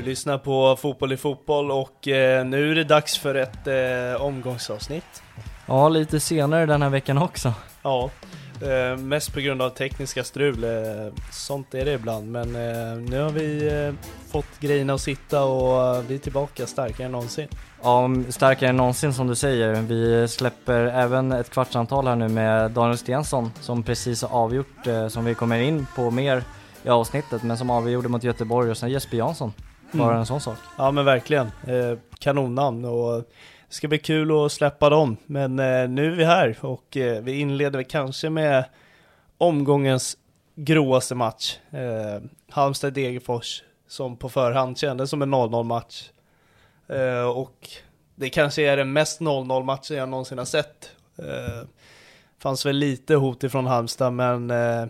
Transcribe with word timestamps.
Du 0.00 0.06
lyssnar 0.06 0.38
på 0.38 0.76
Fotboll 0.76 1.12
i 1.12 1.16
fotboll 1.16 1.70
och 1.70 2.08
eh, 2.08 2.44
nu 2.44 2.70
är 2.70 2.74
det 2.74 2.84
dags 2.84 3.18
för 3.18 3.34
ett 3.34 3.66
eh, 3.66 4.22
omgångsavsnitt. 4.22 5.22
Ja, 5.66 5.88
lite 5.88 6.20
senare 6.20 6.66
den 6.66 6.82
här 6.82 6.90
veckan 6.90 7.18
också. 7.18 7.52
Ja, 7.82 8.10
eh, 8.62 8.96
mest 8.96 9.34
på 9.34 9.40
grund 9.40 9.62
av 9.62 9.70
tekniska 9.70 10.24
strul. 10.24 10.64
Eh, 10.64 10.70
sånt 11.30 11.74
är 11.74 11.84
det 11.84 11.92
ibland, 11.92 12.32
men 12.32 12.56
eh, 12.56 12.96
nu 13.10 13.20
har 13.20 13.30
vi 13.30 13.68
eh, 13.86 13.94
fått 14.32 14.60
grejerna 14.60 14.94
att 14.94 15.00
sitta 15.00 15.44
och 15.44 16.10
vi 16.10 16.14
är 16.14 16.18
tillbaka 16.18 16.66
starkare 16.66 17.06
än 17.06 17.12
någonsin. 17.12 17.48
Ja, 17.82 18.10
starkare 18.28 18.70
än 18.70 18.76
någonsin 18.76 19.14
som 19.14 19.26
du 19.26 19.34
säger. 19.34 19.82
Vi 19.82 20.28
släpper 20.28 20.80
även 20.86 21.32
ett 21.32 21.50
kvartsamtal 21.50 22.06
här 22.06 22.16
nu 22.16 22.28
med 22.28 22.70
Daniel 22.70 22.98
Stensson 22.98 23.50
som 23.60 23.82
precis 23.82 24.22
har 24.22 24.38
avgjort, 24.38 24.86
som 25.08 25.24
vi 25.24 25.34
kommer 25.34 25.60
in 25.60 25.86
på 25.96 26.10
mer 26.10 26.44
i 26.82 26.88
avsnittet, 26.88 27.42
men 27.42 27.58
som 27.58 27.70
avgjorde 27.70 28.08
mot 28.08 28.24
Göteborg 28.24 28.70
och 28.70 28.76
sen 28.76 28.90
Jesper 28.90 29.16
Jansson. 29.16 29.52
Bara 29.92 30.08
Mm. 30.08 30.18
en 30.20 30.26
sån 30.26 30.40
sak. 30.40 30.58
Ja 30.78 30.90
men 30.90 31.04
verkligen, 31.04 31.46
eh, 31.66 31.98
kanonnamn 32.18 32.84
och 32.84 33.18
det 33.68 33.74
ska 33.74 33.88
bli 33.88 33.98
kul 33.98 34.44
att 34.44 34.52
släppa 34.52 34.90
dem. 34.90 35.16
Men 35.26 35.58
eh, 35.58 35.88
nu 35.88 36.12
är 36.12 36.16
vi 36.16 36.24
här 36.24 36.56
och 36.60 36.96
eh, 36.96 37.22
vi 37.22 37.40
inleder 37.40 37.82
kanske 37.82 38.30
med 38.30 38.64
omgångens 39.38 40.16
gråaste 40.54 41.14
match. 41.14 41.58
Eh, 41.70 42.22
Halmstad-Degerfors 42.52 43.62
som 43.88 44.16
på 44.16 44.28
förhand 44.28 44.78
kändes 44.78 45.10
som 45.10 45.22
en 45.22 45.34
0-0 45.34 45.64
match. 45.64 46.10
Eh, 46.88 47.28
och 47.30 47.68
det 48.14 48.28
kanske 48.30 48.62
är 48.62 48.76
den 48.76 48.92
mest 48.92 49.20
0-0 49.20 49.64
matchen 49.64 49.96
jag 49.96 50.08
någonsin 50.08 50.38
har 50.38 50.44
sett. 50.44 50.90
Eh, 51.18 51.66
fanns 52.38 52.66
väl 52.66 52.76
lite 52.76 53.14
hot 53.14 53.44
ifrån 53.44 53.66
Halmstad 53.66 54.12
men 54.12 54.50
eh, 54.50 54.86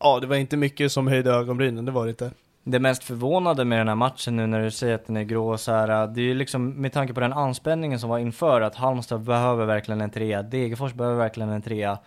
ja 0.00 0.20
det 0.20 0.26
var 0.26 0.36
inte 0.36 0.56
mycket 0.56 0.92
som 0.92 1.06
höjde 1.06 1.30
ögonbrynen, 1.30 1.84
det 1.84 1.92
var 1.92 2.04
det 2.04 2.10
inte. 2.10 2.30
Det 2.70 2.78
mest 2.78 3.04
förvånade 3.04 3.64
med 3.64 3.78
den 3.78 3.88
här 3.88 3.94
matchen 3.94 4.36
nu 4.36 4.46
när 4.46 4.62
du 4.62 4.70
säger 4.70 4.94
att 4.94 5.06
den 5.06 5.16
är 5.16 5.22
grå 5.22 5.52
och 5.52 5.60
så 5.60 5.72
här, 5.72 6.02
äh, 6.02 6.12
det 6.12 6.20
är 6.20 6.24
ju 6.24 6.34
liksom 6.34 6.68
med 6.68 6.92
tanke 6.92 7.14
på 7.14 7.20
den 7.20 7.32
anspänningen 7.32 8.00
som 8.00 8.10
var 8.10 8.18
inför 8.18 8.60
att 8.60 8.74
Halmstad 8.74 9.20
behöver 9.20 9.66
verkligen 9.66 10.00
en 10.00 10.10
trea, 10.10 10.42
Degerfors 10.42 10.92
behöver 10.92 11.16
verkligen 11.16 11.48
en 11.48 11.62
trea. 11.62 11.98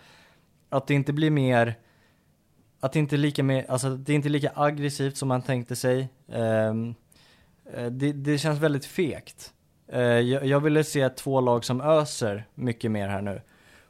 Att 0.68 0.86
det 0.86 0.94
inte 0.94 1.12
blir 1.12 1.30
mer, 1.30 1.74
att 2.80 2.92
det 2.92 2.98
inte 2.98 3.16
är 3.16 3.18
lika, 3.18 3.42
mer, 3.42 3.66
alltså 3.68 3.90
det 3.96 4.12
är 4.12 4.14
inte 4.14 4.28
lika 4.28 4.52
aggressivt 4.54 5.16
som 5.16 5.28
man 5.28 5.42
tänkte 5.42 5.76
sig. 5.76 6.08
Um, 6.26 6.94
det, 7.90 8.12
det 8.12 8.38
känns 8.38 8.60
väldigt 8.60 8.84
fegt. 8.84 9.52
Uh, 9.94 10.00
jag, 10.00 10.46
jag 10.46 10.60
ville 10.60 10.84
se 10.84 11.08
två 11.08 11.40
lag 11.40 11.64
som 11.64 11.80
öser 11.80 12.44
mycket 12.54 12.90
mer 12.90 13.08
här 13.08 13.22
nu. 13.22 13.40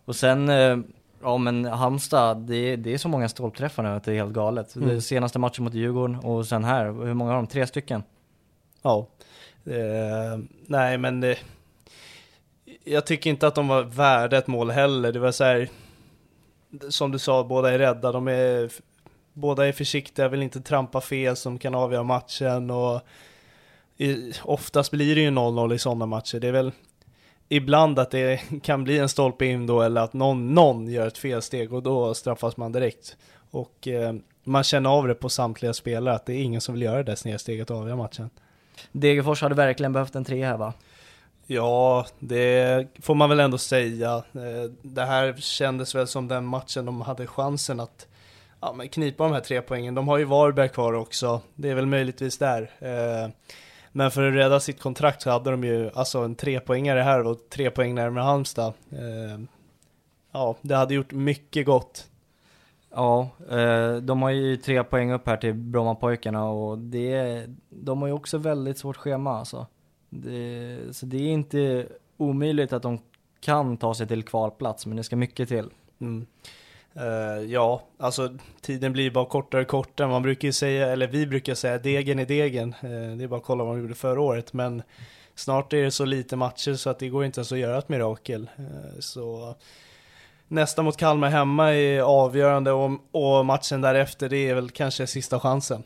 Och 0.05 0.17
sen, 0.17 0.49
uh, 0.49 0.79
ja 1.23 1.39
men 1.39 1.65
Halmstad, 1.65 2.37
det, 2.37 2.77
det 2.77 2.95
är 2.95 2.99
så 2.99 3.09
många 3.09 3.29
stolpträffar 3.29 3.83
nu 3.83 3.89
att 3.89 4.05
det 4.05 4.13
är 4.13 4.17
helt 4.17 4.33
galet. 4.33 4.77
Mm. 4.77 4.89
Det 4.89 5.01
senaste 5.01 5.39
matchen 5.39 5.65
mot 5.65 5.75
Djurgården 5.75 6.17
och 6.17 6.47
sen 6.47 6.65
här, 6.65 6.85
hur 6.85 7.15
många 7.15 7.31
har 7.31 7.37
de? 7.37 7.47
Tre 7.47 7.67
stycken? 7.67 8.03
Ja. 8.83 9.07
Eh, 9.65 10.39
nej 10.67 10.99
men 10.99 11.23
eh, 11.23 11.37
jag 12.85 13.07
tycker 13.07 13.31
inte 13.31 13.47
att 13.47 13.55
de 13.55 13.69
var 13.69 13.83
värda 13.83 14.39
ett 14.39 14.47
mål 14.47 14.71
heller. 14.71 15.13
Det 15.13 15.19
var 15.19 15.33
så 15.33 15.45
här, 15.45 15.69
som 16.89 17.13
du 17.13 17.19
sa, 17.19 17.45
båda 17.45 17.71
är 17.71 17.79
rädda. 17.79 18.13
De 18.13 18.29
är, 18.29 18.71
båda 19.33 19.67
är 19.69 19.73
försiktiga, 19.73 20.29
vill 20.29 20.43
inte 20.43 20.61
trampa 20.61 21.01
fel 21.01 21.37
som 21.37 21.59
kan 21.59 21.75
avgöra 21.75 22.03
matchen 22.03 22.71
och 22.71 23.01
i, 23.97 24.33
oftast 24.43 24.91
blir 24.91 25.15
det 25.15 25.21
ju 25.21 25.31
0-0 25.31 25.75
i 25.75 25.79
sådana 25.79 26.07
matcher. 26.07 26.41
Det 26.41 26.49
är 26.49 26.53
väl 26.53 26.73
ibland 27.57 27.99
att 27.99 28.11
det 28.11 28.41
kan 28.63 28.85
bli 28.85 28.99
en 28.99 29.09
stolpe 29.09 29.47
in 29.47 29.67
då 29.67 29.83
eller 29.83 30.01
att 30.01 30.13
någon, 30.13 30.55
någon 30.55 30.89
gör 30.89 31.07
ett 31.07 31.19
felsteg 31.19 31.73
och 31.73 31.83
då 31.83 32.15
straffas 32.15 32.57
man 32.57 32.73
direkt. 32.73 33.17
Och 33.51 33.89
eh, 33.89 34.15
man 34.45 34.65
känner 34.65 34.91
av 34.91 35.09
det 35.09 35.15
på 35.15 35.29
samtliga 35.29 35.73
spelare 35.73 36.15
att 36.15 36.27
det 36.27 36.33
är 36.33 36.43
ingen 36.43 36.61
som 36.61 36.75
vill 36.75 36.83
göra 36.83 37.03
det 37.03 37.17
snedsteget 37.17 37.71
och 37.71 37.77
avgöra 37.77 37.97
matchen. 37.97 38.31
Degerfors 38.93 39.43
hade 39.43 39.55
verkligen 39.55 39.93
behövt 39.93 40.15
en 40.15 40.25
tre 40.25 40.45
här 40.45 40.57
va? 40.57 40.73
Ja, 41.47 42.07
det 42.19 42.87
får 43.01 43.15
man 43.15 43.29
väl 43.29 43.41
ändå 43.41 43.59
säga. 43.59 44.17
Eh, 44.17 44.71
Det 44.83 45.05
här 45.05 45.35
kändes 45.39 45.95
väl 45.95 46.07
som 46.07 46.29
den 46.29 46.45
matchen 46.45 46.87
de 46.87 47.01
hade 47.01 47.27
chansen 47.27 47.81
att 47.81 48.07
ja, 48.61 48.75
knipa 48.93 49.25
de 49.25 49.33
här 49.33 49.41
tre 49.41 49.63
poängen. 49.63 49.95
De 49.95 50.09
har 50.09 50.19
ju 50.19 50.25
Varberg 50.25 50.69
kvar 50.69 50.93
också. 50.93 51.41
Det 51.55 51.71
är 51.71 51.75
väl 51.75 51.87
möjligtvis 51.87 52.39
där. 52.39 52.71
Eh, 52.79 53.31
Men 53.93 54.11
för 54.11 54.29
att 54.29 54.35
rädda 54.35 54.61
sitt 54.61 54.81
kontrakt 54.81 55.23
så 55.23 55.31
hade 55.31 55.51
de 55.51 55.65
ju 55.65 55.91
alltså 55.95 56.19
en 56.19 56.35
trepoängare 56.35 57.01
här 57.01 57.27
och 57.27 57.49
tre 57.51 57.71
poäng 57.71 57.95
närmare 57.95 58.25
Halmstad. 58.25 58.73
Eh, 58.91 59.45
Ja, 60.33 60.57
det 60.63 60.75
hade 60.77 60.95
gjort 60.95 61.13
mycket 61.13 61.67
gott. 61.67 62.09
Ja, 62.91 63.29
eh, 63.51 63.97
de 63.97 64.23
har 64.23 64.31
ju 64.31 64.57
tre 64.57 64.85
poäng 64.85 65.13
upp 65.13 65.27
här 65.27 65.37
till 65.37 65.55
Brommapojkarna 65.55 66.49
och 66.51 66.79
det, 66.79 67.47
de 67.69 68.01
har 68.01 68.09
ju 68.09 68.15
också 68.15 68.39
väldigt 68.39 68.79
svårt 68.79 68.97
schema 68.97 69.39
alltså. 69.39 69.67
Det, 70.11 70.79
så 70.91 71.07
det 71.07 71.17
är 71.17 71.29
inte 71.29 71.89
omöjligt 72.17 72.73
att 72.73 72.83
de 72.83 72.99
kan 73.41 73.77
ta 73.77 73.95
sig 73.95 74.07
till 74.07 74.23
kvalplats, 74.23 74.87
men 74.87 74.97
det 74.97 75.05
ska 75.05 75.17
mycket 75.17 75.49
till. 75.49 75.71
Mm. 76.01 76.27
Uh, 76.97 77.45
ja, 77.53 77.83
alltså 77.99 78.37
tiden 78.61 78.93
blir 78.93 79.11
bara 79.11 79.25
kortare 79.25 79.63
och 79.63 79.69
kortare. 79.69 80.09
Man 80.09 80.23
brukar 80.23 80.49
ju 80.49 80.53
säga, 80.53 80.93
eller 80.93 81.07
vi 81.07 81.27
brukar 81.27 81.55
säga 81.55 81.79
degen 81.79 82.19
är 82.19 82.27
degen. 82.27 82.75
Uh, 82.85 83.17
det 83.17 83.25
är 83.25 83.29
bara 83.29 83.37
att 83.41 83.47
kolla 83.47 83.65
vad 83.65 83.77
de 83.77 83.81
gjorde 83.83 83.95
förra 83.95 84.21
året. 84.21 84.53
Men 84.53 84.83
snart 85.35 85.73
är 85.73 85.83
det 85.83 85.91
så 85.91 86.05
lite 86.05 86.37
matcher 86.37 86.75
så 86.75 86.91
att 86.91 86.99
det 86.99 87.09
går 87.09 87.25
inte 87.25 87.41
ens 87.41 87.53
att 87.53 87.59
göra 87.59 87.79
ett 87.79 87.89
mirakel. 87.89 88.51
Uh, 88.59 89.01
så 89.01 89.55
nästa 90.49 90.83
mot 90.83 90.97
Kalmar 90.97 91.29
hemma 91.29 91.75
är 91.75 92.01
avgörande 92.01 92.73
och, 92.73 92.91
och 93.11 93.47
matchen 93.47 93.81
därefter 93.81 94.29
det 94.29 94.49
är 94.49 94.55
väl 94.55 94.71
kanske 94.71 95.07
sista 95.07 95.41
chansen. 95.41 95.83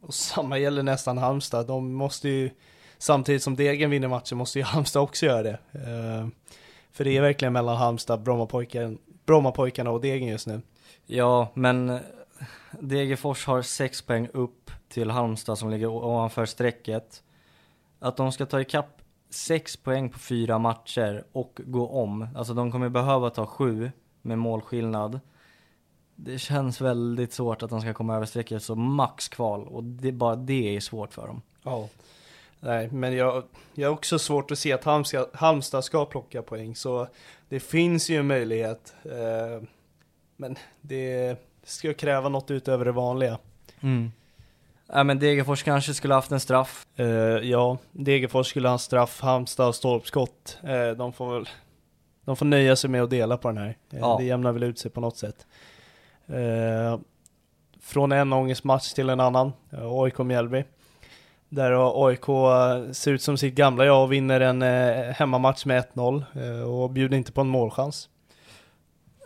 Och 0.00 0.14
samma 0.14 0.58
gäller 0.58 0.82
nästan 0.82 1.18
Halmstad. 1.18 1.66
De 1.66 1.92
måste 1.92 2.28
ju 2.28 2.50
samtidigt 2.98 3.42
som 3.42 3.56
Degen 3.56 3.90
vinner 3.90 4.08
matchen 4.08 4.38
måste 4.38 4.58
ju 4.58 4.64
Halmstad 4.64 5.02
också 5.02 5.26
göra 5.26 5.42
det. 5.42 5.58
För 6.92 7.04
det 7.04 7.16
är 7.16 7.20
verkligen 7.20 7.52
mellan 7.52 7.76
Halmstad, 7.76 8.22
Brommapojken, 8.22 8.98
Brommapojkarna 9.28 9.90
och 9.90 10.00
Degen 10.00 10.28
just 10.28 10.46
nu. 10.46 10.60
Ja, 11.06 11.48
men 11.54 11.98
Degerfors 12.80 13.46
har 13.46 13.62
sex 13.62 14.02
poäng 14.02 14.28
upp 14.32 14.70
till 14.88 15.10
Halmstad 15.10 15.58
som 15.58 15.70
ligger 15.70 15.86
ovanför 15.86 16.46
strecket. 16.46 17.22
Att 17.98 18.16
de 18.16 18.32
ska 18.32 18.46
ta 18.46 18.60
ikapp 18.60 19.02
sex 19.30 19.76
poäng 19.76 20.10
på 20.10 20.18
fyra 20.18 20.58
matcher 20.58 21.24
och 21.32 21.60
gå 21.64 21.88
om, 21.88 22.28
alltså 22.36 22.54
de 22.54 22.72
kommer 22.72 22.88
behöva 22.88 23.30
ta 23.30 23.46
sju 23.46 23.90
med 24.22 24.38
målskillnad. 24.38 25.20
Det 26.16 26.38
känns 26.38 26.80
väldigt 26.80 27.32
svårt 27.32 27.62
att 27.62 27.70
de 27.70 27.80
ska 27.80 27.94
komma 27.94 28.16
över 28.16 28.26
strecket, 28.26 28.62
så 28.62 28.74
max 28.74 29.28
kval 29.28 29.68
och 29.68 29.84
det, 29.84 30.12
bara 30.12 30.36
det 30.36 30.76
är 30.76 30.80
svårt 30.80 31.14
för 31.14 31.26
dem. 31.26 31.42
Ja. 31.62 31.88
Nej, 32.60 32.88
men 32.92 33.16
jag, 33.16 33.44
jag 33.74 33.88
har 33.88 33.94
också 33.94 34.18
svårt 34.18 34.50
att 34.50 34.58
se 34.58 34.72
att 34.72 34.84
Halmstad, 34.84 35.26
Halmstad 35.32 35.84
ska 35.84 36.04
plocka 36.04 36.42
poäng, 36.42 36.74
så 36.74 37.08
det 37.48 37.60
finns 37.60 38.10
ju 38.10 38.16
en 38.16 38.26
möjlighet. 38.26 38.94
Eh, 39.04 39.62
men 40.36 40.56
det 40.80 41.36
ska 41.64 41.94
kräva 41.94 42.28
något 42.28 42.50
utöver 42.50 42.84
det 42.84 42.92
vanliga. 42.92 43.38
Mm. 43.80 44.12
Ja 44.86 45.04
men 45.04 45.18
Degerfors 45.18 45.62
kanske 45.62 45.94
skulle 45.94 46.14
haft 46.14 46.32
en 46.32 46.40
straff. 46.40 46.86
Uh, 47.00 47.06
ja, 47.50 47.78
Degerfors 47.92 48.46
skulle 48.46 48.68
ha 48.68 48.72
en 48.72 48.78
straff, 48.78 49.20
Halmstad 49.20 49.74
stolpskott. 49.74 50.58
Uh, 50.64 50.90
de 50.90 51.12
får 51.12 51.34
väl 51.34 51.48
de 52.24 52.36
får 52.36 52.46
nöja 52.46 52.76
sig 52.76 52.90
med 52.90 53.02
att 53.02 53.10
dela 53.10 53.36
på 53.36 53.48
den 53.48 53.58
här. 53.58 53.68
Uh, 53.68 54.00
ja. 54.00 54.16
Det 54.18 54.24
jämnar 54.24 54.52
väl 54.52 54.62
ut 54.62 54.78
sig 54.78 54.90
på 54.90 55.00
något 55.00 55.16
sätt. 55.16 55.46
från 57.80 58.12
en 58.12 58.32
ångestmatch 58.32 58.92
till 58.92 59.10
en 59.10 59.20
annan, 59.20 59.52
AIK 59.72 60.18
Mjällby. 60.18 60.64
Där 61.48 62.06
AIK 62.06 62.24
ser 62.96 63.12
ut 63.12 63.22
som 63.22 63.38
sitt 63.38 63.54
gamla 63.54 63.84
jag 63.84 64.02
och 64.02 64.12
vinner 64.12 64.40
en 64.40 64.62
eh, 64.62 65.12
hemmamatch 65.12 65.64
med 65.64 65.84
1-0 65.94 66.24
eh, 66.34 66.62
och 66.62 66.90
bjuder 66.90 67.16
inte 67.16 67.32
på 67.32 67.40
en 67.40 67.48
målchans. 67.48 68.08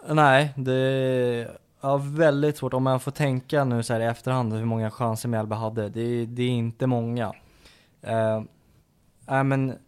Nej, 0.09 0.53
det 0.57 1.49
Ja, 1.85 1.97
väldigt 1.97 2.57
svårt. 2.57 2.75
Om 2.75 2.83
man 2.83 3.01
får 3.01 3.11
tänka 3.11 3.65
nu 3.65 3.83
så 3.83 3.93
här 3.93 4.01
i 4.01 4.05
efterhand 4.05 4.53
hur 4.53 4.65
många 4.65 4.91
chanser 4.91 5.29
Mjällby 5.29 5.55
hade. 5.55 5.89
Det, 5.89 6.27
det 6.27 6.43
är 6.43 6.49
inte 6.49 6.87
många. 6.87 7.33
Uh, 8.07 8.43
äh, 9.37 9.45
men 9.45 9.79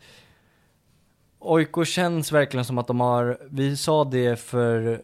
AIK 1.38 1.87
känns 1.87 2.32
verkligen 2.32 2.64
som 2.64 2.78
att 2.78 2.87
de 2.87 3.00
har, 3.00 3.38
vi 3.50 3.76
sa 3.76 4.04
det 4.04 4.40
för 4.40 5.02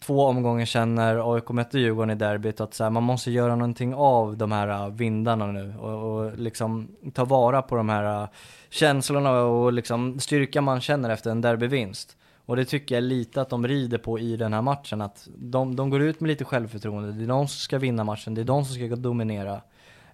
två 0.00 0.26
omgångar 0.26 0.64
sedan 0.64 0.94
när 0.94 1.34
AIK 1.34 1.48
mötte 1.48 1.78
Djurgården 1.78 2.10
i 2.10 2.14
derbyt 2.14 2.60
att 2.60 2.74
så 2.74 2.84
här, 2.84 2.90
man 2.90 3.02
måste 3.02 3.30
göra 3.30 3.56
någonting 3.56 3.94
av 3.94 4.36
de 4.36 4.52
här 4.52 4.68
äh, 4.68 4.88
vindarna 4.88 5.46
nu 5.46 5.74
och, 5.78 6.16
och 6.16 6.38
liksom 6.38 6.88
ta 7.14 7.24
vara 7.24 7.62
på 7.62 7.76
de 7.76 7.88
här 7.88 8.22
äh, 8.22 8.28
känslorna 8.70 9.42
och 9.42 9.72
liksom 9.72 10.20
styrka 10.20 10.60
man 10.60 10.80
känner 10.80 11.10
efter 11.10 11.30
en 11.30 11.40
derbyvinst. 11.40 12.16
Och 12.46 12.56
det 12.56 12.64
tycker 12.64 12.94
jag 12.94 13.04
lite 13.04 13.40
att 13.40 13.50
de 13.50 13.68
rider 13.68 13.98
på 13.98 14.18
i 14.18 14.36
den 14.36 14.52
här 14.52 14.62
matchen. 14.62 15.00
Att 15.00 15.28
de, 15.36 15.76
de 15.76 15.90
går 15.90 16.02
ut 16.02 16.20
med 16.20 16.28
lite 16.28 16.44
självförtroende. 16.44 17.12
Det 17.12 17.24
är 17.24 17.28
de 17.28 17.48
som 17.48 17.58
ska 17.58 17.78
vinna 17.78 18.04
matchen. 18.04 18.34
Det 18.34 18.40
är 18.40 18.44
de 18.44 18.64
som 18.64 18.74
ska 18.74 18.96
dominera. 18.96 19.60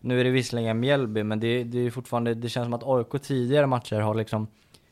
Nu 0.01 0.21
är 0.21 0.25
det 0.25 0.31
visserligen 0.31 0.81
Mjällby, 0.81 1.23
men 1.23 1.41
det, 1.41 1.65
det 1.65 1.79
är 1.79 1.91
fortfarande, 1.91 2.35
det 2.35 2.49
känns 2.49 2.67
som 2.67 2.75
att 2.75 2.83
AIK 2.87 3.23
tidigare 3.23 3.67
matcher 3.67 4.01
har 4.01 4.15
liksom 4.15 4.47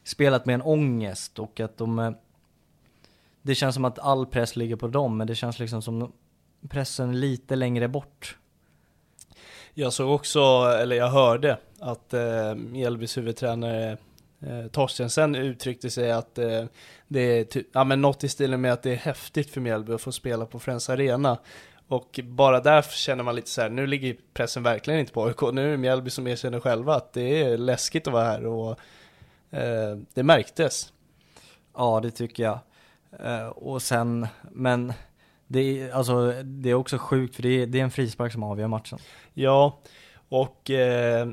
spelat 0.05 0.47
med 0.47 0.55
en 0.55 0.63
ångest 0.63 1.39
och 1.39 1.61
att 1.61 1.77
de 1.77 1.99
äh, 1.99 2.11
det 3.45 3.55
känns 3.55 3.75
som 3.75 3.85
att 3.85 3.99
all 3.99 4.27
press 4.27 4.57
ligger 4.57 4.77
på 4.77 4.89
dem, 4.89 5.17
men 5.17 5.27
det 5.27 5.35
känns 5.35 5.59
liksom 5.59 5.83
som 5.83 6.13
pressen 6.69 7.21
lite 7.21 7.57
längre 7.57 7.89
bort. 7.89 8.37
Jag 9.75 9.93
såg 9.93 10.15
också, 10.15 10.41
eller 10.81 10.97
jag 10.97 11.09
hörde, 11.09 11.59
att 11.81 12.15
eh, 12.15 12.55
Mjällbys 12.55 13.17
huvudtränare 13.17 13.97
eh, 14.41 14.67
Torstensen 14.73 15.35
uttryckte 15.35 15.91
sig 15.91 16.13
att 16.13 16.39
eh, 16.39 16.65
det 17.09 17.21
är 17.21 17.45
typ, 17.45 17.67
ja 17.73 17.85
men 17.85 18.01
något 18.01 18.25
i 18.25 18.29
stilen 18.29 18.61
med 18.61 18.73
att 18.73 18.83
det 18.83 18.93
är 18.93 18.97
häftigt 18.97 19.51
för 19.51 19.61
Mjällby 19.61 19.93
att 19.93 20.03
få 20.03 20.13
spela 20.13 20.47
på 20.47 20.59
Friends 20.59 20.91
Arena. 20.91 21.39
Och 21.89 22.21
bara 22.25 22.61
där 22.61 22.83
känner 22.83 23.25
man 23.25 23.35
lite 23.37 23.51
så 23.51 23.63
här, 23.63 23.69
nu 23.69 23.87
ligger 23.87 24.17
pressen 24.35 24.63
verkligen 24.63 25.01
inte 25.01 25.13
på 25.13 25.25
AIK, 25.25 25.43
nu 25.53 25.67
är 25.67 25.71
det 25.71 25.77
Mjällby 25.77 26.11
som 26.11 26.27
erkänner 26.27 26.61
själva 26.61 26.95
att 26.95 27.13
det 27.13 27.43
är 27.43 27.59
läskigt 27.59 28.07
att 28.07 28.13
vara 28.13 28.25
här 28.25 28.47
och 28.47 28.79
eh, 29.51 29.99
det 30.15 30.23
märktes. 30.23 30.93
Ja, 31.77 32.01
det 32.01 32.11
tycker 32.11 32.43
jag. 32.43 32.59
Eh, 33.21 33.47
och 33.47 33.83
sen, 33.83 34.27
men 34.43 34.93
det 35.47 35.61
är, 35.61 35.93
alltså, 35.93 36.33
det 36.45 36.71
är 36.71 36.75
också 36.75 36.99
sjukt 36.99 37.37
för 37.37 37.43
det 37.43 37.49
är, 37.49 37.67
det 37.67 37.81
är 37.81 37.85
en 37.85 37.91
frispark 37.91 38.33
som 38.33 38.43
avgör 38.43 38.69
matchen. 38.69 38.99
Ja, 39.35 39.79
och 40.29 40.71
eh, 40.71 41.29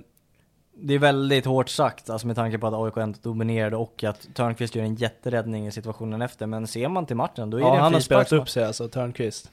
det 0.73 0.93
är 0.93 0.99
väldigt 0.99 1.45
hårt 1.45 1.69
sagt, 1.69 2.09
alltså 2.09 2.27
med 2.27 2.35
tanke 2.35 2.57
på 2.57 2.67
att 2.67 2.73
AIK 2.73 2.97
ändå 2.97 3.19
dominerade 3.21 3.75
och 3.75 4.03
att 4.03 4.27
Törnqvist 4.33 4.75
gör 4.75 4.83
en 4.83 4.95
jätteräddning 4.95 5.67
i 5.67 5.71
situationen 5.71 6.21
efter. 6.21 6.45
Men 6.45 6.67
ser 6.67 6.87
man 6.87 7.05
till 7.05 7.15
matchen, 7.15 7.49
då 7.49 7.57
är 7.57 7.61
ja, 7.61 7.69
det 7.69 7.75
en 7.75 7.83
han 7.83 7.93
har 7.93 7.99
spelat 7.99 8.31
upp 8.31 8.49
sig 8.49 8.63
alltså, 8.63 8.87
Törnqvist. 8.87 9.51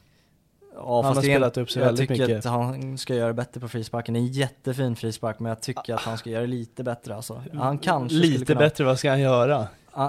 Ja, 0.75 1.03
han 1.03 1.15
har 1.15 1.23
spelat 1.23 1.57
upp 1.57 1.71
sig 1.71 1.83
väldigt 1.83 2.11
mycket. 2.11 2.19
Jag 2.19 2.27
tycker 2.29 2.39
att 2.39 2.55
han 2.55 2.99
ska 2.99 3.15
göra 3.15 3.33
bättre 3.33 3.61
på 3.61 3.69
frisparken. 3.69 4.15
Det 4.15 4.19
är 4.19 4.23
en 4.23 4.27
jättefin 4.27 4.97
frispark, 4.97 5.39
men 5.39 5.49
jag 5.49 5.61
tycker 5.61 5.95
att 5.95 6.01
han 6.01 6.19
ska 6.19 6.31
göra 6.31 6.47
lite 6.47 6.85
bättre 6.85 7.17
alltså. 7.17 7.43
Han 7.55 7.79
kanske 7.79 8.17
Lite 8.17 8.45
kunna... 8.45 8.59
bättre, 8.59 8.85
vad 8.85 8.99
ska 8.99 9.11
han 9.11 9.21
göra? 9.21 9.67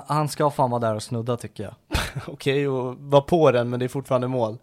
Han 0.07 0.29
ska 0.29 0.49
fan 0.49 0.71
vara 0.71 0.79
där 0.79 0.95
och 0.95 1.03
snudda 1.03 1.37
tycker 1.37 1.63
jag. 1.63 1.88
Okej, 2.27 2.67
och 2.67 2.95
vara 2.97 3.21
på 3.21 3.51
den, 3.51 3.69
men 3.69 3.79
det 3.79 3.85
är 3.85 3.87
fortfarande 3.87 4.27
mål. 4.27 4.57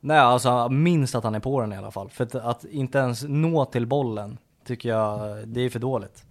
Nej, 0.00 0.18
alltså 0.18 0.68
minst 0.68 1.14
att 1.14 1.24
han 1.24 1.34
är 1.34 1.40
på 1.40 1.60
den 1.60 1.72
i 1.72 1.76
alla 1.76 1.90
fall. 1.90 2.10
För 2.10 2.24
att, 2.24 2.34
att 2.34 2.64
inte 2.64 2.98
ens 2.98 3.22
nå 3.28 3.64
till 3.64 3.86
bollen 3.86 4.38
tycker 4.66 4.88
jag, 4.88 5.48
det 5.48 5.60
är 5.60 5.70
för 5.70 5.78
dåligt. 5.78 6.24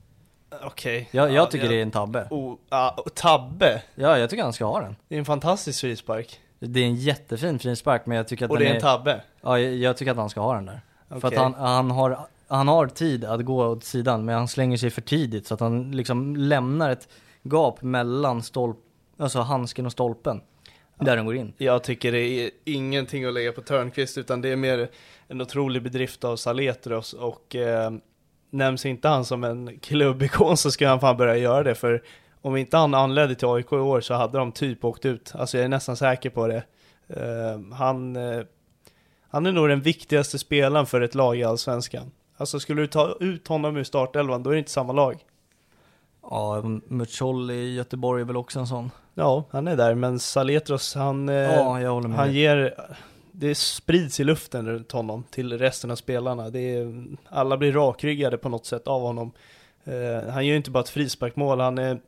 Okej. 0.62 1.02
Okay. 1.02 1.22
Jag, 1.22 1.32
jag 1.32 1.52
tycker 1.52 1.70
det 1.70 1.76
är 1.76 1.82
en 1.82 1.92
tabbe. 1.92 2.28
Oh, 2.30 2.52
uh, 2.52 3.04
tabbe? 3.16 3.82
Ja, 3.96 4.18
jag 4.18 4.30
tycker 4.30 4.44
han 4.44 4.54
ska 4.54 4.66
ha 4.66 4.82
den. 4.82 4.96
Det 5.08 5.16
är 5.16 5.20
en 5.20 5.26
fantastisk 5.26 5.82
frispark. 5.82 6.40
Det 6.60 6.80
är 6.80 6.86
en 6.86 6.96
jättefin 6.96 7.60
frispark, 7.60 8.06
men 8.06 8.18
jag 8.18 8.28
tycker 8.28 8.46
att 8.46 8.52
Och 8.52 8.58
den 8.58 8.66
det 8.66 8.72
är 8.72 8.76
en 8.76 8.82
tabbe? 8.82 9.22
Ja, 9.42 9.60
jag, 9.60 9.74
jag, 9.76 9.98
tycker 9.98 10.12
att 10.12 10.18
han 10.18 10.30
ska 10.30 10.42
ha 10.42 10.56
den 10.56 10.66
där. 10.66 10.82
Okay. 11.08 11.20
För 11.20 11.28
att 11.28 11.38
han, 11.38 11.54
han, 11.54 11.92
har, 11.92 12.20
han 12.48 12.68
har 12.68 12.88
tid 12.88 13.26
att 13.26 13.46
gå 13.46 13.66
åt 13.66 13.84
sidan, 13.84 14.26
men 14.26 14.36
han 14.36 14.48
slänger 14.48 14.78
sig 14.78 14.90
för 14.90 15.02
tidigt 15.02 15.48
så 15.48 15.54
att 15.54 15.60
han 15.60 15.92
liksom 15.92 16.36
lämnar 16.36 16.90
ett 16.90 17.08
gap 17.44 17.82
mellan 17.82 18.44
stolp, 18.44 18.78
alltså 19.18 19.40
handsken 19.40 19.86
och 19.86 19.92
stolpen. 19.92 20.42
Där 21.00 21.16
den 21.16 21.26
går 21.26 21.36
in. 21.36 21.54
Jag 21.58 21.84
tycker 21.84 22.12
det 22.12 22.20
är 22.20 22.52
ingenting 22.64 23.26
att 23.26 23.34
lägga 23.34 23.52
på 23.52 23.62
Törnqvist, 23.62 24.18
utan 24.18 24.42
det 24.42 24.50
är 24.50 24.56
mer 24.56 24.90
en 25.28 25.42
otrolig 25.42 25.84
bedrift 25.84 26.24
av 26.24 26.36
Saletros 26.36 27.14
och 27.14 27.56
eh, 27.56 27.92
nämns 28.50 28.86
inte 28.86 29.08
han 29.08 29.26
som 29.26 29.44
en 29.44 29.80
klubbikon 29.80 30.58
så 30.58 30.72
ska 30.72 30.88
han 30.88 31.00
fan 31.00 31.18
börja 31.18 31.38
göra 31.38 31.64
det 31.64 31.76
för 31.76 32.04
om 32.42 32.58
inte 32.58 32.78
han 32.78 32.94
anledde 32.94 33.36
till 33.36 33.48
AIK 33.48 33.72
i 33.72 33.76
år 33.76 34.02
så 34.02 34.14
hade 34.14 34.38
de 34.38 34.52
typ 34.52 34.86
åkt 34.86 35.06
ut. 35.06 35.32
Alltså 35.36 35.58
jag 35.58 35.66
är 35.66 35.70
nästan 35.70 35.98
säker 35.98 36.30
på 36.30 36.48
det. 36.48 36.64
Uh, 37.18 37.74
han, 37.74 38.16
uh, 38.16 38.44
han 39.30 39.46
är 39.46 39.52
nog 39.52 39.70
den 39.70 39.82
viktigaste 39.82 40.40
spelaren 40.40 40.86
för 40.86 41.02
ett 41.02 41.16
lag 41.16 41.38
i 41.38 41.44
Allsvenskan. 41.44 42.12
Alltså 42.38 42.60
skulle 42.60 42.82
du 42.82 42.88
ta 42.88 43.18
ut 43.20 43.48
honom 43.48 43.78
ur 43.78 43.84
startelvan, 43.84 44.44
då 44.44 44.50
är 44.50 44.54
det 44.54 44.60
inte 44.60 44.72
samma 44.72 44.94
lag. 44.94 45.26
Ja, 46.22 46.62
Mucciol 46.88 47.52
i 47.52 47.76
Göteborg 47.76 48.22
är 48.22 48.26
väl 48.26 48.38
också 48.38 48.60
en 48.60 48.68
sån. 48.68 48.92
Ja, 49.14 49.46
han 49.50 49.68
är 49.68 49.78
där, 49.78 49.96
men 49.96 50.20
Saletros, 50.20 50.96
han, 50.96 51.30
uh, 51.30 51.36
ja, 51.36 52.08
han 52.08 52.34
ger 52.34 52.76
det 53.32 53.56
sprids 53.56 54.20
i 54.20 54.24
luften 54.24 54.68
runt 54.68 54.92
honom 54.92 55.24
till 55.32 55.58
resten 55.58 55.92
av 55.92 55.96
spelarna. 55.96 56.50
Det 56.50 56.60
är, 56.60 57.06
alla 57.30 57.58
blir 57.58 57.72
rakryggade 57.72 58.38
på 58.38 58.50
något 58.50 58.66
sätt 58.66 58.88
av 58.88 59.02
honom. 59.02 59.32
Uh, 59.88 60.30
han 60.30 60.46
gör 60.46 60.52
ju 60.52 60.58
inte 60.58 60.72
bara 60.72 60.84
ett 60.84 60.90
frisparkmål, 60.90 61.60
han 61.60 61.78
är 61.78 62.00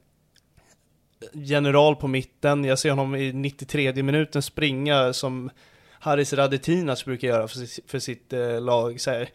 general 1.33 1.95
på 1.95 2.07
mitten. 2.07 2.63
Jag 2.63 2.79
ser 2.79 2.89
honom 2.89 3.15
i 3.15 3.33
93 3.33 4.03
minuten 4.03 4.41
springa 4.41 5.13
som 5.13 5.50
Haris 5.91 6.33
Radetinac 6.33 7.05
brukar 7.05 7.27
göra 7.27 7.47
för, 7.47 7.89
för 7.89 8.00
sitt 8.00 8.33
uh, 8.33 8.62
lag. 8.62 9.01
Så 9.01 9.12
här, 9.12 9.29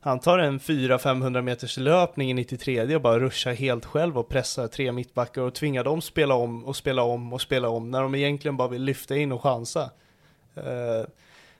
han 0.00 0.18
tar 0.18 0.38
en 0.38 0.60
400-500 0.60 1.42
meters 1.42 1.76
löpning 1.76 2.30
i 2.30 2.34
93 2.34 2.94
och 2.94 3.02
bara 3.02 3.18
ruschar 3.18 3.52
helt 3.52 3.84
själv 3.84 4.18
och 4.18 4.28
pressar 4.28 4.68
tre 4.68 4.92
mittbackar 4.92 5.42
och 5.42 5.54
tvingar 5.54 5.84
dem 5.84 6.02
spela 6.02 6.34
om 6.34 6.64
och 6.64 6.76
spela 6.76 7.02
om 7.02 7.32
och 7.32 7.40
spela 7.40 7.68
om 7.68 7.90
när 7.90 8.02
de 8.02 8.14
egentligen 8.14 8.56
bara 8.56 8.68
vill 8.68 8.82
lyfta 8.82 9.16
in 9.16 9.32
och 9.32 9.42
chansa. 9.42 9.90
Uh, 10.56 11.06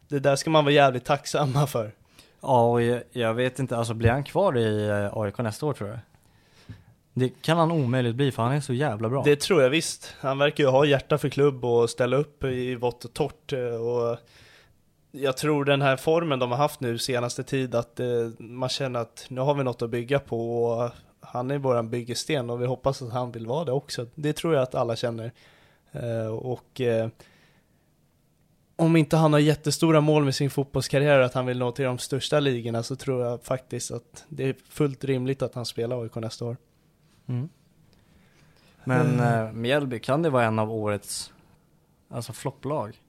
det 0.09 0.19
där 0.19 0.37
ska 0.37 0.50
man 0.50 0.64
vara 0.64 0.75
jävligt 0.75 1.05
tacksamma 1.05 1.66
för. 1.66 1.93
Ja, 2.40 2.71
och 2.71 2.83
jag, 2.83 3.02
jag 3.12 3.35
vet 3.35 3.59
inte, 3.59 3.76
alltså 3.76 3.95
blir 3.95 4.11
han 4.11 4.25
kvar 4.25 4.59
i 4.59 4.88
eh, 4.88 5.19
AIK 5.19 5.38
nästa 5.38 5.66
år 5.66 5.73
tror 5.73 5.88
jag? 5.88 5.99
Det 7.12 7.43
kan 7.43 7.59
han 7.59 7.73
omöjligt 7.73 8.14
bli 8.14 8.33
för 8.33 8.43
han 8.43 8.52
är 8.52 8.61
så 8.61 8.73
jävla 8.73 9.09
bra. 9.09 9.23
Det 9.23 9.40
tror 9.40 9.62
jag 9.62 9.71
visst. 9.71 10.14
Han 10.21 10.38
verkar 10.38 10.64
ju 10.64 10.71
ha 10.71 10.85
hjärta 10.85 11.19
för 11.19 11.28
klubb 11.28 11.64
och 11.64 11.90
ställa 11.90 12.16
upp 12.16 12.45
i 12.45 12.75
vått 12.75 13.05
och 13.05 13.12
torrt. 13.12 13.52
Eh, 13.52 13.61
och 13.61 14.19
jag 15.16 15.37
tror 15.37 15.64
den 15.64 15.82
här 15.82 15.96
formen 15.96 16.38
de 16.38 16.50
har 16.50 16.58
haft 16.58 16.80
nu 16.80 16.99
senaste 16.99 17.42
tid 17.42 17.75
att 17.75 18.00
eh, 18.00 18.06
man 18.38 18.68
känner 18.68 19.00
att 19.00 19.26
nu 19.28 19.40
har 19.40 19.54
vi 19.54 19.64
något 19.64 19.82
att 19.82 19.90
bygga 19.90 20.18
på 20.18 20.64
och 20.64 20.90
han 21.20 21.50
är 21.50 21.58
våran 21.58 21.90
byggesten 21.90 22.50
och 22.50 22.62
vi 22.62 22.66
hoppas 22.66 23.02
att 23.02 23.12
han 23.12 23.32
vill 23.32 23.46
vara 23.46 23.64
det 23.64 23.73
också. 23.73 24.06
Det 24.14 24.32
tror 24.32 24.54
jag 24.54 24.62
att 24.62 24.75
alla 24.75 24.96
känner. 24.96 25.32
Och 26.40 26.80
om 28.76 28.96
inte 28.96 29.16
han 29.16 29.32
har 29.32 29.40
jättestora 29.40 30.00
mål 30.00 30.25
med 30.25 30.35
sin 30.35 30.50
fotbollskarriär 30.50 31.20
att 31.20 31.35
han 31.35 31.46
vill 31.46 31.58
nå 31.58 31.73
till 31.73 31.85
de 31.85 31.99
största 31.99 32.40
ligorna 32.40 32.82
så 32.82 32.96
tror 32.96 33.25
jag 33.25 33.42
faktiskt 33.42 33.90
att 33.90 34.25
det 34.28 34.44
är 34.49 34.54
fullt 34.68 35.04
rimligt 35.04 35.42
att 35.42 35.54
han 35.54 35.66
spelar 35.66 36.02
AIK 36.02 36.14
nästa 36.14 36.44
år. 36.44 36.56
Mm. 37.26 37.49
Men 38.85 39.06
Mm. 39.20 39.46
eh, 39.46 39.52
Mjällby, 39.52 39.99
kan 39.99 40.23
det 40.23 40.30
vara 40.30 40.44
en 40.44 40.58
av 40.58 40.73
årets 40.73 41.32
alltså 42.08 42.32
flopplag? 42.32 43.00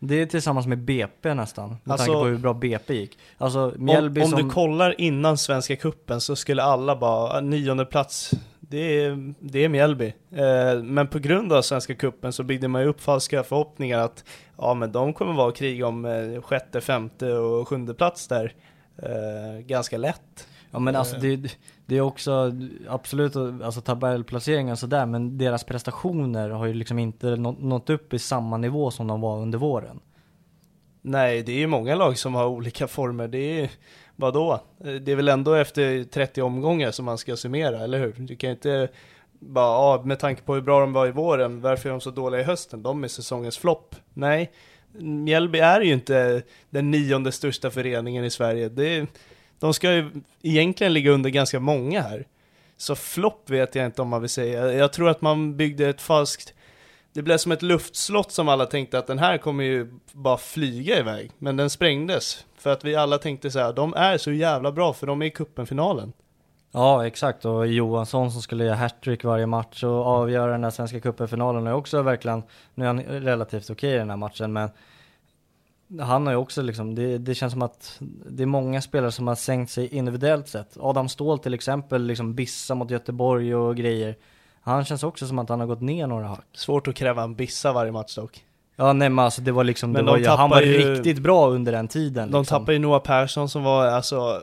Det 0.00 0.14
är 0.14 0.26
tillsammans 0.26 0.66
med 0.66 0.78
BP 0.78 1.34
nästan, 1.34 1.68
med 1.68 1.92
Alltså- 1.92 2.06
tanke 2.06 2.20
på 2.20 2.24
hur 2.26 2.38
bra 2.38 2.54
BP 2.54 2.94
gick. 2.94 3.18
Alltså 3.38 3.72
Mjällby 3.76 4.20
om, 4.20 4.24
om 4.24 4.30
som... 4.38 4.48
du 4.48 4.54
kollar 4.54 5.00
innan 5.00 5.38
Svenska 5.38 5.76
Kuppen 5.76 6.20
så 6.20 6.36
skulle 6.36 6.62
alla 6.62 6.96
bara, 6.96 7.32
"Ah, 7.32 7.40
nionde 7.40 7.84
plats, 7.84 8.30
det 8.60 8.78
är, 9.04 9.34
det 9.40 9.64
är 9.64 9.68
Mjällby. 9.68 10.06
Eh, 10.32 10.82
men 10.82 11.06
på 11.08 11.18
grund 11.18 11.52
av 11.52 11.62
Svenska 11.62 11.94
Kuppen 11.94 12.32
så 12.32 12.42
byggde 12.42 12.68
man 12.68 12.82
ju 12.82 12.88
upp 12.88 13.00
falska 13.00 13.42
förhoppningar 13.42 13.98
att 13.98 14.24
ja 14.58 14.74
men 14.74 14.92
de 14.92 15.12
kommer 15.12 15.32
vara 15.32 15.52
krig 15.52 15.84
om 15.84 16.04
eh, 16.04 16.42
sjätte, 16.42 16.80
femte 16.80 17.32
och 17.32 17.68
sjunde 17.68 17.94
plats 17.94 18.28
där. 18.28 18.52
Eh, 19.02 19.60
ganska 19.66 19.96
lätt. 19.98 20.48
Ja 20.70 20.78
men 20.78 20.96
alltså 20.96 21.16
Eh. 21.16 21.22
det, 21.22 21.50
det 21.88 21.96
är 21.96 22.00
också 22.00 22.52
absolut 22.88 23.36
alltså 23.36 23.80
tabellplaceringar 23.80 24.72
och 24.72 24.78
sådär 24.78 25.06
men 25.06 25.38
deras 25.38 25.64
prestationer 25.64 26.50
har 26.50 26.66
ju 26.66 26.74
liksom 26.74 26.98
inte 26.98 27.36
nått 27.36 27.90
upp 27.90 28.14
i 28.14 28.18
samma 28.18 28.56
nivå 28.56 28.90
som 28.90 29.06
de 29.06 29.20
var 29.20 29.38
under 29.38 29.58
våren. 29.58 30.00
Nej, 31.02 31.42
det 31.42 31.52
är 31.52 31.58
ju 31.58 31.66
många 31.66 31.94
lag 31.94 32.18
som 32.18 32.34
har 32.34 32.46
olika 32.46 32.88
former. 32.88 33.28
Det 33.28 33.38
är 33.38 33.60
ju, 33.60 33.68
vadå? 34.16 34.60
Det 34.78 35.12
är 35.12 35.16
väl 35.16 35.28
ändå 35.28 35.54
efter 35.54 36.04
30 36.04 36.42
omgångar 36.42 36.90
som 36.90 37.04
man 37.04 37.18
ska 37.18 37.36
summera, 37.36 37.80
eller 37.80 37.98
hur? 37.98 38.14
Du 38.18 38.36
kan 38.36 38.50
ju 38.50 38.54
inte 38.54 38.88
bara, 39.38 39.96
ja, 39.96 40.02
med 40.04 40.18
tanke 40.18 40.42
på 40.42 40.54
hur 40.54 40.62
bra 40.62 40.80
de 40.80 40.92
var 40.92 41.06
i 41.06 41.10
våren, 41.10 41.60
varför 41.60 41.88
är 41.88 41.90
de 41.90 42.00
så 42.00 42.10
dåliga 42.10 42.40
i 42.40 42.44
hösten? 42.44 42.82
De 42.82 43.04
är 43.04 43.08
säsongens 43.08 43.58
flopp. 43.58 43.96
Nej, 44.14 44.52
Mjällby 44.92 45.58
är 45.58 45.80
ju 45.80 45.92
inte 45.92 46.42
den 46.70 46.90
nionde 46.90 47.32
största 47.32 47.70
föreningen 47.70 48.24
i 48.24 48.30
Sverige. 48.30 48.68
Det, 48.68 49.06
de 49.58 49.74
ska 49.74 49.92
ju 49.92 50.10
egentligen 50.42 50.92
ligga 50.92 51.10
under 51.10 51.30
ganska 51.30 51.60
många 51.60 52.00
här. 52.02 52.26
Så 52.76 52.94
flopp 52.94 53.50
vet 53.50 53.74
jag 53.74 53.86
inte 53.86 54.02
om 54.02 54.08
man 54.08 54.20
vill 54.20 54.30
säga. 54.30 54.72
Jag 54.72 54.92
tror 54.92 55.08
att 55.08 55.20
man 55.20 55.56
byggde 55.56 55.88
ett 55.88 56.00
falskt 56.00 56.54
det 57.12 57.22
blev 57.22 57.38
som 57.38 57.52
ett 57.52 57.62
luftslott 57.62 58.32
som 58.32 58.48
alla 58.48 58.66
tänkte 58.66 58.98
att 58.98 59.06
den 59.06 59.18
här 59.18 59.38
kommer 59.38 59.64
ju 59.64 59.90
bara 60.12 60.36
flyga 60.36 60.98
iväg. 60.98 61.30
Men 61.38 61.56
den 61.56 61.70
sprängdes. 61.70 62.44
För 62.58 62.72
att 62.72 62.84
vi 62.84 62.96
alla 62.96 63.18
tänkte 63.18 63.50
så 63.50 63.58
här, 63.58 63.72
de 63.72 63.94
är 63.94 64.18
så 64.18 64.32
jävla 64.32 64.72
bra 64.72 64.92
för 64.92 65.06
de 65.06 65.22
är 65.22 65.26
i 65.26 65.30
kuppenfinalen. 65.30 66.12
Ja 66.72 67.06
exakt 67.06 67.44
och 67.44 67.66
Johansson 67.66 68.32
som 68.32 68.42
skulle 68.42 68.64
göra 68.64 68.76
hattrick 68.76 69.24
varje 69.24 69.46
match 69.46 69.84
och 69.84 70.06
avgöra 70.06 70.52
den 70.52 70.64
här 70.64 70.70
Svenska 70.70 71.00
cupen-finalen 71.00 71.66
är 71.66 71.72
också 71.72 72.02
verkligen, 72.02 72.42
nu 72.74 72.84
är 72.84 72.86
han 72.86 73.02
relativt 73.02 73.70
okej 73.70 73.94
i 73.94 73.98
den 73.98 74.10
här 74.10 74.16
matchen 74.16 74.52
men 74.52 74.70
han 76.00 76.26
har 76.26 76.32
ju 76.32 76.38
också 76.38 76.62
liksom, 76.62 76.94
det, 76.94 77.18
det 77.18 77.34
känns 77.34 77.52
som 77.52 77.62
att 77.62 78.00
det 78.30 78.42
är 78.42 78.46
många 78.46 78.82
spelare 78.82 79.12
som 79.12 79.26
har 79.26 79.34
sänkt 79.34 79.70
sig 79.70 79.88
individuellt 79.88 80.48
sett. 80.48 80.76
Adam 80.80 81.08
Ståhl 81.08 81.38
till 81.38 81.54
exempel, 81.54 82.02
liksom 82.02 82.34
Bissa 82.34 82.74
mot 82.74 82.90
Göteborg 82.90 83.54
och 83.54 83.76
grejer. 83.76 84.16
Han 84.60 84.84
känns 84.84 85.02
också 85.02 85.26
som 85.26 85.38
att 85.38 85.48
han 85.48 85.60
har 85.60 85.66
gått 85.66 85.80
ner 85.80 86.06
några 86.06 86.26
hack. 86.26 86.46
Svårt 86.52 86.88
att 86.88 86.94
kräva 86.94 87.22
en 87.22 87.34
bissa 87.34 87.72
varje 87.72 87.92
match 87.92 88.14
dock. 88.14 88.44
Ja 88.76 88.92
nej 88.92 89.08
men 89.08 89.24
alltså 89.24 89.42
det 89.42 89.52
var 89.52 89.64
liksom, 89.64 89.92
det 89.92 90.02
var 90.02 90.16
de 90.16 90.22
ju, 90.22 90.28
han 90.28 90.50
var 90.50 90.60
ju- 90.60 90.94
riktigt 90.94 91.18
bra 91.18 91.48
under 91.48 91.72
den 91.72 91.88
tiden. 91.88 92.30
De 92.30 92.40
liksom. 92.40 92.58
tappade 92.58 92.72
ju 92.72 92.78
Noah 92.78 93.02
Persson 93.02 93.48
som 93.48 93.64
var 93.64 93.86
alltså 93.86 94.42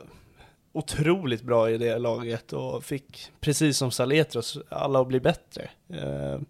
otroligt 0.72 1.42
bra 1.42 1.70
i 1.70 1.78
det 1.78 1.98
laget 1.98 2.52
och 2.52 2.84
fick, 2.84 3.32
precis 3.40 3.78
som 3.78 3.90
Saletros, 3.90 4.58
alla 4.68 5.00
att 5.00 5.08
bli 5.08 5.20
bättre. 5.20 5.70
Eh, 5.88 6.40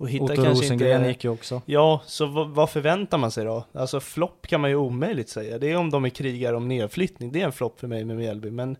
och 0.00 0.08
hitta 0.08 0.24
Otto 0.24 0.34
kanske 0.34 0.64
Rosengren 0.64 0.96
inte... 0.96 1.08
gick 1.08 1.24
ju 1.24 1.30
också. 1.30 1.62
Ja, 1.66 2.02
så 2.06 2.26
vad, 2.26 2.70
förväntar 2.70 3.18
man 3.18 3.30
sig 3.30 3.44
då? 3.44 3.64
Alltså 3.72 4.00
flopp 4.00 4.46
kan 4.46 4.60
man 4.60 4.70
ju 4.70 4.76
omöjligt 4.76 5.28
säga. 5.28 5.58
Det 5.58 5.70
är 5.70 5.76
om 5.76 5.90
de 5.90 6.04
är 6.04 6.08
krigar 6.08 6.52
om 6.52 6.68
nedflyttning, 6.68 7.32
det 7.32 7.40
är 7.40 7.44
en 7.44 7.52
flopp 7.52 7.80
för 7.80 7.86
mig 7.86 8.04
med 8.04 8.16
Mjällby. 8.16 8.50
Men 8.50 8.76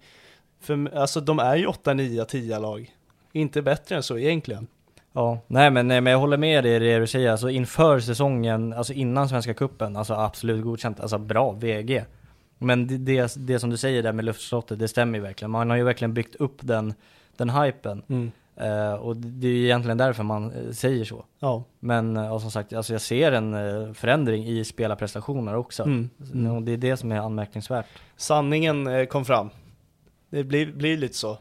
för, 0.60 0.96
alltså 0.96 1.20
de 1.20 1.38
är 1.38 1.56
ju 1.56 1.66
8, 1.66 1.94
9, 1.94 2.24
10 2.24 2.58
lag. 2.58 2.94
Inte 3.32 3.62
bättre 3.62 3.96
än 3.96 4.02
så 4.02 4.18
egentligen. 4.18 4.66
Ja, 5.12 5.38
nej 5.46 5.70
men, 5.70 5.88
nej 5.88 6.00
men 6.00 6.10
jag 6.10 6.20
håller 6.20 6.36
med 6.36 6.64
dig 6.64 6.76
i 6.76 6.78
det 6.78 6.98
du 6.98 7.06
säger, 7.06 7.30
alltså 7.30 7.50
inför 7.50 8.00
säsongen, 8.00 8.72
alltså 8.72 8.92
innan 8.92 9.28
Svenska 9.28 9.54
Cupen, 9.54 9.96
alltså 9.96 10.14
absolut 10.14 10.64
godkänt, 10.64 11.00
alltså 11.00 11.18
bra 11.18 11.52
VG. 11.52 12.04
Men 12.58 12.86
det, 12.86 12.98
det, 12.98 13.34
det 13.36 13.58
som 13.58 13.70
du 13.70 13.76
säger 13.76 14.02
där 14.02 14.12
med 14.12 14.24
luftslottet, 14.24 14.78
det 14.78 14.88
stämmer 14.88 15.18
ju 15.18 15.22
verkligen. 15.22 15.50
Man 15.50 15.70
har 15.70 15.76
ju 15.76 15.84
verkligen 15.84 16.14
byggt 16.14 16.34
upp 16.34 16.56
den, 16.62 16.94
den 17.36 17.50
hypen. 17.50 18.02
Eh, 18.60 18.92
och 18.92 19.16
det 19.16 19.46
är 19.46 19.52
ju 19.52 19.64
egentligen 19.64 19.98
därför 19.98 20.22
man 20.22 20.52
eh, 20.52 20.72
säger 20.72 21.04
så. 21.04 21.24
Ja. 21.38 21.64
Men 21.80 22.16
eh, 22.16 22.38
som 22.38 22.50
sagt, 22.50 22.72
alltså 22.72 22.92
jag 22.92 23.00
ser 23.00 23.32
en 23.32 23.94
förändring 23.94 24.46
i 24.46 24.64
spelarprestationer 24.64 25.56
också. 25.56 25.82
Mm. 25.82 26.10
Mm. 26.34 26.56
Och 26.56 26.62
det 26.62 26.72
är 26.72 26.76
det 26.76 26.96
som 26.96 27.12
är 27.12 27.18
anmärkningsvärt. 27.18 27.86
Sanningen 28.16 29.06
kom 29.06 29.24
fram. 29.24 29.50
Det 30.30 30.44
blir, 30.44 30.72
blir 30.72 30.96
lite 30.96 31.16
så. 31.16 31.38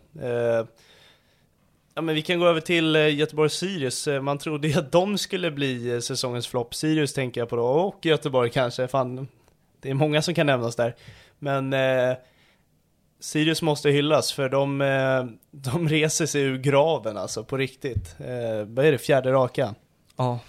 Ja, 1.94 2.02
men 2.02 2.16
vi 2.16 2.22
kan 2.22 2.40
gå 2.40 2.48
över 2.48 2.62
till 2.62 2.96
Göteborg-Sirius. 2.96 4.08
Man 4.22 4.38
trodde 4.38 4.68
ju 4.68 4.80
att 4.80 4.92
de 4.92 5.18
skulle 5.18 5.52
bli 5.52 6.02
säsongens 6.02 6.48
flopp. 6.48 6.76
Sirius 6.76 7.14
tänker 7.14 7.42
jag 7.42 7.50
på 7.50 7.56
då, 7.56 7.64
och 7.64 8.06
Göteborg 8.06 8.50
kanske. 8.50 8.88
Fan, 8.88 9.28
det 9.82 9.90
är 9.90 9.94
många 9.94 10.22
som 10.22 10.34
kan 10.34 10.46
nämnas 10.46 10.76
där. 10.76 10.96
Men 11.40 11.74
Sirius 13.20 13.62
måste 13.62 13.90
hyllas 13.90 14.32
för 14.32 14.50
de, 14.50 14.82
eh, 14.82 15.26
de 15.52 15.90
reser 15.90 16.26
sig 16.26 16.42
ur 16.42 16.58
graven 16.58 17.18
alltså, 17.18 17.44
på 17.44 17.58
riktigt. 17.58 18.16
Eh, 18.20 18.66
vad 18.68 18.86
är 18.86 18.92
det, 18.92 18.98
fjärde 18.98 19.32
raka? 19.32 19.76
Ja. 20.16 20.40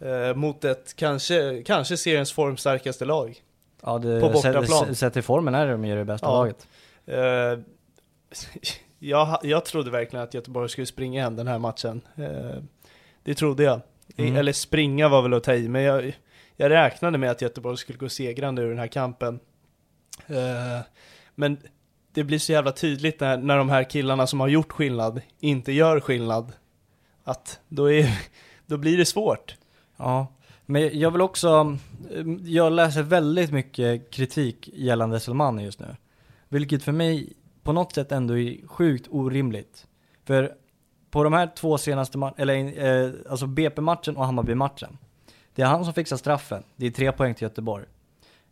Eh, 0.00 0.34
mot 0.34 0.64
ett 0.64 0.96
kanske, 0.96 1.62
kanske 1.62 1.96
seriens 1.96 2.32
formstarkaste 2.32 3.04
lag. 3.04 3.42
Ja, 3.82 3.98
det, 3.98 4.20
På 4.20 4.28
bortaplan. 4.28 4.94
Sett, 4.94 5.12
till 5.12 5.22
formen 5.22 5.54
är 5.54 5.66
de 5.66 5.84
ju 5.84 5.96
det 5.96 6.04
bästa 6.04 6.26
Ja. 6.26 6.32
laget. 6.32 6.66
Jag, 8.98 9.38
jag 9.42 9.64
trodde 9.64 9.90
verkligen 9.90 10.24
att 10.24 10.34
Göteborg 10.34 10.68
skulle 10.68 10.86
springa 10.86 11.22
hem 11.22 11.36
den 11.36 11.46
här 11.48 11.58
matchen. 11.58 12.00
Det 13.22 13.34
trodde 13.34 13.62
jag. 13.62 13.80
Mm. 14.16 14.36
Eller 14.36 14.52
springa 14.52 15.08
var 15.08 15.22
väl 15.22 15.34
att 15.34 15.44
ta 15.44 15.54
i, 15.54 15.68
men 15.68 15.82
jag, 15.82 16.16
jag 16.56 16.70
räknade 16.70 17.18
med 17.18 17.30
att 17.30 17.42
Göteborg 17.42 17.76
skulle 17.76 17.98
gå 17.98 18.08
segrande 18.08 18.62
ur 18.62 18.68
den 18.68 18.78
här 18.78 18.86
kampen. 18.86 19.40
Men 21.34 21.58
det 22.16 22.24
blir 22.24 22.38
så 22.38 22.52
jävla 22.52 22.72
tydligt 22.72 23.20
när, 23.20 23.36
när 23.36 23.58
de 23.58 23.68
här 23.68 23.84
killarna 23.84 24.26
som 24.26 24.40
har 24.40 24.48
gjort 24.48 24.72
skillnad 24.72 25.20
inte 25.40 25.72
gör 25.72 26.00
skillnad. 26.00 26.52
Att 27.24 27.60
då, 27.68 27.92
är, 27.92 28.18
då 28.66 28.76
blir 28.76 28.98
det 28.98 29.06
svårt. 29.06 29.56
Ja, 29.96 30.26
men 30.66 30.98
jag 30.98 31.10
vill 31.10 31.20
också, 31.20 31.48
mm, 32.14 32.40
jag 32.44 32.72
läser 32.72 33.02
väldigt 33.02 33.52
mycket 33.52 34.10
kritik 34.10 34.70
gällande 34.72 35.20
Selmani 35.20 35.64
just 35.64 35.80
nu. 35.80 35.96
Vilket 36.48 36.82
för 36.82 36.92
mig 36.92 37.32
på 37.62 37.72
något 37.72 37.92
sätt 37.92 38.12
ändå 38.12 38.38
är 38.38 38.66
sjukt 38.66 39.06
orimligt. 39.10 39.86
För 40.24 40.52
på 41.10 41.24
de 41.24 41.32
här 41.32 41.50
två 41.56 41.78
senaste 41.78 42.18
matcherna, 42.18 42.36
eller 42.38 42.84
eh, 42.84 43.12
alltså 43.30 43.46
BP-matchen 43.46 44.16
och 44.16 44.26
Hammarby-matchen. 44.26 44.98
Det 45.54 45.62
är 45.62 45.66
han 45.66 45.84
som 45.84 45.94
fixar 45.94 46.16
straffen, 46.16 46.62
det 46.76 46.86
är 46.86 46.90
tre 46.90 47.12
poäng 47.12 47.34
till 47.34 47.42
Göteborg. 47.42 47.84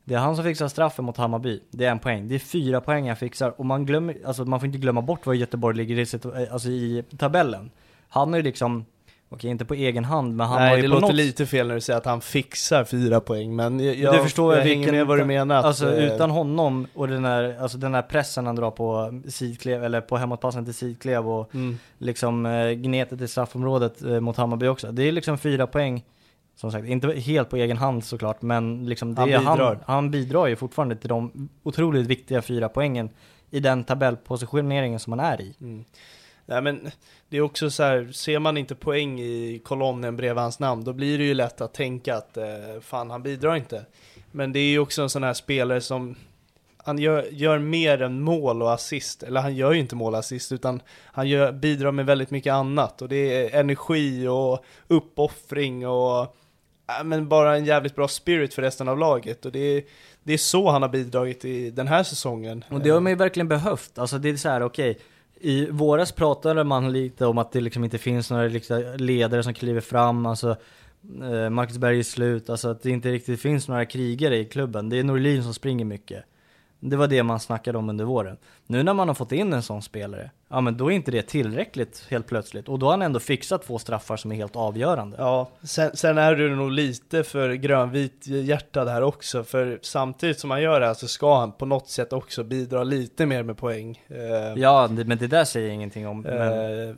Det 0.04 0.14
är 0.14 0.18
han 0.18 0.36
som 0.36 0.44
fixar 0.44 0.68
straffen 0.68 1.04
mot 1.04 1.16
Hammarby, 1.16 1.60
det 1.70 1.84
är 1.84 1.90
en 1.90 1.98
poäng. 1.98 2.28
Det 2.28 2.34
är 2.34 2.38
fyra 2.38 2.80
poäng 2.80 3.08
han 3.08 3.16
fixar 3.16 3.54
och 3.56 3.66
man 3.66 3.86
glömmer, 3.86 4.16
alltså 4.26 4.44
man 4.44 4.60
får 4.60 4.66
inte 4.66 4.78
glömma 4.78 5.02
bort 5.02 5.26
var 5.26 5.34
Göteborg 5.34 5.76
ligger 5.76 5.98
i, 5.98 6.04
situ- 6.04 6.48
alltså 6.52 6.68
i 6.68 7.04
tabellen. 7.18 7.70
Han 8.08 8.28
har 8.32 8.36
ju 8.36 8.42
liksom, 8.42 8.84
okej 9.28 9.50
inte 9.50 9.64
på 9.64 9.74
egen 9.74 10.04
hand 10.04 10.36
men 10.36 10.46
han 10.46 10.58
har 10.62 10.66
Nej, 10.66 10.76
ju 10.76 10.82
det 10.82 10.88
på 10.88 10.94
låter 10.94 11.06
något 11.06 11.16
lite 11.16 11.46
fel 11.46 11.68
när 11.68 11.74
du 11.74 11.80
säger 11.80 11.98
att 11.98 12.04
han 12.04 12.20
fixar 12.20 12.84
fyra 12.84 13.20
poäng, 13.20 13.56
men 13.56 13.80
jag, 13.80 13.96
du 13.96 14.02
jag, 14.02 14.22
förstår 14.22 14.54
jag 14.56 14.64
vilken, 14.64 14.82
hänger 14.82 14.92
med 14.92 15.06
vad 15.06 15.18
du 15.18 15.24
menar. 15.24 15.56
Att, 15.56 15.64
Alltså 15.64 15.96
eh, 15.96 16.14
utan 16.14 16.30
honom 16.30 16.86
och 16.94 17.08
den 17.08 17.22
där, 17.22 17.56
alltså 17.60 17.78
den 17.78 17.92
där 17.92 18.02
pressen 18.02 18.46
han 18.46 18.56
drar 18.56 18.70
på 18.70 19.20
sidklev, 19.28 19.84
eller 19.84 20.00
på 20.00 20.16
hemåtpassen 20.16 20.64
till 20.64 20.74
sidklev 20.74 21.28
och 21.28 21.54
mm. 21.54 21.78
liksom 21.98 22.46
eh, 22.46 22.70
gnetet 22.70 23.20
i 23.20 23.28
straffområdet 23.28 24.02
eh, 24.02 24.20
mot 24.20 24.36
Hammarby 24.36 24.66
också. 24.66 24.92
Det 24.92 25.02
är 25.02 25.12
liksom 25.12 25.38
fyra 25.38 25.66
poäng, 25.66 26.04
som 26.56 26.72
sagt, 26.72 26.86
inte 26.86 27.12
helt 27.12 27.50
på 27.50 27.56
egen 27.56 27.76
hand 27.76 28.04
såklart, 28.04 28.42
men 28.42 28.86
liksom 28.86 29.14
det 29.14 29.20
Han 29.20 29.28
bidrar. 29.28 29.74
Han, 29.74 29.78
han 29.86 30.10
bidrar 30.10 30.46
ju 30.46 30.56
fortfarande 30.56 30.96
till 30.96 31.08
de 31.08 31.48
otroligt 31.62 32.06
viktiga 32.06 32.42
fyra 32.42 32.68
poängen 32.68 33.10
i 33.50 33.60
den 33.60 33.84
tabellpositioneringen 33.84 35.00
som 35.00 35.10
man 35.10 35.20
är 35.20 35.40
i. 35.40 35.54
Mm. 35.60 35.84
Nej 36.46 36.62
men 36.62 36.90
det 37.28 37.36
är 37.36 37.40
också 37.40 37.70
så 37.70 37.82
här, 37.82 38.12
ser 38.12 38.38
man 38.38 38.56
inte 38.56 38.74
poäng 38.74 39.20
i 39.20 39.60
kolonnen 39.64 40.16
bredvid 40.16 40.42
hans 40.42 40.58
namn, 40.58 40.84
då 40.84 40.92
blir 40.92 41.18
det 41.18 41.24
ju 41.24 41.34
lätt 41.34 41.60
att 41.60 41.74
tänka 41.74 42.16
att 42.16 42.36
eh, 42.36 42.44
fan 42.80 43.10
han 43.10 43.22
bidrar 43.22 43.56
inte. 43.56 43.84
Men 44.30 44.52
det 44.52 44.58
är 44.58 44.70
ju 44.70 44.78
också 44.78 45.02
en 45.02 45.10
sån 45.10 45.22
här 45.22 45.32
spelare 45.32 45.80
som, 45.80 46.16
han 46.76 46.98
gör, 46.98 47.26
gör 47.30 47.58
mer 47.58 48.02
än 48.02 48.20
mål 48.20 48.62
och 48.62 48.72
assist, 48.72 49.22
eller 49.22 49.40
han 49.40 49.56
gör 49.56 49.72
ju 49.72 49.80
inte 49.80 49.96
mål 49.96 50.12
och 50.12 50.18
assist, 50.18 50.52
utan 50.52 50.82
han 51.06 51.28
gör, 51.28 51.52
bidrar 51.52 51.92
med 51.92 52.06
väldigt 52.06 52.30
mycket 52.30 52.52
annat. 52.52 53.02
Och 53.02 53.08
det 53.08 53.16
är 53.16 53.60
energi 53.60 54.26
och 54.28 54.64
uppoffring 54.88 55.88
och 55.88 56.36
men 57.04 57.28
bara 57.28 57.56
en 57.56 57.64
jävligt 57.64 57.94
bra 57.94 58.08
spirit 58.08 58.54
för 58.54 58.62
resten 58.62 58.88
av 58.88 58.98
laget. 58.98 59.46
Och 59.46 59.52
det 59.52 59.58
är, 59.58 59.82
det 60.22 60.32
är 60.32 60.38
så 60.38 60.70
han 60.70 60.82
har 60.82 60.88
bidragit 60.88 61.44
i 61.44 61.70
den 61.70 61.88
här 61.88 62.02
säsongen. 62.02 62.64
Och 62.70 62.80
det 62.80 62.90
har 62.90 63.00
man 63.00 63.12
ju 63.12 63.16
verkligen 63.16 63.48
behövt. 63.48 63.98
Alltså 63.98 64.18
det 64.18 64.28
är 64.28 64.36
så 64.36 64.48
här, 64.48 64.62
okej. 64.62 64.98
I 65.40 65.70
våras 65.70 66.12
pratade 66.12 66.64
man 66.64 66.92
lite 66.92 67.26
om 67.26 67.38
att 67.38 67.52
det 67.52 67.60
liksom 67.60 67.84
inte 67.84 67.98
finns 67.98 68.30
några 68.30 68.48
ledare 68.96 69.42
som 69.42 69.54
kliver 69.54 69.80
fram, 69.80 70.26
alltså 70.26 70.56
Eh, 71.22 71.50
Marcus 71.50 71.78
Berg 71.78 71.98
är 71.98 72.02
slut, 72.02 72.50
alltså 72.50 72.68
att 72.68 72.82
det 72.82 72.90
inte 72.90 73.12
riktigt 73.12 73.40
finns 73.40 73.68
några 73.68 73.84
krigare 73.84 74.36
i 74.36 74.44
klubben. 74.44 74.88
Det 74.88 74.98
är 74.98 75.04
Norlin 75.04 75.42
som 75.42 75.54
springer 75.54 75.84
mycket. 75.84 76.24
Det 76.90 76.96
var 76.96 77.06
det 77.06 77.22
man 77.22 77.40
snackade 77.40 77.78
om 77.78 77.88
under 77.88 78.04
våren. 78.04 78.36
Nu 78.66 78.82
när 78.82 78.94
man 78.94 79.08
har 79.08 79.14
fått 79.14 79.32
in 79.32 79.52
en 79.52 79.62
sån 79.62 79.82
spelare, 79.82 80.30
ja 80.48 80.60
men 80.60 80.76
då 80.76 80.92
är 80.92 80.94
inte 80.94 81.10
det 81.10 81.22
tillräckligt 81.22 82.06
helt 82.10 82.26
plötsligt. 82.26 82.68
Och 82.68 82.78
då 82.78 82.86
har 82.86 82.90
han 82.90 83.02
ändå 83.02 83.20
fixat 83.20 83.62
två 83.66 83.78
straffar 83.78 84.16
som 84.16 84.32
är 84.32 84.36
helt 84.36 84.56
avgörande. 84.56 85.16
Ja, 85.20 85.48
sen, 85.62 85.96
sen 85.96 86.18
är 86.18 86.34
du 86.34 86.56
nog 86.56 86.70
lite 86.70 87.24
för 87.24 87.52
grönvit 87.52 88.26
hjärtad 88.26 88.88
här 88.88 89.02
också, 89.02 89.44
för 89.44 89.78
samtidigt 89.82 90.40
som 90.40 90.50
han 90.50 90.62
gör 90.62 90.80
det 90.80 90.86
här 90.86 90.94
så 90.94 91.08
ska 91.08 91.38
han 91.38 91.52
på 91.52 91.66
något 91.66 91.88
sätt 91.88 92.12
också 92.12 92.44
bidra 92.44 92.84
lite 92.84 93.26
mer 93.26 93.42
med 93.42 93.56
poäng. 93.56 94.02
Eh, 94.08 94.62
Ja, 94.62 94.88
men 94.90 95.18
det 95.18 95.26
där 95.26 95.44
säger 95.44 95.66
jag 95.66 95.74
ingenting 95.74 96.08
om. 96.08 96.20
Men, 96.20 96.88
eh, 96.88 96.94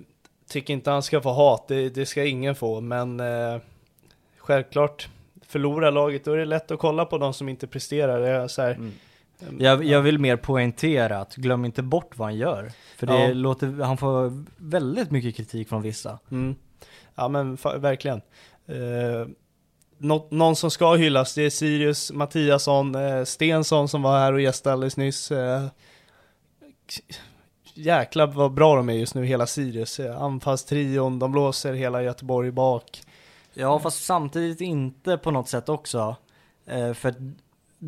tycker 0.49 0.75
inte 0.75 0.91
han 0.91 1.03
ska 1.03 1.21
få 1.21 1.33
hat, 1.33 1.69
det, 1.69 1.89
det 1.89 2.07
ska 2.07 2.25
ingen 2.25 2.55
få, 2.55 2.81
men 2.81 3.21
eh, 3.21 3.59
självklart, 4.39 5.09
förlorar 5.47 5.91
laget 5.91 6.25
då 6.25 6.33
är 6.33 6.37
det 6.37 6.45
lätt 6.45 6.71
att 6.71 6.79
kolla 6.79 7.05
på 7.05 7.19
de 7.19 7.35
som 7.35 7.49
inte 7.49 7.67
presterar. 7.67 8.21
Det 8.21 8.29
är 8.29 8.49
så 8.49 8.63
här, 8.63 8.71
Mm. 8.75 8.93
Jag, 9.59 9.85
jag 9.85 10.03
vill 10.03 10.19
mer 10.19 10.37
poängtera 10.37 11.19
att 11.21 11.35
glöm 11.37 11.65
inte 11.65 11.83
bort 11.83 12.19
vad 12.19 12.29
han 12.29 12.37
gör. 12.37 12.73
För 12.97 13.07
det 13.07 13.21
Ja. 13.29 13.33
låter, 13.35 13.83
han 13.85 13.97
får 13.97 14.45
väldigt 14.57 15.11
mycket 15.11 15.37
kritik 15.37 15.69
från 15.69 15.83
vissa. 15.83 16.19
Mm. 16.31 16.55
Ja 17.15 17.29
men 17.29 17.55
verkligen. 17.79 18.21
Eh, 18.67 19.29
nå- 19.99 20.29
någon 20.31 20.57
som 20.57 20.71
ska 20.71 20.95
hyllas, 20.95 21.35
det 21.35 21.43
är 21.43 21.51
Sirius 21.51 22.13
Mattiasson, 22.13 22.95
eh, 22.95 23.25
Stensson 23.25 23.89
som 23.89 24.03
var 24.03 24.19
här 24.19 24.33
och 24.33 24.41
gästade 24.41 24.73
alldeles 24.73 24.97
nyss. 24.97 25.31
Eh, 25.31 25.67
jäklar 27.75 28.27
vad 28.27 28.55
bra 28.55 28.77
de 28.77 28.89
är 28.89 28.93
just 28.95 29.15
nu, 29.15 29.25
hela 29.25 29.47
Sirius. 29.47 30.01
Eh, 30.01 30.23
anfallstrion, 30.23 31.19
de 31.19 31.33
blåser 31.33 31.73
hela 31.73 32.03
Göteborg 32.03 32.51
bak. 32.51 33.03
Ja, 33.55 33.79
fast 33.79 34.05
samtidigt 34.05 34.61
inte 34.61 35.19
på 35.19 35.31
något 35.31 35.49
sätt 35.49 35.69
också. 35.69 36.17
För 36.95 37.15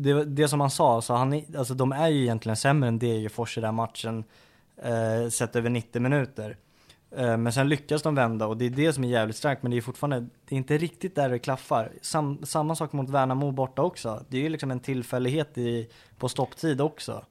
det, 0.03 0.25
det 0.25 0.47
som 0.47 0.59
han 0.59 0.71
sa, 0.71 1.01
så 1.01 1.13
han, 1.13 1.41
alltså 1.57 1.73
de 1.73 1.91
är 1.91 2.07
ju 2.07 2.21
egentligen 2.21 2.55
sämre 2.55 2.87
än 2.87 2.99
Degerfors 2.99 3.57
i 3.57 3.61
den 3.61 3.75
matchen, 3.75 4.23
eh, 4.83 5.29
sett 5.29 5.55
över 5.55 5.69
90 5.69 6.01
minuter. 6.01 6.57
Eh, 7.11 7.37
men 7.37 7.53
sen 7.53 7.69
lyckas 7.69 8.01
de 8.01 8.15
vända 8.15 8.47
och 8.47 8.57
det 8.57 8.65
är 8.65 8.69
det 8.69 8.93
som 8.93 9.03
är 9.03 9.07
jävligt 9.07 9.35
starkt, 9.35 9.63
men 9.63 9.71
det 9.71 9.77
är 9.77 9.81
fortfarande, 9.81 10.19
det 10.19 10.55
är 10.55 10.57
inte 10.57 10.77
riktigt 10.77 11.15
där 11.15 11.29
det 11.29 11.39
klaffar. 11.39 11.91
Sam, 12.01 12.39
samma 12.43 12.75
sak 12.75 12.93
mot 12.93 13.09
Värnamo 13.09 13.51
borta 13.51 13.81
också. 13.81 14.25
Det 14.29 14.37
är 14.37 14.41
ju 14.41 14.49
liksom 14.49 14.71
en 14.71 14.79
tillfällighet 14.79 15.57
i, 15.57 15.89
på 16.17 16.29
stopptid 16.29 16.81
också. 16.81 17.25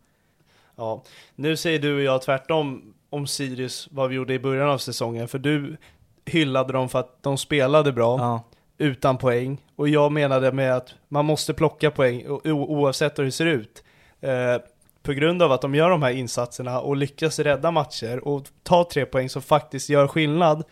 Ja, 0.77 1.03
nu 1.35 1.57
säger 1.57 1.79
du 1.79 1.95
och 1.95 2.03
jag 2.03 2.23
tvärtom 2.23 2.95
om 3.11 3.27
Sirius, 3.27 3.89
vad 3.91 4.09
vi 4.09 4.17
gjorde 4.17 4.35
i 4.35 4.39
början 4.39 4.69
av 4.69 4.79
säsongen, 4.79 5.29
för 5.29 5.39
du 5.39 5.77
hyllade 6.25 6.73
dem 6.73 6.89
för 6.89 6.99
att 6.99 7.23
de 7.23 7.39
spelade 7.39 7.93
bra. 7.93 8.19
Ja, 8.19 8.43
utan 8.79 9.19
poäng. 9.19 9.65
Och 9.77 9.89
jag 9.89 10.13
menade 10.13 10.53
med 10.53 10.77
att 10.77 10.95
man 11.09 11.25
måste 11.25 11.55
plocka 11.55 11.91
poäng 11.91 12.27
oavsett 12.45 13.19
hur 13.19 13.25
det 13.25 13.33
ser 13.33 13.47
ut. 13.47 13.85
Eh, 14.21 14.57
på 15.03 15.13
grund 15.13 15.43
av 15.43 15.53
att 15.53 15.61
de 15.61 15.75
gör 15.75 15.91
de 15.91 16.03
här 16.03 16.11
insatserna 16.11 16.81
och 16.81 16.97
lyckas 16.97 17.39
rädda 17.39 17.71
matcher 17.71 18.29
och 18.29 18.47
ta 18.63 18.89
tre 18.93 19.07
poäng 19.07 19.29
som 19.29 19.43
faktiskt 19.43 19.89
gör 19.89 20.09
skillnad. 20.09 20.65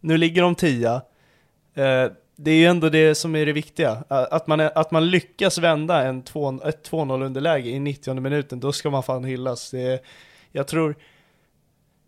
Nu 0.00 0.16
ligger 0.16 0.42
de 0.42 0.54
tia. 0.54 0.94
Eh, 1.74 2.06
det 2.36 2.50
är 2.50 2.54
ju 2.54 2.66
ändå 2.66 2.88
det 2.88 3.14
som 3.14 3.36
är 3.36 3.46
det 3.46 3.52
viktiga. 3.52 4.04
Att 4.08 4.46
man, 4.46 4.60
är, 4.60 4.78
att 4.78 4.90
man 4.90 5.10
lyckas 5.10 5.58
vända 5.58 6.02
en 6.02 6.22
2, 6.22 6.60
ett 6.64 6.90
2-0 6.90 7.24
underläge 7.24 7.68
i 7.68 7.78
90 7.78 8.20
minuten, 8.20 8.60
då 8.60 8.72
ska 8.72 8.90
man 8.90 9.02
fan 9.02 9.24
hyllas. 9.24 9.70
Det 9.70 9.80
är, 9.80 10.00
jag 10.52 10.66
tror 10.66 10.94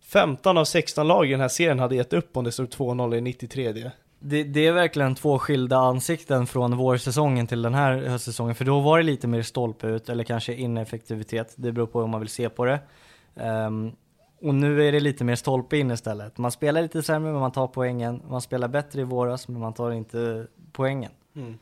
15 0.05 0.59
av 0.59 0.65
16 0.65 1.09
lag 1.09 1.27
i 1.27 1.31
den 1.31 1.41
här 1.41 1.49
serien 1.49 1.79
hade 1.79 1.97
gett 1.97 2.13
upp 2.13 2.37
om 2.37 2.45
det 2.45 2.53
stod 2.53 2.69
2-0 2.69 3.17
i 3.17 3.21
93. 3.21 3.91
Det, 4.25 4.45
det 4.45 4.67
är 4.67 4.73
verkligen 4.73 5.15
två 5.15 5.39
skilda 5.39 5.77
ansikten 5.77 6.47
från 6.47 6.77
vårsäsongen 6.77 7.47
till 7.47 7.63
den 7.63 7.75
här 7.75 7.97
höstsäsongen. 7.97 8.55
För 8.55 8.65
då 8.65 8.81
var 8.81 8.99
det 8.99 9.05
lite 9.05 9.29
mer 9.29 9.43
stolpe 9.43 9.87
ut 9.87 10.09
eller 10.09 10.25
kanske 10.25 10.55
ineffektivitet. 10.55 11.55
Det 11.57 11.73
beror 11.73 11.87
på 11.87 12.01
hur 12.01 12.07
man 12.07 12.21
vill 12.21 12.29
se 12.29 12.49
på 12.49 12.65
det. 12.65 12.81
Ehm, 13.37 13.93
och 14.43 14.55
nu 14.55 14.89
är 14.89 14.93
det 14.93 15.01
lite 15.01 15.25
mer 15.25 15.35
stolpe 15.35 15.77
in 15.77 15.91
istället. 15.91 16.39
Man 16.39 16.51
spelar 16.51 16.83
lite 16.83 17.03
sämre 17.03 17.33
men 17.33 17.41
man 17.41 17.53
tar 17.53 17.67
poängen. 17.67 18.23
Man 18.29 18.41
spelar 18.41 18.69
bättre 18.69 19.01
i 19.01 19.05
våras 19.05 19.49
men 19.49 19.61
man 19.61 19.73
tar 19.75 19.91
inte 19.91 20.47
poängen. 20.73 21.13
Mm. 21.37 21.59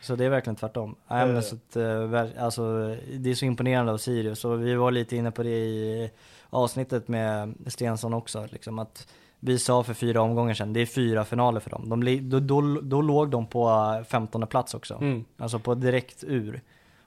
Så 0.00 0.16
det 0.16 0.24
är 0.24 0.30
verkligen 0.30 0.56
tvärtom. 0.56 0.96
Men 1.08 1.36
Eh. 1.36 1.40
så 1.40 1.54
att, 1.54 1.76
eh, 1.76 2.44
alltså, 2.44 2.96
det 3.18 3.30
är 3.30 3.34
så 3.34 3.44
imponerande 3.44 3.92
av 3.92 3.98
Sirius 3.98 4.44
och 4.44 4.66
vi 4.66 4.74
var 4.74 4.90
lite 4.90 5.16
inne 5.16 5.30
på 5.30 5.42
det 5.42 5.58
i 5.58 6.10
avsnittet 6.50 7.08
med 7.08 7.54
Stensson 7.66 8.14
också. 8.14 8.46
Liksom 8.50 8.78
att 8.78 9.08
vi 9.40 9.58
sa 9.58 9.82
för 9.82 9.94
fyra 9.94 10.20
omgångar 10.20 10.54
sedan, 10.54 10.72
det 10.72 10.80
är 10.80 10.86
fyra 10.86 11.24
finaler 11.24 11.60
för 11.60 11.70
dem. 11.70 11.88
De, 11.88 12.28
då, 12.30 12.40
då, 12.40 12.80
då 12.80 13.02
låg 13.02 13.30
de 13.30 13.46
på 13.46 14.04
15 14.08 14.46
plats 14.46 14.74
också. 14.74 14.94
Mm. 14.94 15.24
Alltså 15.38 15.58
på 15.58 15.74
direkt 15.74 16.24
ur. 16.24 16.62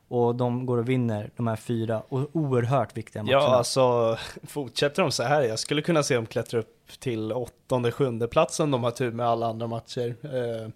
Och 0.07 0.35
de 0.35 0.65
går 0.65 0.77
och 0.77 0.89
vinner 0.89 1.31
de 1.35 1.47
här 1.47 1.55
fyra 1.55 2.01
och 2.09 2.29
oerhört 2.35 2.97
viktiga 2.97 3.23
matcherna. 3.23 3.41
Ja, 3.41 3.55
alltså 3.55 4.17
fortsätter 4.47 5.01
de 5.01 5.11
så 5.11 5.23
här, 5.23 5.41
jag 5.41 5.59
skulle 5.59 5.81
kunna 5.81 6.03
se 6.03 6.15
dem 6.15 6.25
klättra 6.25 6.59
upp 6.59 6.87
till 6.99 7.31
åttonde, 7.31 7.91
sjunde 7.91 8.27
platsen 8.27 8.71
de 8.71 8.83
har 8.83 8.91
tur 8.91 9.11
med 9.11 9.25
alla 9.27 9.47
andra 9.47 9.67
matcher. 9.67 10.15
Eh, 10.23 10.71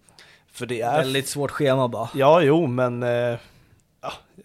för 0.51 0.65
det 0.65 0.81
är... 0.81 0.97
Väldigt 0.97 1.27
svårt 1.27 1.51
schema 1.51 1.87
bara. 1.87 2.09
Ja, 2.15 2.41
jo, 2.41 2.67
men 2.67 3.03
eh, 3.03 3.37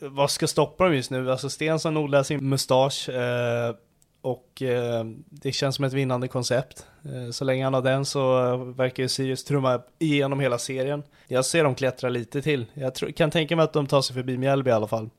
vad 0.01 0.31
ska 0.31 0.47
stoppa 0.47 0.85
dem 0.85 0.95
just 0.95 1.11
nu? 1.11 1.31
Alltså 1.31 1.51
Stensson 1.51 1.97
odlar 1.97 2.23
sin 2.23 2.49
mustasch 2.49 3.09
eh, 3.09 3.75
och 4.21 4.63
eh, 4.63 5.05
det 5.31 5.53
känns 5.53 5.77
som 5.77 5.85
ett 5.85 5.93
vinnande 5.93 6.29
koncept. 6.29 6.87
Eh, 7.05 7.31
så 7.31 7.45
länge 7.45 7.65
han 7.65 7.75
har 7.75 7.83
den 7.83 8.05
så 8.05 8.45
eh, 8.53 8.57
verkar 8.65 9.03
ju 9.03 9.09
Sirius 9.09 9.45
trumma 9.45 9.83
igenom 9.99 10.41
hela 10.41 10.59
serien. 10.59 11.03
Jag 11.29 11.45
ser 11.45 11.65
dem 11.65 11.75
klättra 11.75 12.09
lite 12.11 12.43
till. 12.43 12.67
Jag 12.75 12.95
tror, 12.95 13.11
kan 13.11 13.31
tänka 13.31 13.57
mig 13.57 13.63
att 13.65 13.73
de 13.73 13.87
tar 13.87 14.03
sig 14.03 14.15
förbi 14.15 14.39
Mjällby 14.39 14.71
i 14.71 14.75
alla 14.75 14.87
fall. 14.87 15.11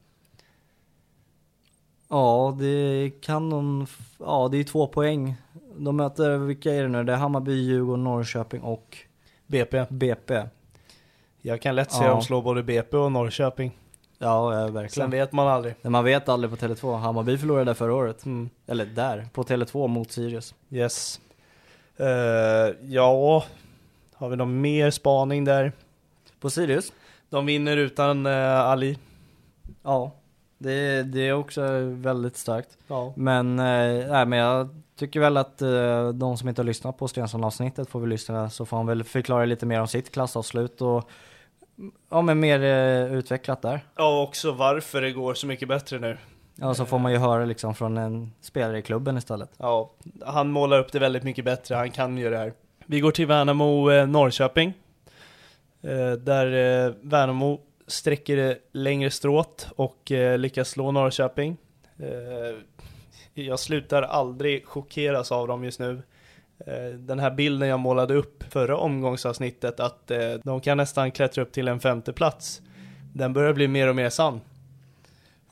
Ja, 2.10 2.58
det 2.60 3.12
kan 3.22 3.50
de. 3.50 3.88
Ja, 4.20 4.48
det 4.52 4.58
är 4.58 4.64
två 4.64 4.88
poäng. 4.88 5.36
De 5.78 5.96
möter, 5.98 6.38
vilka 6.38 6.74
är 6.74 6.82
det 6.84 6.90
nu? 6.90 7.04
Det 7.04 7.14
är 7.14 7.18
Hammarby, 7.18 7.54
Djurgården, 7.54 8.04
Norrköping 8.04 8.62
och 8.62 8.98
BP. 9.48 9.86
BP. 9.90 10.44
Jag 11.42 11.62
kan 11.62 11.76
lätt 11.76 11.92
se 11.92 12.04
Ja. 12.04 12.10
dem 12.10 12.22
slå 12.22 12.42
både 12.42 12.64
BP 12.64 12.98
och 12.98 13.12
Norrköping. 13.12 13.78
Ja, 14.22 14.54
ja 14.54 14.66
Sen 14.66 14.74
verkligen. 14.74 15.10
vet 15.10 15.32
man 15.32 15.48
aldrig. 15.48 15.76
Men 15.82 15.92
man 15.92 16.04
vet 16.04 16.30
aldrig 16.30 16.52
på 16.52 16.66
Tele2. 16.66 16.98
Hammarby 16.98 17.38
förlorade 17.38 17.66
där 17.66 17.74
förra 17.74 17.94
året. 17.94 18.26
Mm. 18.26 18.50
Eller 18.68 18.86
där, 18.86 19.28
på 19.34 19.44
Tele2 19.44 19.88
mot 19.88 20.12
Sirius. 20.12 20.56
Yes. 20.70 21.20
Eh, 21.98 22.08
ja, 22.82 23.44
har 24.14 24.30
vi 24.30 24.36
någon 24.36 24.62
mer 24.62 24.92
spaning 24.92 25.46
där? 25.46 25.72
På 26.40 26.50
Sirius? 26.50 26.94
De 27.30 27.46
vinner 27.46 27.78
utan 27.78 28.26
eh, 28.26 28.60
Ali. 28.60 28.98
Ja. 29.84 30.12
Det, 30.58 31.04
det 31.04 31.28
är 31.28 31.34
också 31.34 31.62
väldigt 31.84 32.38
starkt. 32.38 32.78
Ja. 32.88 33.14
Men, 33.16 33.60
eh, 33.60 34.10
nej, 34.10 34.26
men 34.26 34.40
jag 34.40 34.70
tycker 34.96 35.20
väl 35.20 35.38
att 35.38 35.62
eh, 35.62 36.10
de 36.10 36.38
som 36.38 36.50
inte 36.50 36.62
har 36.62 36.66
lyssnat 36.66 36.98
på 36.98 37.08
Stensson-avsnittet 37.08 37.90
får 37.90 38.00
väl 38.00 38.10
lyssna 38.10 38.50
så 38.50 38.66
får 38.66 38.78
han 38.78 38.86
väl 38.86 39.04
förklara 39.04 39.46
lite 39.46 39.66
mer 39.66 39.82
om 39.82 39.88
sitt 39.88 40.12
klassavslut 40.12 40.82
och 40.82 41.10
ja 42.10 42.22
men 42.22 42.40
mer 42.40 42.64
eh, 42.64 43.14
utvecklat 43.14 43.62
där. 43.62 43.80
ja, 43.96 44.22
också 44.22 44.52
varför 44.52 45.02
det 45.02 45.12
går 45.12 45.34
så 45.34 45.48
mycket 45.48 45.68
bättre 45.68 46.00
nu. 46.00 46.18
Ja 46.56 46.74
så 46.74 46.86
får 46.86 47.00
man 47.00 47.12
ju 47.12 47.18
höra 47.18 47.46
liksom 47.46 47.76
från 47.76 47.98
en 47.98 48.32
spelare 48.42 48.78
i 48.80 48.82
klubben 48.82 49.18
istället. 49.18 49.50
Ja, 49.58 49.92
han 50.26 50.52
målar 50.52 50.80
upp 50.80 50.92
det 50.92 51.00
väldigt 51.00 51.24
mycket 51.24 51.46
bättre, 51.46 51.76
han 51.76 51.92
kan 51.92 52.18
ju 52.18 52.30
det 52.30 52.38
här. 52.38 52.54
Vi 52.86 53.00
går 53.00 53.12
till 53.12 53.26
Värnamo 53.28 53.92
eh, 53.92 54.08
Norrköping. 54.08 54.74
Eh, 55.82 56.12
där 56.12 56.86
eh, 56.88 56.94
Värnamo 57.02 57.60
sträcker 57.88 58.36
det 58.38 58.58
längre 58.72 59.12
stråt 59.12 59.68
och 59.76 60.12
eh, 60.12 60.38
lyckas 60.38 60.70
slå 60.70 60.92
Norrköping. 60.92 61.58
Eh, 62.00 62.58
jag 63.34 63.60
slutar 63.60 64.02
aldrig 64.02 64.66
chockeras 64.66 65.32
av 65.32 65.48
dem 65.48 65.64
just 65.64 65.80
nu. 65.80 66.02
Eh, 66.68 66.98
den 66.98 67.20
här 67.20 67.32
bilden 67.32 67.70
jag 67.70 67.80
målade 67.80 68.14
upp 68.14 68.44
förra 68.50 68.78
omgångsavsnittet 68.78 69.80
att 69.80 70.12
eh, 70.12 70.34
de 70.44 70.62
kan 70.62 70.78
nästan 70.78 71.12
klättra 71.12 71.42
upp 71.42 71.52
till 71.52 71.68
en 71.68 71.80
femte 71.80 72.14
plats. 72.14 72.62
Den 73.14 73.34
börjar 73.34 73.54
bli 73.54 73.68
mer 73.68 73.88
och 73.88 73.96
mer 73.96 74.10
sann. 74.10 74.42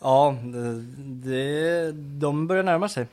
Ja, 0.02 0.36
det, 0.44 0.82
det, 1.30 1.92
de 1.92 2.48
börjar 2.48 2.64
närma 2.64 2.90
sig. 2.90 3.08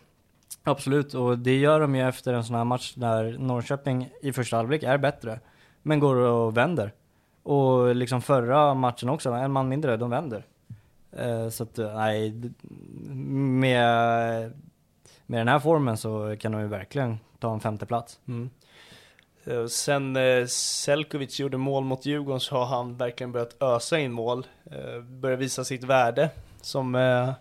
Absolut, 0.62 1.14
och 1.14 1.38
det 1.38 1.56
gör 1.56 1.80
de 1.80 1.94
ju 1.94 2.08
efter 2.08 2.34
en 2.34 2.44
sån 2.44 2.56
här 2.56 2.64
match 2.64 2.94
där 2.94 3.36
Norrköping 3.38 4.08
i 4.22 4.32
första 4.32 4.56
halvlek 4.56 4.82
är 4.82 4.98
bättre, 4.98 5.40
men 5.82 6.00
går 6.00 6.16
och 6.16 6.56
vänder. 6.56 6.92
Och 7.42 7.94
liksom 7.94 8.22
förra 8.22 8.74
matchen 8.74 9.08
också, 9.08 9.30
en 9.30 9.52
man 9.52 9.68
mindre, 9.68 9.96
de 9.96 10.10
vänder. 10.10 10.44
Eh, 11.12 11.48
så 11.48 11.62
att 11.62 11.78
eh, 11.78 11.94
nej, 11.94 12.34
med, 13.14 14.52
med 15.26 15.40
den 15.40 15.48
här 15.48 15.58
formen 15.58 15.96
så 15.96 16.36
kan 16.40 16.52
de 16.52 16.60
ju 16.60 16.68
verkligen 16.68 17.18
ta 17.38 17.52
en 17.52 17.60
femte 17.60 17.86
plats. 17.86 18.20
Mm. 18.28 18.50
Eh, 19.44 19.66
sen 19.66 20.16
eh, 20.16 20.46
Selkovic 20.46 21.40
gjorde 21.40 21.56
mål 21.56 21.84
mot 21.84 22.06
Djurgården 22.06 22.40
så 22.40 22.56
har 22.56 22.66
han 22.66 22.96
verkligen 22.96 23.32
börjat 23.32 23.62
ösa 23.62 23.98
in 23.98 24.12
mål. 24.12 24.46
Eh, 24.70 25.00
börjar 25.00 25.36
visa 25.36 25.64
sitt 25.64 25.84
värde. 25.84 26.30
Som, 26.60 26.94
eh, 26.94 27.32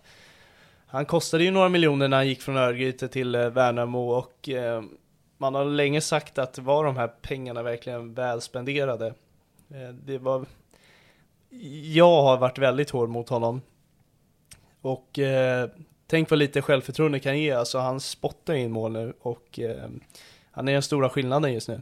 han 0.87 1.05
kostade 1.05 1.43
ju 1.43 1.51
några 1.51 1.69
miljoner 1.69 2.07
när 2.07 2.17
han 2.17 2.27
gick 2.27 2.41
från 2.41 2.57
Örgryte 2.57 3.07
till 3.07 3.35
eh, 3.35 3.49
Värnamo 3.49 4.09
och 4.09 4.49
eh, 4.49 4.83
man 5.37 5.55
har 5.55 5.65
länge 5.65 6.01
sagt 6.01 6.37
att 6.37 6.57
var 6.57 6.83
de 6.83 6.97
här 6.97 7.07
pengarna 7.07 7.63
verkligen 7.63 8.13
väl 8.13 8.41
spenderade. 8.41 9.07
Eh, 9.69 9.89
det 9.93 10.17
var... 10.17 10.45
Jag 11.93 12.21
har 12.21 12.37
varit 12.37 12.57
väldigt 12.57 12.89
hård 12.89 13.09
mot 13.09 13.29
honom. 13.29 13.61
Och 14.81 15.19
tänk 16.13 16.29
vad 16.29 16.39
lite 16.39 16.61
självförtroende 16.61 17.19
kan 17.19 17.39
ge, 17.39 17.51
alltså 17.51 17.79
han 17.79 17.99
spottar 17.99 18.53
in 18.53 18.71
mål 18.71 18.91
nu 18.91 19.13
och 19.21 19.59
eh, 19.59 19.89
han 20.51 20.67
är 20.67 20.73
den 20.73 20.81
stora 20.81 21.09
skillnaden 21.09 21.53
just 21.53 21.67
nu. 21.67 21.81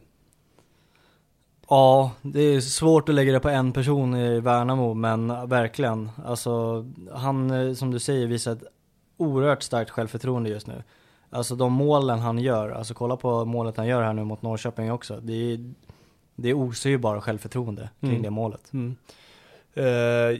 Ja, 1.68 2.10
det 2.22 2.40
är 2.40 2.60
svårt 2.60 3.08
att 3.08 3.14
lägga 3.14 3.32
det 3.32 3.40
på 3.40 3.48
en 3.48 3.72
person 3.72 4.14
i 4.16 4.40
Värnamo, 4.40 4.94
men 4.94 5.48
verkligen. 5.48 6.10
Alltså, 6.24 6.84
han, 7.14 7.50
eh, 7.50 7.74
som 7.74 7.90
du 7.90 7.98
säger, 7.98 8.26
visar 8.26 8.52
ett 8.52 8.64
oerhört 9.16 9.62
starkt 9.62 9.90
självförtroende 9.90 10.50
just 10.50 10.66
nu. 10.66 10.82
Alltså 11.30 11.56
de 11.56 11.72
målen 11.72 12.18
han 12.18 12.38
gör, 12.38 12.70
alltså 12.70 12.94
kolla 12.94 13.16
på 13.16 13.44
målet 13.44 13.76
han 13.76 13.86
gör 13.86 14.02
här 14.02 14.12
nu 14.12 14.24
mot 14.24 14.42
Norrköping 14.42 14.92
också. 14.92 15.20
Det 15.20 15.52
är, 15.52 15.72
det 16.36 16.54
osar 16.54 16.90
ju 16.90 16.98
bara 16.98 17.20
självförtroende 17.20 17.90
kring 18.00 18.10
Mm. 18.10 18.22
det 18.22 18.30
målet. 18.30 18.72
Mm. 18.72 18.96
Uh, 19.76 19.84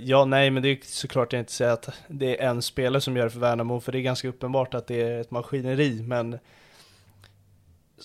ja, 0.04 0.24
nej, 0.24 0.50
men 0.50 0.62
det 0.62 0.68
är 0.68 0.78
såklart 0.82 1.32
jag 1.32 1.40
inte 1.40 1.52
säger 1.52 1.72
att 1.72 1.88
det 2.08 2.42
är 2.42 2.48
en 2.48 2.62
spelare 2.62 3.00
som 3.00 3.16
gör 3.16 3.24
det 3.24 3.30
för 3.30 3.40
Värnamo, 3.40 3.80
för 3.80 3.92
det 3.92 3.98
är 3.98 4.02
ganska 4.02 4.28
uppenbart 4.28 4.74
att 4.74 4.86
det 4.86 5.02
är 5.02 5.20
ett 5.20 5.30
maskineri, 5.30 6.02
men 6.02 6.38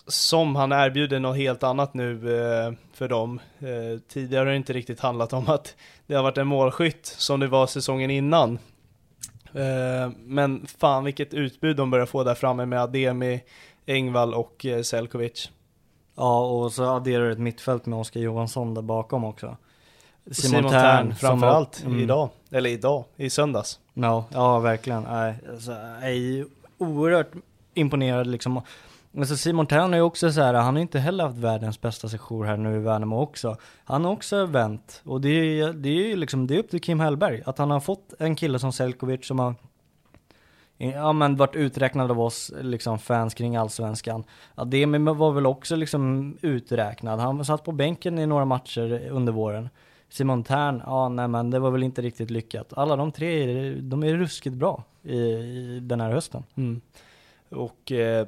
som 0.07 0.55
han 0.55 0.71
erbjuder 0.71 1.19
något 1.19 1.37
helt 1.37 1.63
annat 1.63 1.93
nu 1.93 2.13
uh, 2.13 2.73
för 2.93 3.07
dem. 3.07 3.39
Uh, 3.63 3.99
tidigare 4.07 4.41
har 4.41 4.51
det 4.51 4.55
inte 4.55 4.73
riktigt 4.73 4.99
handlat 4.99 5.33
om 5.33 5.49
att 5.49 5.75
det 6.07 6.15
har 6.15 6.23
varit 6.23 6.37
en 6.37 6.47
målskytt 6.47 7.05
som 7.05 7.39
det 7.39 7.47
var 7.47 7.67
säsongen 7.67 8.11
innan. 8.11 8.59
Men 10.17 10.67
fan 10.67 11.03
vilket 11.03 11.33
utbud 11.33 11.77
de 11.77 11.91
börjar 11.91 12.05
få 12.05 12.23
där 12.23 12.35
framme 12.35 12.65
med 12.65 12.81
Ademi, 12.81 13.43
Engvall 13.87 14.33
och 14.33 14.65
eh, 14.65 14.81
Selkovic. 14.81 15.51
Ja, 16.15 16.45
och 16.45 16.71
så 16.71 16.83
adderar 16.83 17.25
du 17.25 17.31
ett 17.31 17.39
mittfält 17.39 17.85
med 17.85 17.99
Oskar 17.99 18.19
Johansson 18.19 18.73
där 18.73 18.81
bakom 18.81 19.23
också. 19.23 19.57
Simon, 20.31 20.71
Tern 20.71 21.07
som 21.07 21.15
framförallt 21.15 21.83
mm. 21.85 21.99
idag, 21.99 22.29
eller 22.51 22.69
idag, 22.69 23.03
i 23.15 23.29
söndags. 23.29 23.79
Ja, 23.93 24.25
ja 24.33 24.59
verkligen. 24.59 25.03
Nej, 25.03 25.35
alltså, 25.49 25.71
jag 25.71 26.11
är 26.11 26.45
oerhört 26.77 27.31
imponerad 27.73 28.27
liksom. 28.27 28.61
Alltså 29.17 29.37
Simon 29.37 29.67
Tern 29.67 29.93
är 29.93 29.97
ju 29.97 30.03
också 30.03 30.31
så 30.31 30.41
här, 30.41 30.53
han 30.53 30.75
har 30.75 30.81
inte 30.81 30.99
heller 30.99 31.23
haft 31.23 31.37
världens 31.37 31.81
bästa 31.81 32.09
sejour 32.09 32.45
här 32.45 32.57
nu 32.57 32.75
i 32.75 32.79
Värnamo 32.79 33.21
också. 33.21 33.57
Han 33.83 34.05
har 34.05 34.11
också 34.11 34.45
vänt. 34.45 35.01
Och 35.05 35.21
det 35.21 35.29
är, 35.29 35.73
det 35.73 35.89
är 35.89 36.07
ju 36.07 36.15
liksom, 36.15 36.47
det 36.47 36.55
är 36.55 36.59
upp 36.59 36.69
till 36.69 36.81
Kim 36.81 36.99
Hellberg. 36.99 37.41
Att 37.45 37.57
han 37.57 37.71
har 37.71 37.79
fått 37.79 38.13
en 38.19 38.35
kille 38.35 38.59
som 38.59 38.73
Selkovic 38.73 39.27
som 39.27 39.39
har 39.39 39.55
Ja 40.77 41.13
men 41.13 41.35
varit 41.35 41.55
uträknad 41.55 42.11
av 42.11 42.21
oss 42.21 42.51
liksom 42.61 42.99
fans 42.99 43.33
kring 43.33 43.55
allsvenskan. 43.55 44.23
Det 44.65 44.85
var 44.85 45.31
väl 45.31 45.45
också 45.45 45.75
liksom 45.75 46.37
uträknad. 46.41 47.19
Han 47.19 47.45
satt 47.45 47.63
på 47.63 47.71
bänken 47.71 48.19
i 48.19 48.25
några 48.25 48.45
matcher 48.45 49.09
under 49.11 49.33
våren. 49.33 49.69
Simon 50.09 50.43
Tern, 50.43 50.81
ja 50.85 51.09
nej 51.09 51.27
men 51.27 51.49
det 51.49 51.59
var 51.59 51.71
väl 51.71 51.83
inte 51.83 52.01
riktigt 52.01 52.31
lyckat. 52.31 52.73
Alla 52.73 52.95
de 52.95 53.11
tre, 53.11 53.71
de 53.73 54.03
är 54.03 54.13
ruskigt 54.13 54.55
bra 54.55 54.83
i, 55.03 55.17
i 55.17 55.79
den 55.83 56.01
här 56.01 56.11
hösten. 56.11 56.43
Mm. 56.55 56.81
Och 57.49 57.91
eh, 57.91 58.27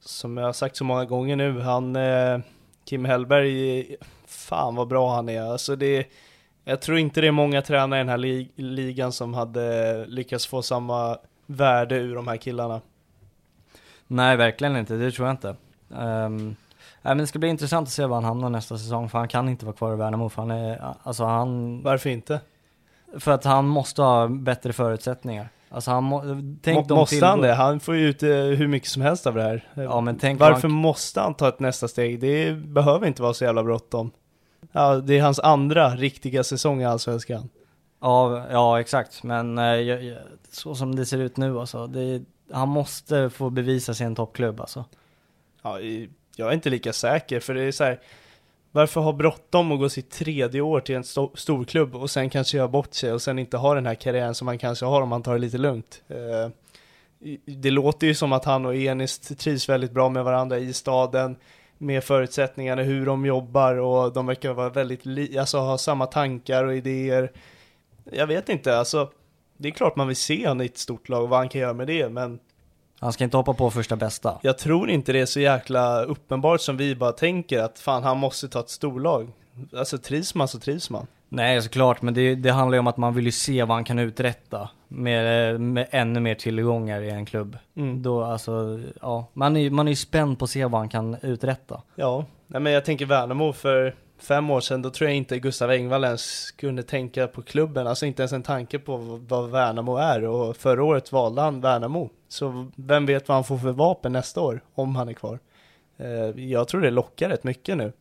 som 0.00 0.36
jag 0.36 0.44
har 0.44 0.52
sagt 0.52 0.76
så 0.76 0.84
många 0.84 1.04
gånger 1.04 1.36
nu, 1.36 1.60
han 1.60 1.96
eh, 1.96 2.38
Kim 2.84 3.04
Hellberg, 3.04 3.96
fan 4.26 4.74
vad 4.74 4.88
bra 4.88 5.14
han 5.14 5.28
är. 5.28 5.42
Alltså 5.42 5.76
det, 5.76 6.06
jag 6.64 6.80
tror 6.82 6.98
inte 6.98 7.20
det 7.20 7.26
är 7.26 7.32
många 7.32 7.62
tränare 7.62 8.00
i 8.00 8.02
den 8.02 8.08
här 8.08 8.18
lig- 8.18 8.52
ligan 8.56 9.12
som 9.12 9.34
hade 9.34 10.06
lyckats 10.06 10.46
få 10.46 10.62
samma 10.62 11.18
värde 11.46 11.96
ur 11.96 12.14
de 12.14 12.28
här 12.28 12.36
killarna. 12.36 12.80
Nej 14.06 14.36
verkligen 14.36 14.76
inte, 14.76 14.94
det 14.96 15.10
tror 15.10 15.28
jag 15.28 15.32
inte. 15.34 15.56
Um, 15.88 16.56
men 17.08 17.18
det 17.18 17.26
ska 17.26 17.38
bli 17.38 17.48
intressant 17.48 17.88
att 17.88 17.92
se 17.92 18.06
var 18.06 18.14
han 18.16 18.24
hamnar 18.24 18.50
nästa 18.50 18.78
säsong 18.78 19.08
för 19.08 19.18
han 19.18 19.28
kan 19.28 19.48
inte 19.48 19.64
vara 19.66 19.76
kvar 19.76 19.92
i 19.92 19.96
Värnamo 19.96 20.28
för 20.28 20.42
han 20.42 20.50
är, 20.50 20.94
alltså 21.02 21.24
han, 21.24 21.82
Varför 21.82 22.10
inte? 22.10 22.40
för 23.18 23.32
att 23.32 23.44
han 23.44 23.68
måste 23.68 24.02
ha 24.02 24.28
bättre 24.28 24.72
förutsättningar. 24.72 25.48
Alltså 25.68 25.90
han 25.90 26.04
må, 26.04 26.22
tänk 26.62 26.88
de 26.88 26.94
måste 26.94 27.26
han 27.26 27.40
det? 27.40 27.54
Han 27.54 27.80
får 27.80 27.94
ju 27.96 28.08
ut 28.08 28.22
eh, 28.22 28.28
hur 28.30 28.68
mycket 28.68 28.88
som 28.88 29.02
helst 29.02 29.26
av 29.26 29.34
det 29.34 29.42
här. 29.42 29.68
Ja, 29.74 30.00
men 30.00 30.18
tänk 30.18 30.40
Varför 30.40 30.68
han- 30.68 30.70
måste 30.70 31.20
han 31.20 31.34
ta 31.34 31.48
ett 31.48 31.60
nästa 31.60 31.88
steg? 31.88 32.20
Det 32.20 32.52
behöver 32.52 33.06
inte 33.06 33.22
vara 33.22 33.34
så 33.34 33.44
jävla 33.44 33.62
bråttom. 33.64 34.10
Ja, 34.72 34.96
det 34.96 35.18
är 35.18 35.22
hans 35.22 35.38
andra 35.38 35.88
riktiga 35.90 36.44
säsong 36.44 36.80
i 36.82 36.84
Allsvenskan. 36.84 37.48
Ja, 38.00 38.44
ja 38.50 38.80
exakt. 38.80 39.22
Men 39.22 39.58
eh, 39.58 39.64
jag, 39.64 40.16
så 40.52 40.74
som 40.74 40.94
det 40.94 41.06
ser 41.06 41.18
ut 41.18 41.36
nu 41.36 41.58
alltså, 41.60 41.86
det, 41.86 42.22
han 42.52 42.68
måste 42.68 43.30
få 43.30 43.50
bevisa 43.50 43.94
sig 43.94 44.04
i 44.04 44.06
en 44.06 44.14
toppklubb 44.14 44.60
alltså. 44.60 44.84
Ja, 45.62 45.80
i- 45.80 46.10
jag 46.36 46.48
är 46.48 46.52
inte 46.52 46.70
lika 46.70 46.92
säker, 46.92 47.40
för 47.40 47.54
det 47.54 47.62
är 47.62 47.72
så 47.72 47.84
här. 47.84 48.00
Varför 48.72 49.00
ha 49.00 49.12
bråttom 49.12 49.72
och 49.72 49.78
gå 49.78 49.88
sitt 49.88 50.10
tredje 50.10 50.60
år 50.60 50.80
till 50.80 50.94
en 50.94 51.02
sto- 51.02 51.36
storklubb 51.36 51.96
och 51.96 52.10
sen 52.10 52.30
kanske 52.30 52.56
göra 52.56 52.68
bort 52.68 52.94
sig 52.94 53.12
och 53.12 53.22
sen 53.22 53.38
inte 53.38 53.56
ha 53.56 53.74
den 53.74 53.86
här 53.86 53.94
karriären 53.94 54.34
som 54.34 54.46
man 54.46 54.58
kanske 54.58 54.86
har 54.86 55.02
om 55.02 55.08
man 55.08 55.22
tar 55.22 55.32
det 55.32 55.38
lite 55.38 55.58
lugnt. 55.58 56.02
Eh, 56.08 56.48
det 57.46 57.70
låter 57.70 58.06
ju 58.06 58.14
som 58.14 58.32
att 58.32 58.44
han 58.44 58.66
och 58.66 58.74
Enis 58.74 59.18
trivs 59.18 59.68
väldigt 59.68 59.90
bra 59.92 60.08
med 60.08 60.24
varandra 60.24 60.58
i 60.58 60.72
staden, 60.72 61.36
med 61.78 62.04
förutsättningarna, 62.04 62.82
hur 62.82 63.06
de 63.06 63.26
jobbar 63.26 63.74
och 63.74 64.12
de 64.12 64.26
verkar 64.26 64.52
vara 64.52 64.68
väldigt, 64.68 65.06
li- 65.06 65.38
alltså 65.38 65.58
ha 65.58 65.78
samma 65.78 66.06
tankar 66.06 66.64
och 66.64 66.74
idéer. 66.76 67.32
Jag 68.12 68.26
vet 68.26 68.48
inte, 68.48 68.78
alltså 68.78 69.10
det 69.56 69.68
är 69.68 69.72
klart 69.72 69.96
man 69.96 70.06
vill 70.08 70.16
se 70.16 70.48
honom 70.48 70.62
i 70.62 70.66
ett 70.66 70.78
stort 70.78 71.08
lag 71.08 71.22
och 71.22 71.28
vad 71.28 71.38
han 71.38 71.48
kan 71.48 71.60
göra 71.60 71.72
med 71.72 71.86
det, 71.86 72.08
men 72.08 72.38
han 73.00 73.12
ska 73.12 73.24
inte 73.24 73.36
hoppa 73.36 73.54
på 73.54 73.70
första 73.70 73.96
bästa. 73.96 74.38
jag 74.42 74.58
tror 74.58 74.90
inte 74.90 75.12
det 75.12 75.20
är 75.20 75.26
så 75.26 75.40
jäkla 75.40 76.02
uppenbart 76.02 76.60
som 76.60 76.76
vi 76.76 76.96
bara 76.96 77.12
tänker 77.12 77.62
att 77.62 77.78
fan 77.78 78.02
han 78.02 78.18
måste 78.18 78.48
ta 78.48 78.60
ett 78.60 78.70
storlag. 78.70 79.32
Alltså 79.76 79.98
trivs 79.98 80.34
man 80.34 80.48
så 80.48 80.58
trivs 80.58 80.90
man. 80.90 81.06
Nej 81.28 81.62
såklart, 81.62 82.02
men 82.02 82.14
det, 82.14 82.34
det 82.34 82.50
handlar 82.50 82.76
ju 82.76 82.80
om 82.80 82.86
att 82.86 82.96
man 82.96 83.14
vill 83.14 83.24
ju 83.24 83.32
se 83.32 83.64
vad 83.64 83.76
han 83.76 83.84
kan 83.84 83.98
uträtta. 83.98 84.68
Med, 84.88 85.60
med 85.60 85.86
ännu 85.90 86.20
mer 86.20 86.34
tillgångar 86.34 87.00
i 87.00 87.10
en 87.10 87.26
klubb. 87.26 87.58
Mm. 87.76 88.02
Då 88.02 88.24
alltså, 88.24 88.80
ja, 89.00 89.26
man 89.32 89.56
är 89.56 89.70
man 89.70 89.88
är 89.88 89.92
ju 89.92 89.96
spänd 89.96 90.38
på 90.38 90.44
att 90.44 90.50
se 90.50 90.64
vad 90.64 90.80
han 90.80 90.88
kan 90.88 91.16
uträtta. 91.22 91.82
Ja, 91.94 92.24
nej 92.46 92.60
men 92.60 92.72
jag 92.72 92.84
tänker 92.84 93.06
Värnamo 93.06 93.52
för 93.52 93.94
fem 94.24 94.50
år 94.50 94.60
sedan, 94.60 94.82
då 94.82 94.90
tror 94.90 95.08
jag 95.10 95.16
inte 95.16 95.38
Gustav 95.38 95.70
Engvall 95.70 96.04
ens 96.04 96.50
kunde 96.50 96.82
tänka 96.82 97.26
på 97.26 97.42
klubben, 97.42 97.86
alltså 97.86 98.06
inte 98.06 98.22
ens 98.22 98.32
en 98.32 98.42
tanke 98.42 98.78
på 98.78 98.96
vad 99.28 99.50
Värnamo 99.50 99.96
är 99.96 100.24
och 100.24 100.56
förra 100.56 100.84
året 100.84 101.12
valde 101.12 101.40
han 101.42 101.60
Värnamo. 101.60 102.10
Så 102.28 102.66
vem 102.76 103.06
vet 103.06 103.28
vad 103.28 103.34
han 103.36 103.44
får 103.44 103.58
för 103.58 103.72
vapen 103.72 104.12
nästa 104.12 104.40
år, 104.40 104.60
om 104.74 104.96
han 104.96 105.08
är 105.08 105.12
kvar. 105.12 105.38
Eh, 105.96 106.44
Jag 106.44 106.68
tror 106.68 106.80
det 106.80 106.90
lockar 106.90 107.28
rätt 107.28 107.44
mycket 107.44 107.76
nu. 107.76 107.92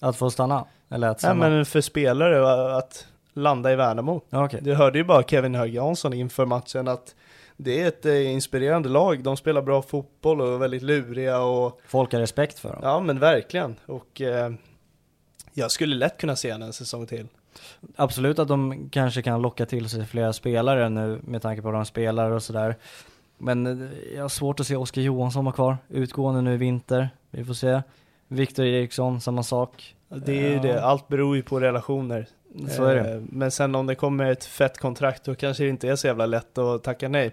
Att 0.00 0.16
få 0.16 0.30
stanna? 0.30 0.64
Eller 0.90 1.08
att 1.08 1.16
Nej 1.16 1.20
stanna? 1.20 1.48
men 1.48 1.64
för 1.66 1.80
spelare 1.80 2.76
att 2.76 3.06
landa 3.32 3.72
i 3.72 3.76
Värnamo. 3.76 4.20
Ja, 4.30 4.44
okej. 4.44 4.60
Du 4.62 4.74
hörde 4.74 4.98
ju 4.98 5.04
bara 5.04 5.22
Kevin 5.22 5.54
Hög 5.54 5.74
Jansson 5.74 6.12
inför 6.12 6.46
matchen 6.46 6.88
att 6.88 7.14
det 7.56 7.82
är 7.82 7.88
ett 7.88 8.06
eh, 8.06 8.32
inspirerande 8.32 8.88
lag. 8.88 9.22
De 9.22 9.36
spelar 9.36 9.62
bra 9.62 9.82
fotboll 9.82 10.40
och 10.40 10.54
är 10.54 10.58
väldigt 10.58 10.82
luriga 10.82 11.40
och 11.40 11.80
Folk 11.86 12.12
har 12.12 12.20
respekt 12.20 12.58
för 12.58 12.68
dem. 12.68 12.78
ja 12.82 13.00
men 13.00 13.18
verkligen. 13.18 13.76
Och 13.86 14.20
eh, 14.20 14.52
jag 15.54 15.70
skulle 15.70 15.94
lätt 15.94 16.18
kunna 16.18 16.36
se 16.36 16.50
en 16.50 16.72
säsong 16.72 17.06
till. 17.06 17.26
Absolut 17.96 18.38
att 18.38 18.48
de 18.48 18.88
kanske 18.90 19.22
kan 19.22 19.42
locka 19.42 19.66
till 19.66 19.88
sig 19.88 20.06
flera 20.06 20.32
spelare 20.32 20.88
nu 20.88 21.20
med 21.24 21.42
tanke 21.42 21.62
på 21.62 21.68
hur 21.68 21.74
de 21.74 21.84
spelar 21.84 22.30
och 22.30 22.42
sådär. 22.42 22.76
Men 23.38 23.66
eh, 23.66 23.88
jag 24.14 24.22
har 24.22 24.28
svårt 24.28 24.60
att 24.60 24.66
se 24.66 24.76
Oskar 24.76 25.02
Johansson 25.02 25.44
vara 25.44 25.54
kvar, 25.54 25.76
utgående 25.88 26.40
nu 26.40 26.54
i 26.54 26.56
vinter. 26.56 27.10
Vi 27.30 27.44
får 27.44 27.54
se. 27.54 27.82
Viktor 28.28 28.64
Eriksson, 28.64 29.20
samma 29.20 29.42
sak. 29.42 29.94
Det 30.08 30.46
är 30.46 30.50
ju 30.50 30.58
det, 30.58 30.84
allt 30.84 31.08
beror 31.08 31.36
ju 31.36 31.42
på 31.42 31.60
relationer. 31.60 32.26
Så 32.68 32.84
är 32.84 32.94
det. 32.94 33.12
Eh, 33.12 33.20
Men 33.28 33.50
sen 33.50 33.74
om 33.74 33.86
det 33.86 33.94
kommer 33.94 34.30
ett 34.30 34.44
fett 34.44 34.78
kontrakt 34.78 35.24
då 35.24 35.34
kanske 35.34 35.62
det 35.62 35.68
inte 35.68 35.88
är 35.88 35.96
så 35.96 36.06
jävla 36.06 36.26
lätt 36.26 36.58
att 36.58 36.82
tacka 36.82 37.08
nej. 37.08 37.32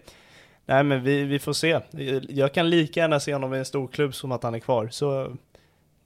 Nej 0.65 0.83
men 0.83 1.03
vi, 1.03 1.23
vi 1.23 1.39
får 1.39 1.53
se. 1.53 1.79
Jag 2.29 2.53
kan 2.53 2.69
lika 2.69 2.99
gärna 2.99 3.19
se 3.19 3.33
honom 3.33 3.53
i 3.53 3.57
en 3.57 3.65
stor 3.65 3.87
klubb 3.87 4.15
som 4.15 4.31
att 4.31 4.43
han 4.43 4.55
är 4.55 4.59
kvar. 4.59 4.87
Så 4.91 5.35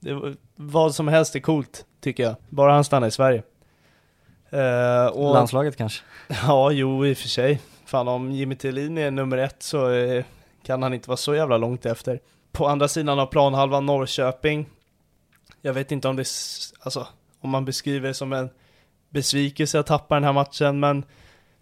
det, 0.04 0.34
vad 0.56 0.94
som 0.94 1.08
helst 1.08 1.36
är 1.36 1.40
coolt 1.40 1.86
tycker 2.00 2.22
jag. 2.22 2.36
Bara 2.48 2.72
han 2.72 2.84
stannar 2.84 3.06
i 3.06 3.10
Sverige. 3.10 3.42
Eh, 4.50 5.06
och, 5.06 5.34
Landslaget 5.34 5.76
kanske? 5.76 6.04
Ja, 6.46 6.70
jo 6.70 7.06
i 7.06 7.12
och 7.12 7.16
för 7.16 7.28
sig. 7.28 7.60
Fan 7.84 8.08
om 8.08 8.32
Jimmy 8.32 8.56
Tillin 8.56 8.98
är 8.98 9.10
nummer 9.10 9.36
ett 9.36 9.62
så 9.62 9.90
eh, 9.90 10.24
kan 10.62 10.82
han 10.82 10.94
inte 10.94 11.08
vara 11.08 11.16
så 11.16 11.34
jävla 11.34 11.56
långt 11.56 11.86
efter. 11.86 12.20
På 12.52 12.66
andra 12.66 12.88
sidan 12.88 13.18
av 13.18 13.26
planhalvan 13.26 13.86
Norrköping. 13.86 14.66
Jag 15.62 15.72
vet 15.72 15.92
inte 15.92 16.08
om 16.08 16.16
det, 16.16 16.26
alltså 16.80 17.06
om 17.40 17.50
man 17.50 17.64
beskriver 17.64 18.08
det 18.08 18.14
som 18.14 18.32
en 18.32 18.50
besvikelse 19.10 19.78
att 19.78 19.86
tappa 19.86 20.14
den 20.14 20.24
här 20.24 20.32
matchen, 20.32 20.80
men 20.80 21.04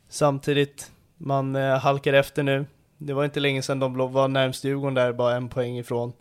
samtidigt, 0.08 0.90
man 1.16 1.56
eh, 1.56 1.78
halkar 1.78 2.12
efter 2.12 2.42
nu. 2.42 2.66
Det 2.98 3.12
var 3.12 3.24
inte 3.24 3.40
länge 3.40 3.62
sedan 3.62 3.78
de 3.78 4.12
var 4.12 4.28
närmst 4.28 4.64
Djurgården 4.64 4.94
där, 4.94 5.12
bara 5.12 5.36
en 5.36 5.48
poäng 5.48 5.78
ifrån. 5.78 6.12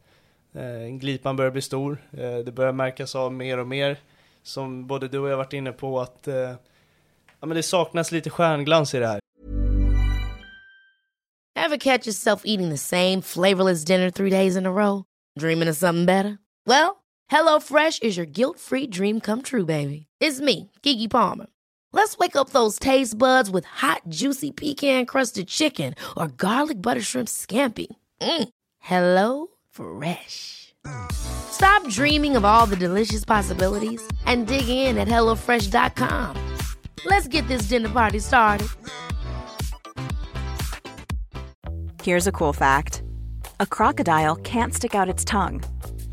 Eh, 0.55 0.97
glipan 0.97 1.35
börjar 1.35 1.51
bli 1.51 1.61
stor. 1.61 1.97
Eh, 2.11 2.37
det 2.37 2.51
börjar 2.51 2.71
märkas 2.71 3.15
av 3.15 3.33
mer 3.33 3.57
och 3.57 3.67
mer. 3.67 3.97
Som 4.43 4.87
både 4.87 5.07
du 5.07 5.19
och 5.19 5.29
jag 5.29 5.37
varit 5.37 5.53
inne 5.53 5.71
på 5.71 5.99
att 5.99 6.27
eh, 6.27 6.35
ja, 6.35 7.45
men 7.45 7.49
det 7.49 7.63
saknas 7.63 8.11
lite 8.11 8.29
stjärnglans 8.29 8.93
i 8.93 8.99
det 8.99 9.07
här. 9.07 9.19
Ever 11.55 11.77
catch 11.77 12.07
yourself 12.07 12.41
eating 12.45 12.69
the 12.69 12.77
same 12.77 13.21
flavorless 13.21 13.85
dinner 13.85 14.09
three 14.09 14.29
days 14.29 14.55
in 14.55 14.65
a 14.65 14.71
row? 14.71 15.03
Dreaming 15.39 15.69
of 15.69 15.77
something 15.77 16.05
better? 16.05 16.37
Well, 16.65 16.95
Hello 17.29 17.59
Fresh 17.59 18.01
is 18.01 18.17
your 18.17 18.25
guilt-free 18.25 18.87
dream 18.87 19.19
come 19.19 19.41
true, 19.41 19.65
baby. 19.65 20.07
It's 20.19 20.41
me, 20.41 20.71
Gigi 20.83 21.07
Palmer. 21.07 21.47
Let's 21.93 22.17
wake 22.17 22.35
up 22.35 22.49
those 22.49 22.79
taste 22.79 23.17
buds 23.17 23.49
with 23.49 23.65
hot, 23.65 24.01
juicy 24.09 24.51
pecan-crusted 24.51 25.47
chicken 25.47 25.93
or 26.17 26.27
garlic 26.27 26.81
butter 26.81 27.01
shrimp 27.01 27.27
scampi. 27.29 27.87
Mm. 28.21 28.49
Hello 28.79 29.47
Fresh. 29.81 30.75
Stop 31.11 31.87
dreaming 31.87 32.35
of 32.35 32.45
all 32.45 32.65
the 32.65 32.75
delicious 32.75 33.25
possibilities 33.25 34.01
and 34.25 34.47
dig 34.47 34.67
in 34.67 34.97
at 34.97 35.07
HelloFresh.com. 35.07 36.37
Let's 37.05 37.27
get 37.27 37.47
this 37.47 37.63
dinner 37.63 37.89
party 37.89 38.19
started. 38.19 38.67
Here's 42.03 42.27
a 42.27 42.31
cool 42.31 42.53
fact 42.53 43.03
a 43.59 43.65
crocodile 43.65 44.35
can't 44.35 44.73
stick 44.73 44.95
out 44.95 45.09
its 45.09 45.23
tongue. 45.23 45.61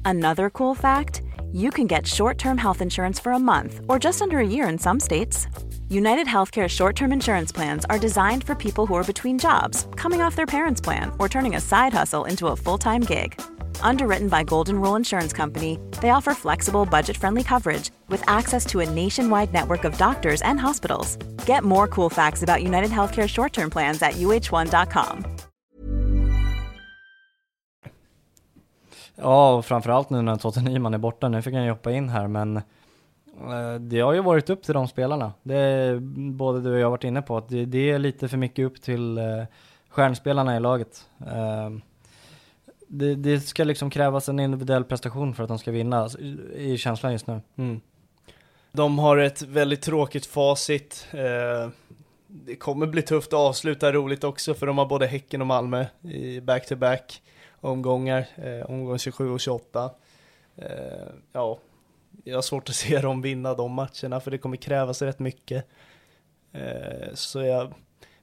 Another 0.05 0.51
cool 0.51 0.75
fact 0.75 1.23
you 1.51 1.71
can 1.71 1.87
get 1.87 2.07
short 2.07 2.39
term 2.39 2.59
health 2.59 2.83
insurance 2.83 3.19
for 3.19 3.33
a 3.33 3.39
month 3.39 3.81
or 3.89 3.99
just 3.99 4.23
under 4.23 4.39
a 4.39 4.47
year 4.47 4.69
in 4.69 4.79
some 4.79 5.01
states. 5.01 5.47
United 5.89 6.27
Healthcare 6.27 6.69
short 6.69 6.95
term 6.97 7.13
insurance 7.13 7.53
plans 7.53 7.87
are 7.87 7.99
designed 7.99 8.45
for 8.45 8.55
people 8.55 8.87
who 8.87 8.95
are 8.95 9.05
between 9.05 9.39
jobs, 9.39 9.87
coming 9.97 10.21
off 10.21 10.37
their 10.37 10.47
parents' 10.47 10.81
plan, 10.81 11.11
or 11.19 11.29
turning 11.29 11.57
a 11.57 11.61
side 11.61 11.95
hustle 11.95 12.27
into 12.27 12.49
a 12.49 12.57
full 12.57 12.77
time 12.79 13.01
gig. 13.01 13.41
Underwritten 13.83 14.29
by 14.29 14.45
Golden 14.45 14.81
Rule 14.81 14.97
Insurance 14.97 15.37
Company, 15.37 15.79
they 16.01 16.11
offer 16.11 16.35
flexible, 16.35 16.87
budget 16.87 17.17
friendly 17.17 17.43
coverage 17.43 17.91
with 18.09 18.23
access 18.27 18.67
to 18.67 18.81
a 18.81 18.91
nationwide 18.91 19.53
network 19.53 19.85
of 19.85 19.99
doctors 19.99 20.43
and 20.43 20.61
hospitals. 20.61 21.17
Get 21.47 21.65
more 21.65 21.89
cool 21.89 22.11
facts 22.11 22.43
about 22.43 22.63
United 22.63 22.91
Healthcare 22.91 23.29
short 23.29 23.53
term 23.53 23.71
plans 23.71 24.03
at 24.03 24.13
uh1.com. 24.13 25.25
Ja, 29.21 29.55
och 29.55 29.65
framförallt 29.65 30.11
nu 30.11 30.23
när 30.23 30.37
Totte 30.37 30.61
Nyman 30.61 30.95
är 30.95 30.99
borta. 30.99 31.29
Nu 31.29 31.43
fick 31.43 31.55
han 31.55 31.65
ju 31.65 31.71
hoppa 31.71 31.93
in 31.93 32.09
här, 32.09 32.29
men 32.29 32.57
eh, 32.57 33.75
det 33.81 34.01
har 34.01 34.13
ju 34.13 34.23
varit 34.23 34.51
upp 34.51 34.63
till 34.63 34.75
de 34.75 34.89
spelarna. 34.89 35.33
Det 35.43 35.57
är 35.57 35.99
både 36.33 36.61
du 36.61 36.73
och 36.73 36.79
jag 36.79 36.87
har 36.87 36.91
varit 36.91 37.05
inne 37.05 37.23
på, 37.23 37.37
att 37.37 37.49
det, 37.49 37.65
det 37.65 37.91
är 37.91 37.99
lite 37.99 38.29
för 38.29 38.37
mycket 38.37 38.67
upp 38.67 38.83
till 38.83 39.19
eh, 39.19 39.25
stjärnspelarna 39.89 40.57
i 40.57 40.61
laget. 40.61 41.09
Eh, 41.27 41.71
det, 42.89 43.15
det 43.15 43.41
ska 43.41 43.65
liksom 43.65 43.91
krävas 43.91 44.29
en 44.29 44.41
individuell 44.41 44.85
prestation 44.85 45.35
för 45.35 45.43
att 45.43 45.49
de 45.49 45.59
ska 45.59 45.71
vinna, 45.71 45.99
alltså, 45.99 46.21
i 46.55 46.79
känslan 46.79 47.13
just 47.13 47.27
nu. 47.27 47.41
Mm. 47.57 47.81
De 48.73 48.99
har 48.99 49.17
ett 49.17 49.43
väldigt 49.43 49.83
tråkigt 49.83 50.27
facit. 50.27 51.07
Eh, 51.11 51.71
det 52.27 52.57
kommer 52.57 52.87
bli 52.87 53.03
tufft 53.03 53.33
att 53.33 53.39
avsluta 53.39 53.93
roligt 53.93 54.25
också 54.25 54.55
för 54.55 54.67
de 54.67 54.79
har 54.79 54.87
både 54.87 55.07
Häcken 55.07 55.41
och 55.41 55.47
Malmö 55.47 55.87
i 56.03 56.41
back-to-back 56.41 57.23
omgångar, 57.61 58.27
eh, 58.37 58.71
omgång 58.71 58.99
27 58.99 59.31
och 59.31 59.41
28. 59.41 59.91
Eh, 60.57 60.67
ja, 61.33 61.59
jag 62.25 62.37
har 62.37 62.43
svårt 62.43 62.69
att 62.69 62.75
se 62.75 62.99
dem 62.99 63.23
vinna 63.23 63.55
de 63.55 63.73
matcherna 63.73 64.21
för 64.21 64.31
det 64.31 64.39
kommer 64.39 64.57
krävas 64.57 65.03
rätt 65.03 65.19
mycket. 65.19 65.69
Eh, 66.53 67.15
så 67.15 67.43
jag, 67.43 67.75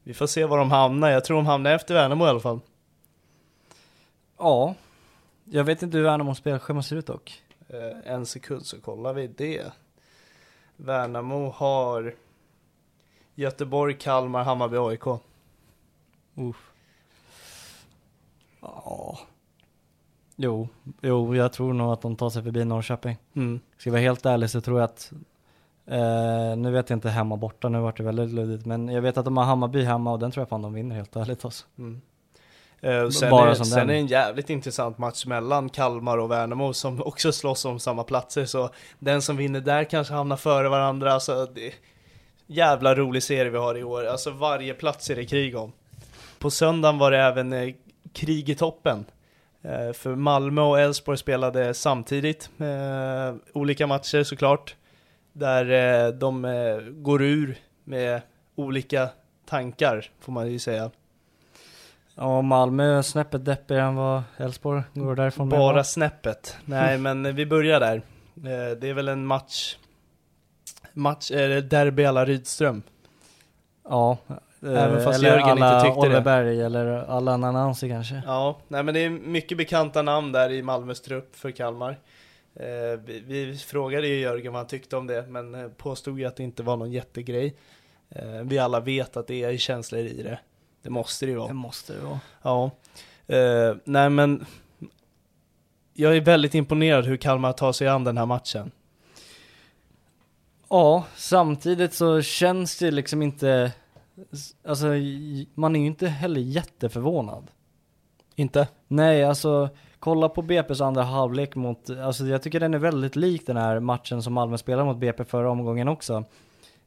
vi 0.04 0.14
får 0.14 0.28
se 0.28 0.46
var 0.46 0.58
de 0.58 0.72
hamnar. 0.72 1.10
Jag 1.10 1.26
tror 1.26 1.38
de 1.38 1.46
hamnar 1.46 1.72
efter 1.72 1.94
Värnamo 1.94 2.26
i 2.26 2.30
alla 2.30 2.40
fall. 2.40 2.60
Ja, 4.38 4.76
jag 5.44 5.64
vet 5.64 5.82
inte 5.82 5.98
hur 5.98 6.04
Värnamos 6.04 6.38
spelschema 6.38 6.84
ser 6.84 6.96
ut 6.96 7.06
dock. 7.06 7.44
Eh, 7.68 8.14
en 8.14 8.26
sekund 8.26 8.66
så 8.66 8.82
kollar 8.82 9.14
vi 9.14 9.28
det. 9.28 9.72
Värnamo 10.76 11.50
har 11.50 12.16
Göteborg, 13.36 13.98
Kalmar, 13.98 14.44
Hammarby, 14.44 14.78
AIK. 14.78 15.22
Uff. 16.36 16.72
Ja. 18.62 19.20
Jo, 20.36 20.68
jo, 21.02 21.36
jag 21.36 21.54
tror 21.54 21.74
nog 21.74 21.94
att 21.94 22.02
de 22.02 22.16
tar 22.16 22.30
sig 22.30 22.44
förbi 22.44 22.66
Norrköping. 22.66 23.18
Mm. 23.34 23.60
Ska 23.78 23.90
jag 23.90 23.92
vara 23.92 24.02
helt 24.02 24.26
ärlig 24.26 24.50
så 24.50 24.62
tror 24.62 24.80
jag 24.80 24.86
att, 24.86 25.12
eh, 25.86 26.58
nu 26.58 26.72
vet 26.72 26.90
jag 26.90 26.98
inte 26.98 27.10
hemma 27.10 27.38
borta, 27.38 27.70
nu 27.70 27.80
vart 27.80 27.98
det 27.98 28.04
väldigt 28.04 28.30
luddigt, 28.30 28.66
men 28.66 28.88
jag 28.90 29.02
vet 29.02 29.18
att 29.18 29.26
de 29.26 29.38
har 29.38 29.44
Hammarby 29.44 29.84
hemma 29.84 30.12
och 30.12 30.20
den 30.20 30.32
tror 30.32 30.42
jag 30.42 30.50
fan 30.50 30.62
de 30.62 30.74
vinner 30.74 30.96
helt 30.96 31.16
ärligt 31.16 31.46
alltså. 31.46 31.66
Mm. 31.78 32.02
Eh, 32.86 33.10
sen 33.10 33.30
Bara 33.30 33.52
är, 33.52 33.56
som 33.56 33.66
sen 33.66 33.80
den. 33.80 33.90
är 33.90 33.94
det 33.94 34.00
en 34.00 34.08
jävligt 34.08 34.50
intressant 34.50 34.98
match 34.98 35.26
mellan 35.26 35.70
Kalmar 35.70 36.18
och 36.18 36.32
Värnamo 36.32 36.74
som 36.74 37.02
också 37.06 37.32
slåss 37.32 37.66
om 37.66 37.80
samma 37.80 38.04
platser. 38.04 38.46
Så 38.46 38.70
den 39.00 39.22
som 39.22 39.38
vinner 39.38 39.62
där 39.62 39.84
kanske 39.84 40.14
hamnar 40.14 40.38
före 40.38 40.70
varandra. 40.70 41.14
Alltså, 41.14 41.46
det 41.46 41.74
jävla 42.48 42.96
rolig 42.96 43.24
serie 43.24 43.52
vi 43.52 43.58
har 43.58 43.78
i 43.78 43.84
år. 43.84 44.06
Alltså 44.06 44.32
varje 44.32 44.74
plats 44.74 45.10
är 45.10 45.16
det 45.16 45.26
krig 45.26 45.58
om. 45.58 45.72
På 46.40 46.52
söndagen 46.52 46.98
var 46.98 47.12
det 47.12 47.18
även 47.18 47.54
eh, 47.54 47.74
krig 48.14 48.50
i 48.50 48.56
toppen. 48.56 49.06
Eh, 49.62 49.94
för 49.94 50.16
Malmö 50.16 50.62
och 50.62 50.80
Elfsborg 50.80 51.18
spelade 51.18 51.74
samtidigt. 51.74 52.50
Eh, 52.60 53.36
olika 53.54 53.88
matcher 53.88 54.24
såklart. 54.24 54.76
Där 55.34 55.72
eh, 56.06 56.14
de 56.14 56.46
eh, 56.46 56.78
går 56.82 57.22
ur 57.22 57.58
med 57.84 58.22
olika 58.56 59.10
tankar, 59.50 60.10
får 60.20 60.32
man 60.32 60.52
ju 60.52 60.60
säga. 60.60 60.92
Ja, 62.16 62.42
Malmö 62.42 62.98
är 62.98 63.02
snäppet 63.02 63.46
deppigare 63.46 63.82
än 63.84 63.96
vad 63.96 64.24
Elfsborg 64.38 64.84
går 64.94 65.16
därifrån 65.16 65.50
med, 65.50 65.60
Bara 65.60 65.84
snäppet. 65.84 66.58
Nej, 66.66 66.98
men 66.98 67.36
vi 67.36 67.46
börjar 67.46 67.80
där. 67.80 67.96
Eh, 68.36 68.78
Det 68.78 68.90
är 68.90 68.94
väl 68.94 69.08
en 69.08 69.26
match, 69.26 69.78
match, 70.94 71.32
är 71.32 71.50
det 71.50 71.62
derby 71.62 72.06
alla 72.06 72.26
Rydström? 72.26 72.82
Ja. 73.90 74.18
Även 74.62 74.98
eh, 74.98 75.04
fast 75.04 75.20
eller 75.20 75.30
Jörgen 75.30 75.50
inte 75.50 75.66
alla 75.66 75.82
tyckte 75.82 76.00
det. 76.00 76.08
Oliver 76.08 76.22
Berg 76.22 76.62
eller 76.62 76.86
alla 76.88 77.38
Nanansi 77.38 77.90
kanske. 77.90 78.22
Ja, 78.26 78.58
nej 78.68 78.84
men 78.84 78.94
det 78.94 79.00
är 79.00 79.10
mycket 79.10 79.58
bekanta 79.58 80.02
namn 80.02 80.32
där 80.32 80.52
i 80.52 80.62
Malmös 80.62 81.02
trupp 81.02 81.36
för 81.36 81.52
Kalmar. 81.52 82.00
Eh, 82.56 83.00
vi, 83.06 83.20
vi 83.20 83.58
frågade 83.58 84.08
ju 84.08 84.20
Jörgen 84.20 84.54
vad 84.54 84.60
han 84.60 84.68
tyckte 84.68 84.98
om 84.98 85.08
det, 85.08 85.26
men 85.28 85.56
eh, 85.56 85.68
påstod 85.68 86.20
ju 86.20 86.26
att 86.26 86.36
det 86.36 86.44
inte 86.44 86.64
var 86.64 86.78
någon 86.78 86.92
jättegrej. 86.92 87.56
Eh, 88.10 88.26
vi 88.44 88.58
alla 88.60 88.80
vet 88.80 89.18
att 89.18 89.28
det 89.28 89.44
är 89.44 89.58
känslor 89.58 90.02
i 90.02 90.24
det. 90.24 90.40
Det 90.86 90.92
måste 90.92 91.26
det 91.26 91.32
ju 91.32 91.38
vara. 91.38 91.48
Det 91.48 91.54
måste 91.54 91.94
det 91.94 92.00
vara. 92.00 92.20
Ja, 92.42 92.72
eh, 93.28 93.76
nej 93.84 94.10
men 94.10 94.46
jag 95.94 96.18
är 96.18 96.22
väldigt 96.22 96.56
imponerad 96.56 97.06
hur 97.06 97.18
Kalmar 97.18 97.54
tar 97.54 97.72
sig 97.72 97.88
an 97.88 98.04
den 98.04 98.18
här 98.18 98.26
matchen. 98.26 98.72
Ja, 100.70 101.06
samtidigt 101.16 101.94
så 101.94 102.22
känns 102.22 102.80
det 102.80 102.92
liksom 102.92 103.22
inte, 103.22 103.72
alltså 104.68 104.86
man 105.54 105.76
är 105.76 105.80
ju 105.80 105.86
inte 105.86 106.08
heller 106.08 106.42
jätteförvånad. 106.42 107.52
Inte? 108.36 108.68
Nej, 108.88 109.24
alltså 109.24 109.70
kolla 110.00 110.30
på 110.30 110.42
BP's 110.42 110.84
andra 110.84 111.04
halvlek 111.04 111.56
mot, 111.56 111.90
alltså 111.90 112.26
jag 112.26 112.42
tycker 112.42 112.60
den 112.60 112.74
är 112.74 112.80
väldigt 112.80 113.16
lik 113.16 113.48
den 113.48 113.58
här 113.58 113.80
matchen 113.80 114.24
som 114.24 114.34
Malmö 114.34 114.58
spelade 114.58 114.86
mot 114.86 114.98
BP 114.98 115.26
förra 115.26 115.52
omgången 115.52 115.88
också. 115.88 116.24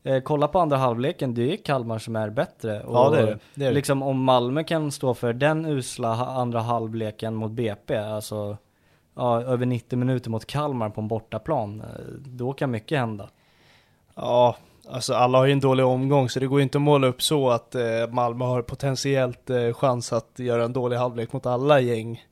Eh, 0.09 0.21
kolla 0.21 0.49
på 0.49 0.59
andra 0.59 0.77
halvleken, 0.77 1.35
det 1.35 1.53
är 1.53 1.57
Kalmar 1.57 1.99
som 1.99 2.17
är 2.17 2.31
bättre. 2.31 2.83
Ja, 2.87 3.11
det 3.11 3.19
är 3.19 3.27
det. 3.27 3.39
det, 3.55 3.65
är 3.65 3.69
det. 3.69 3.75
Liksom 3.75 4.03
om 4.03 4.25
Malmö 4.25 4.65
kan 4.65 4.93
stå 4.93 5.15
för 5.15 5.33
den 5.33 5.67
usla 5.67 6.27
andra 6.27 6.61
halvleken 6.61 7.35
mot 7.35 7.51
BP, 7.51 7.97
alltså 7.97 8.57
ja, 9.15 9.43
över 9.43 9.67
90 9.67 9.99
minuter 9.99 10.31
mot 10.31 10.47
Kalmar 10.47 10.91
på 10.91 11.01
en 11.01 11.09
bortaplan, 11.09 11.81
eh, 11.81 11.87
då 12.27 12.53
kan 12.53 12.71
mycket 12.71 12.99
hända. 12.99 13.29
Ja, 14.15 14.57
alltså 14.91 15.15
alla 15.15 15.39
har 15.39 15.47
ju 15.47 15.53
en 15.53 15.61
dålig 15.61 15.87
omgång 15.87 16.29
så 16.29 16.41
det 16.41 16.47
går 16.47 16.59
ju 16.59 16.63
inte 16.63 16.79
att 16.79 16.83
måla 16.83 17.07
upp 17.07 17.23
så 17.23 17.51
att 17.51 17.75
eh, 17.75 17.83
Malmö 18.11 18.45
har 18.45 18.63
potentiellt 18.63 19.51
eh, 19.51 19.73
chans 19.73 20.13
att 20.13 20.39
göra 20.39 20.65
en 20.65 20.73
dålig 20.73 20.97
halvlek 20.97 21.33
mot 21.33 21.47
alla 21.47 21.81
gäng. 21.81 22.23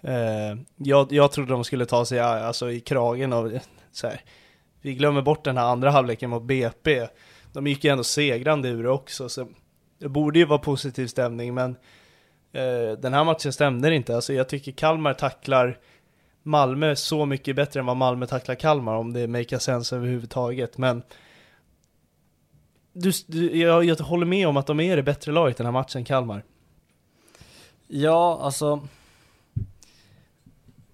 Eh, 0.00 0.58
jag, 0.76 1.12
jag 1.12 1.32
trodde 1.32 1.52
de 1.52 1.64
skulle 1.64 1.86
ta 1.86 2.04
sig 2.04 2.20
alltså, 2.20 2.70
i 2.70 2.80
kragen 2.80 3.32
av 3.32 3.58
så 3.92 4.06
här. 4.06 4.20
Vi 4.80 4.94
glömmer 4.94 5.22
bort 5.22 5.44
den 5.44 5.56
här 5.56 5.64
andra 5.64 5.90
halvleken 5.90 6.30
mot 6.30 6.42
BP. 6.42 7.08
De 7.52 7.66
gick 7.66 7.84
ju 7.84 7.90
ändå 7.90 8.04
segrande 8.04 8.68
ur 8.68 8.82
det 8.82 8.90
också 8.90 9.28
så 9.28 9.48
det 9.98 10.08
borde 10.08 10.38
ju 10.38 10.44
vara 10.44 10.58
positiv 10.58 11.06
stämning 11.06 11.54
men 11.54 11.70
eh, 12.52 12.98
den 12.98 13.14
här 13.14 13.24
matchen 13.24 13.52
stämde 13.52 13.94
inte. 13.94 14.14
Alltså 14.14 14.32
jag 14.32 14.48
tycker 14.48 14.72
Kalmar 14.72 15.14
tacklar 15.14 15.78
Malmö 16.42 16.96
så 16.96 17.26
mycket 17.26 17.56
bättre 17.56 17.80
än 17.80 17.86
vad 17.86 17.96
Malmö 17.96 18.26
tacklar 18.26 18.54
Kalmar 18.54 18.94
om 18.94 19.12
det 19.12 19.26
make 19.26 19.58
sense 19.58 19.96
överhuvudtaget. 19.96 20.78
Men 20.78 21.02
du, 22.92 23.12
du, 23.26 23.56
jag, 23.56 23.84
jag 23.84 23.96
håller 23.96 24.26
med 24.26 24.48
om 24.48 24.56
att 24.56 24.66
de 24.66 24.80
är 24.80 24.96
det 24.96 25.02
bättre 25.02 25.32
laget 25.32 25.56
den 25.56 25.66
här 25.66 25.72
matchen, 25.72 26.04
Kalmar. 26.04 26.42
Ja, 27.86 28.40
alltså. 28.42 28.88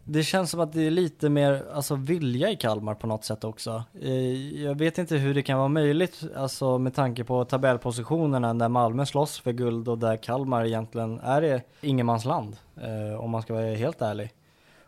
Det 0.07 0.23
känns 0.23 0.51
som 0.51 0.61
att 0.61 0.73
det 0.73 0.87
är 0.87 0.91
lite 0.91 1.29
mer 1.29 1.65
alltså, 1.75 1.95
vilja 1.95 2.51
i 2.51 2.57
Kalmar 2.57 2.95
på 2.95 3.07
något 3.07 3.25
sätt 3.25 3.45
också. 3.45 3.85
Eh, 4.03 4.63
jag 4.63 4.75
vet 4.75 4.99
inte 4.99 5.17
hur 5.17 5.35
det 5.35 5.43
kan 5.43 5.59
vara 5.59 5.69
möjligt, 5.69 6.23
alltså 6.37 6.79
med 6.79 6.95
tanke 6.95 7.25
på 7.25 7.45
tabellpositionerna 7.45 8.55
där 8.55 8.69
Malmö 8.69 9.07
slåss 9.07 9.41
för 9.41 9.53
guld 9.53 9.89
och 9.89 9.99
där 9.99 10.17
Kalmar 10.17 10.65
egentligen 10.65 11.21
är 11.21 11.63
ingenmansland, 11.81 12.57
eh, 12.77 13.21
om 13.21 13.31
man 13.31 13.43
ska 13.43 13.55
vara 13.55 13.75
helt 13.75 14.03
ärlig. 14.03 14.31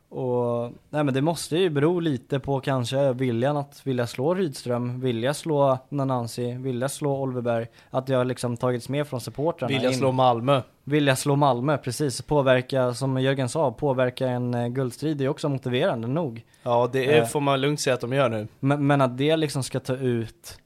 Och 0.08 0.72
nej 0.90 1.04
men 1.04 1.14
det 1.14 1.22
måste 1.22 1.56
ju 1.56 1.70
bero 1.70 2.00
lite 2.00 2.40
på 2.40 2.60
kanske 2.60 3.12
viljan 3.12 3.56
att 3.56 3.80
vilja 3.86 4.06
slå 4.06 4.34
Rydström, 4.34 5.00
vilja 5.00 5.34
slå 5.34 5.78
Nanansi, 5.88 6.52
vilja 6.52 6.88
slå 6.88 7.16
Olverberg. 7.22 7.66
Att 7.90 8.06
det 8.06 8.14
har 8.14 8.24
liksom 8.24 8.56
tagits 8.56 8.88
med 8.88 9.06
från 9.08 9.20
supportrarna. 9.20 9.68
Vilja 9.68 9.88
in. 9.90 9.94
slå 9.94 10.12
Malmö. 10.12 10.62
Vilja 10.84 11.16
slå 11.16 11.36
Malmö, 11.36 11.78
precis. 11.78 12.22
Påverka, 12.22 12.94
som 12.94 13.20
Jörgen 13.20 13.48
sa, 13.48 13.72
påverka 13.72 14.28
en 14.28 14.54
eh, 14.54 14.68
guldstrid 14.68 15.20
är 15.20 15.28
också 15.28 15.48
motiverande 15.48 16.08
nog. 16.08 16.44
Ja, 16.62 16.88
det 16.92 17.14
är, 17.14 17.20
Eh. 17.20 17.26
får 17.26 17.40
man 17.40 17.60
lugnt 17.60 17.80
säga 17.80 17.94
att 17.94 18.00
de 18.00 18.12
gör 18.12 18.28
nu. 18.28 18.48
Men, 18.60 18.86
men 18.86 19.00
att 19.00 19.18
det 19.18 19.36
liksom 19.36 19.62
ska 19.62 19.80
ta 19.80 19.96
ut, 19.96 20.58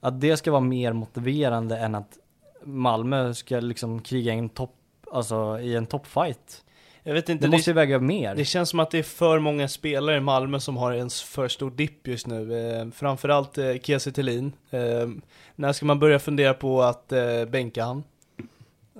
att 0.00 0.20
det 0.20 0.36
ska 0.36 0.50
vara 0.50 0.60
mer 0.60 0.92
motiverande 0.92 1.78
än 1.78 1.94
att 1.94 2.18
Malmö 2.64 3.34
ska 3.34 3.60
liksom 3.60 4.00
kriga 4.02 4.32
en 4.32 4.48
topp, 4.48 4.74
alltså 5.12 5.58
i 5.60 5.76
en 5.76 5.86
toppfight. 5.86 6.64
Jag 7.02 7.14
vet 7.14 7.28
inte, 7.28 7.46
Det 7.46 7.50
måste 7.50 7.70
ju 7.70 7.74
väga 7.74 7.98
mer. 7.98 8.34
det 8.34 8.44
känns 8.44 8.68
som 8.68 8.80
att 8.80 8.90
det 8.90 8.98
är 8.98 9.02
för 9.02 9.38
många 9.38 9.68
spelare 9.68 10.16
i 10.16 10.20
Malmö 10.20 10.60
som 10.60 10.76
har 10.76 10.92
en 10.92 11.10
för 11.10 11.48
stor 11.48 11.70
dipp 11.70 12.06
just 12.08 12.26
nu. 12.26 12.70
Eh, 12.72 12.90
framförallt 12.90 13.58
eh, 13.58 13.74
Kiese 13.82 14.12
Thelin. 14.12 14.52
Eh, 14.70 14.80
när 15.56 15.72
ska 15.72 15.86
man 15.86 15.98
börja 15.98 16.18
fundera 16.18 16.54
på 16.54 16.82
att 16.82 17.12
eh, 17.12 17.44
bänka 17.48 17.84
han? 17.84 18.04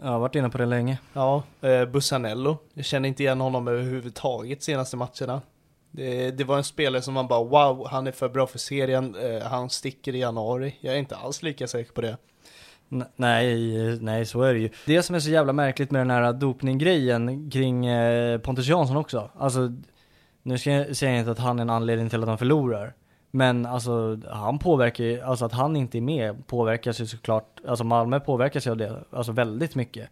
Jag 0.03 0.09
har 0.09 0.19
varit 0.19 0.35
inne 0.35 0.49
på 0.49 0.59
det 0.59 0.67
länge. 0.67 0.99
Ja, 1.13 1.43
eh, 1.61 1.85
Bussanello. 1.85 2.59
Jag 2.75 2.85
känner 2.85 3.09
inte 3.09 3.23
igen 3.23 3.41
honom 3.41 3.69
överhuvudtaget 3.69 4.63
senaste 4.63 4.97
matcherna. 4.97 5.41
Det, 5.91 6.31
det 6.31 6.45
var 6.45 6.57
en 6.57 6.65
spelare 6.65 7.03
som 7.03 7.15
man 7.15 7.27
bara 7.29 7.45
wow, 7.45 7.89
han 7.91 8.07
är 8.07 8.13
för 8.13 8.29
bra 8.29 8.47
för 8.47 8.59
serien, 8.59 9.15
eh, 9.15 9.43
han 9.43 9.71
sticker 9.71 10.15
i 10.15 10.19
januari. 10.19 10.77
Jag 10.81 10.95
är 10.95 10.99
inte 10.99 11.17
alls 11.17 11.43
lika 11.43 11.67
säker 11.69 11.93
på 11.93 12.01
det. 12.01 12.17
Nej, 13.17 13.99
nej 14.01 14.27
så 14.27 14.43
är 14.43 14.55
det 14.55 14.61
ju. 14.61 14.71
Det 14.87 15.03
som 15.03 15.15
är 15.15 15.21
så 15.21 15.31
jävla 15.31 15.53
märkligt 15.53 15.91
med 15.91 16.01
den 16.01 16.11
här 16.11 16.33
dopninggrejen 16.33 17.51
kring 17.51 17.87
eh, 17.87 18.39
Pontus 18.39 18.67
Jansson 18.67 18.97
också. 18.97 19.31
Alltså, 19.35 19.73
nu 20.43 20.59
ska 20.59 20.71
jag, 20.71 20.97
säger 20.97 21.13
jag 21.13 21.21
inte 21.21 21.31
att 21.31 21.39
han 21.39 21.59
är 21.59 21.63
en 21.63 21.71
anledning 21.71 22.09
till 22.09 22.23
att 22.23 22.29
han 22.29 22.39
förlorar. 22.39 22.95
Men 23.31 23.67
alltså 23.67 24.21
han 24.31 24.59
påverkar 24.59 25.05
ju, 25.05 25.21
alltså 25.21 25.45
att 25.45 25.53
han 25.53 25.77
inte 25.77 25.99
är 25.99 26.03
med 26.03 26.47
påverkas 26.47 27.01
ju 27.01 27.07
såklart, 27.07 27.61
alltså 27.69 27.85
Malmö 27.85 28.21
påverkas 28.21 28.67
ju 28.67 28.71
av 28.71 28.77
det, 28.77 29.05
alltså 29.11 29.33
väldigt 29.33 29.75
mycket. 29.75 30.11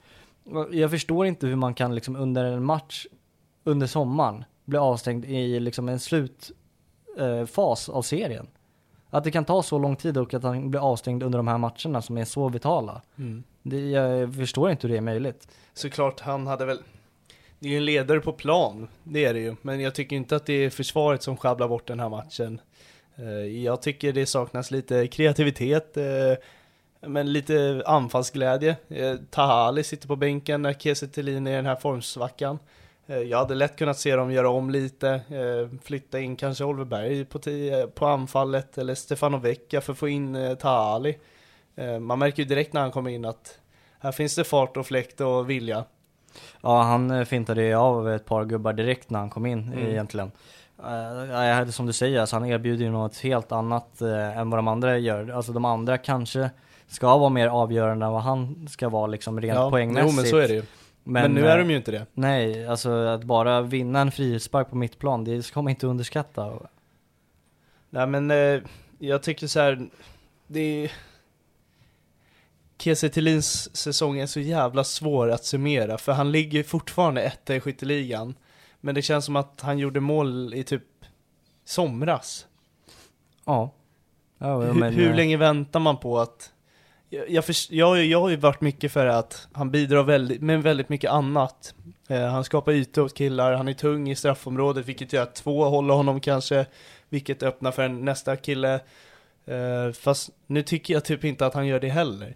Jag 0.70 0.90
förstår 0.90 1.26
inte 1.26 1.46
hur 1.46 1.56
man 1.56 1.74
kan 1.74 1.94
liksom 1.94 2.16
under 2.16 2.44
en 2.44 2.64
match 2.64 3.06
under 3.64 3.86
sommaren 3.86 4.44
bli 4.64 4.78
avstängd 4.78 5.24
i 5.24 5.60
liksom 5.60 5.88
en 5.88 5.98
slutfas 5.98 7.88
eh, 7.88 7.94
av 7.94 8.02
serien. 8.02 8.46
Att 9.10 9.24
det 9.24 9.30
kan 9.30 9.44
ta 9.44 9.62
så 9.62 9.78
lång 9.78 9.96
tid 9.96 10.16
och 10.18 10.34
att 10.34 10.42
han 10.42 10.70
blir 10.70 10.80
avstängd 10.80 11.22
under 11.22 11.38
de 11.38 11.48
här 11.48 11.58
matcherna 11.58 12.02
som 12.02 12.18
är 12.18 12.24
så 12.24 12.48
vitala. 12.48 13.02
Det, 13.62 13.90
jag 13.90 14.34
förstår 14.34 14.70
inte 14.70 14.86
hur 14.86 14.94
det 14.94 14.98
är 14.98 15.02
möjligt. 15.02 15.48
Såklart, 15.74 16.20
han 16.20 16.46
hade 16.46 16.64
väl... 16.64 16.78
Det 17.58 17.68
är 17.68 17.72
ju 17.72 17.76
en 17.76 17.84
ledare 17.84 18.20
på 18.20 18.32
plan, 18.32 18.88
det 19.04 19.24
är 19.24 19.34
det 19.34 19.40
ju. 19.40 19.56
Men 19.62 19.80
jag 19.80 19.94
tycker 19.94 20.16
inte 20.16 20.36
att 20.36 20.46
det 20.46 20.52
är 20.52 20.70
försvaret 20.70 21.22
som 21.22 21.36
sjabblar 21.36 21.68
bort 21.68 21.86
den 21.86 22.00
här 22.00 22.08
matchen. 22.08 22.60
Eh, 23.16 23.62
Jag 23.64 23.82
tycker 23.82 24.12
det 24.12 24.26
saknas 24.26 24.70
lite 24.70 25.06
kreativitet, 25.06 25.96
eh, 25.96 26.04
men 27.00 27.32
lite 27.32 27.82
anfallsglädje. 27.86 28.76
Eh, 28.88 29.14
Tahali 29.30 29.84
sitter 29.84 30.08
på 30.08 30.16
bänken 30.16 30.62
när 30.62 30.72
Kiese 30.72 31.06
Thelin 31.08 31.46
är 31.46 31.52
i 31.52 31.56
den 31.56 31.66
här 31.66 31.76
formsvackan. 31.76 32.58
Eh, 33.08 33.18
Jag 33.18 33.38
hade 33.38 33.54
lätt 33.54 33.76
kunnat 33.76 33.98
se 33.98 34.16
dem 34.16 34.32
göra 34.32 34.48
om 34.50 34.70
lite, 34.70 35.08
eh, 35.10 35.78
flytta 35.82 36.20
in 36.20 36.36
kanske 36.36 36.64
Oliver 36.64 36.84
Berg 36.84 37.24
på, 37.24 37.38
ti- 37.38 37.86
på 37.86 38.06
anfallet 38.06 38.78
eller 38.78 38.94
Stefano 38.94 39.36
Vecchia 39.38 39.80
för 39.80 39.92
att 39.92 39.98
få 39.98 40.08
in 40.08 40.36
eh, 40.36 40.54
Tahali. 40.54 41.18
Eh, 41.76 41.98
Man 41.98 42.18
märker 42.18 42.42
ju 42.42 42.48
direkt 42.48 42.72
när 42.72 42.80
han 42.80 42.90
kommer 42.90 43.10
in 43.10 43.24
att 43.24 43.58
här 44.00 44.12
finns 44.12 44.34
det 44.34 44.44
fart 44.44 44.76
och 44.76 44.86
fläkt 44.86 45.20
och 45.20 45.50
vilja. 45.50 45.84
Ja, 46.60 46.82
han 46.82 47.10
eh, 47.10 47.24
fintade 47.24 47.62
ju 47.62 47.74
av 47.74 48.10
ett 48.10 48.24
par 48.24 48.44
gubbar 48.44 48.72
direkt 48.72 49.10
när 49.10 49.18
han 49.18 49.30
kom 49.30 49.46
in 49.46 49.72
Mm. 49.72 49.86
egentligen. 49.86 50.30
Uh, 50.84 51.70
som 51.70 51.86
du 51.86 51.92
säger, 51.92 52.20
alltså, 52.20 52.36
han 52.36 52.44
erbjuder 52.46 52.84
ju 52.84 52.90
något 52.90 53.16
helt 53.18 53.52
annat 53.52 54.00
eh, 54.02 54.38
än 54.38 54.50
vad 54.50 54.58
de 54.58 54.68
andra 54.68 54.98
gör. 54.98 55.28
Alltså 55.30 55.52
de 55.52 55.64
andra 55.64 55.98
kanske 55.98 56.50
ska 56.86 57.16
vara 57.18 57.28
mer 57.28 57.48
avgörande 57.48 58.06
än 58.06 58.12
vad 58.12 58.22
han 58.22 58.68
ska 58.70 58.88
vara 58.88 59.06
liksom 59.06 59.40
rent 59.40 59.54
Ja, 59.58 59.70
poängmässigt. 59.70 60.10
Jo 60.12 60.16
men 60.22 60.26
så 60.30 60.36
är 60.36 60.48
det 60.48 60.54
ju. 60.54 60.62
Men, 61.10 61.34
nu 61.34 61.48
är 61.48 61.58
de 61.58 61.70
ju 61.70 61.76
inte 61.76 61.90
det. 61.90 62.06
Nej, 62.14 62.66
alltså 62.66 62.90
att 62.90 63.24
bara 63.24 63.62
vinna 63.62 64.00
en 64.00 64.12
frispark 64.12 64.70
på 64.70 64.76
mittplan, 64.76 65.24
det 65.24 65.42
ska 65.42 65.62
man 65.62 65.70
inte 65.70 65.86
underskatta. 65.86 66.58
Nej 67.90 68.06
men 68.06 68.30
eh, 68.30 68.60
jag 68.98 69.22
tycker 69.22 69.46
så 69.46 69.60
här, 69.60 69.88
det 70.46 70.60
är... 70.60 70.92
Kiese 72.78 73.08
Thelins 73.08 73.76
säsong 73.76 74.18
är 74.18 74.26
så 74.26 74.40
jävla 74.40 74.84
svår 74.84 75.30
att 75.30 75.44
summera, 75.44 75.98
för 75.98 76.12
han 76.12 76.32
ligger 76.32 76.62
fortfarande 76.62 77.22
etta 77.22 77.54
i 77.54 77.60
skytteligan. 77.60 78.34
Men 78.80 78.94
det 78.94 79.02
känns 79.02 79.24
som 79.24 79.36
att 79.36 79.60
han 79.60 79.78
gjorde 79.78 80.00
mål 80.00 80.54
i 80.54 80.64
typ 80.64 80.84
somras. 81.64 82.46
Ja. 83.44 83.70
ja 84.38 84.60
hur, 84.60 84.72
men, 84.72 84.94
hur 84.94 85.10
eh, 85.10 85.16
länge 85.16 85.36
väntar 85.36 85.80
man 85.80 85.96
på 85.96 86.18
att... 86.18 86.52
Jag, 87.10 87.30
jag, 87.30 87.44
jag, 87.70 88.04
jag 88.04 88.20
har 88.20 88.28
ju 88.28 88.36
varit 88.36 88.60
mycket 88.60 88.92
för 88.92 89.06
att 89.06 89.48
han 89.52 89.70
bidrar 89.70 90.02
väldigt, 90.02 90.40
med 90.42 90.62
väldigt 90.62 90.88
mycket 90.88 91.10
annat. 91.10 91.74
Eh, 92.08 92.24
han 92.26 92.44
skapar 92.44 92.72
ytor 92.72 93.02
åt 93.04 93.14
killar, 93.14 93.52
han 93.52 93.68
är 93.68 93.72
tung 93.72 94.10
i 94.10 94.14
straffområdet, 94.16 94.86
vilket 94.88 95.12
gör 95.12 95.22
att 95.22 95.34
två 95.34 95.64
håller 95.64 95.94
honom 95.94 96.20
kanske, 96.20 96.66
vilket 97.08 97.42
öppnar 97.42 97.70
för 97.72 97.82
en 97.82 98.04
nästa 98.04 98.36
kille. 98.36 98.74
Eh, 99.46 99.92
fast 99.92 100.30
nu 100.46 100.62
tycker 100.62 100.94
jag 100.94 101.04
typ 101.04 101.24
inte 101.24 101.46
att 101.46 101.54
han 101.54 101.66
gör 101.66 101.80
det 101.80 101.88
heller. 101.88 102.34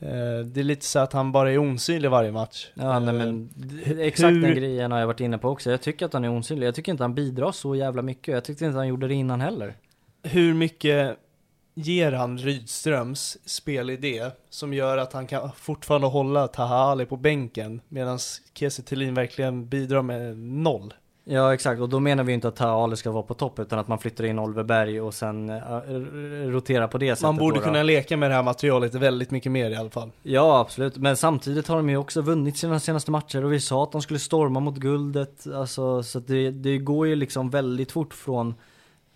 Eh, 0.00 0.44
det 0.46 0.60
är 0.60 0.64
lite 0.64 0.86
så 0.86 0.98
att 0.98 1.12
han 1.12 1.32
bara 1.32 1.52
är 1.52 1.58
osynlig 1.58 2.10
varje 2.10 2.32
match. 2.32 2.70
Ja 2.74 2.98
nej, 2.98 3.08
Eh, 3.08 3.14
men 3.14 3.48
d- 3.54 3.96
exakt 4.06 4.30
hur- 4.32 4.42
den 4.42 4.54
grejen 4.54 4.92
har 4.92 4.98
jag 4.98 5.06
varit 5.06 5.20
inne 5.20 5.38
på 5.38 5.48
också. 5.48 5.70
Jag 5.70 5.80
tycker 5.82 6.06
att 6.06 6.12
han 6.12 6.24
är 6.24 6.38
osynlig. 6.38 6.66
Jag 6.66 6.74
tycker 6.74 6.92
inte 6.92 7.04
han 7.04 7.14
bidrar 7.14 7.52
så 7.52 7.74
jävla 7.76 8.02
mycket. 8.02 8.34
Jag 8.34 8.44
tyckte 8.44 8.64
inte 8.64 8.76
han 8.78 8.88
gjorde 8.88 9.08
det 9.08 9.14
innan 9.14 9.40
heller. 9.40 9.74
hur 10.22 10.54
mycket 10.54 11.16
ger 11.74 12.12
han 12.12 12.38
Rydströms 12.38 13.38
spelidé 13.44 14.30
som 14.50 14.74
gör 14.74 14.98
att 14.98 15.12
han 15.12 15.26
kan 15.26 15.50
fortfarande 15.56 16.06
hålla 16.06 16.48
Tahali 16.48 17.06
på 17.06 17.16
bänken 17.16 17.80
medan 17.88 18.18
Kiese 18.54 18.82
Thelin 18.82 19.14
verkligen 19.14 19.68
bidrar 19.68 20.02
med 20.02 20.38
noll? 20.38 20.94
Ja 21.24 21.54
exakt, 21.54 21.80
och 21.80 21.88
då 21.88 22.00
menar 22.00 22.24
vi 22.24 22.32
inte 22.32 22.48
att 22.48 22.60
Ali 22.60 22.96
ska 22.96 23.10
vara 23.10 23.22
på 23.22 23.34
topp 23.34 23.58
utan 23.58 23.78
att 23.78 23.88
man 23.88 23.98
flyttar 23.98 24.24
in 24.24 24.38
Oliver 24.38 24.62
Berg 24.62 25.00
och 25.00 25.14
sen 25.14 25.50
uh, 25.50 25.60
roterar 26.50 26.88
på 26.88 26.98
det 26.98 27.16
sättet. 27.16 27.22
Man 27.22 27.36
borde 27.36 27.54
då, 27.54 27.60
då. 27.60 27.66
kunna 27.66 27.82
leka 27.82 28.16
med 28.16 28.30
det 28.30 28.34
här 28.34 28.42
materialet 28.42 28.94
väldigt 28.94 29.30
mycket 29.30 29.52
mer 29.52 29.70
i 29.70 29.76
alla 29.76 29.90
fall. 29.90 30.10
Ja 30.22 30.60
absolut, 30.60 30.96
men 30.96 31.16
samtidigt 31.16 31.68
har 31.68 31.76
de 31.76 31.90
ju 31.90 31.96
också 31.96 32.20
vunnit 32.20 32.56
sina 32.56 32.80
senaste 32.80 33.10
matcher 33.10 33.44
och 33.44 33.52
vi 33.52 33.60
sa 33.60 33.82
att 33.82 33.92
de 33.92 34.02
skulle 34.02 34.18
storma 34.18 34.60
mot 34.60 34.76
guldet. 34.76 35.46
Alltså, 35.54 36.02
så 36.02 36.18
det, 36.18 36.50
det 36.50 36.78
går 36.78 37.06
ju 37.06 37.14
liksom 37.14 37.50
väldigt 37.50 37.92
fort 37.92 38.14
från 38.14 38.54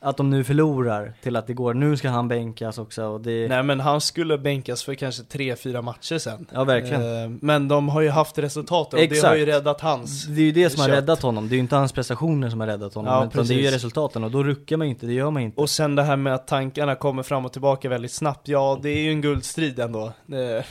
att 0.06 0.16
de 0.16 0.30
nu 0.30 0.44
förlorar 0.44 1.12
till 1.22 1.36
att 1.36 1.46
det 1.46 1.54
går, 1.54 1.74
nu 1.74 1.96
ska 1.96 2.08
han 2.08 2.28
bänkas 2.28 2.78
också 2.78 3.04
och 3.04 3.20
det... 3.20 3.48
Nej 3.48 3.62
men 3.62 3.80
han 3.80 4.00
skulle 4.00 4.38
bänkas 4.38 4.84
för 4.84 4.94
kanske 4.94 5.22
tre 5.22 5.56
fyra 5.56 5.82
matcher 5.82 6.18
sen. 6.18 6.46
Ja 6.52 6.64
verkligen. 6.64 7.24
Eh, 7.24 7.30
Men 7.40 7.68
de 7.68 7.88
har 7.88 8.00
ju 8.00 8.10
haft 8.10 8.38
resultatet 8.38 9.00
och 9.00 9.08
det 9.08 9.22
har 9.28 9.36
ju 9.36 9.46
räddat 9.46 9.80
hans 9.80 10.26
Det 10.26 10.40
är 10.40 10.44
ju 10.44 10.52
det 10.52 10.70
som 10.70 10.80
har 10.80 10.88
räddat 10.88 11.22
honom, 11.22 11.48
det 11.48 11.52
är 11.54 11.56
ju 11.56 11.60
inte 11.60 11.76
hans 11.76 11.92
prestationer 11.92 12.50
som 12.50 12.60
har 12.60 12.66
räddat 12.66 12.94
honom 12.94 13.12
Ja, 13.12 13.26
utan 13.26 13.46
det 13.46 13.54
är 13.54 13.58
ju 13.58 13.70
resultaten 13.70 14.24
och 14.24 14.30
då 14.30 14.42
ruckar 14.44 14.76
man 14.76 14.86
ju 14.86 14.90
inte, 14.90 15.06
det 15.06 15.12
gör 15.12 15.30
man 15.30 15.42
inte. 15.42 15.60
Och 15.60 15.70
sen 15.70 15.94
det 15.94 16.02
här 16.02 16.16
med 16.16 16.34
att 16.34 16.46
tankarna 16.46 16.94
kommer 16.94 17.22
fram 17.22 17.44
och 17.44 17.52
tillbaka 17.52 17.88
väldigt 17.88 18.12
snabbt. 18.12 18.48
Ja, 18.48 18.78
det 18.82 18.90
är 18.90 19.02
ju 19.02 19.10
en 19.10 19.20
guldstrid 19.20 19.78
ändå. 19.78 20.12
Det, 20.26 20.64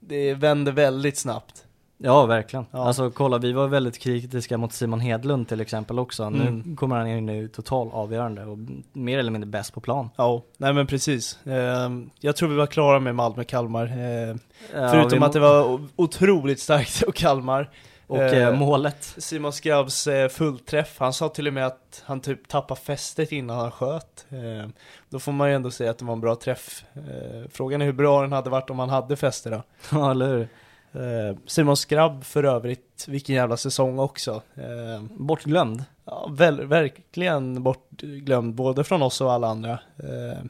det 0.00 0.34
vänder 0.34 0.72
väldigt 0.72 1.18
snabbt. 1.18 1.64
Ja 2.06 2.26
verkligen. 2.26 2.66
Ja. 2.70 2.78
Alltså 2.86 3.10
kolla, 3.10 3.38
vi 3.38 3.52
var 3.52 3.66
väldigt 3.68 3.98
kritiska 3.98 4.58
mot 4.58 4.72
Simon 4.72 5.00
Hedlund 5.00 5.48
till 5.48 5.60
exempel 5.60 5.98
också. 5.98 6.22
Mm. 6.22 6.62
Nu 6.66 6.76
kommer 6.76 6.96
han 6.96 7.06
in 7.08 7.26
nu 7.26 7.48
total 7.48 7.90
avgörande 7.92 8.44
och 8.44 8.58
mer 8.92 9.18
eller 9.18 9.30
mindre 9.30 9.48
bäst 9.48 9.74
på 9.74 9.80
plan. 9.80 10.10
Ja, 10.16 10.42
nej 10.56 10.72
men 10.72 10.86
precis. 10.86 11.38
Ehm, 11.46 12.10
Jag 12.20 12.36
tror 12.36 12.48
vi 12.48 12.54
var 12.56 12.66
klara 12.66 13.00
med 13.00 13.14
Malmö-Kalmar. 13.14 13.86
Ehm, 13.86 14.38
Ja, 14.74 14.88
Förutom 14.88 15.18
vi- 15.20 15.24
att 15.26 15.32
det 15.32 15.40
var 15.40 15.80
otroligt 15.96 16.60
starkt 16.60 17.02
och 17.02 17.14
Kalmar. 17.14 17.70
Och 18.06 18.22
eh, 18.22 18.48
eh, 18.48 18.54
målet. 18.58 19.14
Simon 19.18 19.52
Skrabbs 19.52 20.06
eh, 20.06 20.28
fullträff, 20.28 20.96
han 20.98 21.12
sa 21.12 21.28
till 21.28 21.46
och 21.46 21.52
med 21.52 21.66
att 21.66 22.02
han 22.06 22.20
typ 22.20 22.48
tappade 22.48 22.80
fästet 22.80 23.32
innan 23.32 23.58
han 23.58 23.70
sköt. 23.70 24.26
Ehm, 24.30 24.72
Då 25.10 25.18
får 25.18 25.32
man 25.32 25.48
ju 25.48 25.54
ändå 25.54 25.70
säga 25.70 25.90
att 25.90 25.98
det 25.98 26.04
var 26.04 26.12
en 26.12 26.20
bra 26.20 26.34
träff. 26.36 26.84
Ehm, 26.94 27.48
Frågan 27.52 27.80
är 27.82 27.86
hur 27.86 27.92
bra 27.92 28.22
den 28.22 28.32
hade 28.32 28.50
varit 28.50 28.70
om 28.70 28.78
han 28.78 28.88
hade 28.88 29.16
fäste 29.16 29.50
då. 29.50 29.62
Ja 29.92 30.10
eller 30.10 30.28
hur? 30.28 30.48
Ehm, 30.94 31.36
Simon 31.46 31.76
Skrabb 31.76 32.24
för 32.24 32.44
övrigt, 32.44 33.04
vilken 33.08 33.34
jävla 33.34 33.56
säsong 33.56 33.98
också. 33.98 34.42
Ehm, 34.54 35.08
Bortglömd. 35.26 35.84
Ja, 36.04 36.28
väl, 36.32 36.66
verkligen 36.66 37.62
bortglömd, 37.62 38.54
både 38.54 38.84
från 38.84 39.02
oss 39.02 39.20
och 39.20 39.32
alla 39.32 39.48
andra. 39.48 39.72
Eh, 39.96 40.44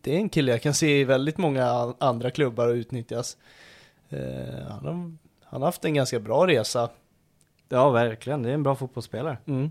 det 0.00 0.12
är 0.12 0.16
en 0.16 0.28
kille 0.28 0.52
jag 0.52 0.62
kan 0.62 0.74
se 0.74 1.00
i 1.00 1.04
väldigt 1.04 1.38
många 1.38 1.64
an- 1.66 1.94
andra 1.98 2.30
klubbar 2.30 2.68
och 2.68 2.74
utnyttjas. 2.74 3.36
Eh, 4.08 4.18
han, 4.68 4.84
har, 4.86 4.92
han 5.44 5.60
har 5.62 5.68
haft 5.68 5.84
en 5.84 5.94
ganska 5.94 6.20
bra 6.20 6.46
resa. 6.46 6.88
Ja 7.68 7.90
verkligen, 7.90 8.42
det 8.42 8.50
är 8.50 8.54
en 8.54 8.62
bra 8.62 8.74
fotbollsspelare. 8.74 9.38
Mm. 9.46 9.70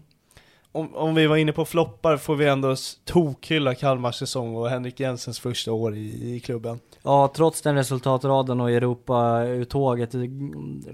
Om, 0.72 0.96
om 0.96 1.16
vi 1.16 1.28
var 1.28 1.38
inne 1.38 1.52
på 1.52 1.66
floppar 1.66 2.18
får 2.18 2.36
vi 2.36 2.48
ändå 2.48 2.76
tokhylla 3.06 3.76
Kalmars 3.76 4.16
säsong 4.16 4.56
och 4.56 4.70
Henrik 4.70 5.00
Jensens 5.00 5.40
första 5.40 5.72
år 5.72 5.96
i, 5.96 6.36
i 6.36 6.40
klubben. 6.40 6.80
Ja, 7.04 7.32
trots 7.36 7.62
den 7.62 7.76
resultatraden 7.76 8.62
och 8.62 8.72
Europa-uttåget. 8.72 10.10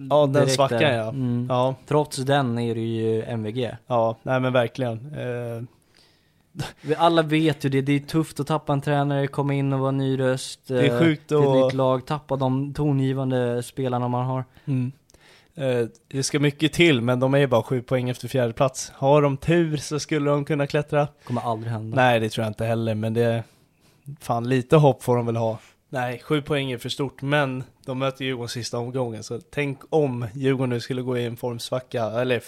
Ja, 0.09 0.25
den 0.25 0.49
svackan 0.49 0.81
ja. 0.81 1.09
Mm. 1.09 1.45
Ja, 1.49 1.75
Trots 1.87 2.17
den 2.17 2.59
är 2.59 2.75
det 2.75 2.81
ju 2.81 3.23
MVG. 3.23 3.75
ja, 3.87 4.17
nej 4.23 4.39
men 4.39 4.53
verkligen. 4.53 4.93
Eh, 5.15 5.63
alla 6.97 7.21
vet 7.21 7.63
ju 7.65 7.69
det, 7.69 7.81
det 7.81 7.91
är 7.95 7.99
tufft 7.99 8.39
att 8.39 8.47
tappa 8.47 8.73
en 8.73 8.81
tränare, 8.81 9.27
komma 9.27 9.53
in 9.53 9.73
och 9.73 9.79
vara 9.79 9.91
ny 9.91 10.19
röst. 10.19 10.59
Det 10.67 10.87
är 10.87 10.93
eh, 10.93 10.99
sjukt 10.99 11.27
till 11.27 11.37
ett 11.37 11.43
att- 11.47 11.55
nytt 11.65 11.73
lag, 11.73 12.05
tappa 12.05 12.35
de 12.35 12.73
tongivande 12.73 13.63
spelarna 13.63 14.07
man 14.07 14.25
har. 14.25 14.45
Mm. 14.65 14.91
Eh, 15.57 15.87
Det 16.07 16.23
ska 16.23 16.39
mycket 16.39 16.73
till, 16.73 17.01
men 17.01 17.19
de 17.19 17.33
är 17.33 17.37
ju 17.37 17.47
bara 17.47 17.63
sju 17.63 17.81
poäng 17.81 18.09
efter 18.09 18.27
fjärde 18.27 18.53
plats. 18.53 18.91
Har 18.95 19.21
de 19.21 19.37
tur 19.37 19.77
så 19.77 19.99
skulle 19.99 20.29
de 20.29 20.45
kunna 20.45 20.67
klättra. 20.67 21.07
Kommer 21.23 21.41
aldrig 21.41 21.71
hända. 21.71 21.95
Nej, 21.95 22.19
det 22.19 22.29
tror 22.29 22.43
jag 22.43 22.49
inte 22.49 22.65
heller, 22.65 22.95
men 22.95 23.13
det... 23.13 23.43
Fan, 24.19 24.49
lite 24.49 24.75
hopp 24.75 25.03
får 25.03 25.15
de 25.15 25.25
väl 25.25 25.35
ha. 25.35 25.59
Nej, 25.89 26.19
sju 26.19 26.41
poäng 26.41 26.71
är 26.71 26.77
för 26.77 26.89
stort, 26.89 27.21
men 27.21 27.63
de 27.85 27.99
möter 27.99 28.25
Djurgården 28.25 28.49
sista 28.49 28.77
omgången, 28.77 29.23
så 29.23 29.39
tänk 29.49 29.79
om 29.89 30.27
Djurgården 30.33 30.69
nu 30.69 30.79
skulle 30.79 31.01
gå 31.01 31.17
i 31.17 31.25
en 31.25 31.37
formsvacka, 31.37 32.03
eller 32.03 32.43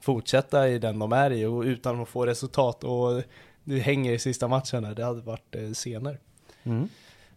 fortsätta 0.00 0.68
i 0.68 0.78
den 0.78 0.98
de 0.98 1.12
är 1.12 1.30
i, 1.30 1.44
och 1.44 1.62
utan 1.62 2.00
att 2.00 2.08
få 2.08 2.26
resultat, 2.26 2.84
och 2.84 3.22
det 3.64 3.78
hänger 3.78 4.12
i 4.12 4.18
sista 4.18 4.48
matchen 4.48 4.84
här, 4.84 4.94
det 4.94 5.04
hade 5.04 5.20
varit 5.20 5.54
eh, 5.54 5.72
senare. 5.72 6.16
Mm. 6.62 6.88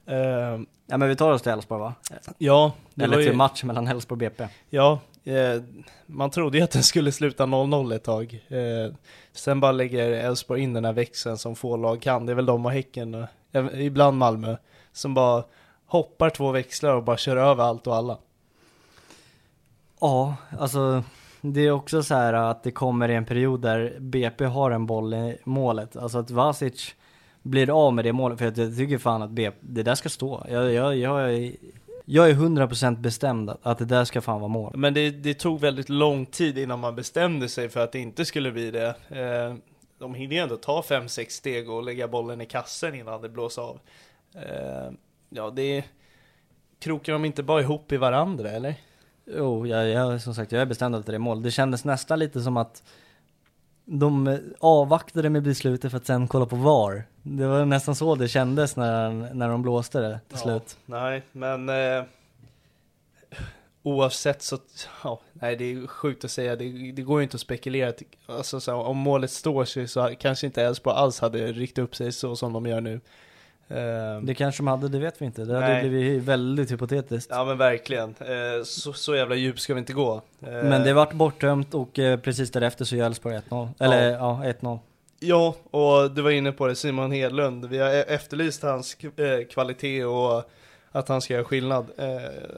Eh, 0.06 0.60
Ja 0.88 0.97
men 0.97 1.10
vi 1.10 1.16
tar 1.16 1.32
oss 1.32 1.41
till 1.41 1.51
Elfsborg 1.51 1.80
va? 1.82 1.93
ja, 2.38 2.72
Eller 3.01 3.18
till 3.18 3.26
ju, 3.26 3.34
match 3.34 3.64
mellan 3.64 3.88
Elfsborg 3.88 4.16
och 4.16 4.32
BP. 4.32 4.47
Ja, 4.70 4.99
eh, 5.24 5.62
man 6.06 6.30
trodde 6.30 6.58
ju 6.58 6.64
att 6.64 6.72
den 6.72 6.84
skulle 6.84 7.12
sluta 7.12 7.45
0-0 7.45 7.95
ett 7.95 8.03
tag. 8.03 8.45
Eh, 8.47 8.93
sen 9.34 9.60
bara 9.60 9.72
lägger 9.72 10.12
Elfsborg 10.12 10.62
in 10.62 10.74
den 10.74 10.86
här 10.86 10.93
växeln 10.93 11.38
som 11.38 11.56
få 11.56 11.78
lag 11.78 12.01
kan. 12.01 12.26
Det 12.26 12.32
är 12.32 12.36
väl 12.36 12.45
de 12.45 12.66
och 12.66 12.72
Häcken, 12.72 13.16
och, 13.16 13.28
även- 13.51 13.82
ibland 13.82 14.18
Malmö, 14.18 14.56
som 14.93 15.14
bara 15.14 15.43
hoppar 15.86 16.30
två 16.30 16.51
växlar 16.51 16.95
och 16.95 17.03
bara 17.03 17.18
kör 17.18 17.38
över 17.38 17.64
allt 17.64 17.88
och 17.88 17.95
alla. 17.95 18.18
Ja, 20.01 20.36
alltså 20.60 21.03
det 21.41 21.62
är 21.62 21.72
också 21.72 22.03
så 22.03 22.16
här 22.16 22.34
att 22.34 22.64
det 22.64 22.72
kommer 22.72 23.10
i 23.10 23.16
en 23.16 23.26
period 23.26 23.62
där 23.62 23.97
BP 23.99 24.45
har 24.45 24.72
en 24.72 24.86
boll 24.86 25.14
i 25.14 25.38
målet. 25.43 25.95
Alltså 25.97 26.18
att 26.18 26.32
Vasic 26.32 26.95
blir 27.46 27.86
av 27.86 27.93
med 27.93 28.06
det 28.06 28.14
målet. 28.14 28.39
För 28.39 28.46
jag 28.46 28.78
tycker 28.78 28.98
fan 28.98 29.22
att 29.22 29.30
BP, 29.30 29.58
det 29.62 29.84
där 29.84 29.96
ska 29.96 30.10
stå. 30.10 30.46
Jag, 30.50 30.74
jag, 30.74 30.98
jag, 30.98 31.34
är, 31.34 31.52
jag 32.06 32.30
är 32.30 32.34
100% 32.34 32.98
bestämd 32.98 33.50
att- 33.50 33.60
att 33.64 33.78
det 33.78 33.86
där 33.86 34.06
ska 34.06 34.22
fan 34.22 34.39
vara 34.39 34.48
mål. 34.48 34.74
Men 34.78 34.93
det, 34.93 35.10
det 35.10 35.34
tog 35.34 35.60
väldigt 35.60 35.89
lång 35.89 36.26
tid 36.26 36.58
innan 36.58 36.80
man 36.80 36.96
bestämde 36.96 37.50
sig 37.50 37.70
för 37.70 37.80
att 37.80 37.91
det 37.91 38.00
inte 38.00 38.26
skulle 38.26 38.52
bli 38.52 38.72
det. 38.72 38.88
Eh, 39.10 39.56
de 40.00 40.14
hinner 40.14 40.36
ju 40.36 40.41
ändå 40.41 40.58
ta 40.58 40.82
5-6 40.82 41.30
steg 41.30 41.70
och 41.70 41.84
lägga 41.84 42.08
bollen 42.08 42.41
i 42.41 42.46
kassen 42.46 42.96
innan 42.96 43.22
det 43.22 43.30
blåser 43.30 43.62
av. 43.62 43.80
Eh, 44.36 44.91
ja, 45.30 45.50
det 45.50 45.84
krokar 46.80 47.14
de 47.14 47.26
inte 47.26 47.43
bara 47.43 47.62
ihop 47.62 47.91
i 47.91 47.98
varandra 47.98 48.50
eller? 48.52 48.76
Jo, 49.38 49.68
jag, 49.68 49.89
jag, 49.89 50.22
som 50.22 50.36
sagt 50.36 50.52
jag 50.52 50.62
är 50.62 50.66
bestämd 50.66 50.96
att 50.96 51.06
det 51.06 51.16
är 51.16 51.20
mål. 51.20 51.43
Det 51.43 51.52
kändes 51.52 51.86
nästan 51.86 52.20
lite 52.20 52.41
som 52.41 52.58
att 52.58 52.84
de 53.86 54.39
avvaktade 54.59 55.29
med 55.29 55.43
beslutet 55.43 55.91
för 55.91 55.97
att 55.97 56.05
sen 56.05 56.27
kolla 56.27 56.45
på 56.45 56.55
VAR. 56.55 57.03
Det 57.23 57.47
var 57.47 57.65
nästan 57.65 57.95
så 57.95 58.15
det 58.15 58.27
kändes 58.27 58.75
när, 58.75 59.33
när 59.33 59.49
de 59.49 59.61
blåste 59.61 59.99
det 59.99 60.19
till 60.29 60.38
slut. 60.38 60.77
Nej, 60.86 61.23
men 61.31 61.69
eh, 61.69 62.03
oavsett 63.83 64.41
så, 64.41 64.57
ja, 65.03 65.21
nej 65.33 65.55
det 65.55 65.65
är 65.65 65.88
sjukt 65.88 66.25
att 66.25 66.31
säga, 66.31 66.55
det, 66.55 66.91
det 66.91 67.01
går 67.01 67.19
ju 67.19 67.23
inte 67.23 67.36
att 67.36 67.41
spekulera. 67.41 67.93
Alltså, 68.25 68.59
så, 68.59 68.75
om 68.75 68.97
målet 68.97 69.31
står 69.31 69.65
sig 69.65 69.88
så 69.88 70.13
kanske 70.19 70.45
inte 70.45 70.63
Elfsborg 70.63 70.95
alls 70.95 71.19
hade 71.19 71.51
riktat 71.51 71.83
upp 71.83 71.95
sig 71.95 72.11
så 72.11 72.36
som 72.36 72.53
de 72.53 72.65
gör 72.65 72.81
nu. 72.81 73.01
Eh, 73.68 74.22
Det 74.24 74.34
kanske 74.36 74.59
de 74.63 74.68
hade, 74.68 74.88
det 74.89 74.99
vet 74.99 75.22
vi 75.22 75.26
inte. 75.26 75.45
Det 75.45 75.53
hade 75.53 75.68
Nej. 75.68 75.89
blivit 75.89 76.24
väldigt 76.24 76.72
hypotetiskt. 76.72 77.32
ja 77.32 77.45
men 77.45 77.57
verkligen, 77.57 78.09
eh, 78.20 78.63
så, 78.63 78.93
så 78.93 79.16
jävla 79.16 79.36
djup 79.36 79.59
ska 79.59 79.74
vi 79.74 79.80
inte 79.80 79.93
gå. 79.93 80.22
Eh, 80.41 80.51
Men 80.51 80.84
det 80.84 80.93
vart 80.93 81.13
bortdömt 81.13 81.74
och 81.74 81.99
eh, 81.99 82.20
precis 82.20 82.51
därefter 82.51 82.86
så 82.86 82.95
gör 82.95 83.05
Elfsborg 83.05 83.36
1-0. 83.49 83.70
Eller 83.80 84.09
ja, 84.11 84.41
1-0. 84.61 84.80
Ja, 85.20 85.55
och 85.72 86.11
du 86.11 86.22
var 86.22 86.32
inne 86.32 86.51
på 86.51 86.68
det, 86.68 86.76
Simon 86.76 87.11
Hedlund. 87.11 87.66
Vi 87.66 87.78
har 87.78 87.89
e- 87.89 88.05
efterlyst 88.07 88.63
hans 88.63 88.97
eh, 89.03 89.45
kvalitet 89.51 90.05
och 90.05 90.43
att 90.91 91.07
han 91.09 91.22
ska 91.22 91.34
göra 91.34 91.43
skillnad. 91.43 91.86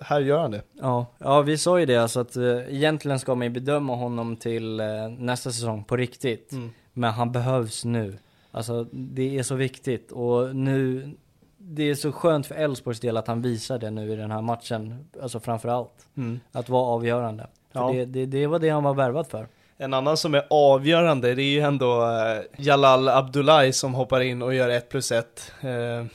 Här 0.01 0.19
gör 0.19 0.39
han 0.39 0.51
det. 0.51 0.61
Ja, 0.81 1.05
ja 1.17 1.41
vi 1.41 1.57
sa 1.57 1.79
ju 1.79 1.85
det 1.85 1.95
alltså 1.97 2.19
att 2.19 2.35
eh, 2.35 2.43
egentligen 2.75 3.19
ska 3.19 3.35
man 3.35 3.47
ju 3.47 3.49
bedöma 3.53 3.95
honom 3.95 4.35
till 4.35 4.81
nästa 5.17 5.51
säsong 5.51 5.83
på 5.83 5.97
riktigt. 5.97 6.51
Mm. 6.51 6.69
Men 6.93 7.11
han 7.11 7.31
behövs 7.31 7.85
nu. 7.85 8.17
Alltså 8.51 8.83
det 8.91 9.37
är 9.37 9.43
så 9.43 9.55
viktigt 9.55 10.11
och 10.11 10.55
nu, 10.55 11.11
det 11.57 11.83
är 11.83 11.95
så 11.95 12.11
skönt 12.11 12.47
för 12.47 12.55
Elfsborgs 12.55 12.99
del 12.99 13.17
att 13.17 13.27
han 13.27 13.41
visar 13.41 13.79
det 13.79 13.89
nu 13.89 14.13
i 14.13 14.15
den 14.15 14.31
här 14.31 14.41
matchen. 14.41 15.07
Alltså 15.21 15.39
framför 15.39 15.69
allt. 15.69 16.07
Mm. 16.17 16.39
Att 16.51 16.69
vara 16.69 16.83
avgörande. 16.83 17.47
Ja. 17.71 17.91
det, 17.91 18.05
det, 18.05 18.25
det 18.25 18.47
var 18.47 18.59
det 18.59 18.69
han 18.69 18.83
var 18.83 18.93
värvad 18.93 19.27
för. 19.27 19.47
En 19.77 19.93
annan 19.93 20.17
som 20.17 20.33
är 20.35 20.43
avgörande, 20.49 21.35
det 21.35 21.43
är 21.43 21.53
ju 21.53 21.59
ändå 21.59 22.03
eh, 22.03 22.65
Jalal 22.65 23.09
Abdullahi 23.09 23.73
som 23.73 23.93
hoppar 23.93 24.21
in 24.21 24.41
och 24.41 24.53
gör 24.53 24.69
1 24.69 24.89
plus 24.89 25.11
1. 25.11 25.51
Eh, 25.61 26.05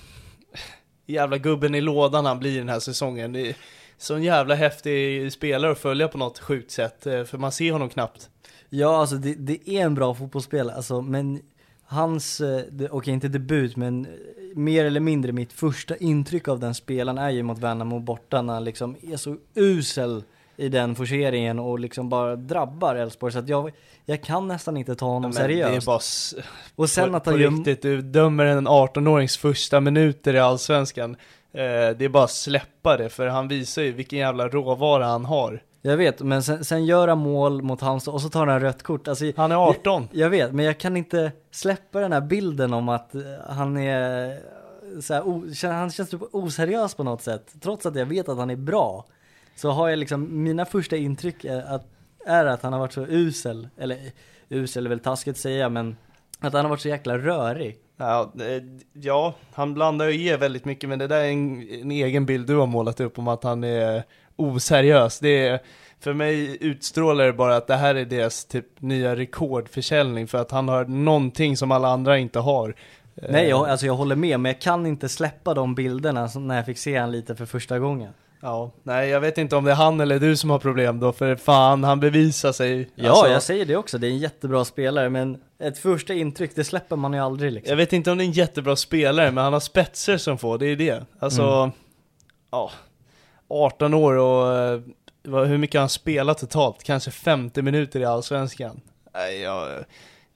jävla 1.07 1.39
gubben 1.39 1.75
i 1.75 1.81
lådan 1.81 2.27
han 2.27 2.39
blir 2.39 2.59
den 2.59 2.69
här 2.69 2.81
säsongen. 2.81 3.33
Det 3.33 3.49
är 3.49 3.57
sån 3.99 4.23
jävla 4.23 4.55
häftig 4.55 5.33
spelare 5.33 5.73
att 5.73 5.79
följa 5.79 6.09
på 6.09 6.19
något 6.19 6.39
sjukt 6.39 6.71
sätt, 6.71 7.07
eh, 7.07 7.25
för 7.25 7.39
man 7.39 7.53
ser 7.53 7.73
honom 7.73 7.89
knappt. 7.89 8.31
Ja, 8.69 9.01
alltså 9.01 9.17
det, 9.17 9.35
det 9.35 9.71
är 9.71 9.83
en 9.83 9.95
bra 9.95 10.15
fotbollsspelare, 10.15 10.77
alltså, 10.77 11.03
men 11.03 11.41
hans, 11.93 12.41
eh, 12.41 12.65
okej 12.91 13.15
inte 13.15 13.29
debut, 13.29 13.77
men 13.77 14.05
eh, 14.05 14.11
mer 14.55 14.85
eller 14.85 15.01
mindre 15.01 15.33
mitt 15.33 15.53
första 15.53 15.97
intryck 15.97 16.49
av 16.49 16.61
den 16.61 16.75
spelaren 16.75 17.19
är 17.19 17.31
ju 17.31 17.43
mot 17.43 17.59
Värnamo 17.59 17.99
borta 17.99 18.43
när 18.43 18.55
han 18.55 18.65
liksom 18.65 18.97
är 19.03 19.17
så 19.17 19.37
usel 19.55 20.25
i 20.57 20.69
den 20.69 20.95
forceringen 20.95 21.59
och 21.59 21.79
liksom 21.79 22.09
bara 22.09 22.37
drabbar 22.37 22.95
Elfsborg 22.95 23.33
så 23.33 23.39
att 23.39 23.49
jag, 23.49 23.73
jag 24.05 24.23
kan 24.23 24.49
nästan 24.49 24.77
inte 24.77 24.95
ta 24.95 25.07
honom 25.07 25.23
Men 25.23 25.33
seriöst. 25.33 25.71
Det 25.71 25.77
är 25.77 25.87
bara 25.87 26.01
och 26.77 26.91
sen 26.91 27.11
på, 27.11 27.17
att 27.17 27.25
på 27.25 27.31
han 27.31 27.41
gör, 27.41 27.51
riktigt, 27.51 27.83
du 27.83 28.03
dömer 28.03 28.47
en 28.47 28.69
18-årings 28.69 29.39
första 29.39 29.81
minuter 29.81 30.35
i 30.35 30.39
Allsvenskan. 30.39 31.17
Eh, 31.53 31.61
det 31.97 32.05
är 32.05 32.09
bara 32.09 32.25
att 32.25 32.31
släppa 32.31 32.97
det, 32.97 33.09
för 33.09 33.27
han 33.27 33.49
visar 33.49 33.83
ju 33.83 33.93
vilken 33.93 34.19
jävla 34.19 34.49
råvara 34.49 35.07
han 35.07 35.25
har. 35.25 35.63
Jag 35.83 35.97
vet, 35.97 36.21
men 36.21 36.43
sen, 36.43 36.65
sen 36.65 36.85
gör 36.85 37.09
han 37.09 37.19
mål 37.19 37.63
mot 37.63 37.81
Halmstad 37.81 38.15
och 38.15 38.21
så 38.21 38.29
tar 38.29 38.47
han 38.47 38.61
rött 38.61 38.83
kort. 38.83 39.09
Alltså, 39.09 39.33
Han 39.37 39.53
är 39.53 39.57
18. 39.57 40.09
Jag 40.13 40.31
vet, 40.31 40.53
men 40.53 40.65
jag 40.65 40.79
kan 40.79 40.97
inte 40.97 41.33
släppa 41.51 42.01
den 42.01 42.13
här 42.13 42.21
bilden 42.21 42.75
om 42.75 42.89
att 42.89 43.15
eh, 43.15 43.23
han 43.49 43.77
är 43.77 44.39
så 45.01 45.15
här, 45.15 45.29
o, 45.29 45.45
han 45.63 45.91
känns 45.91 46.11
typ 46.11 46.23
oseriös 46.33 46.95
på 46.95 47.03
något 47.03 47.23
sätt. 47.23 47.55
Trots 47.61 47.87
att 47.87 47.97
jag 47.97 48.07
vet 48.07 48.29
att 48.29 48.39
han 48.39 48.51
är 48.51 48.57
bra. 48.57 49.07
Så 49.57 49.71
har 49.71 49.89
jag 49.89 49.99
liksom, 49.99 50.43
mina 50.43 50.65
första 50.65 50.97
intryck 50.97 51.45
är 51.45 51.75
att, 51.75 51.87
är 52.27 52.47
att 52.47 52.63
han 52.63 52.73
har 52.73 52.81
varit 52.81 52.93
så 52.93 53.07
usel. 53.07 53.69
Eller 53.77 53.99
usel 54.49 54.87
är 54.87 54.91
väl 54.91 55.01
taskigt 55.01 55.37
att 55.37 55.41
säga, 55.41 55.69
men 55.69 55.97
att 56.41 56.53
han 56.53 56.65
har 56.65 56.71
varit 56.71 56.81
så 56.81 56.89
jäkla 56.89 57.19
rörig. 57.19 57.79
Ja, 57.97 58.33
eh, 58.41 58.63
ja, 58.93 59.35
han 59.53 59.75
blandar 59.75 60.07
och 60.07 60.13
ger 60.13 60.39
väldigt 60.39 60.65
mycket, 60.65 60.89
men 60.89 60.99
det 60.99 61.07
där 61.07 61.21
är 61.21 61.31
en, 61.31 61.69
en 61.69 61.91
egen 61.91 62.27
bild 62.27 62.47
du 62.47 62.57
har 62.57 62.67
målat 62.67 63.01
upp 63.01 63.19
om 63.19 63.29
att 63.29 63.45
han 63.45 63.65
är 63.65 64.03
oseriös. 64.43 65.19
Det 65.19 65.47
är, 65.47 65.61
för 66.01 66.13
mig 66.13 66.57
utstrålar 66.61 67.25
det 67.27 67.33
bara 67.33 67.57
att 67.57 67.67
det 67.67 67.77
här 67.77 67.95
är 67.95 68.05
deras 68.05 68.45
typ 68.45 68.67
nya 68.81 69.17
rekordförsäljning, 69.17 70.29
för 70.29 70.39
att 70.39 70.51
han 70.51 70.69
har 70.69 70.85
någonting 70.85 71.57
som 71.57 71.71
alla 71.73 71.89
andra 71.89 72.19
inte 72.19 72.39
har. 72.39 72.75
Nej, 73.15 73.43
Eh, 73.45 73.49
jag, 73.51 73.69
alltså 73.69 73.87
jag 73.87 73.95
håller 73.95 74.17
med, 74.17 74.41
men 74.41 74.53
jag 74.53 74.61
kan 74.61 74.87
inte 74.87 75.09
släppa 75.09 75.55
de 75.55 75.75
bilderna 75.75 76.29
när 76.35 76.57
jag 76.57 76.67
fick 76.67 76.79
se 76.79 76.97
han 76.99 77.11
lite 77.13 77.37
för 77.37 77.47
första 77.47 77.79
gången. 77.79 78.13
Ja, 78.45 78.71
nej 78.83 79.09
jag 79.09 79.21
vet 79.21 79.39
inte 79.39 79.57
om 79.57 79.65
det 79.65 79.71
är 79.71 79.75
han 79.75 80.01
eller 80.01 80.19
du 80.19 80.37
som 80.37 80.51
har 80.51 80.59
problem 80.59 81.01
då, 81.01 81.13
för 81.13 81.37
fan 81.37 81.85
han 81.85 82.01
bevisar 82.01 82.53
sig. 82.53 82.91
Ja, 82.95 83.11
Alltså, 83.11 83.29
jag 83.29 83.43
säger 83.43 83.65
det 83.67 83.77
också, 83.77 83.99
det 83.99 84.07
är 84.07 84.11
en 84.11 84.19
jättebra 84.19 84.65
spelare, 84.65 85.11
men 85.11 85.39
ett 85.59 85.79
första 85.79 86.15
intryck, 86.15 86.51
det 86.55 86.65
släpper 86.65 86.97
man 86.97 87.13
ju 87.13 87.19
aldrig 87.19 87.53
liksom. 87.53 87.71
Jag 87.71 87.77
vet 87.77 87.93
inte 87.93 88.11
om 88.11 88.19
det 88.19 88.25
är 88.25 88.27
en 88.27 88.33
jättebra 88.33 88.77
spelare, 88.77 89.31
men 89.31 89.45
han 89.45 89.53
har 89.53 89.61
spetser 89.61 90.17
som 90.17 90.39
får, 90.39 90.59
det 90.59 90.67
är 90.67 90.77
det. 90.77 91.05
Alltså, 91.19 91.43
Mm. 91.43 91.71
ja, 92.51 92.71
18 93.53 93.95
år 93.95 94.15
och 94.17 94.55
eh, 94.59 94.81
hur 95.47 95.59
mycket 95.59 95.75
har 95.75 95.81
han 95.83 95.89
spelat 95.89 96.39
totalt? 96.39 96.83
Kanske 96.83 97.11
50 97.11 97.63
minuter 97.63 98.01
i 98.01 98.05
Allsvenskan? 98.05 98.81
Jag, 99.43 99.69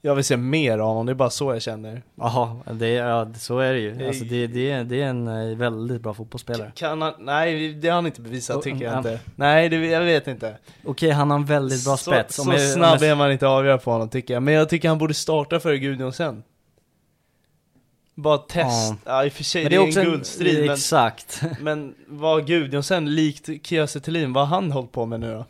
jag 0.02 0.14
vill 0.14 0.24
se 0.24 0.36
mer 0.36 0.78
av 0.78 0.86
honom, 0.86 1.06
det 1.06 1.12
är 1.12 1.14
bara 1.14 1.30
så 1.30 1.52
jag 1.52 1.62
känner. 1.62 2.02
Jaha, 2.14 2.56
det, 2.72 2.88
ja, 2.88 3.28
så 3.38 3.58
är 3.58 3.72
det 3.72 3.78
ju. 3.78 3.92
Det- 3.94 4.06
Alltså 4.08 4.24
det, 4.24 4.46
det, 4.46 4.70
är, 4.70 4.84
det 4.84 5.02
är 5.02 5.06
en 5.06 5.28
eh, 5.50 5.56
väldigt 5.56 6.00
bra 6.02 6.14
fotbollsspelare. 6.14 6.72
Kan 6.74 7.02
han, 7.02 7.12
nej 7.18 7.72
det 7.74 7.88
har 7.88 7.94
han 7.94 8.06
inte 8.06 8.20
bevisat 8.20 8.62
tycker 8.62 8.84
jag 8.84 8.92
ja. 8.94 8.98
inte. 8.98 9.20
Nej, 9.36 9.68
det, 9.68 9.76
jag 9.86 10.00
vet 10.00 10.26
inte. 10.28 10.56
Okej, 10.84 11.10
han 11.10 11.30
har 11.30 11.38
en 11.38 11.44
väldigt 11.44 11.84
bra 11.84 11.96
så, 11.96 12.10
spets. 12.10 12.34
Så, 12.36 12.42
Om 12.42 12.48
jag- 12.48 12.60
om 12.60 12.66
snabb 12.72 12.98
jag- 13.02 13.10
är 13.10 13.14
man 13.14 13.32
inte 13.32 13.46
avgöra 13.46 13.78
på 13.78 13.90
honom 13.90 14.08
tycker 14.08 14.34
jag, 14.34 14.42
men 14.42 14.54
jag 14.54 14.68
tycker 14.68 14.88
han 14.88 14.98
borde 14.98 15.14
starta 15.14 15.60
före 15.60 15.78
Gudjonsen. 15.78 16.42
Bara 18.18 18.38
test, 18.38 18.94
ja. 19.04 19.24
i 19.24 19.28
och 19.28 19.32
för 19.32 19.44
sig 19.44 19.62
Men 19.62 19.70
det 19.70 19.76
är, 19.76 19.80
också 19.88 20.00
en 20.00 20.06
guldstrid, 20.06 20.60
men 20.60 20.74
Exakt. 20.74 21.42
Men 21.60 21.94
vad 22.06 22.46
Gudjonsen, 22.46 23.14
likt 23.14 23.66
Kiese 23.66 24.00
Thelin, 24.00 24.32
vad 24.32 24.48
har 24.48 24.56
han 24.56 24.72
hållit 24.72 24.92
på 24.92 25.06
med 25.06 25.20
nu 25.20 25.34
då? 25.34 25.44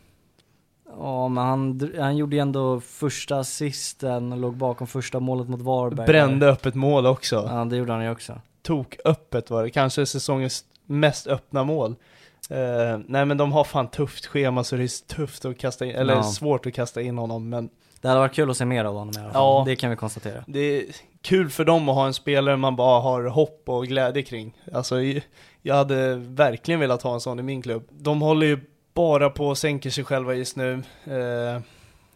Ja, 0.98 1.28
men 1.28 1.44
han, 1.44 1.90
han 1.98 2.16
gjorde 2.16 2.36
ju 2.36 2.42
ändå 2.42 2.80
första 2.80 3.38
assisten 3.38 4.32
och 4.32 4.38
låg 4.38 4.56
bakom 4.56 4.86
första 4.86 5.20
målet 5.20 5.48
mot 5.48 5.60
Varberg. 5.60 6.06
Brände 6.06 6.50
upp 6.50 6.66
ett 6.66 6.74
mål 6.74 7.06
också. 7.06 7.48
Ja, 7.52 7.64
det 7.64 7.76
gjorde 7.76 7.92
han 7.92 8.04
ju 8.04 8.10
också. 8.10 8.40
Tok 8.62 8.96
öppet 9.04 9.50
var 9.50 9.62
det, 9.62 9.70
kanske 9.70 10.06
säsongens 10.06 10.64
mest 10.86 11.26
öppna 11.26 11.64
mål. 11.64 11.94
Eh, 12.50 12.98
nej 13.06 13.24
men 13.24 13.36
de 13.36 13.52
har 13.52 13.64
fan 13.64 13.88
tufft 13.88 14.26
schema 14.26 14.64
så 14.64 14.76
det 14.76 14.82
är 14.82 15.14
tufft 15.14 15.44
att 15.44 15.58
kasta 15.58 15.84
in, 15.86 15.94
eller 15.94 16.14
Ja. 16.14 16.22
svårt 16.22 16.66
att 16.66 16.74
kasta 16.74 17.02
in 17.02 17.18
honom 17.18 17.48
men 17.48 17.68
Det 18.00 18.08
hade 18.08 18.20
varit 18.20 18.34
kul 18.34 18.50
att 18.50 18.56
se 18.56 18.64
mer 18.64 18.84
av 18.84 18.94
honom 18.94 19.14
i 19.16 19.18
alla 19.18 19.32
fall. 19.32 19.42
Ja. 19.42 19.62
Det 19.66 19.76
kan 19.76 19.90
vi 19.90 19.96
konstatera. 19.96 20.44
det 20.46 20.60
är 20.60 20.84
kul 21.22 21.50
för 21.50 21.64
dem 21.64 21.88
att 21.88 21.94
ha 21.94 22.06
en 22.06 22.14
spelare 22.14 22.56
man 22.56 22.76
bara 22.76 23.00
har 23.00 23.24
hopp 23.24 23.62
och 23.66 23.86
glädje 23.86 24.22
kring. 24.22 24.56
Alltså 24.72 24.96
jag 25.62 25.74
hade 25.74 26.14
verkligen 26.14 26.80
velat 26.80 27.02
ha 27.02 27.14
en 27.14 27.20
sån 27.20 27.38
i 27.38 27.42
min 27.42 27.62
klubb. 27.62 27.88
De 27.90 28.20
håller 28.20 28.46
ju 28.46 28.60
bara 28.94 29.30
på 29.30 29.46
och 29.46 29.58
sänker 29.58 29.90
sig 29.90 30.04
själva 30.04 30.34
just 30.34 30.56
nu. 30.56 30.72
Eh, 31.04 31.60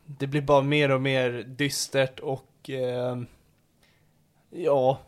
det 0.06 0.26
blir 0.26 0.42
bara 0.42 0.62
mer 0.62 0.90
och 0.90 1.00
mer 1.00 1.30
dystert 1.46 2.20
och 2.20 2.70
eh, 2.70 3.16
ja, 4.50 4.98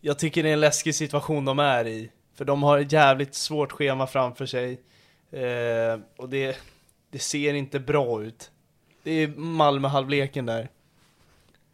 jag 0.00 0.18
tycker 0.18 0.42
det 0.42 0.48
är 0.48 0.52
en 0.52 0.60
läskig 0.60 0.94
situation 0.94 1.44
de 1.44 1.58
är 1.58 1.86
i. 1.86 2.10
För 2.34 2.44
de 2.44 2.62
har 2.62 2.78
ett 2.78 2.92
jävligt 2.92 3.34
svårt 3.34 3.72
schema 3.72 4.06
framför 4.06 4.46
sig. 4.46 4.80
Eh, 5.30 6.00
och 6.16 6.28
det, 6.28 6.56
det 7.10 7.18
ser 7.18 7.54
inte 7.54 7.80
bra 7.80 8.22
ut. 8.22 8.50
Det 9.02 9.10
är 9.10 9.28
Malmö-halvleken 9.36 10.46
där. 10.46 10.68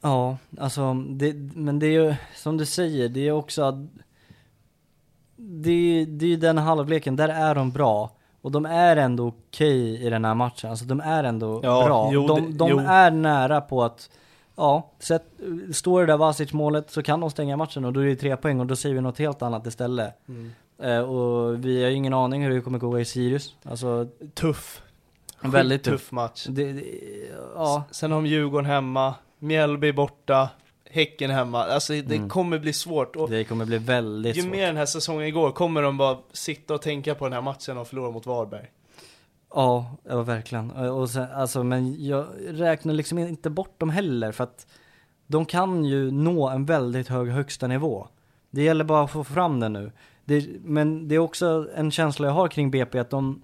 Ja, 0.01 0.37
alltså, 0.59 0.95
det, 0.95 1.35
men 1.55 1.79
det 1.79 1.87
är 1.87 1.91
ju 2.05 2.15
som 2.35 2.57
du 2.57 2.67
säger, 2.67 3.09
det 3.09 3.29
är 3.29 3.33
också 3.33 3.63
att 3.63 3.75
det, 5.37 6.05
det 6.05 6.25
är 6.25 6.29
ju 6.31 6.37
den 6.37 6.59
halvleken, 6.59 7.17
där 7.17 7.29
är 7.29 7.55
de 7.55 7.71
bra. 7.71 8.11
Och 8.43 8.53
de 8.53 8.67
är 8.67 8.97
ändå 8.97 9.27
okej 9.27 10.07
i 10.07 10.11
den 10.11 10.25
här 10.25 10.35
matchen, 10.35 10.71
alltså 10.71 10.85
de 10.85 11.01
är 11.01 11.25
ändå 11.25 11.61
Ja, 11.63 11.85
bra. 11.87 12.11
jo, 12.13 12.27
de 12.27 12.51
det- 12.53 12.59
de 12.59 12.69
jo. 12.71 12.79
är 12.79 13.11
nära 13.11 13.61
på 13.61 13.85
att, 13.85 14.11
ja, 14.57 14.91
sätt, 14.99 15.25
står 15.73 16.01
det 16.01 16.07
där 16.07 16.17
Vasic 16.17 16.53
målet 16.53 16.91
så 16.91 17.03
kan 17.03 17.21
de 17.21 17.31
stänga 17.31 17.57
matchen 17.57 17.85
och 17.85 17.93
då 17.93 18.01
är 18.01 18.07
det 18.07 18.17
tre 18.17 18.37
poäng 18.37 18.61
och 18.61 18.67
då 18.67 18.77
säger 18.77 18.95
vi 18.95 19.01
något 19.01 19.19
helt 19.19 19.43
annat 19.43 19.67
istället. 19.67 20.15
Mm. 20.29 20.51
Eh, 20.83 20.99
och 21.01 21.65
vi 21.65 21.83
har 21.83 21.91
ju 21.91 21.97
ingen 21.97 22.15
aning 22.15 22.43
hur 22.45 22.55
det 22.55 22.61
kommer 22.61 22.79
gå 22.79 23.01
i 23.01 23.05
Sirius. 23.05 23.55
Alltså, 23.63 24.07
Tuff. 24.35 24.83
Väldigt 25.51 25.85
tuff. 25.85 26.13
match. 26.13 26.47
det, 26.51 26.73
det, 26.73 26.85
ja. 27.55 27.85
Sen 27.91 28.13
har 28.13 28.19
de 28.23 28.27
Djurgården 28.27 28.67
hemma, 28.71 29.15
Mjällby 29.39 29.93
borta, 29.93 30.49
Häcken 30.91 31.31
hemma. 31.31 31.65
Alltså 31.65 31.93
det 31.93 32.17
Mm. 32.17 32.29
kommer 32.29 32.59
bli 32.59 32.73
svårt. 32.73 33.17
Och 33.17 33.31
Det 33.31 33.45
kommer 33.45 33.65
bli 33.65 33.79
väldigt 33.79 34.37
ju 34.37 34.43
svårt. 34.43 34.51
mer 34.53 34.67
den 34.67 34.77
här 34.77 34.87
säsongen 34.87 35.35
går 35.35 35.51
kommer 35.53 35.83
de 35.83 35.97
bara 35.97 36.19
sitta 36.33 36.75
och 36.75 36.83
tänka 36.83 37.15
på 37.15 37.25
den 37.25 37.33
här 37.33 37.43
matchen 37.43 37.79
och 37.79 37.89
förlora 37.89 38.11
mot 38.11 38.27
Varberg. 38.27 38.67
Ja, 39.55 39.97
ja 40.09 40.23
verkligen. 40.23 40.71
Och 40.71 41.11
sen, 41.11 41.27
alltså, 41.35 41.65
men 41.65 42.05
jag 42.07 42.27
räknar 42.49 42.95
liksom 42.95 43.19
inte 43.19 43.51
bort 43.51 43.81
dem 43.81 43.91
heller 43.91 44.33
för 44.33 44.45
att 44.45 44.67
de 45.27 45.45
kan 45.47 45.85
ju 45.85 46.11
nå 46.11 46.49
en 46.49 46.65
väldigt 46.65 47.09
hög 47.09 47.29
högsta 47.31 47.67
nivå. 47.67 48.09
Det 48.51 48.63
gäller 48.63 48.85
bara 48.85 49.05
att 49.05 49.11
få 49.11 49.25
fram 49.25 49.61
det 49.61 49.69
nu. 49.69 49.93
Det, 50.25 50.47
men 50.65 51.09
det 51.09 51.15
är 51.15 51.19
också 51.19 51.69
en 51.75 51.91
känsla 51.91 52.27
jag 52.27 52.35
har 52.35 52.49
kring 52.49 52.71
BP 52.71 52.99
att 52.99 53.11
de 53.11 53.43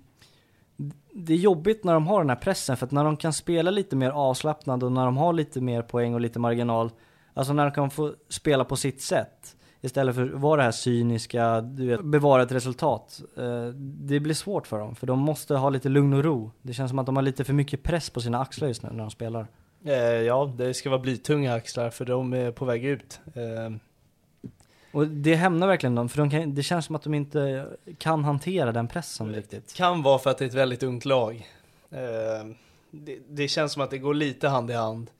det 1.14 1.32
är 1.32 1.36
jobbigt 1.36 1.84
när 1.84 1.94
de 1.94 2.06
har 2.06 2.20
den 2.20 2.30
här 2.30 2.36
pressen 2.36 2.76
för 2.76 2.86
att 2.86 2.92
när 2.92 3.04
de 3.04 3.16
kan 3.16 3.32
spela 3.32 3.70
lite 3.70 3.96
mer 3.96 4.10
avslappnad 4.10 4.82
och 4.82 4.92
när 4.92 5.04
de 5.04 5.16
har 5.16 5.32
lite 5.32 5.60
mer 5.60 5.82
poäng 5.82 6.14
och 6.14 6.20
lite 6.20 6.38
marginal 6.38 6.90
Alltså 7.34 7.52
när 7.52 7.64
de 7.64 7.72
kan 7.72 7.90
få 7.90 8.14
spela 8.28 8.64
på 8.64 8.76
sitt 8.76 9.02
sätt 9.02 9.56
Istället 9.84 10.14
för 10.14 10.22
att 10.22 10.40
vara 10.40 10.56
det 10.56 10.62
här 10.62 10.70
cyniska, 10.70 11.60
du 11.60 11.86
vet, 11.86 12.04
bevara 12.04 12.42
ett 12.42 12.52
resultat. 12.52 13.20
Eh, 13.36 13.66
det 13.76 14.20
blir 14.20 14.34
svårt 14.34 14.66
för 14.66 14.78
dem, 14.78 14.94
för 14.94 15.06
de 15.06 15.18
måste 15.18 15.54
ha 15.54 15.70
lite 15.70 15.88
lugn 15.88 16.12
och 16.12 16.24
ro. 16.24 16.50
Det 16.62 16.72
känns 16.72 16.90
som 16.90 16.98
att 16.98 17.06
de 17.06 17.16
har 17.16 17.22
lite 17.22 17.44
för 17.44 17.52
mycket 17.52 17.82
press 17.82 18.10
på 18.10 18.20
sina 18.20 18.40
axlar 18.40 18.68
just 18.68 18.82
nu 18.82 18.88
när 18.92 18.98
de 18.98 19.10
spelar. 19.10 19.46
Eh, 19.84 19.94
ja, 19.96 20.54
det 20.58 20.74
ska 20.74 20.90
vara 20.90 21.00
blytunga 21.00 21.54
axlar 21.54 21.90
för 21.90 22.04
de 22.04 22.32
är 22.32 22.50
på 22.50 22.64
väg 22.64 22.84
ut. 22.84 23.20
Eh, 23.26 23.76
och 24.92 25.06
det 25.06 25.34
hämnar 25.34 25.66
verkligen 25.66 25.94
dem, 25.94 26.08
för 26.08 26.18
de 26.18 26.30
kan, 26.30 26.54
det 26.54 26.62
känns 26.62 26.84
som 26.84 26.96
att 26.96 27.02
de 27.02 27.14
inte 27.14 27.68
kan 27.98 28.24
hantera 28.24 28.72
den 28.72 28.88
pressen 28.88 29.34
riktigt. 29.34 29.74
kan 29.74 30.02
vara 30.02 30.18
för 30.18 30.30
att 30.30 30.38
det 30.38 30.44
är 30.44 30.48
ett 30.48 30.54
väldigt 30.54 30.82
ungt 30.82 31.04
lag. 31.04 31.48
Eh, 31.90 32.46
det, 32.90 33.18
det 33.28 33.48
känns 33.48 33.72
som 33.72 33.82
att 33.82 33.90
det 33.90 33.98
går 33.98 34.14
lite 34.14 34.48
hand 34.48 34.70
i 34.70 34.74
hand. 34.74 35.10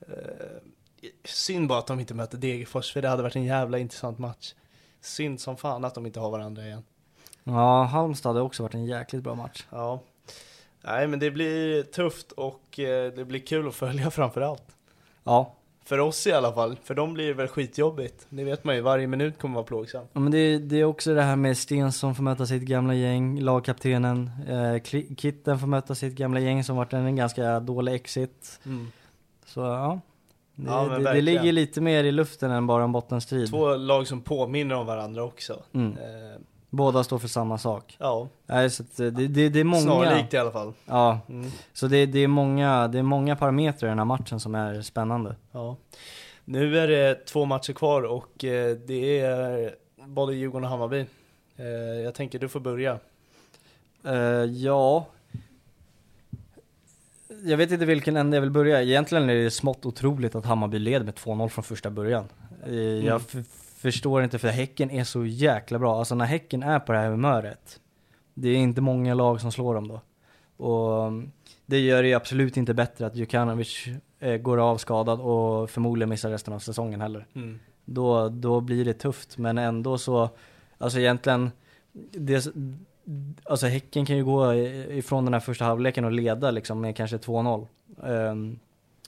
Eh, 0.00 0.14
synd 1.24 1.68
bara 1.68 1.78
att 1.78 1.86
de 1.86 2.00
inte 2.00 2.14
möter 2.14 2.38
Degerfors, 2.38 2.92
för 2.92 3.02
det 3.02 3.08
hade 3.08 3.22
varit 3.22 3.36
en 3.36 3.44
jävla 3.44 3.78
intressant 3.78 4.18
match. 4.18 4.54
Synd 5.00 5.40
som 5.40 5.56
fan 5.56 5.84
att 5.84 5.94
de 5.94 6.06
inte 6.06 6.20
har 6.20 6.30
varandra 6.30 6.66
igen. 6.66 6.82
Ja, 7.44 7.82
Halmstad 7.82 8.36
har 8.36 8.42
också 8.42 8.62
varit 8.62 8.74
en 8.74 8.84
jäkligt 8.84 9.22
bra 9.22 9.34
match. 9.34 9.66
Ja. 9.70 10.00
Nej 10.82 11.06
men 11.06 11.18
det 11.18 11.30
blir 11.30 11.82
tufft 11.82 12.32
och 12.32 12.78
eh, 12.78 13.12
det 13.12 13.24
blir 13.24 13.40
kul 13.40 13.68
att 13.68 13.74
följa 13.74 14.10
framför 14.10 14.40
allt. 14.40 14.76
Ja, 15.24 15.54
För 15.84 15.98
oss 15.98 16.26
i 16.26 16.32
alla 16.32 16.52
fall, 16.52 16.76
för 16.84 16.94
dem 16.94 17.14
blir 17.14 17.26
det 17.26 17.34
väl 17.34 17.48
skitjobbigt. 17.48 18.26
Det 18.28 18.44
vet 18.44 18.64
man 18.64 18.74
ju, 18.74 18.80
varje 18.80 19.06
minut 19.06 19.38
kommer 19.38 19.54
vara 19.54 19.64
plågsam. 19.64 20.04
Ja, 20.12 20.20
men 20.20 20.32
det, 20.32 20.58
det 20.58 20.80
är 20.80 20.84
också 20.84 21.14
det 21.14 21.22
här 21.22 21.36
med 21.36 21.58
Stensson 21.58 22.14
får 22.14 22.22
möta 22.22 22.46
sitt 22.46 22.62
gamla 22.62 22.94
gäng, 22.94 23.40
lagkaptenen, 23.40 24.30
eh, 24.48 24.82
Kitten 25.16 25.58
får 25.58 25.66
möta 25.66 25.94
sitt 25.94 26.14
gamla 26.14 26.40
gäng 26.40 26.64
som 26.64 26.76
varit 26.76 26.92
en 26.92 27.16
ganska 27.16 27.60
dålig 27.60 27.94
exit. 27.94 28.60
Så 29.46 29.60
ja, 29.60 30.00
det, 30.54 30.70
Ja, 30.70 30.84
det, 30.84 31.12
det 31.12 31.20
ligger 31.20 31.52
lite 31.52 31.80
mer 31.80 32.04
i 32.04 32.12
luften 32.12 32.50
än 32.50 32.66
bara 32.66 32.84
en 32.84 32.92
bottenstrid. 32.92 33.50
Två 33.50 33.76
lag 33.76 34.06
som 34.06 34.20
påminner 34.20 34.74
om 34.74 34.86
varandra 34.86 35.24
också. 35.24 35.62
Mm. 35.72 35.92
Eh, 35.92 36.40
Båda 36.70 37.04
står 37.04 37.18
för 37.18 37.28
samma 37.28 37.58
sak. 37.58 37.96
ja, 37.98 38.28
Nej, 38.46 38.70
så 38.70 38.82
att 38.82 38.96
det, 38.96 39.10
det, 39.10 39.48
det 39.48 39.60
är 39.60 39.64
många. 39.64 39.82
snarlikt 39.82 40.34
i 40.34 40.36
alla 40.36 40.50
fall. 40.50 40.72
Ja, 40.84 41.20
Mm. 41.28 41.50
så 41.72 41.86
det, 41.86 42.06
det, 42.06 42.18
är 42.18 42.28
många, 42.28 42.88
det 42.88 42.98
är 42.98 43.02
många 43.02 43.36
parametrar 43.36 43.88
i 43.88 43.90
den 43.90 43.98
här 43.98 44.04
matchen 44.04 44.40
som 44.40 44.54
är 44.54 44.82
spännande. 44.82 45.36
Ja. 45.52 45.76
Nu 46.44 46.78
är 46.78 46.88
det 46.88 47.26
två 47.26 47.44
matcher 47.44 47.72
kvar 47.72 48.02
och 48.02 48.44
eh, 48.44 48.76
det 48.76 49.20
är 49.20 49.74
både 50.06 50.34
Djurgården 50.34 50.64
och 50.64 50.70
Hammarby. 50.70 51.06
Eh, 51.56 51.66
jag 52.04 52.14
tänker 52.14 52.38
du 52.38 52.48
får 52.48 52.60
börja. 52.60 52.98
Eh, 54.04 54.14
ja. 54.44 55.06
Jag 57.44 57.56
vet 57.56 57.70
inte 57.72 57.84
vilken 57.84 58.16
ände 58.16 58.36
jag 58.36 58.40
vill 58.42 58.50
börja. 58.50 58.82
Egentligen 58.82 59.30
är 59.30 59.34
det 59.34 59.50
smått 59.50 59.86
otroligt 59.86 60.34
att 60.34 60.44
Hammarby 60.46 60.78
leder 60.78 61.04
med 61.04 61.14
2-0 61.14 61.48
från 61.48 61.64
första 61.64 61.90
början. 61.90 62.24
Eh, 62.66 62.72
Jag 62.74 63.22
Mm. 63.32 63.44
Förstår 63.80 64.24
inte 64.24 64.38
för 64.38 64.48
Häcken 64.48 64.90
är 64.90 65.04
så 65.04 65.24
jäkla 65.24 65.78
bra. 65.78 65.98
Alltså 65.98 66.14
när 66.14 66.24
Häcken 66.24 66.62
är 66.62 66.78
på 66.78 66.92
det 66.92 66.98
här 66.98 67.10
humöret. 67.10 67.80
Det 68.34 68.48
är 68.48 68.56
inte 68.56 68.80
många 68.80 69.14
lag 69.14 69.40
som 69.40 69.52
slår 69.52 69.74
dem 69.74 69.88
då. 69.88 70.00
Och 70.56 71.06
um, 71.06 71.32
det 71.66 71.78
gör 71.78 72.02
det 72.02 72.08
ju 72.08 72.14
absolut 72.14 72.56
inte 72.56 72.74
bättre 72.74 73.06
att 73.06 73.16
Djukanovic 73.16 73.86
eh, 74.18 74.36
går 74.36 74.58
av 74.58 74.76
skadad 74.76 75.20
och 75.20 75.70
förmodligen 75.70 76.08
missar 76.08 76.30
resten 76.30 76.54
av 76.54 76.58
säsongen 76.58 77.00
heller. 77.00 77.26
Då, 77.84 78.28
då 78.28 78.60
blir 78.60 78.84
det 78.84 78.92
tufft, 78.92 79.38
men 79.38 79.58
ändå 79.58 79.98
så, 79.98 80.30
alltså 80.78 80.98
egentligen, 80.98 81.50
det, 82.12 82.46
alltså 83.44 83.66
Häcken 83.66 84.06
kan 84.06 84.16
ju 84.16 84.24
gå 84.24 84.54
ifrån 84.54 85.24
den 85.24 85.34
här 85.34 85.40
första 85.40 85.64
halvleken 85.64 86.04
och 86.04 86.12
leda 86.12 86.50
liksom 86.50 86.80
med 86.80 86.96
kanske 86.96 87.16
2-0. 87.16 87.66
Ehm, 88.04 88.58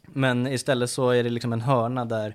men 0.02 0.46
istället 0.46 0.90
så 0.90 1.10
är 1.10 1.24
det 1.24 1.30
liksom 1.30 1.52
en 1.52 1.60
hörna 1.60 2.04
där 2.04 2.34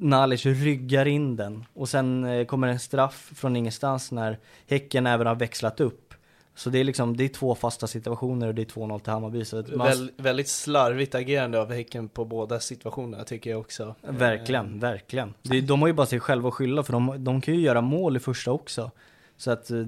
Nalic 0.00 0.46
ryggar 0.46 1.06
in 1.06 1.36
den 1.36 1.64
och 1.74 1.88
sen 1.88 2.24
eh, 2.24 2.44
kommer 2.44 2.68
en 2.68 2.80
straff 2.80 3.32
från 3.34 3.56
ingenstans 3.56 4.12
när 4.12 4.38
Häcken 4.68 5.06
även 5.06 5.26
har 5.26 5.34
växlat 5.34 5.80
upp. 5.80 6.14
Så 6.54 6.70
det 6.70 6.78
är 6.78 6.84
liksom, 6.84 7.16
det 7.16 7.24
är 7.24 7.28
två 7.28 7.54
fasta 7.54 7.86
situationer 7.86 8.48
och 8.48 8.54
det 8.54 8.62
är 8.62 8.66
2-0 8.66 8.98
till 8.98 9.12
Hammarby. 9.12 9.44
Så 9.44 9.56
man, 9.56 9.86
Väl, 9.86 10.10
väldigt 10.16 10.48
slarvigt 10.48 11.14
agerande 11.14 11.60
av 11.60 11.72
Häcken 11.72 12.08
på 12.08 12.24
båda 12.24 12.60
situationerna 12.60 13.24
tycker 13.24 13.50
jag 13.50 13.60
också. 13.60 13.94
Verkligen, 14.02 14.78
verkligen. 14.78 15.34
Det, 15.42 15.60
de 15.60 15.80
har 15.80 15.88
ju 15.88 15.94
bara 15.94 16.06
sig 16.06 16.20
själva 16.20 16.48
att 16.48 16.54
skylla 16.54 16.82
för 16.82 16.92
de, 16.92 17.24
de 17.24 17.40
kan 17.40 17.54
ju 17.54 17.60
göra 17.60 17.80
mål 17.80 18.16
i 18.16 18.20
första 18.20 18.52
också. 18.52 18.90
Så 19.36 19.50
att 19.50 19.70
eh, 19.70 19.84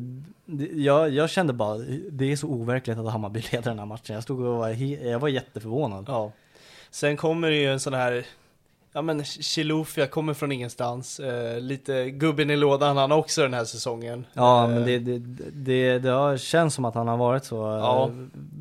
jag, 0.74 1.10
jag 1.10 1.30
kände 1.30 1.52
bara, 1.52 1.78
det 2.10 2.32
är 2.32 2.36
så 2.36 2.46
overkligt 2.46 2.98
att 2.98 3.12
Hammarby 3.12 3.42
leder 3.52 3.70
den 3.70 3.78
här 3.78 3.86
matchen. 3.86 4.14
Jag 4.14 4.22
stod 4.22 4.40
och 4.40 4.56
var, 4.56 4.68
jag 5.08 5.18
var 5.18 5.28
jätteförvånad. 5.28 6.04
Ja. 6.08 6.32
Sen 6.90 7.16
kommer 7.16 7.50
det 7.50 7.56
ju 7.56 7.72
en 7.72 7.80
sån 7.80 7.94
här, 7.94 8.26
ja 8.92 9.02
men 9.02 9.24
Chilufya 9.24 10.06
kommer 10.06 10.34
från 10.34 10.52
ingenstans. 10.52 11.20
Eh, 11.20 11.60
lite 11.60 12.10
gubben 12.10 12.50
i 12.50 12.56
lådan 12.56 12.96
han 12.96 13.12
också 13.12 13.42
den 13.42 13.54
här 13.54 13.64
säsongen. 13.64 14.26
Ja, 14.32 14.64
Eh, 14.64 14.70
men 14.70 14.84
det, 14.84 14.98
det, 14.98 15.18
det, 15.52 15.98
det 15.98 16.10
har 16.10 16.36
känts 16.36 16.76
som 16.76 16.84
att 16.84 16.94
han 16.94 17.08
har 17.08 17.16
varit 17.16 17.44
så 17.44 17.56
Ja. 17.56 18.06
eh, 18.08 18.12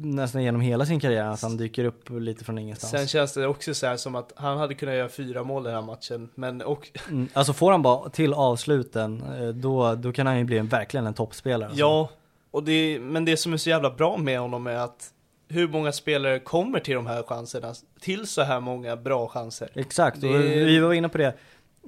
nästan 0.02 0.44
genom 0.44 0.62
hela 0.62 0.86
sin 0.86 1.00
karriär, 1.00 1.24
att 1.26 1.42
han 1.42 1.58
dyker 1.58 1.86
upp 1.86 2.10
lite 2.10 2.44
från 2.46 2.58
ingenstans. 2.58 2.92
Sen 2.92 3.08
känns 3.08 3.34
det 3.34 3.48
också 3.48 3.74
så 3.74 3.88
här 3.88 3.98
som 3.98 4.16
att 4.16 4.34
han 4.36 4.58
hade 4.58 4.74
kunnat 4.74 4.96
göra 4.96 5.10
fyra 5.10 5.44
mål 5.44 5.64
i 5.64 5.66
den 5.66 5.76
här 5.76 5.82
matchen. 5.86 6.30
Men 6.36 6.62
och, 6.62 6.88
Mm, 7.10 7.28
alltså 7.34 7.54
får 7.54 7.72
han 7.72 7.82
bara 7.82 8.10
till 8.10 8.34
avsluten, 8.34 9.24
eh, 9.40 9.48
då, 9.48 9.96
då 9.96 10.12
kan 10.12 10.28
han 10.28 10.38
ju 10.38 10.44
bli 10.44 10.58
en, 10.58 10.68
verkligen 10.68 11.08
en 11.08 11.14
toppspelare. 11.14 11.70
Alltså. 11.70 11.80
ja, 11.80 12.10
och 12.52 12.64
det, 12.64 13.00
men 13.02 13.26
det 13.26 13.38
som 13.38 13.54
är 13.54 13.58
så 13.58 13.70
jävla 13.70 13.90
bra 13.92 14.18
med 14.18 14.40
honom 14.40 14.68
är 14.68 14.76
att 14.76 15.10
hur 15.50 15.68
många 15.68 15.92
spelare 15.92 16.40
kommer 16.40 16.80
till 16.80 16.96
de 16.96 17.08
här 17.08 17.24
chanserna? 17.24 17.74
Till 18.00 18.28
så 18.28 18.42
här 18.42 18.60
många 18.60 18.96
bra 18.96 19.28
chanser. 19.28 19.70
Exakt, 19.76 20.18
och 20.24 20.34
Det- 20.34 20.64
vi 20.66 20.80
var 20.80 20.94
inne 20.94 21.10
på 21.10 21.18
det. 21.18 21.34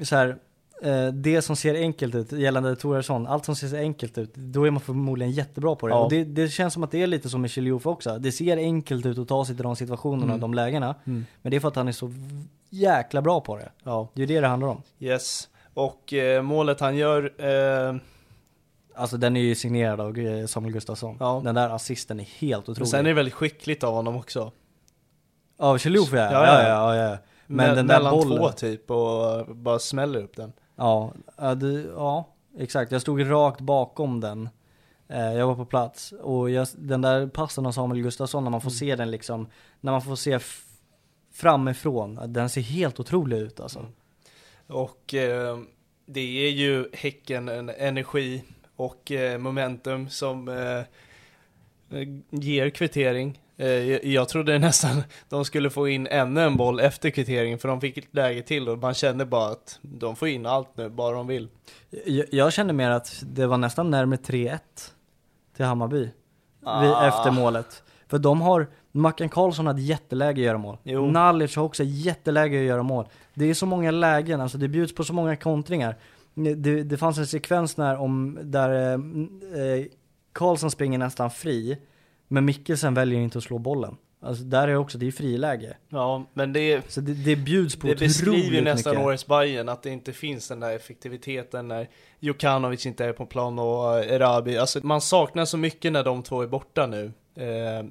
Så 0.04 0.16
här, 0.16 0.38
eh, 0.84 1.08
det 1.08 1.42
som 1.42 1.56
ser 1.56 1.76
enkelt 1.76 2.16
ut 2.16 2.32
gällande 2.32 2.76
Toresson, 2.76 3.28
allt 3.28 3.46
som 3.46 3.56
ser 3.56 3.78
enkelt 3.80 4.18
ut, 4.18 4.34
då 4.36 4.64
är 4.68 4.72
man 4.72 4.82
förmodligen 4.82 5.32
jättebra 5.32 5.76
på 5.76 5.88
det. 5.88 5.94
Ja. 5.94 6.00
Och 6.04 6.10
det, 6.10 6.24
det 6.24 6.50
känns 6.50 6.74
som 6.74 6.84
att 6.84 6.92
det 6.92 7.02
är 7.04 7.08
lite 7.08 7.30
som 7.30 7.42
med 7.42 7.50
Chiliouf 7.52 7.86
också. 7.88 8.18
Det 8.20 8.32
ser 8.32 8.58
enkelt 8.58 9.06
ut 9.06 9.18
att 9.18 9.28
ta 9.28 9.46
sig 9.46 9.56
till 9.56 9.64
de 9.64 9.76
situationerna 9.76 10.24
Mm. 10.24 10.34
och 10.34 10.40
de 10.40 10.54
lägena. 10.54 10.96
Men 11.04 11.26
det 11.42 11.56
är 11.56 11.60
för 11.60 11.68
att 11.68 11.76
han 11.76 11.88
är 11.88 11.92
så 11.92 12.14
jäkla 12.70 13.22
bra 13.22 13.42
på 13.42 13.58
det. 13.58 13.70
Ja, 13.84 14.10
Det 14.14 14.24
är 14.24 14.28
det 14.28 14.40
det 14.40 14.48
handlar 14.48 14.68
om. 14.68 14.82
yes. 15.00 15.50
Och 15.74 16.14
eh, 16.14 16.42
målet 16.42 16.80
han 16.80 16.96
gör, 16.98 17.24
eh, 17.38 17.96
Alltså 19.00 19.18
den 19.18 19.38
är 19.38 19.42
ju 19.42 19.56
signerad 19.56 20.02
av 20.02 20.18
eh, 20.18 20.46
Samuel 20.46 20.74
Gustafsson. 20.74 21.18
Ja. 21.20 21.42
Den 21.44 21.56
där 21.56 21.70
assisten 21.70 22.20
är 22.20 22.24
helt 22.24 22.68
men 22.68 22.72
otrolig. 22.72 22.88
sen 22.90 23.00
är 23.00 23.04
det 23.10 23.14
väldigt 23.14 23.34
skickligt 23.34 23.84
av 23.84 23.94
honom 23.94 24.16
också. 24.16 24.52
Ja, 25.58 25.78
Chiliouf 25.78 26.10
ja. 26.14 26.18
Ja, 26.18 26.32
Ja, 26.32 26.62
ja. 26.64 26.96
ja, 26.96 27.10
ja. 27.10 27.18
Men 27.48 27.72
Me- 27.72 27.76
den 27.76 27.88
där 27.88 27.96
mellan 27.98 28.14
bollen. 28.14 28.38
två 28.38 28.50
typ 28.52 28.92
och 28.92 29.56
bara 29.56 29.80
smäller 29.80 30.24
upp 30.24 30.36
den. 30.36 30.54
Ja, 30.76 31.14
ja, 31.38 31.56
det, 31.56 31.82
ja, 31.96 32.28
exakt. 32.58 32.92
Jag 32.92 33.02
stod 33.02 33.32
rakt 33.32 33.62
bakom 33.62 34.20
den. 34.22 34.50
Eh, 35.08 35.34
jag 35.34 35.48
var 35.48 35.56
på 35.56 35.66
plats 35.66 36.12
och 36.22 36.50
jag, 36.50 36.68
den 36.76 37.02
där 37.02 37.28
passen 37.28 37.66
av 37.66 37.72
Samuel 37.72 38.02
Gustafsson, 38.02 38.44
när 38.44 38.52
man 38.52 38.62
får 38.62 38.70
se 38.70 38.96
den 38.96 39.12
liksom, 39.12 39.48
när 39.82 39.92
man 39.92 40.02
får 40.02 40.16
se 40.16 40.40
framifrån, 41.34 42.20
den 42.28 42.50
ser 42.50 42.62
helt 42.62 43.00
otrolig 43.00 43.38
ut 43.38 43.60
alltså. 43.60 43.86
Och 44.68 45.14
eh, 45.14 45.58
det 46.06 46.48
är 46.48 46.52
ju 46.52 46.90
Häcken 46.94 47.50
en 47.50 47.70
energi 47.70 48.44
och 48.80 49.12
eh, 49.12 49.38
momentum 49.38 50.10
som 50.10 50.48
eh, 50.48 52.00
ger 52.30 52.70
kvittering. 52.70 53.42
Eh, 53.58 53.68
jag, 54.08 54.30
trodde 54.30 54.60
nästan 54.60 55.04
de 55.30 55.46
skulle 55.46 55.70
få 55.70 55.88
in 55.88 56.08
ännu 56.08 56.42
en 56.42 56.58
boll 56.58 56.80
efter 56.80 57.10
kvitteringen 57.10 57.60
för 57.60 57.68
de 57.68 57.82
fick 57.82 57.98
ett 57.98 58.16
läge 58.16 58.42
till 58.42 58.70
och 58.70 58.78
man 58.78 58.94
kände 58.94 59.26
bara 59.26 59.52
att 59.52 59.80
de 59.82 60.16
får 60.16 60.28
in 60.28 60.46
allt 60.46 60.78
nu, 60.78 60.90
bara 60.90 61.16
de 61.16 61.28
vill. 61.28 61.48
Jag, 62.06 62.26
jag 62.32 62.54
kände 62.54 62.74
mer 62.74 62.90
att 62.90 63.24
det 63.26 63.48
var 63.48 63.58
nästan 63.58 63.90
närmare 63.90 64.20
3-1 64.20 64.60
till 65.56 65.66
Hammarby 65.66 66.10
Ah. 66.64 67.08
efter 67.08 67.32
målet. 67.32 67.84
För 68.08 68.20
de 68.20 68.42
har, 68.42 68.68
Mackan 68.92 69.30
Karlsson 69.30 69.68
hade 69.68 69.82
jätteläge 69.82 70.42
att 70.42 70.46
göra 70.46 70.58
mål. 70.58 70.78
Jo. 70.84 71.12
Nalic 71.12 71.56
har 71.56 71.64
också 71.64 71.84
jätteläge 71.84 72.60
att 72.60 72.66
göra 72.66 72.84
mål. 72.84 73.06
Det 73.34 73.46
är 73.46 73.54
så 73.54 73.66
många 73.66 73.92
lägen, 73.92 74.42
alltså 74.42 74.58
det 74.58 74.68
bjuds 74.68 74.96
på 74.96 75.04
så 75.04 75.14
många 75.14 75.36
kontringar. 75.36 75.96
Det, 76.44 76.84
det 76.84 76.98
fanns 76.98 77.18
en 77.18 77.28
sekvens 77.28 77.78
när 77.78 77.98
om, 77.98 78.40
där 78.42 78.70
eh, 78.70 78.94
eh, 79.64 79.86
Karlsson 80.34 80.72
springer 80.72 80.98
nästan 80.98 81.32
fri, 81.32 81.78
men 82.28 82.46
Mikkelsen 82.46 82.94
väljer 82.94 83.20
inte 83.20 83.38
att 83.38 83.44
slå 83.44 83.58
bollen. 83.58 83.98
Alltså 84.22 84.44
där 84.44 84.68
är 84.68 84.76
också, 84.76 84.98
det 84.98 85.08
är 85.08 85.12
friläge. 85.12 85.78
Ja, 85.90 86.26
men 86.34 86.54
det, 86.54 86.92
Så 86.92 87.02
det, 87.02 87.14
det 87.14 87.36
bjuds 87.36 87.76
på 87.76 87.88
det 87.88 88.00
beskriver 88.00 88.56
ju 88.56 88.62
nästan 88.62 88.94
mycket. 88.94 89.06
årets 89.06 89.28
Bayern 89.28 89.70
att 89.70 89.84
det 89.84 89.90
inte 89.90 90.14
finns 90.14 90.48
den 90.48 90.60
där 90.60 90.76
effektiviteten 90.76 91.68
när 91.68 91.90
Jokanovic 92.20 92.86
inte 92.86 93.06
är 93.06 93.14
på 93.14 93.26
plan 93.26 93.60
och 93.60 94.00
eh, 94.00 94.14
Erabi. 94.14 94.58
Alltså 94.58 94.80
man 94.84 95.02
saknar 95.02 95.46
så 95.46 95.58
mycket 95.58 95.92
när 95.92 96.04
de 96.04 96.24
två 96.24 96.42
är 96.42 96.48
borta 96.48 96.88
nu. 96.88 97.06
Eh, 97.36 97.86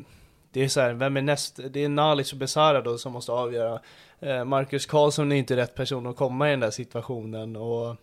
det 0.53 0.65
är 0.65 0.69
så 0.69 0.81
här, 0.81 0.93
vem 0.93 1.17
är 1.17 1.23
näst? 1.23 1.61
Det 1.71 1.85
är 1.85 1.89
Nalic 1.89 2.33
och 2.33 2.39
Besara 2.39 2.81
då 2.81 2.99
som 2.99 3.13
måste 3.13 3.33
avgöra. 3.33 3.81
Eh, 4.21 4.45
Marcus 4.45 4.87
Karlsson 4.87 5.33
är 5.33 5.37
inte 5.37 5.57
rätt 5.57 5.75
person 5.75 6.07
att 6.07 6.17
komma 6.17 6.49
i 6.49 6.51
den 6.51 6.61
där 6.61 6.71
situationen 6.71 7.57
och 7.57 7.97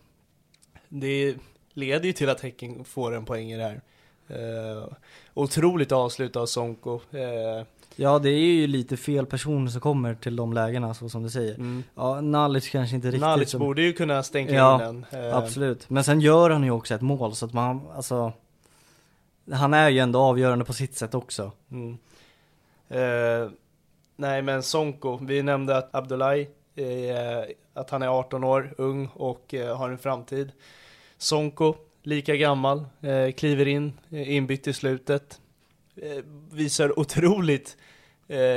det 0.88 1.34
leder 1.72 2.06
ju 2.06 2.12
till 2.12 2.28
att 2.28 2.40
Häcken 2.40 2.84
får 2.84 3.14
en 3.14 3.24
poäng 3.24 3.52
i 3.52 3.56
det 3.56 3.62
här. 3.62 3.80
Eh, 4.28 4.88
otroligt 5.34 5.92
avslut 5.92 6.36
av 6.36 6.46
Sonko. 6.46 7.00
Eh, 7.12 7.66
Ja, 7.98 8.18
det 8.18 8.28
är 8.30 8.38
ju 8.38 8.66
lite 8.66 8.96
fel 8.96 9.26
personer 9.26 9.70
som 9.70 9.80
kommer 9.80 10.14
till 10.14 10.36
de 10.36 10.52
lägena, 10.52 10.94
så 10.94 11.08
som 11.08 11.22
du 11.22 11.30
säger. 11.30 11.54
mm. 11.54 11.82
Ja, 11.94 12.20
Nalic 12.20 12.68
kanske 12.68 12.96
inte 12.96 13.08
riktigt 13.08 13.20
Nalic 13.20 13.50
som... 13.50 13.60
borde 13.60 13.82
ju 13.82 13.92
kunna 13.92 14.22
stänka 14.22 14.52
Ja, 14.54 14.88
in 14.88 15.04
den. 15.10 15.24
Eh, 15.24 15.36
Absolut. 15.36 15.90
Men 15.90 16.04
sen 16.04 16.20
gör 16.20 16.50
han 16.50 16.64
ju 16.64 16.70
också 16.70 16.94
ett 16.94 17.00
mål, 17.00 17.34
så 17.34 17.46
att 17.46 17.52
man, 17.52 17.80
alltså... 17.96 18.32
Han 19.52 19.74
är 19.74 19.88
ju 19.88 19.98
ändå 19.98 20.18
avgörande 20.20 20.64
på 20.64 20.72
sitt 20.72 20.96
sätt 20.96 21.14
också. 21.14 21.52
Mm. 21.70 21.98
Eh, 22.88 23.50
nej 24.16 24.42
men 24.42 24.62
Sonko, 24.62 25.18
vi 25.22 25.42
nämnde 25.42 25.76
att 25.76 25.94
Abdullahi, 25.94 26.48
Eh, 26.76 27.44
att 27.74 27.90
han 27.90 28.02
är 28.02 28.08
18 28.08 28.44
år, 28.44 28.74
ung 28.78 29.06
och 29.06 29.54
eh, 29.54 29.76
har 29.76 29.90
en 29.90 29.98
framtid. 29.98 30.52
Sonko, 31.18 31.74
lika 32.02 32.36
gammal, 32.36 32.84
eh, 33.00 33.32
kliver 33.32 33.68
in, 33.68 33.92
inbytt 34.10 34.66
i 34.66 34.72
slutet. 34.72 35.40
Visar 36.52 36.98
otroligt 36.98 37.76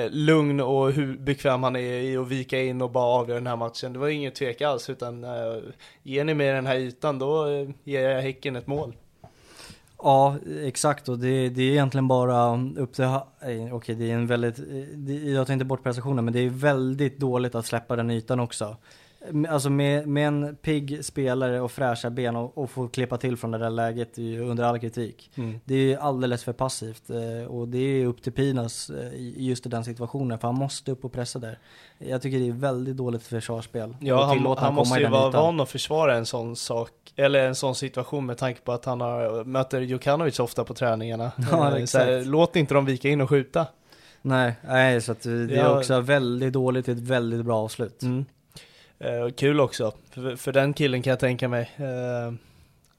lugn 0.10 0.62
och 0.62 0.92
hur 0.92 1.18
bekväm 1.18 1.64
han 1.64 1.76
är 1.76 1.80
i 1.80 2.18
att 2.18 2.28
vika 2.28 2.62
in 2.62 2.82
och 2.82 2.92
bara 2.92 3.06
avgöra 3.06 3.38
den 3.38 3.48
här 3.48 3.56
matchen. 3.56 3.94
Det 3.94 4.00
var 4.00 4.08
ingen 4.08 4.32
tvekan 4.32 4.72
alls, 4.72 4.90
utan 4.90 5.26
ger 6.04 6.24
ni 6.24 6.34
mig 6.34 6.48
den 6.48 6.66
här 6.66 6.76
ytan 6.76 7.20
då 7.20 7.48
ger 7.84 8.10
jag 8.10 8.22
Häcken 8.22 8.56
ett 8.56 8.68
mål. 8.68 8.96
Ja, 10.04 10.36
exakt 10.64 11.10
och 11.10 11.20
det, 11.20 11.50
det 11.50 11.62
är 11.62 11.72
egentligen 11.72 12.08
bara 12.08 12.60
upp 12.78 12.94
till, 12.94 13.06
okej 13.72 13.96
det 13.96 14.12
är 14.12 14.16
en 14.16 14.28
väldigt, 14.28 14.56
det, 14.94 15.14
jag 15.14 15.48
tar 15.48 15.54
inte 15.54 15.66
bort 15.66 15.84
prestationen 15.84 16.26
men 16.26 16.34
det 16.34 16.40
är 16.40 16.50
väldigt 16.50 17.20
dåligt 17.20 17.56
att 17.56 17.66
släppa 17.66 17.96
den 17.96 18.12
ytan 18.12 18.40
också. 18.40 18.78
Alltså 19.50 19.70
med, 19.70 20.08
med 20.08 20.28
en 20.28 20.56
pigg 20.56 21.06
spelare 21.06 21.62
och 21.62 21.72
fräscha 21.72 22.10
ben 22.10 22.36
och, 22.36 22.58
och 22.58 22.70
få 22.70 22.88
klippa 22.88 23.18
till 23.18 23.38
från 23.38 23.52
det 23.52 23.58
där 23.58 23.70
läget 23.70 24.18
är 24.18 24.22
ju 24.22 24.42
under 24.42 24.64
all 24.64 24.80
kritik. 24.80 25.32
Mm. 25.36 25.60
Det 25.66 25.94
är 25.94 25.98
alldeles 25.98 26.44
för 26.44 26.54
passivt 26.54 27.10
eh, 27.10 27.48
och 27.48 27.68
det 27.68 27.78
är 27.80 28.06
upp 28.06 28.22
till 28.24 28.32
Pinas 28.32 28.90
eh, 28.90 29.10
just 29.38 29.66
i 29.66 29.70
den 29.70 29.84
situationen 29.84 30.40
för 30.40 30.48
han 30.48 30.56
måste 30.56 30.92
upp 30.92 31.06
och 31.06 31.12
pressa 31.12 31.40
där. 31.40 31.60
Jag 31.98 32.22
tycker 32.22 32.40
det 32.40 32.48
är 32.48 32.52
väldigt 32.52 32.98
dåligt 32.98 33.24
försvarsspel. 33.24 33.96
Ja, 34.00 34.24
han, 34.26 34.38
han 34.46 34.56
komma 34.56 34.72
måste 34.72 35.00
ju 35.00 35.08
vara 35.08 35.30
ytan. 35.30 35.44
van 35.44 35.60
att 35.60 35.70
försvara 35.70 36.16
en 36.16 36.26
sån 36.26 36.56
sak, 36.56 36.92
eller 37.16 37.48
en 37.48 37.56
sån 37.56 37.76
situation 37.76 38.26
med 38.26 38.38
tanke 38.38 38.62
på 38.62 38.72
att 38.72 38.86
han 38.86 39.02
har, 39.02 39.44
möter 39.44 39.82
Jokanovic 39.82 40.40
ofta 40.40 40.64
på 40.64 40.74
träningarna. 40.74 41.32
Ja, 41.52 41.78
Eh, 41.78 41.86
här, 41.94 42.26
låt 42.26 42.56
inte 42.56 42.74
dem 42.74 42.86
vika 42.86 43.10
in 43.10 43.22
och 43.22 43.30
skjuta. 43.30 43.66
Nej, 44.22 44.54
nej, 44.68 45.02
så 45.02 45.12
att 45.12 45.22
det 45.22 45.32
är 45.32 45.48
Ja. 45.50 45.78
också 45.78 46.00
väldigt 46.00 46.54
dåligt 46.54 46.86
till 46.86 46.94
ett 46.94 47.00
väldigt 47.00 47.46
bra 47.46 47.58
avslut. 47.58 48.02
Eh, 49.00 49.30
kul 49.38 49.60
också, 49.60 49.92
för, 50.10 50.36
för 50.36 50.52
den 50.52 50.74
killen 50.74 51.02
kan 51.02 51.12
jag 51.12 51.20
tänka 51.20 51.48
mig. 51.48 51.72
Eh, 51.78 52.34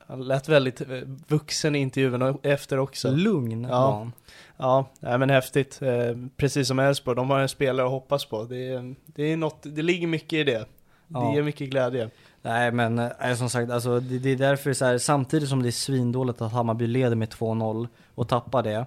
han 0.06 0.24
lät 0.24 0.48
väldigt 0.48 0.80
eh, 0.80 0.86
vuxen 1.28 1.74
i 1.74 1.78
intervjun 1.78 2.38
efter 2.42 2.78
också. 2.78 3.10
Lugn 3.10 3.64
Ja. 3.70 3.90
han. 3.98 4.12
Ja, 4.56 4.84
nej, 5.00 5.18
men 5.18 5.30
häftigt. 5.30 5.82
Eh, 5.82 6.16
precis 6.36 6.68
som 6.68 6.78
Elfsborg, 6.78 7.16
de 7.16 7.30
har 7.30 7.40
en 7.40 7.48
spelare 7.48 7.86
att 7.86 7.92
hoppas 7.92 8.24
på. 8.24 8.44
Det, 8.44 8.94
det, 9.06 9.22
är 9.22 9.36
något, 9.36 9.58
det 9.62 9.82
ligger 9.82 10.06
mycket 10.06 10.32
i 10.32 10.44
det. 10.44 10.58
Det 10.58 10.66
Ja. 11.08 11.34
ger 11.34 11.42
mycket 11.42 11.70
glädje. 11.70 12.10
Nej 12.42 12.72
men 12.72 12.98
eh, 12.98 13.34
som 13.36 13.50
sagt, 13.50 13.70
alltså, 13.70 14.00
det, 14.00 14.18
det 14.18 14.30
är 14.30 14.36
därför 14.36 14.72
så 14.72 14.84
här, 14.84 14.98
samtidigt 14.98 15.48
som 15.48 15.62
det 15.62 15.68
är 15.68 15.70
svindåligt 15.70 16.40
att 16.40 16.52
Hammarby 16.52 16.86
leder 16.86 17.16
med 17.16 17.28
2-0 17.28 17.88
och 18.14 18.28
tappar 18.28 18.62
det, 18.62 18.86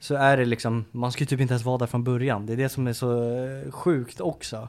så 0.00 0.14
är 0.14 0.36
det 0.36 0.44
liksom, 0.44 0.84
man 0.92 1.12
ska 1.12 1.20
ju 1.22 1.26
typ 1.26 1.40
inte 1.40 1.52
ens 1.54 1.64
vara 1.64 1.78
där 1.78 1.86
från 1.86 2.04
början. 2.04 2.46
Det 2.46 2.52
är 2.52 2.56
det 2.56 2.68
som 2.68 2.86
är 2.86 2.92
så 2.92 3.22
eh, 3.34 3.70
sjukt 3.72 4.20
också. 4.20 4.68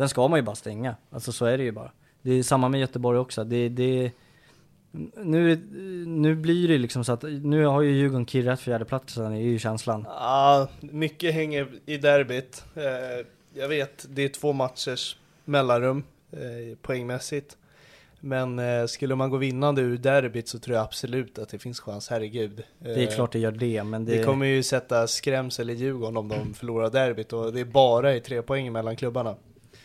Sen 0.00 0.08
ska 0.08 0.28
man 0.28 0.38
ju 0.38 0.42
bara 0.42 0.56
stänga, 0.56 0.96
alltså 1.10 1.32
så 1.32 1.44
är 1.46 1.58
det 1.58 1.64
ju 1.64 1.72
bara. 1.72 1.90
Det 2.22 2.32
är 2.32 2.42
samma 2.42 2.68
med 2.68 2.80
Göteborg 2.80 3.18
också. 3.18 3.44
Det, 3.44 3.68
det, 3.68 4.12
nu, 5.16 5.56
nu 6.06 6.34
blir 6.34 6.68
det 6.68 6.78
liksom 6.78 7.04
så 7.04 7.12
att, 7.12 7.22
nu 7.22 7.64
har 7.64 7.82
ju 7.82 7.90
Djurgården 7.90 8.26
kirrat 8.26 8.60
fjärdeplatsen, 8.60 9.32
är 9.32 9.40
ju 9.40 9.58
känslan. 9.58 10.04
Ja, 10.08 10.68
mycket 10.80 11.34
hänger 11.34 11.68
i 11.86 11.96
derbyt. 11.96 12.64
Eh, 12.74 13.26
jag 13.54 13.68
vet, 13.68 14.06
det 14.08 14.22
är 14.22 14.28
två 14.28 14.52
matchers 14.52 15.16
mellanrum 15.44 16.04
eh, 16.32 16.76
poängmässigt. 16.82 17.56
Men 18.20 18.58
eh, 18.58 18.86
skulle 18.86 19.14
man 19.14 19.30
gå 19.30 19.36
vinnande 19.36 19.82
ur 19.82 19.98
derbyt 19.98 20.48
så 20.48 20.58
tror 20.58 20.76
jag 20.76 20.84
absolut 20.84 21.38
att 21.38 21.48
det 21.48 21.58
finns 21.58 21.80
chans, 21.80 22.08
herregud. 22.08 22.62
Det 22.78 22.90
är 22.90 22.98
Eh, 22.98 23.14
klart 23.14 23.32
det 23.32 23.38
gör 23.38 23.52
det, 23.52 23.84
men 23.84 24.04
det... 24.04 24.16
Det 24.16 24.24
kommer 24.24 24.46
ju 24.46 24.62
sätta 24.62 25.06
skrämsel 25.06 25.70
i 25.70 25.74
Djurgården 25.74 26.16
om 26.16 26.28
de 26.28 26.54
förlorar 26.54 26.90
derbyt 26.90 27.32
och 27.32 27.52
det 27.52 27.60
är 27.60 27.64
bara 27.64 28.14
i 28.14 28.20
tre 28.20 28.42
poäng 28.42 28.72
mellan 28.72 28.96
klubbarna. 28.96 29.36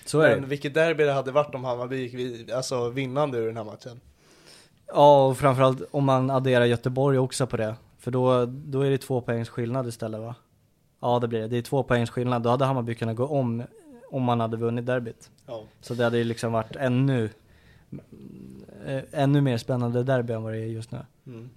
Så 0.06 0.20
är 0.20 0.30
det. 0.30 0.40
Men 0.40 0.50
vilket 0.50 0.74
derby 0.74 1.04
det 1.04 1.12
hade 1.12 1.32
varit 1.32 1.56
om 1.56 1.64
Hammarby 1.64 2.08
gick 2.08 2.50
alltså, 2.52 2.90
vinnande 2.90 3.38
ur 3.38 3.48
den 3.48 3.58
här 3.58 3.64
matchen. 3.64 4.00
Ja, 4.88 5.28
och 5.28 5.38
framförallt 5.38 5.82
om 5.92 6.06
man 6.06 6.30
adderar 6.30 6.66
Göteborg 6.66 7.18
också 7.18 7.48
på 7.48 7.58
det. 7.58 7.76
För 8.00 8.12
då, 8.12 8.46
då 8.46 8.82
är 8.82 8.90
det 8.90 8.98
två 8.98 9.22
poängs 9.22 9.50
skillnad 9.50 9.88
istället 9.88 10.22
va? 10.22 10.36
Ja 11.02 11.20
det 11.20 11.28
blir 11.28 11.42
det, 11.42 11.48
det 11.48 11.58
är 11.58 11.62
två 11.62 11.84
poängs 11.84 12.10
skillnad. 12.10 12.42
Då 12.42 12.50
hade 12.50 12.66
Hammarby 12.66 12.96
kunnat 12.96 13.16
gå 13.16 13.26
om, 13.26 13.64
om 14.12 14.24
man 14.24 14.40
hade 14.40 14.58
vunnit 14.58 14.86
derbyt. 14.86 15.30
Ja. 15.46 15.64
Så 15.82 15.94
det 15.94 16.04
hade 16.04 16.18
ju 16.18 16.24
liksom 16.24 16.52
varit 16.52 16.76
ännu, 16.76 17.30
eh, 18.86 19.02
ännu 19.12 19.42
mer 19.42 19.58
spännande 19.58 20.04
derby 20.04 20.34
än 20.34 20.44
vad 20.44 20.54
det 20.54 20.60
är 20.60 20.66
just 20.66 20.92
nu. 20.92 21.00
Mm. 21.28 21.50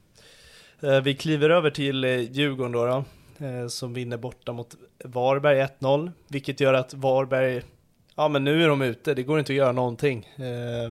Eh, 0.81 1.01
Vi 1.01 1.15
kliver 1.15 1.51
över 1.51 1.71
till 1.71 2.05
eh, 2.05 2.21
Djurgården 2.21 2.73
då, 2.73 2.87
då 2.87 3.69
som 3.69 3.95
vinner 3.95 4.17
borta 4.17 4.53
mot 4.53 4.77
Varberg 5.05 5.61
1-0, 5.81 6.13
vilket 6.29 6.61
gör 6.61 6.75
att 6.75 6.95
Varberg, 6.95 7.63
ja 8.19 8.29
men 8.29 8.45
nu 8.45 8.63
är 8.65 8.69
de 8.69 8.83
ute, 8.83 9.15
det 9.15 9.23
går 9.23 9.39
inte 9.39 9.53
att 9.53 9.57
göra 9.57 9.73
någonting. 9.73 10.29
Eh, 10.37 10.89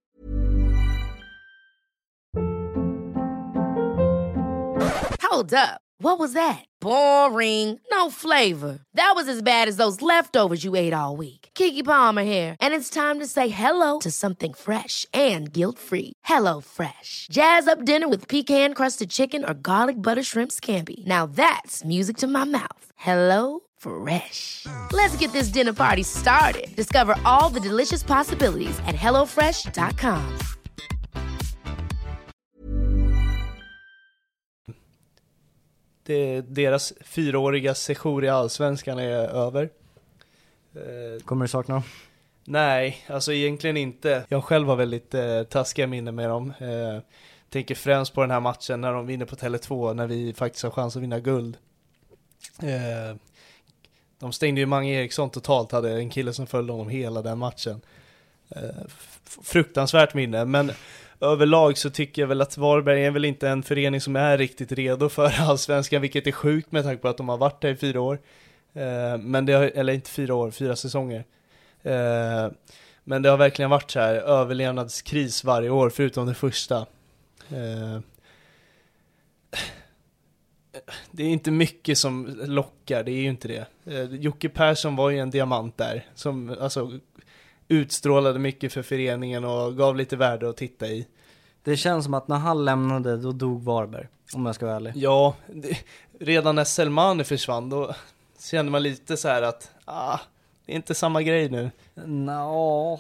Hold 5.32 5.54
up. 5.54 5.82
What 6.00 6.20
was 6.20 6.34
that? 6.34 6.64
Boring. 6.80 7.80
No 7.92 8.10
flavor. 8.12 8.80
That 8.94 9.14
was 9.16 9.28
as 9.28 9.42
bad 9.42 9.68
as 9.68 9.78
those 9.78 10.02
leftovers 10.02 10.64
you 10.64 10.76
ate 10.76 10.94
all 10.94 11.18
week. 11.18 11.50
Kiki 11.56 11.82
Palmer 11.84 12.24
here, 12.24 12.56
and 12.62 12.74
it's 12.74 12.90
time 12.90 13.20
to 13.20 13.26
say 13.26 13.50
hello 13.50 14.00
to 14.00 14.12
something 14.12 14.54
fresh 14.54 15.06
and 15.14 15.52
guilt-free. 15.52 16.14
Hello 16.24 16.62
Fresh. 16.62 17.28
Jazz 17.32 17.68
up 17.68 17.84
dinner 17.84 18.08
with 18.08 18.28
pecan-crusted 18.28 19.10
chicken 19.10 19.44
or 19.44 19.54
garlic 19.54 20.02
butter 20.02 20.24
shrimp 20.24 20.52
scampi. 20.52 21.06
Now 21.06 21.26
that's 21.26 21.84
music 21.84 22.18
to 22.18 22.28
my 22.28 22.46
mouth. 22.46 22.92
Hello 22.96 23.62
Fresh. 23.80 24.66
Let's 24.92 25.16
get 25.18 25.32
this 25.34 25.50
dinner 25.50 25.74
party 25.74 26.04
started. 26.04 26.76
Discover 26.76 27.16
all 27.26 27.50
the 27.50 27.60
delicious 27.60 28.04
possibilities 28.04 28.80
at 28.88 28.96
hellofresh.com. 28.96 30.38
Det, 36.04 36.42
deras 36.42 36.94
fyraåriga 37.02 37.76
sejour 37.76 38.26
i 38.26 38.30
Allsvenskan 38.30 39.00
är 39.00 39.10
över. 39.18 39.70
Eh, 40.76 41.24
Kommer 41.26 41.46
du 41.46 41.50
sakna 41.50 41.74
dem? 41.76 41.84
nej, 42.46 42.98
alltså 43.08 43.34
egentligen 43.34 43.78
inte. 43.78 44.24
Jag 44.30 44.44
själv 44.44 44.68
har 44.68 44.76
väldigt 44.76 45.14
eh, 45.14 45.44
taskiga 45.44 45.88
minnen 45.88 46.16
med 46.16 46.30
dem. 46.30 46.54
Eh, 46.60 47.00
tänker 47.50 47.76
främst 47.76 48.14
på 48.14 48.22
den 48.22 48.32
här 48.32 48.40
matchen 48.40 48.82
när 48.82 48.94
de 48.94 49.08
vinner 49.08 49.26
på 49.26 49.36
Tele2, 49.36 49.94
när 49.94 50.08
vi 50.08 50.34
faktiskt 50.34 50.64
har 50.64 50.72
chans 50.72 50.96
att 50.96 51.02
vinna 51.04 51.20
guld. 51.20 51.58
Eh, 52.64 53.18
de 54.20 54.34
stängde 54.34 54.61
ju 54.61 54.65
Mange 54.65 54.93
Eriksson 54.93 55.30
totalt, 55.30 55.72
hade 55.72 55.91
en 55.91 56.09
kille 56.09 56.34
som 56.34 56.47
följde 56.47 56.74
honom 56.74 56.89
hela 56.89 57.22
den 57.22 57.38
matchen. 57.38 57.82
Eh, 58.49 58.61
fruktansvärt 59.43 60.13
minne, 60.13 60.45
men 60.45 60.72
överlag 61.20 61.78
så 61.78 61.89
tycker 61.89 62.22
jag 62.22 62.28
väl 62.28 62.41
att 62.41 62.57
Varberg 62.57 63.05
är 63.05 63.11
väl 63.11 63.26
inte 63.26 63.49
en 63.49 63.63
förening 63.63 64.01
som 64.01 64.15
är 64.15 64.38
riktigt 64.38 64.72
redo 64.72 65.09
för 65.09 65.41
allsvenskan, 65.41 66.01
vilket 66.01 66.28
är 66.28 66.32
sjukt 66.32 66.72
med 66.72 66.84
tanke 66.84 67.01
på 67.01 67.07
att 67.07 67.18
de 67.18 67.30
har 67.30 67.38
varit 67.38 67.61
där 67.61 67.70
i 67.70 67.76
fyra 67.76 68.01
år. 68.01 68.20
Eh, 68.74 69.18
men 69.18 69.45
det 69.45 69.53
har, 69.53 69.63
eller 69.63 69.93
inte 69.93 70.09
fyra 70.09 70.36
år, 70.36 70.51
fyra 70.51 70.76
säsonger. 70.76 71.24
Eh, 71.84 72.47
men 73.03 73.22
det 73.22 73.30
har 73.30 73.38
verkligen 73.38 73.72
varit 73.72 73.91
så 73.91 73.99
här 73.99 74.15
överlevnadskris 74.15 75.43
varje 75.43 75.70
år, 75.70 75.89
förutom 75.89 76.28
det 76.28 76.34
första. 76.34 76.86
Det 81.12 81.24
är 81.24 81.28
inte 81.28 81.52
mycket 81.52 81.98
som 81.98 82.40
lockar, 82.46 83.04
det 83.04 83.12
är 83.12 83.22
ju 83.22 83.30
inte 83.30 83.48
det. 83.48 83.66
Eh, 83.86 84.16
Jocke 84.16 84.50
Persson 84.50 84.96
var 84.96 85.10
ju 85.10 85.20
en 85.20 85.30
diamant 85.30 85.78
där, 85.78 86.06
som 86.16 86.56
alltså 86.62 87.00
utstrålade 87.68 88.40
mycket 88.40 88.74
för 88.74 88.82
föreningen 88.82 89.46
och 89.46 89.78
gav 89.78 89.96
lite 89.96 90.16
värde 90.16 90.50
att 90.50 90.58
titta 90.58 90.88
i. 90.88 91.08
Det 91.64 91.78
känns 91.78 92.06
som 92.06 92.14
att 92.14 92.28
när 92.28 92.38
han 92.38 92.66
lämnade, 92.66 93.18
då 93.18 93.32
dog 93.32 93.64
Varberg. 93.64 94.08
Om 94.34 94.46
jag 94.46 94.56
ska 94.56 94.66
vara 94.66 94.76
ärlig. 94.76 94.94
Ja, 94.96 95.36
det, 95.48 95.78
redan 96.20 96.56
när 96.56 96.64
Selmani 96.64 97.24
försvann 97.24 97.70
då 97.70 97.96
kände 98.40 98.72
man 98.72 98.84
lite 98.84 99.18
så 99.18 99.28
här 99.28 99.42
att, 99.42 99.72
ah, 99.86 100.20
det 100.68 100.74
är 100.74 100.76
inte 100.76 100.95
samma 100.95 101.22
grej 101.22 101.49
nu. 101.49 101.72
Nå, 102.05 102.99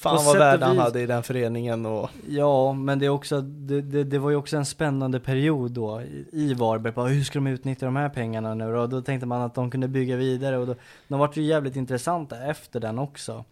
Fan 0.00 0.24
vad 0.24 0.38
värde 0.38 0.64
han 0.64 0.78
hade 0.78 1.00
i 1.00 1.06
den 1.06 1.22
föreningen 1.22 1.86
och 1.86 2.10
Ja, 2.28 2.72
men 2.72 2.98
det 2.98 3.06
är 3.06 3.10
också, 3.10 3.40
det, 3.40 3.80
det, 3.80 4.04
det 4.04 4.18
var 4.18 4.30
ju 4.30 4.36
också 4.36 4.56
en 4.56 4.64
spännande 4.64 5.20
period 5.20 5.70
då 5.70 6.02
i, 6.02 6.26
i 6.32 6.54
Varberg. 6.54 6.92
Bara, 6.92 7.08
hur 7.08 7.22
ska 7.22 7.38
de 7.38 7.46
utnyttja 7.46 7.86
de 7.86 7.96
här 7.96 8.08
pengarna 8.08 8.54
nu 8.54 8.72
då? 8.72 8.80
Och 8.80 8.88
då 8.88 9.02
tänkte 9.02 9.26
man 9.26 9.42
att 9.42 9.54
de 9.54 9.70
kunde 9.70 9.88
bygga 9.88 10.16
vidare 10.16 10.58
och 10.58 10.66
då, 10.66 10.74
de 11.08 11.18
vart 11.18 11.36
ju 11.36 11.42
jävligt 11.42 11.76
intressanta 11.76 12.44
efter 12.44 12.80
den 12.80 12.98
också. 12.98 13.44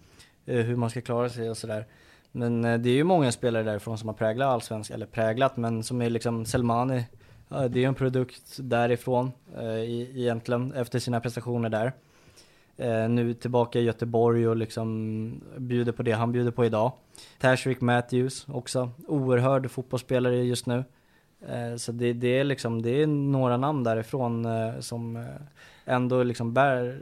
Eh, 0.46 0.56
hur 0.56 0.76
man 0.76 0.90
ska 0.90 1.00
klara 1.00 1.28
sig 1.28 1.50
och 1.50 1.56
sådär. 1.56 1.86
Men 2.32 2.64
eh, 2.64 2.78
det 2.78 2.90
är 2.90 2.94
ju 2.94 3.04
många 3.04 3.32
spelare 3.32 3.62
därifrån 3.62 3.98
som 3.98 4.08
har 4.08 4.14
präglat 4.14 4.48
allsvensk, 4.48 4.90
eller 4.90 5.06
präglat, 5.06 5.56
men 5.56 5.82
som 5.82 6.02
är 6.02 6.10
liksom 6.10 6.44
Selmani. 6.46 7.04
Det 7.48 7.56
är 7.56 7.76
ju 7.76 7.84
en 7.84 7.94
produkt 7.94 8.56
därifrån 8.58 9.32
eh, 9.58 10.18
egentligen 10.18 10.72
efter 10.72 10.98
sina 10.98 11.20
prestationer 11.20 11.68
där. 11.68 11.92
Eh, 12.76 13.08
nu 13.08 13.34
tillbaka 13.34 13.78
i 13.78 13.82
Göteborg 13.82 14.48
och 14.48 14.56
liksom 14.56 15.40
bjuder 15.56 15.92
på 15.92 16.02
det 16.02 16.12
han 16.12 16.32
bjuder 16.32 16.50
på 16.50 16.64
idag. 16.64 16.92
Tashrik 17.38 17.80
Matthews 17.80 18.46
också, 18.48 18.90
oerhörd 19.06 19.70
fotbollsspelare 19.70 20.36
just 20.36 20.66
nu. 20.66 20.84
Eh, 21.48 21.76
så 21.76 21.92
det, 21.92 22.12
det 22.12 22.38
är 22.38 22.44
liksom, 22.44 22.82
det 22.82 23.02
är 23.02 23.06
några 23.06 23.56
namn 23.56 23.84
därifrån 23.84 24.44
eh, 24.44 24.80
som 24.80 25.16
eh, 25.16 25.22
ändå 25.84 26.22
liksom 26.22 26.54
bär, 26.54 27.00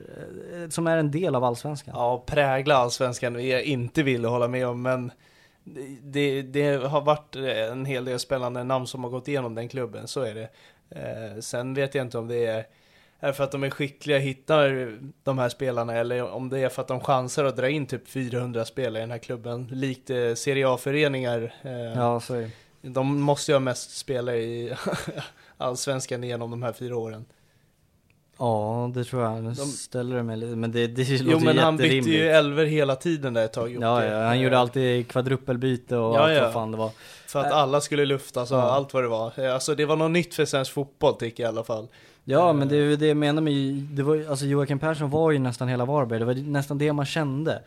eh, 0.55 0.69
som 0.69 0.87
är 0.87 0.97
en 0.97 1.11
del 1.11 1.35
av 1.35 1.45
allsvenskan. 1.45 1.95
ja, 1.99 2.25
prägla 2.27 2.75
allsvenskan 2.75 3.37
är 3.37 3.41
jag 3.41 3.63
inte 3.63 4.03
vill 4.03 4.25
hålla 4.25 4.49
med 4.49 4.67
om 4.67 4.83
men 4.83 5.13
det, 6.03 6.43
det, 6.43 6.87
har 6.87 7.01
varit 7.01 7.37
eh, 7.37 7.73
en 7.73 7.85
hel 7.85 8.05
del 8.05 8.19
spännande 8.19 8.65
namn 8.65 8.87
som 8.87 9.05
har 9.05 9.11
gått 9.11 9.29
igenom 9.29 9.55
den 9.55 9.69
klubben, 9.69 10.09
så 10.09 10.21
är 10.21 10.35
det. 10.35 10.49
Eh, 10.91 11.41
sen 11.41 11.75
vet 11.75 11.95
jag 11.95 12.07
inte 12.07 12.19
om 12.19 12.29
det 12.29 12.47
är, 12.47 12.67
är 13.21 13.33
för 13.33 13.45
att 13.45 13.53
de 13.53 13.63
är 13.65 13.71
skickliga, 13.71 14.19
hittar 14.19 14.99
de 15.25 15.39
här 15.39 15.49
spelarna 15.49 15.95
eller 15.95 16.31
om 16.33 16.49
det 16.49 16.59
är 16.59 16.69
för 16.69 16.83
att 16.83 16.89
de 16.89 17.01
chansar 17.01 17.45
att 17.45 17.57
dra 17.57 17.69
in 17.69 17.87
typ 17.87 18.09
400 18.09 18.65
spelare 18.65 18.99
i 18.99 19.01
den 19.01 19.11
här 19.11 19.19
klubben, 19.19 19.69
likt 19.73 20.11
eh, 20.11 20.35
Serie 20.35 20.69
A-föreningar. 20.69 21.55
Eh, 21.63 21.73
Ja, 21.73 22.21
så 22.21 22.33
det. 22.33 22.51
De 22.83 23.21
måste 23.23 23.51
ju 23.53 23.55
ha 23.55 23.61
mest 23.61 23.97
spelare 23.99 24.39
i 24.39 24.75
allsvenskan 25.57 26.23
genom 26.23 26.51
de 26.51 26.63
här 26.63 26.73
fyra 26.73 26.97
åren. 26.97 27.25
Ja, 28.39 28.91
det 28.95 29.05
tror 29.05 29.23
jag. 29.23 29.43
Nu 29.43 29.49
De- 29.49 29.55
ställer 29.67 30.17
du 30.17 30.23
mig 30.23 30.37
lite, 30.37 30.57
men 30.57 30.73
det, 30.73 30.87
det 30.87 31.11
låter 31.11 31.25
Jo 31.33 31.39
men 31.45 31.59
han 31.59 31.77
bytte 31.77 32.11
ju 32.11 32.29
elver 32.29 32.65
hela 32.67 32.97
tiden 32.97 33.35
där 33.35 33.45
ett 33.45 33.53
tag 33.53 33.71
Jocke. 33.73 33.87
Ja, 33.87 34.05
ja, 34.05 34.23
han 34.27 34.41
gjorde 34.41 34.59
alltid 34.59 35.09
kvadrupelbyte 35.09 35.97
och 35.97 36.17
Ja, 36.17 36.21
allt 36.21 36.33
ja. 36.35 36.43
vad 36.43 36.53
fan 36.53 36.71
det 36.71 36.77
var. 36.79 36.91
För 37.27 37.41
att 37.41 37.53
alla 37.53 37.81
skulle 37.81 38.05
luftas 38.05 38.51
och 38.51 38.59
Ja. 38.59 38.63
allt 38.63 38.95
vad 38.95 39.03
det 39.05 39.09
var. 39.09 39.39
Alltså 39.41 39.75
det 39.75 39.85
var 39.85 39.97
något 39.97 40.11
nytt 40.11 40.35
för 40.35 40.45
svensk 40.45 40.73
fotboll 40.73 41.15
tycker 41.17 41.43
jag 41.43 41.49
i 41.49 41.53
alla 41.57 41.65
fall. 41.65 41.89
Ja, 42.31 42.53
men 42.53 42.69
det 42.69 42.77
är 42.77 42.81
ju 42.83 42.97
det 42.97 43.07
jag 43.07 43.17
menar 43.17 43.43
med, 43.43 43.75
det 43.75 44.03
var, 44.03 44.25
alltså 44.31 44.45
Joakim 44.47 44.79
Persson 44.79 45.11
var 45.11 45.31
ju 45.31 45.39
nästan 45.39 45.69
hela 45.69 45.85
Varberg, 45.85 46.19
det 46.19 46.25
var 46.25 46.35
nästan 46.35 46.79
det 46.79 46.93
man 46.93 47.07
kände. 47.07 47.63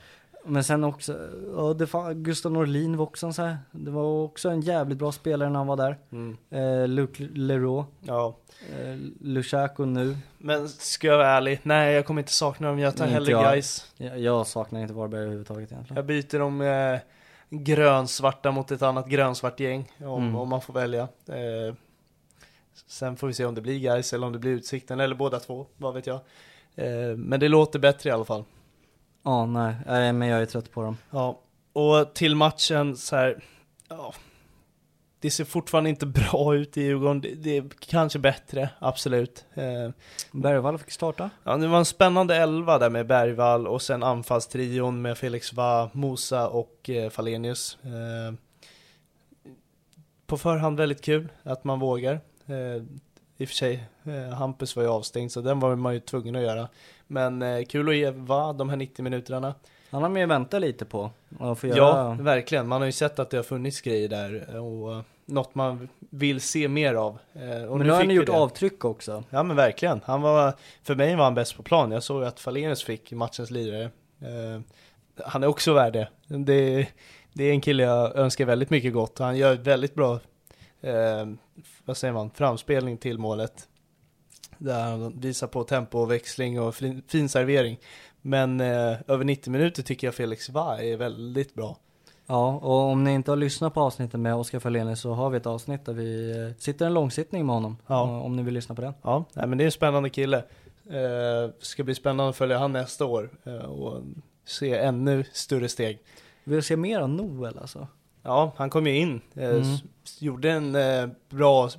Men 0.46 0.64
sen 0.64 0.84
också, 0.84 1.18
ja, 1.56 1.74
det 1.74 1.88
fan, 1.88 2.24
Gustav 2.24 2.52
Norlin 2.52 2.98
var 2.98 3.04
också 3.06 3.26
en 3.28 3.34
så 3.34 3.42
här, 3.42 3.58
det 3.72 3.92
var 3.92 4.24
också 4.24 4.50
en 4.50 4.62
jävligt 4.62 4.98
bra 4.98 5.12
spelare 5.12 5.50
när 5.50 5.58
han 5.60 5.68
var 5.68 5.78
där. 5.78 5.98
Mm. 6.12 6.38
Eh, 6.50 6.88
Luke 6.88 7.28
Leroux, 7.34 7.90
Ja. 8.02 8.38
eh, 8.72 8.96
Lushaku 9.22 9.86
nu. 9.86 10.18
Men 10.38 10.70
ska 10.70 11.08
jag 11.08 11.18
vara 11.18 11.28
ärlig, 11.30 11.60
nej 11.64 11.94
jag 11.94 12.06
kommer 12.06 12.22
inte 12.22 12.32
sakna 12.34 12.68
dem. 12.68 12.80
Jag 12.80 12.98
tar 12.98 13.06
hellre 13.06 13.32
jag. 13.32 13.52
guys. 13.54 13.92
Jag, 13.98 14.20
jag 14.20 14.48
saknar 14.48 14.82
inte 14.82 14.94
Varberg 14.94 15.22
överhuvudtaget 15.22 15.72
egentligen. 15.72 15.96
Jag 15.96 16.06
byter 16.06 16.40
dem 16.40 16.62
eh, 16.62 17.00
grönsvarta 17.50 18.52
mot 18.52 18.72
ett 18.72 18.82
annat 18.82 19.08
grönsvart 19.08 19.60
gäng. 19.60 19.92
Om, 20.00 20.24
Mm. 20.24 20.36
om 20.36 20.50
man 20.50 20.62
får 20.62 20.74
välja. 20.74 21.02
Eh, 21.28 21.76
sen 22.88 23.18
får 23.18 23.28
vi 23.28 23.34
se 23.34 23.46
om 23.46 23.56
det 23.56 23.62
blir 23.62 23.80
guys 23.80 24.14
eller 24.14 24.28
om 24.28 24.34
det 24.34 24.40
blir 24.40 24.52
Utsikten 24.52 25.00
eller 25.00 25.16
båda 25.16 25.40
två, 25.40 25.68
vad 25.78 25.94
vet 25.94 26.08
jag. 26.08 26.20
Eh, 26.76 27.18
men 27.18 27.40
det 27.40 27.48
låter 27.48 27.80
bättre 27.80 28.10
i 28.10 28.14
alla 28.14 28.26
fall. 28.26 28.44
Ja, 29.24 29.46
nej, 29.46 29.76
nej, 29.86 30.14
men 30.14 30.28
jag 30.28 30.42
är 30.42 30.46
trött 30.46 30.72
på 30.72 30.82
dem. 30.82 30.98
Ja, 31.10 31.40
och 31.74 32.14
till 32.14 32.36
matchen 32.36 32.98
så 32.98 33.16
här, 33.16 33.44
ja, 33.90 34.14
det 35.20 35.32
ser 35.32 35.46
fortfarande 35.46 35.90
inte 35.90 36.06
bra 36.32 36.56
ut 36.56 36.78
i 36.78 36.82
Djurgården. 36.82 37.22
Det, 37.22 37.36
det 37.36 37.58
är 37.58 37.70
kanske 37.80 38.20
bättre, 38.20 38.70
absolut. 38.80 39.46
Eh, 39.54 39.90
Bergvall 40.32 40.78
fick 40.78 40.92
starta. 40.92 41.30
ja, 41.44 41.58
det 41.58 41.68
var 41.68 41.78
en 41.78 41.86
spännande 41.86 42.36
elva 42.36 42.80
där 42.80 42.90
med 42.90 43.08
Bergvall 43.08 43.68
och 43.68 43.82
sen 43.82 44.04
anfallstrion 44.04 45.02
med 45.02 45.18
Felix 45.18 45.54
Va, 45.54 45.90
Mosa 45.94 46.48
och 46.50 46.90
eh, 46.90 47.10
Falenius. 47.10 47.78
Eh, 47.84 48.34
på 50.26 50.38
förhand 50.38 50.78
väldigt 50.78 51.02
kul 51.02 51.28
att 51.44 51.64
man 51.64 51.80
vågar. 51.80 52.22
Eh, 52.48 52.56
I 53.38 53.46
och 53.46 53.48
för 53.48 53.56
sig, 53.56 53.84
eh, 54.04 54.34
Hampus 54.34 54.76
var 54.76 54.84
ju 54.84 54.90
avstängd 54.90 55.32
så 55.32 55.42
den 55.42 55.60
var 55.60 55.76
man 55.76 55.94
ju 55.94 56.00
tvungen 56.00 56.36
att 56.36 56.42
göra. 56.42 56.68
Men 57.08 57.42
eh, 57.42 57.64
kul 57.66 57.90
att 57.90 57.96
ge 57.96 58.12
Va 58.12 58.54
de 58.54 58.70
här 58.70 58.78
90 58.78 59.04
minuterna. 59.04 59.54
Han 59.90 60.02
har 60.02 60.10
med 60.10 60.28
vänta 60.28 60.60
lite 60.60 60.86
på. 60.86 61.12
Få 61.40 61.56
Ja, 61.68 61.76
göra... 61.76 62.14
verkligen. 62.14 62.68
Man 62.68 62.82
har 62.82 62.86
ju 62.86 62.92
sett 62.92 63.20
att 63.20 63.30
det 63.30 63.38
har 63.38 63.44
funnits 63.44 63.82
grejer 63.82 64.10
där 64.10 64.60
och 64.60 64.94
eh, 64.94 65.02
något 65.26 65.56
man 65.56 65.90
vill 66.00 66.42
se 66.42 66.68
mer 66.68 66.94
av. 66.94 67.18
Eh, 67.34 67.64
Och 67.64 67.78
Men 67.78 67.88
nu 67.88 67.94
har 67.94 68.00
han 68.00 68.10
gjort 68.10 68.26
det. 68.26 68.32
avtryck 68.32 68.86
också. 68.86 69.24
Ja 69.30 69.44
men 69.44 69.56
verkligen. 69.56 70.02
Han 70.06 70.22
var, 70.22 70.54
för 70.84 70.96
mig 70.96 71.16
var 71.16 71.24
han 71.24 71.36
bäst 71.36 71.58
på 71.58 71.64
plan. 71.64 71.92
Jag 71.92 72.04
såg 72.04 72.22
ju 72.22 72.28
att 72.28 72.40
Falenius 72.40 72.84
fick 72.84 73.12
matchens 73.12 73.52
lirare. 73.52 73.84
Eh, 74.22 74.62
han 75.26 75.44
är 75.44 75.48
också 75.48 75.74
värd 75.74 75.94
det. 75.94 76.08
det. 76.28 76.88
Det 77.34 77.44
är 77.44 77.52
en 77.52 77.62
kille 77.62 77.84
jag 77.84 78.16
önskar 78.16 78.46
väldigt 78.46 78.70
mycket 78.70 78.94
gott. 78.94 79.20
Han 79.20 79.38
gör 79.38 79.56
väldigt 79.56 79.96
bra, 79.96 80.20
eh, 80.82 81.26
vad 81.86 81.98
säger 81.98 82.14
man, 82.14 82.32
framspelning 82.32 82.98
till 82.98 83.18
målet. 83.18 83.68
Där 84.58 84.82
han 84.84 85.20
visar 85.20 85.48
på 85.48 85.64
tempo 85.64 85.98
och 86.68 86.76
fin, 86.76 87.02
fin 87.08 87.30
servering. 87.30 87.80
Men 88.22 88.62
eh, 88.62 88.96
över 89.08 89.24
90 89.24 89.52
minuter 89.52 89.84
tycker 89.84 90.08
jag 90.08 90.16
Felix 90.16 90.50
Va 90.50 90.78
är 90.82 90.98
väldigt 90.98 91.54
bra. 91.56 91.78
Ja, 92.28 92.54
och 92.56 92.80
om 92.80 93.04
ni 93.04 93.12
inte 93.14 93.32
har 93.32 93.36
lyssnat 93.36 93.74
på 93.74 93.82
avsnittet 93.82 94.20
med 94.20 94.36
Oskar 94.36 94.60
Falenius 94.60 95.00
så 95.00 95.14
har 95.14 95.30
vi 95.30 95.38
ett 95.38 95.46
avsnitt 95.46 95.86
där 95.86 95.94
vi 95.94 96.32
eh, 96.48 96.58
sitter 96.58 96.86
en 96.86 96.94
långsittning 96.94 97.46
med 97.46 97.56
honom. 97.56 97.78
Ja. 97.88 98.02
Om- 98.02 98.22
Om 98.22 98.36
ni 98.36 98.44
vill 98.44 98.54
lyssna 98.54 98.76
på 98.76 98.82
den. 98.82 98.94
Ja, 99.02 99.26
nej, 99.34 99.48
men 99.48 99.58
det 99.58 99.64
är 99.64 99.66
en 99.66 99.72
spännande 99.72 100.10
kille. 100.10 100.38
Eh, 100.90 101.52
ska 101.60 101.84
bli 101.84 101.96
spännande 101.96 102.30
att 102.30 102.36
följa 102.36 102.58
han 102.58 102.72
nästa 102.72 103.06
år 103.06 103.30
eh, 103.44 103.54
och 103.56 104.02
se 104.46 104.78
ännu 104.78 105.24
större 105.34 105.70
steg. 105.70 106.00
Vill 106.44 106.56
du 106.56 106.62
se 106.62 106.78
mer 106.78 107.00
av 107.00 107.10
Noel 107.10 107.58
alltså? 107.60 107.88
Ja, 108.24 108.54
han 108.58 108.70
kom 108.70 108.88
ju 108.88 108.98
in, 108.98 109.22
eh, 109.36 109.50
Mm. 109.50 109.64
gjorde 110.20 110.52
en 110.52 110.76
eh, 110.76 111.08
bra 111.30 111.70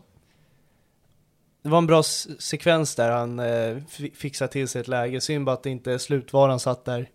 det 1.62 1.68
var 1.70 1.78
en 1.78 1.86
bra 1.86 2.02
sekvens 2.38 2.94
där 2.94 3.10
han 3.10 3.38
eh, 3.38 3.76
fi- 3.88 4.12
fixar 4.14 4.46
till 4.46 4.68
sig 4.68 4.80
ett 4.80 4.88
läge. 4.88 5.20
Synd 5.20 5.44
bara 5.44 5.52
att 5.52 5.62
det 5.62 5.70
inte 5.70 5.98
slutvaran 5.98 6.60
satt 6.60 6.84
där. 6.84 7.10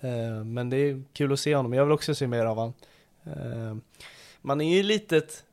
Eh, 0.00 0.44
men 0.44 0.70
det 0.70 0.76
är 0.76 1.02
kul 1.12 1.32
att 1.32 1.40
se 1.40 1.56
honom. 1.56 1.72
Jag 1.72 1.84
vill 1.84 1.92
också 1.92 2.14
se 2.14 2.26
mer 2.26 2.44
av 2.46 2.56
honom. 2.56 2.72
Eh, 3.24 3.76
man 4.42 4.60
är 4.60 4.76
ju 4.76 4.82
litet... 4.82 5.44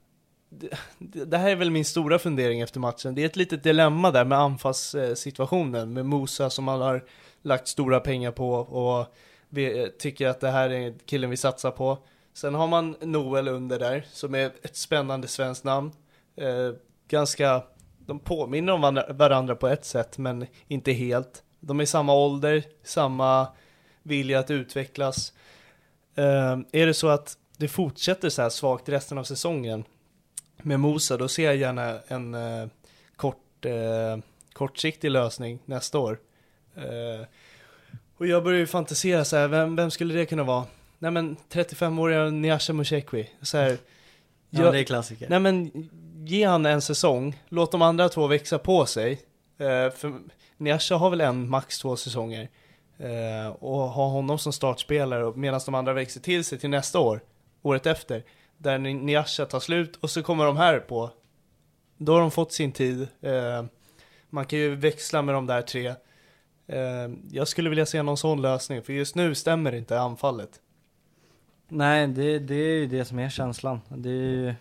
Det, 0.97 1.38
här 1.38 1.49
är 1.49 1.55
väl 1.55 1.71
min 1.71 1.86
stora 1.86 2.19
fundering 2.19 2.61
efter 2.61 2.79
matchen. 2.79 3.15
Det 3.15 3.21
är 3.21 3.25
ett 3.25 3.36
litet 3.36 3.63
dilemma 3.63 4.11
där 4.11 4.25
med 4.25 4.38
anfallssituationen 4.38 5.93
med 5.93 6.05
Musa 6.05 6.49
som 6.49 6.65
man 6.65 6.82
har 6.82 7.03
lagt 7.41 7.67
stora 7.67 7.99
pengar 7.99 8.32
på 8.32 8.51
och 8.53 9.05
vi, 9.49 9.79
eh, 9.84 9.88
tycker 9.88 10.27
att 10.27 10.39
det 10.39 10.49
här 10.51 10.69
är 10.69 10.93
killen 11.05 11.29
vi 11.29 11.38
satsar 11.38 11.71
på. 11.71 11.97
Sen 12.34 12.53
har 12.53 12.67
man 12.67 12.95
Noel 13.01 13.47
under 13.47 13.79
där 13.79 14.05
som 14.11 14.36
är 14.36 14.51
ett 14.61 14.75
spännande 14.75 15.27
svenskt 15.27 15.63
namn. 15.63 15.91
Eh, 16.36 16.71
ganska, 17.07 17.63
de 18.05 18.19
påminner 18.19 18.73
om 18.73 18.82
varandra- 19.09 19.55
på 19.55 19.67
ett 19.67 19.86
sätt 19.86 20.17
men 20.17 20.47
inte 20.67 20.91
helt. 20.91 21.43
De 21.59 21.79
är 21.79 21.84
i 21.84 21.88
samma 21.88 22.13
ålder, 22.13 22.63
samma 22.84 23.47
vilja 24.03 24.39
att 24.39 24.51
utvecklas. 24.51 25.34
Eh, 26.15 26.57
är 26.71 26.86
det 26.86 26.93
så 26.93 27.07
att 27.07 27.38
det 27.57 27.67
fortsätter 27.67 28.29
så 28.29 28.41
här 28.41 28.49
svagt 28.49 28.89
resten 28.89 29.17
av 29.17 29.23
säsongen 29.23 29.84
med 30.57 30.79
Mosa, 30.79 31.17
då 31.17 31.27
ser 31.27 31.45
jag 31.45 31.55
gärna 31.55 31.99
en 32.07 32.34
eh, 32.34 32.67
kort, 33.15 33.65
eh, 33.65 34.17
kortsiktig 34.53 35.11
lösning 35.11 35.59
nästa 35.65 35.99
år. 35.99 36.19
Eh, 36.75 37.25
och 38.17 38.27
jag 38.27 38.43
börjar 38.43 38.59
ju 38.59 38.67
fantisera 38.67 39.25
så 39.25 39.36
här, 39.38 39.47
vem, 39.47 39.75
vem 39.75 39.91
skulle 39.91 40.13
det 40.13 40.25
kunna 40.25 40.43
vara? 40.43 40.65
Nej 41.02 41.12
men 41.12 41.38
35-åriga 41.49 42.30
Niasha 42.30 42.74
Mushekwi. 42.74 43.30
Så 43.41 43.58
här, 43.58 43.78
Ja, 44.49 44.64
jag- 44.64 44.74
det 44.74 44.80
är 44.80 44.84
klassiker. 44.84 45.30
Nej 45.30 45.39
men 45.39 45.72
ge 46.26 46.43
han 46.45 46.66
en 46.66 46.82
säsong, 46.82 47.41
låt 47.49 47.72
de 47.72 47.82
andra 47.82 48.10
två 48.10 48.28
växa 48.28 48.58
på 48.60 48.86
sig. 48.86 49.12
Eh, 49.58 49.91
för 49.95 50.14
Niasha 50.58 50.95
har 50.97 51.10
väl 51.10 51.22
en, 51.22 51.49
max 51.49 51.80
två 51.80 51.95
säsonger. 51.95 52.49
Eh, 52.97 53.47
och 53.52 53.78
ha 53.78 54.08
honom 54.08 54.39
som 54.39 54.54
startspelare 54.54 55.34
medan 55.36 55.62
de 55.66 55.76
andra 55.76 55.93
växer 55.93 56.22
till 56.22 56.43
sig 56.43 56.60
till 56.60 56.70
nästa 56.70 56.99
år, 56.99 57.22
året 57.62 57.86
efter. 57.86 58.24
Där 58.58 58.78
Ni- 58.78 58.93
Niasha 58.93 59.45
tar 59.45 59.60
slut 59.60 59.95
och 59.95 60.10
så 60.10 60.24
kommer 60.24 60.45
de 60.45 60.58
här 60.58 60.80
på. 60.80 61.10
Då 61.97 62.14
har 62.14 62.20
de 62.22 62.32
fått 62.32 62.54
sin 62.54 62.72
tid. 62.72 63.08
Eh, 63.22 63.66
man 64.30 64.45
kan 64.45 64.60
ju 64.60 64.76
växla 64.76 65.22
med 65.22 65.36
de 65.36 65.45
där 65.47 65.62
tre. 65.62 65.88
Eh, 66.68 67.10
jag 67.32 67.47
skulle 67.47 67.70
vilja 67.70 67.86
se 67.86 68.02
någon 68.04 68.18
sån 68.18 68.41
lösning, 68.41 68.82
för 68.82 68.93
just 68.93 69.16
nu 69.16 69.36
stämmer 69.36 69.76
inte 69.76 69.99
anfallet. 69.99 70.61
Nej, 71.74 72.07
det, 72.07 72.39
det 72.39 72.55
är 72.55 72.76
ju 72.80 72.88
det 72.88 73.05
som 73.05 73.19
är 73.19 73.30
känslan. 73.30 73.82
Det, 73.89 74.09
är 74.09 74.13
ju- 74.13 74.53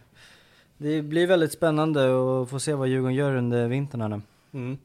det 0.79 1.03
blir 1.03 1.27
väldigt 1.27 1.53
spännande 1.53 2.01
att 2.43 2.51
få 2.51 2.61
se 2.61 2.75
vad 2.75 2.89
Djurgården 2.89 3.15
gör 3.15 3.35
under 3.37 3.69
vintern 3.69 4.01
här 4.01 4.09
nu. 4.09 4.21
Mm. 4.53 4.79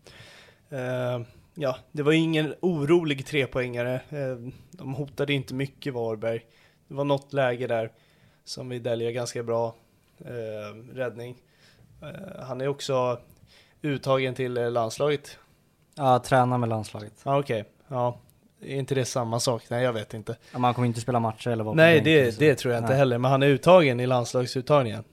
Eh, 0.70 1.28
ja, 1.56 1.78
det 1.92 2.04
var 2.04 2.12
ingen 2.12 2.54
orolig 2.60 3.26
trepoängare. 3.26 4.02
Uh, 4.14 4.50
de 4.72 4.94
hotade 4.94 5.34
inte 5.34 5.54
mycket 5.54 5.94
Varberg. 5.94 6.46
Det 6.88 6.94
var 6.94 7.04
något 7.04 7.34
läge 7.34 7.68
där 7.68 7.92
som 8.44 8.70
vi 8.70 8.80
däljer 8.80 9.12
ganska 9.12 9.44
bra 9.44 9.76
eh, 10.20 10.94
räddning. 10.94 11.36
Han 12.40 12.62
är 12.62 12.68
också 12.68 13.20
uttagen 13.82 14.36
till 14.36 14.54
landslaget. 14.54 15.38
Ja, 15.96 16.20
träna 16.20 16.58
med 16.58 16.70
landslaget. 16.70 17.14
Ja, 17.24 17.40
okej. 17.40 17.66
Ja, 17.88 18.20
är 18.62 18.76
inte 18.76 18.96
det 18.96 19.06
samma 19.06 19.40
sak? 19.40 19.64
Nej, 19.70 19.84
jag 19.84 19.94
vet 19.94 20.14
inte. 20.14 20.36
Ja, 20.52 20.60
Man 20.60 20.74
kommer 20.74 20.88
inte 20.88 21.02
spela 21.02 21.20
matcher 21.20 21.50
eller 21.50 21.64
på 21.64 21.74
Nej, 21.74 22.02
det, 22.02 22.32
så. 22.32 22.40
det 22.40 22.56
tror 22.56 22.74
jag 22.74 22.82
inte 22.82 22.90
Nej. 22.90 22.98
heller. 22.98 23.18
Men 23.18 23.32
han 23.32 23.44
är 23.44 23.48
uttagen 23.48 24.00
i 24.00 24.08
landslagsuttagningen. 24.08 25.04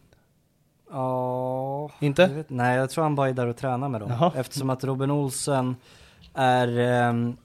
Ja, 0.91 1.91
Inte? 2.01 2.23
jag 2.23 2.29
vet, 2.29 2.51
nej 2.51 2.77
jag 2.79 2.91
tror 2.91 3.05
han 3.05 3.15
bara 3.15 3.29
är 3.29 3.33
där 3.33 3.47
och 3.47 3.57
tränar 3.57 3.89
med 3.89 4.01
dem. 4.01 4.11
Jaha. 4.11 4.33
Eftersom 4.37 4.71
att 4.71 4.85
Robin 4.85 5.11
Olsen 5.11 5.77
är, 6.35 6.79
ehm, 6.79 7.37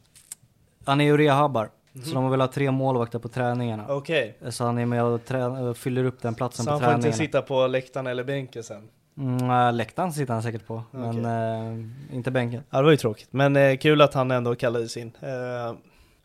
han 0.85 1.01
är 1.01 1.05
ju 1.05 1.17
rehabbar. 1.17 1.69
Mhm. 1.91 2.03
Så 2.05 2.13
de 2.13 2.31
vill 2.31 2.41
ha 2.41 2.47
tre 2.47 2.71
målvakter 2.71 3.19
på 3.19 3.27
träningarna. 3.29 3.85
Okej. 3.89 4.37
Så 4.49 4.63
han 4.63 4.77
är 4.77 4.85
med 4.85 5.03
och, 5.03 5.21
och 5.69 5.77
fyller 5.77 6.03
upp 6.03 6.21
den 6.21 6.35
platsen 6.35 6.65
Så 6.65 6.71
på 6.71 6.77
han 6.77 6.83
får 6.83 6.93
inte 7.07 7.17
sitta 7.17 7.41
på 7.41 7.67
läktaren 7.67 8.07
eller 8.07 8.23
bänken 8.23 8.63
sen? 8.63 8.89
Mm, 9.17 9.49
äh, 9.49 9.73
läktaren 9.73 10.13
sitter 10.13 10.33
han 10.33 10.43
säkert 10.43 10.67
på, 10.67 10.83
men 10.91 11.25
eh, 11.25 12.15
inte 12.15 12.31
bänken. 12.31 12.63
Ja, 12.69 12.77
det 12.77 12.83
var 12.83 12.91
ju 12.91 12.97
tråkigt. 12.97 13.27
Men 13.31 13.55
eh, 13.55 13.77
kul 13.77 14.01
att 14.01 14.13
han 14.13 14.31
ändå 14.31 14.55
kallades 14.55 14.97
in. 14.97 15.11
Eh, 15.21 15.75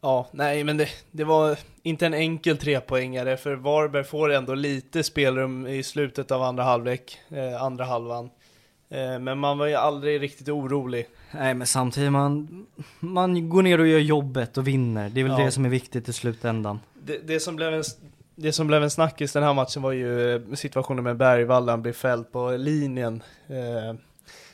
ja, 0.00 0.26
nej, 0.32 0.64
men 0.64 0.76
det, 0.76 0.88
det 1.10 1.24
var 1.24 1.58
inte 1.82 2.06
en 2.06 2.14
enkel 2.14 2.56
trepoängare, 2.56 3.36
för 3.36 3.54
Varberg 3.54 4.04
får 4.04 4.32
ändå 4.32 4.54
lite 4.54 5.02
spelrum 5.02 5.66
i 5.66 5.82
slutet 5.82 6.30
av 6.30 6.42
andra 6.42 6.62
halvlek, 6.64 7.18
andra 7.60 7.84
halvan. 7.84 8.30
Men 9.20 9.38
man 9.38 9.58
var 9.58 9.66
ju 9.66 9.74
aldrig 9.74 10.22
riktigt 10.22 10.48
orolig. 10.48 11.06
Nej 11.34 11.54
men 11.54 11.66
samtidigt, 11.66 12.12
man, 12.12 12.66
man 13.00 13.48
går 13.48 13.62
ner 13.62 13.80
och 13.80 13.86
gör 13.86 13.98
jobbet 13.98 14.58
och 14.58 14.68
vinner. 14.68 15.08
Det 15.10 15.20
är 15.20 15.24
väl 15.24 15.32
Ja. 15.38 15.44
det 15.44 15.50
som 15.50 15.64
är 15.64 15.68
viktigt 15.68 16.08
i 16.08 16.12
slutändan. 16.12 16.80
Det, 17.02 17.18
det, 17.26 17.40
som 17.40 17.56
blev 17.56 17.74
en, 17.74 17.82
det 18.34 18.52
som 18.52 18.66
blev 18.66 18.82
en 18.82 18.90
snackis 18.90 19.32
den 19.32 19.42
här 19.42 19.54
matchen 19.54 19.82
var 19.82 19.92
ju 19.92 20.34
eh, 20.34 20.54
situationen 20.54 21.04
med 21.04 21.16
Bergvall, 21.16 21.68
han 21.68 21.82
blev 21.82 21.92
fälld 21.92 22.32
på 22.32 22.50
linjen. 22.50 23.22
Eh, 23.46 23.94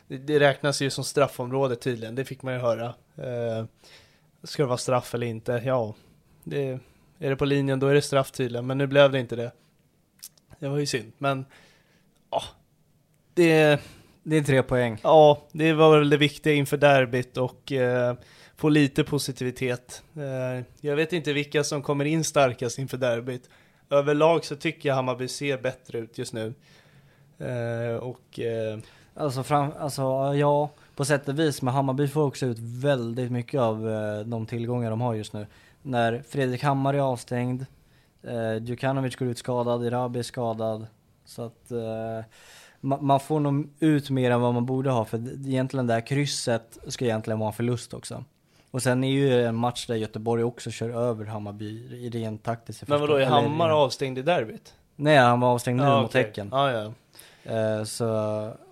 det, 0.09 0.19
det 0.19 0.41
räknas 0.41 0.83
ju 0.83 0.91
som 0.91 1.05
straffområde 1.05 1.77
tydligen, 1.77 2.15
det 2.15 2.25
fick 2.25 2.43
man 2.43 2.55
ju 2.55 2.61
höra. 2.61 2.87
Eh, 3.17 3.65
ska 4.43 4.63
det 4.63 4.67
vara 4.67 4.79
straff 4.79 5.15
eller 5.15 5.27
inte? 5.27 5.63
Ja, 5.65 5.95
det, 6.45 6.79
är 7.19 7.31
det 7.31 7.37
på 7.37 7.45
linjen 7.45 7.81
då 7.81 7.87
är 7.87 7.95
det 7.95 8.03
straff 8.03 8.31
tydligen, 8.31 8.67
men 8.67 8.79
nu 8.79 8.87
blev 8.87 9.13
det 9.13 9.21
inte 9.21 9.37
det. 9.37 9.53
Det 10.59 10.69
var 10.69 10.79
ju 10.79 10.87
synd, 10.87 11.13
men 11.19 11.45
ja, 12.31 12.43
det, 13.35 13.81
Det 14.23 14.37
är 14.37 14.43
tre 14.43 14.63
poäng. 14.63 15.01
ja, 15.03 15.43
det 15.53 15.73
var 15.73 15.99
väl 15.99 16.11
det 16.11 16.17
viktiga 16.17 16.53
inför 16.53 16.77
derbyt 16.77 17.37
och 17.37 17.73
eh, 17.73 18.15
få 18.57 18.69
lite 18.69 19.05
positivitet. 19.05 20.03
Eh, 20.17 20.65
jag 20.81 20.97
vet 20.97 21.13
inte 21.13 21.33
vilka 21.33 21.65
som 21.65 21.83
kommer 21.83 22.05
in 22.05 22.25
starkast 22.25 22.79
inför 22.79 22.97
derbyt. 22.97 23.49
Överlag 23.91 24.45
så 24.45 24.57
tycker 24.57 24.89
jag 24.89 24.97
Hammarby 24.97 25.29
ser 25.29 25.59
bättre 25.59 25.99
ut 25.99 26.19
just 26.19 26.33
nu. 26.33 26.55
Eh, 27.39 27.97
och 27.97 28.41
eh, 28.41 28.79
Alltså, 29.15 29.43
fram, 29.43 29.71
alltså 29.79 30.03
ja, 30.35 30.71
på 30.97 31.05
sätt 31.05 31.29
och 31.29 31.39
vis, 31.39 31.63
men 31.63 31.75
Hammarby 31.75 32.09
får 32.09 32.23
också 32.23 32.47
ut 32.47 32.59
väldigt 32.59 33.33
mycket 33.33 33.61
av 33.61 33.91
eh, 33.91 34.21
de 34.21 34.47
tillgångar 34.47 34.91
de 34.91 35.01
har 35.01 35.15
just 35.15 35.33
nu. 35.33 35.47
När 35.83 36.23
Fredrik 36.29 36.63
Hammar 36.63 36.95
är 36.95 36.99
avstängd, 36.99 37.67
eh, 38.23 38.57
Djukanovic 38.65 39.17
går 39.17 39.29
ut 39.29 39.39
skadad, 39.39 39.85
Irabi 39.85 40.19
är 40.19 40.23
skadad. 40.23 40.87
Så 41.25 41.43
att 41.43 41.71
eh, 41.71 42.25
ma- 42.81 43.01
man 43.01 43.21
får 43.21 43.41
nog 43.41 43.69
ut 43.81 44.11
mer 44.11 44.31
än 44.31 44.41
vad 44.41 44.55
man 44.55 44.67
borde 44.67 44.91
ha, 44.91 45.05
för 45.05 45.47
egentligen 45.49 45.87
det 45.87 45.95
här 45.95 46.07
krysset 46.07 46.79
ska 46.87 47.05
egentligen 47.05 47.39
vara 47.39 47.49
en 47.49 47.53
förlust 47.57 47.95
också. 47.95 48.25
Och 48.71 48.83
sen 48.83 49.05
är 49.05 49.09
ju 49.11 49.45
en 49.45 49.55
match 49.55 49.87
där 49.87 49.95
Göteborg 49.95 50.45
också 50.45 50.71
kör 50.71 50.91
över 50.91 51.25
Hammarby 51.25 51.97
i 52.05 52.11
rent 52.11 52.43
taktiskt. 52.45 52.89
men 52.89 53.01
vadå, 53.01 53.15
är 53.17 53.27
Hammar 53.27 53.71
avstängd 53.71 54.19
i 54.19 54.23
derbyt? 54.23 54.75
Nej, 54.97 55.17
han 55.17 55.41
var 55.41 55.49
avstängd 55.49 55.81
nu 55.81 55.87
Ja, 55.87 56.01
mot 56.03 56.11
okej. 56.11 56.23
Häcken. 56.23 56.49
Ja, 56.53 56.73
ja. 56.73 56.93
Eh, 57.53 57.85
så, 57.85 58.07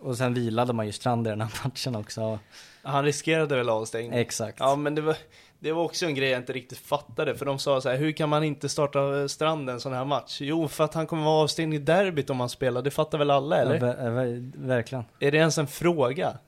och 0.01 0.17
sen 0.17 0.35
vilade 0.35 0.73
man 0.73 0.87
ju 0.87 0.93
Strand 0.93 1.27
i 1.27 1.31
den 1.31 1.41
här 1.41 1.51
matchen 1.65 1.97
också. 1.97 2.39
Han 2.83 3.05
riskerade 3.05 3.57
väl 3.57 3.69
avstängning? 3.69 4.19
Exakt. 4.19 4.57
Ja, 4.61 4.77
men 4.77 4.95
det 4.95 5.01
var, 5.03 5.17
det 5.59 5.73
var 5.73 5.83
också 5.83 6.07
en 6.07 6.15
grej 6.15 6.29
jag 6.31 6.41
inte 6.41 6.53
riktigt 6.53 6.79
fattade, 6.79 7.35
för 7.37 7.47
de 7.47 7.59
sa 7.59 7.81
så 7.81 7.89
här, 7.89 7.97
hur 7.97 8.13
kan 8.13 8.29
man 8.29 8.45
inte 8.45 8.69
starta 8.69 9.29
Strand 9.29 9.71
en 9.71 9.81
sån 9.81 9.93
här 9.93 10.05
match? 10.05 10.39
Jo, 10.41 10.69
för 10.69 10.85
att 10.85 10.95
han 10.95 11.07
kommer 11.07 11.25
vara 11.25 11.43
avstängd 11.43 11.75
i 11.75 11.79
derbyt 11.79 12.31
om 12.31 12.41
han 12.41 12.49
spelar, 12.49 12.83
det 12.83 12.91
fattar 12.91 13.19
väl 13.19 13.31
alla, 13.31 13.57
eller? 13.59 13.75
Ja, 13.75 13.81
ver- 13.81 14.07
eh, 14.07 14.13
ver- 14.13 14.53
verkligen. 14.67 15.05
Är 15.21 15.31
det 15.33 15.39
ens 15.39 15.59
en 15.59 15.67
fråga? 15.67 16.39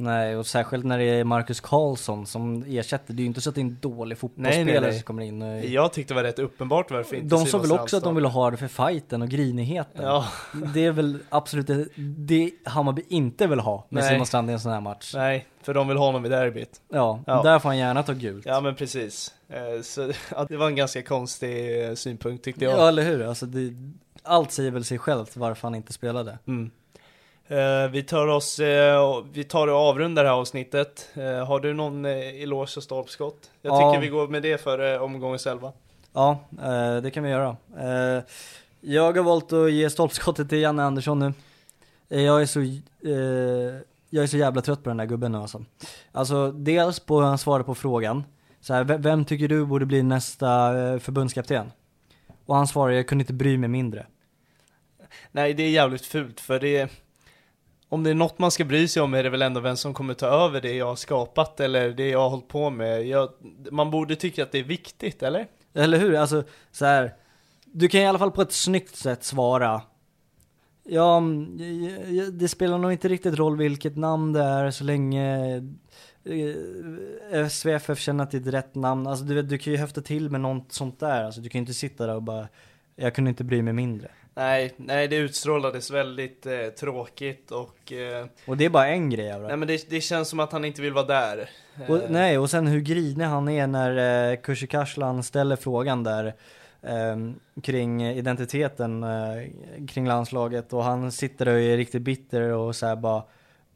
Nej, 0.00 0.36
och 0.36 0.46
särskilt 0.46 0.84
när 0.84 0.98
det 0.98 1.04
är 1.04 1.24
Marcus 1.24 1.60
Karlsson 1.60 2.26
som 2.26 2.64
ersätter. 2.68 3.14
Det 3.14 3.20
är 3.20 3.22
ju 3.22 3.26
inte 3.26 3.40
så 3.40 3.48
att 3.48 3.54
det 3.54 3.60
är 3.60 3.64
en 3.64 3.76
dålig 3.80 4.18
fotbollsspelare 4.18 4.64
Nej, 4.64 4.72
nej, 4.80 4.90
nej. 4.90 4.94
som 4.94 5.02
kommer 5.02 5.22
in. 5.22 5.42
och- 5.42 5.64
Jag 5.64 5.92
tyckte 5.92 6.14
det 6.14 6.16
var 6.16 6.22
rätt 6.22 6.38
uppenbart 6.38 6.90
varför 6.90 7.16
inte 7.16 7.36
De 7.36 7.46
sa 7.46 7.58
väl 7.58 7.72
också 7.72 7.96
att 7.96 8.02
de 8.04 8.14
ville 8.14 8.28
ha 8.28 8.50
det 8.50 8.56
för 8.56 8.68
fighten 8.68 9.22
och 9.22 9.28
grinigheten. 9.28 10.04
Ja, 10.04 10.26
Det 10.74 10.84
är 10.84 10.92
väl 10.92 11.18
absolut 11.28 11.66
det, 12.18 12.50
Hammarby 12.64 13.02
inte 13.08 13.46
vill 13.46 13.60
ha 13.60 13.86
med. 13.88 14.04
Simon 14.04 14.26
Strand 14.26 14.50
i 14.50 14.52
en 14.52 14.60
sån 14.60 14.72
här 14.72 14.80
match. 14.80 15.12
nej, 15.14 15.46
för 15.62 15.74
de 15.74 15.88
vill 15.88 15.96
ha 15.96 16.06
honom 16.06 16.26
i 16.26 16.28
derbyt. 16.28 16.80
Ja, 16.88 17.22
Ja. 17.26 17.42
där 17.42 17.58
får 17.58 17.68
han 17.68 17.78
gärna 17.78 18.02
ta 18.02 18.12
gult. 18.12 18.46
Ja, 18.46 18.60
men 18.60 18.74
precis. 18.74 19.34
Eh, 19.48 19.82
Så 19.82 20.12
ja, 20.30 20.46
det 20.48 20.56
var 20.56 20.66
en 20.66 20.76
ganska 20.76 21.02
konstig 21.02 21.84
eh, 21.88 21.94
synpunkt 21.94 22.44
tyckte 22.44 22.64
jag. 22.64 22.72
Ja, 22.78 22.88
eller 22.88 23.02
hur? 23.02 23.22
Alltså 23.28 23.46
det, 23.46 23.74
allt 24.22 24.52
säger 24.52 24.70
väl 24.70 24.84
sig 24.84 24.98
självt 24.98 25.36
varför 25.36 25.62
han 25.68 25.74
inte 25.74 25.92
spelade. 25.92 26.38
Mm. 26.46 26.70
Eh, 27.50 27.88
vi 27.90 28.02
tar 28.02 28.26
oss, 28.26 28.58
eh, 28.58 29.24
vi 29.32 29.44
tar 29.44 29.68
och 29.68 29.76
avrundar 29.76 30.24
det 30.24 30.28
här 30.30 30.36
avsnittet. 30.36 31.08
Eh, 31.14 31.46
har 31.46 31.60
du 31.60 31.74
någon 31.74 32.04
eh, 32.04 32.42
eloge 32.42 32.76
och 32.76 32.82
stolpskott? 32.82 33.50
Jag 33.62 33.72
Ja. 33.82 33.90
tycker 33.92 34.00
vi 34.00 34.08
går 34.08 34.28
med 34.28 34.42
det 34.42 34.58
för 34.62 34.98
omgångens 35.00 35.46
elva. 35.46 35.72
Ja, 36.12 36.38
det 37.02 37.10
kan 37.10 37.24
vi 37.24 37.30
göra. 37.30 37.56
Jag 38.80 39.16
har 39.16 39.22
valt 39.22 39.52
att 39.52 39.72
ge 39.72 39.90
stolpskottet 39.90 40.48
till 40.48 40.58
Janne 40.58 40.82
Andersson 40.82 41.18
nu. 41.18 41.32
Jag 42.22 42.42
är 42.42 42.46
så, 42.46 42.60
jag 44.10 44.22
är 44.24 44.26
så 44.26 44.36
jävla 44.36 44.62
trött 44.62 44.82
på 44.82 44.90
den 44.90 44.96
där 44.96 45.06
gubben 45.06 45.32
nu 45.32 45.38
alltså. 45.38 45.64
Alltså 46.12 46.52
dels 46.52 47.00
på 47.00 47.20
hur 47.20 47.26
han 47.26 47.38
svarade 47.38 47.64
på 47.64 47.74
frågan. 47.74 48.24
Så 48.60 48.74
här, 48.74 48.84
"V- 48.84 48.96
vem 48.98 49.24
tycker 49.24 49.48
du 49.48 49.64
borde 49.66 49.86
bli 49.86 50.02
nästa 50.02 50.46
förbundskapten? 51.00 51.72
Och 52.46 52.56
han 52.56 52.66
svarade, 52.66 52.96
jag 52.96 53.08
kunde 53.08 53.22
inte 53.22 53.32
bry 53.32 53.58
mig 53.58 53.68
mindre. 53.68 54.06
Nej, 55.32 55.54
det 55.54 55.62
är 55.62 55.70
jävligt 55.70 56.06
fult 56.06 56.40
för 56.40 56.60
det 56.60 56.90
om 57.88 58.02
det 58.02 58.10
är 58.10 58.14
något 58.14 58.38
man 58.38 58.50
ska 58.50 58.64
bry 58.64 58.88
sig 58.88 59.02
om 59.02 59.14
är 59.14 59.22
det 59.22 59.30
väl 59.30 59.42
ändå 59.42 59.60
vem 59.60 59.76
som 59.76 59.94
kommer 59.94 60.14
ta 60.14 60.26
över 60.26 60.60
det 60.60 60.72
jag 60.72 60.86
har 60.86 60.96
skapat 60.96 61.60
eller 61.60 61.90
det 61.90 62.08
jag 62.08 62.18
har 62.18 62.28
hållit 62.28 62.48
på 62.48 62.70
med. 62.70 63.06
Jag, 63.06 63.28
man 63.70 63.90
borde 63.90 64.16
tycka 64.16 64.42
att 64.42 64.52
det 64.52 64.58
är 64.58 64.64
viktigt, 64.64 65.22
eller? 65.22 65.46
Eller 65.74 65.98
hur? 65.98 66.16
Alltså 66.16 66.44
så 66.70 66.84
här. 66.84 67.14
Du 67.64 67.88
kan 67.88 68.00
i 68.00 68.06
alla 68.06 68.18
fall 68.18 68.30
på 68.30 68.42
ett 68.42 68.52
snyggt 68.52 68.96
sätt 68.96 69.24
svara. 69.24 69.82
Ja, 70.84 71.16
mm, 71.16 72.38
det 72.38 72.48
spelar 72.48 72.78
nog 72.78 72.92
inte 72.92 73.08
riktigt 73.08 73.34
roll 73.34 73.56
vilket 73.56 73.96
namn 73.96 74.32
det 74.32 74.42
är 74.42 74.70
så 74.70 74.84
länge 74.84 75.56
eh, 76.24 77.48
SVFF 77.48 77.98
känner 77.98 78.24
att 78.24 78.30
det 78.30 78.36
är 78.36 78.40
ett 78.40 78.54
rätt 78.54 78.74
namn. 78.74 79.06
Alltså 79.06 79.24
du 79.24 79.34
vet, 79.34 79.48
du 79.48 79.58
kan 79.58 79.72
ju 79.72 79.78
höfta 79.78 80.00
till 80.00 80.30
med 80.30 80.40
något 80.40 80.72
sånt 80.72 81.00
där. 81.00 81.24
Alltså 81.24 81.40
du 81.40 81.48
kan 81.48 81.58
ju 81.58 81.62
inte 81.62 81.74
sitta 81.74 82.06
där 82.06 82.14
och 82.14 82.22
bara, 82.22 82.48
jag 82.96 83.14
kunde 83.14 83.28
inte 83.28 83.44
bry 83.44 83.62
mig 83.62 83.72
mindre. 83.72 84.10
Nej, 84.38 84.74
nej 84.76 85.08
det 85.08 85.16
utstrålades 85.16 85.90
väldigt 85.90 86.46
eh, 86.46 86.52
tråkigt 86.80 87.50
och... 87.50 87.92
Eh, 87.92 88.26
Och 88.46 88.56
det 88.56 88.64
är 88.64 88.70
bara 88.70 88.86
en 88.88 89.10
grej 89.10 89.26
det. 89.28 89.38
nej 89.38 89.56
men 89.56 89.68
det, 89.68 89.90
det 89.90 90.00
känns 90.00 90.28
som 90.28 90.40
att 90.40 90.52
han 90.52 90.64
inte 90.64 90.82
vill 90.82 90.92
vara 90.92 91.06
där. 91.06 91.50
Och, 91.88 91.96
Eh, 91.96 92.02
nej, 92.10 92.38
och 92.38 92.50
sen 92.50 92.66
hur 92.66 92.80
grinig 92.80 93.24
han 93.24 93.48
är 93.48 93.66
när 93.66 94.30
eh, 94.32 94.36
Kushikashlan 94.36 95.22
ställer 95.22 95.56
frågan 95.56 96.04
där 96.04 96.34
ehm, 96.82 97.34
kring 97.62 98.02
identiteten 98.06 99.02
eh, 99.02 99.42
kring 99.88 100.06
landslaget 100.06 100.72
och 100.72 100.84
han 100.84 101.12
sitter 101.12 101.44
där 101.44 101.54
och 101.54 101.60
är 101.60 101.76
riktigt 101.76 102.02
bitter 102.02 102.42
och 102.42 102.76
så 102.76 102.96
bara 102.96 103.22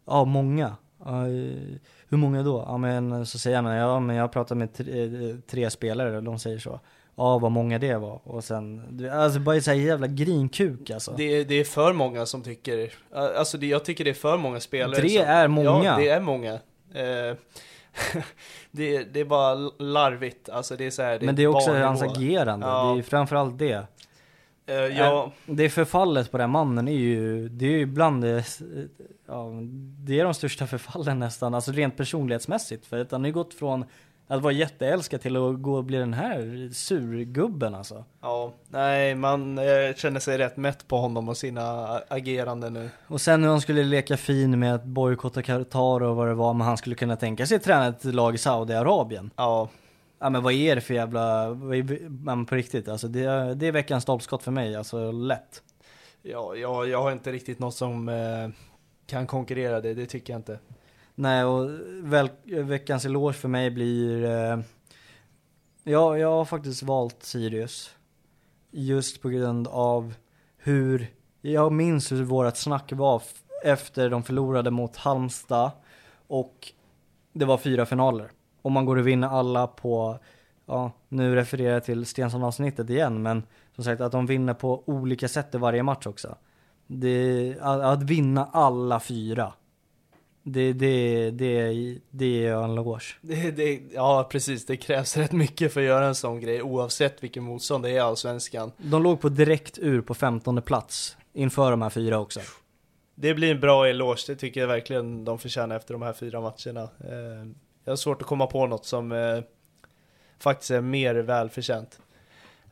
Ja, 0.07 0.25
många. 0.25 0.77
Ja, 1.05 1.27
eh, 1.27 1.77
hur 2.09 2.17
många 2.17 2.43
då? 2.43 2.65
Ja 2.67 2.77
men 2.79 3.27
så 3.27 3.39
säger 3.39 3.63
han, 3.63 3.75
ja 3.77 4.01
men 4.01 4.17
jag 4.17 4.33
pratar 4.33 4.55
med 4.55 4.75
tre, 4.75 5.05
eh, 5.31 5.37
tre 5.51 5.71
spelare 5.71 6.17
och 6.17 6.23
de 6.23 6.39
säger 6.39 6.59
så. 6.59 6.81
Ja 7.23 7.39
vad 7.39 7.53
många 7.53 7.79
det 7.79 7.97
var. 7.97 8.21
Och 8.25 8.45
sen, 8.45 9.01
alltså 9.13 9.41
bara 9.41 9.61
så 9.61 9.71
här 9.71 9.79
jävla 9.79 10.07
grinkuk 10.07 10.91
alltså. 10.91 11.15
Det, 11.17 11.23
är- 11.41 11.45
det 11.45 11.55
är 11.55 11.65
för 11.65 11.93
många 11.93 12.27
som 12.27 12.43
tycker, 12.43 12.93
alltså 13.13 13.59
det, 13.59 13.67
jag 13.67 13.85
tycker 13.85 14.05
det 14.05 14.11
är 14.11 14.15
för 14.15 14.37
många 14.37 14.61
spelare 14.61 14.97
Tre 15.01 15.09
som, 15.09 15.27
är 15.29 15.49
många. 15.49 15.85
Ja, 15.85 15.97
det 15.97 16.09
är 16.09 16.21
många. 16.21 16.53
Eh, 16.95 17.37
det, 18.71 19.05
det 19.05 19.21
är 19.21 19.25
bara 19.25 19.55
larvigt, 19.79 20.49
alltså 20.49 20.77
det 20.77 20.87
är 20.87 20.91
så 20.91 21.03
här, 21.03 21.21
men 21.21 21.37
det 21.37 21.43
är 21.43 21.47
också 21.47 21.73
hans 21.73 22.03
agerande, 22.03 22.67
Ja. 22.67 22.85
det 22.85 22.91
är 22.93 22.97
ju 22.97 23.03
framförallt 23.03 23.59
det. 23.59 23.87
Eh, 24.67 24.75
ja, 24.77 25.33
Det 25.47 25.69
förfallet 25.71 26.31
på 26.31 26.39
den 26.39 26.51
mannen 26.51 26.89
är 26.89 26.93
ju, 26.93 27.49
det 27.49 27.67
är 27.67 27.71
ju 27.79 27.87
bland 27.87 28.23
det, 28.25 28.45
ja, 29.29 29.51
det 29.99 30.21
är 30.21 30.25
de 30.25 30.35
största 30.35 30.67
förfallen 30.67 31.19
nästan, 31.19 31.55
alltså 31.55 31.73
rent 31.73 31.97
personlighetsmässigt. 31.97 32.87
För 32.87 32.99
att 33.01 33.11
han 33.13 33.21
har 33.21 33.27
ju 33.27 33.33
gått 33.35 33.55
från 33.55 33.85
att 34.37 34.43
vara 34.43 34.53
jätteälskad 34.53 35.21
till 35.21 35.37
att 35.37 35.63
gå 35.63 35.75
och 35.75 35.85
bli 35.85 35.99
den 35.99 36.15
här 36.15 36.69
surgubben 36.73 37.75
alltså. 37.75 38.05
ja, 38.21 38.53
nej 38.69 39.15
man 39.15 39.59
eh, 39.59 39.95
känner 39.97 40.21
sig 40.21 40.39
rätt 40.39 40.57
mätt 40.57 40.89
på 40.89 40.97
honom 40.97 41.29
och 41.29 41.37
sina 41.37 41.63
agerande 42.09 42.71
nu. 42.71 42.91
Och 43.07 43.21
sen 43.21 43.43
hur 43.43 43.51
han 43.51 43.61
skulle 43.61 43.85
leka 43.85 44.17
fin 44.17 44.59
med 44.59 44.75
att 44.75 44.85
bojkotta 44.85 45.43
Qatar 45.43 46.03
och 46.03 46.17
vad 46.17 46.29
det 46.29 46.35
var, 46.35 46.55
men 46.55 46.67
han 46.67 46.77
skulle 46.77 46.97
kunna 46.97 47.17
tänka 47.17 47.47
sig 47.47 47.57
att 47.57 47.63
träna 47.63 47.87
ett 47.87 48.05
lag 48.05 48.35
i 48.35 48.39
Saudiarabien. 48.39 49.31
Ja, 49.37 49.69
Ja 50.19 50.31
men 50.31 50.43
vad 50.43 50.53
är 50.53 50.75
det 50.75 50.81
för 50.81 50.95
jävla, 50.95 51.55
men 52.09 52.47
på 52.47 52.55
riktigt 52.55 52.89
alltså, 52.89 53.09
det, 53.09 53.21
är- 53.25 53.55
det 53.55 53.67
är 53.67 53.73
veckans 53.73 54.03
stolpskott 54.03 54.43
för 54.43 54.51
mig, 54.51 54.77
alltså 54.77 55.13
lätt. 55.13 55.63
ja, 56.23 56.55
ja 56.57 56.85
jag 56.87 57.03
har 57.03 57.13
inte 57.13 57.33
riktigt 57.33 57.59
något 57.59 57.75
som 57.75 58.09
eh, 58.09 58.49
kan 59.07 59.27
konkurrera 59.27 59.81
det, 59.81 59.95
det 59.95 60.07
tycker 60.07 60.33
jag 60.33 60.39
inte. 60.39 60.59
Nej, 61.15 61.45
och 61.45 61.71
väl, 62.03 62.31
veckans 62.45 63.05
eloge 63.05 63.33
för 63.33 63.49
mig 63.49 63.71
blir... 63.71 64.25
Eh, 64.25 64.59
ja, 65.85 66.19
jag 66.19 66.31
har 66.31 66.45
faktiskt 66.45 66.83
valt 66.83 67.23
Sirius. 67.23 67.91
Just 68.71 69.23
på 69.23 69.29
grund 69.29 69.69
av 69.69 70.15
hur... 70.57 71.07
Jag 71.41 71.73
minns 71.73 72.13
hur 72.13 72.25
vårt 72.25 72.57
snack 72.57 72.93
var 72.93 73.23
efter 73.65 74.11
de 74.11 74.23
förlorade 74.23 74.71
mot 74.71 74.97
Halmstad. 74.97 75.71
Och 76.27 76.73
det 77.33 77.45
var 77.45 77.59
fyra 77.59 77.87
finaler. 77.87 78.31
Och 78.63 78.73
man 78.73 78.85
går 78.85 78.97
och 78.97 79.07
vinner 79.07 79.29
alla 79.29 79.67
på... 79.67 80.19
Ja, 80.67 80.93
nu 81.09 81.35
refererar 81.35 81.73
jag 81.73 81.85
till 81.85 82.07
Stensson-avsnittet 82.07 82.91
igen, 82.91 83.23
men 83.23 83.43
som 83.75 83.85
sagt 83.85 84.01
att 84.01 84.13
de 84.13 84.27
vinner 84.27 84.55
på 84.55 84.83
olika 84.87 85.29
sätt 85.29 85.55
i 85.55 85.59
varje 85.59 85.83
match 85.83 86.07
också. 86.07 86.37
Det, 86.87 87.57
att, 87.61 87.81
att 87.81 88.03
vinna 88.03 88.49
alla 88.53 89.01
fyra. 89.01 89.53
Det, 90.45 90.73
det, 90.73 91.31
det, 91.31 91.99
det 92.11 92.47
är 92.47 92.65
en 92.65 92.71
eloge. 92.71 93.17
Det, 93.21 93.51
det, 93.51 93.81
ja 93.93 94.29
precis, 94.31 94.67
det 94.67 94.77
krävs 94.77 95.17
rätt 95.17 95.33
mycket 95.33 95.73
för 95.73 95.81
att 95.81 95.87
göra 95.87 96.07
en 96.07 96.15
sån 96.15 96.41
grej 96.41 96.63
oavsett 96.63 97.23
vilken 97.23 97.43
motstånd 97.43 97.85
det 97.85 97.91
är 97.91 97.95
i 97.95 97.99
Allsvenskan. 97.99 98.73
De 98.77 99.03
låg 99.03 99.21
på 99.21 99.29
direkt 99.29 99.79
ur 99.79 100.01
på 100.01 100.15
15 100.15 100.63
plats 100.63 101.17
inför 101.33 101.71
de 101.71 101.83
här 101.83 101.91
fyra 101.91 102.19
också. 102.19 102.41
Det 103.15 103.35
blir 103.35 103.51
en 103.51 103.61
bra 103.61 103.89
eloge, 103.89 104.25
det 104.27 104.37
tycker 104.37 104.61
jag 104.61 104.69
verkligen 104.69 105.25
de 105.25 105.39
förtjänar 105.39 105.77
efter 105.77 105.95
de 105.95 106.03
här 106.03 106.13
fyra 106.13 106.41
matcherna. 106.41 106.83
Eh, 106.83 107.49
jag 107.85 107.93
har 107.93 107.97
svårt 107.97 108.23
att 108.23 108.29
komma 108.29 108.47
på 108.47 108.67
något 108.67 108.87
som 108.87 109.13
eh, 109.13 109.41
faktiskt 110.39 110.71
är 110.71 110.81
mer 110.81 111.15
välförtjänt. 111.15 112.01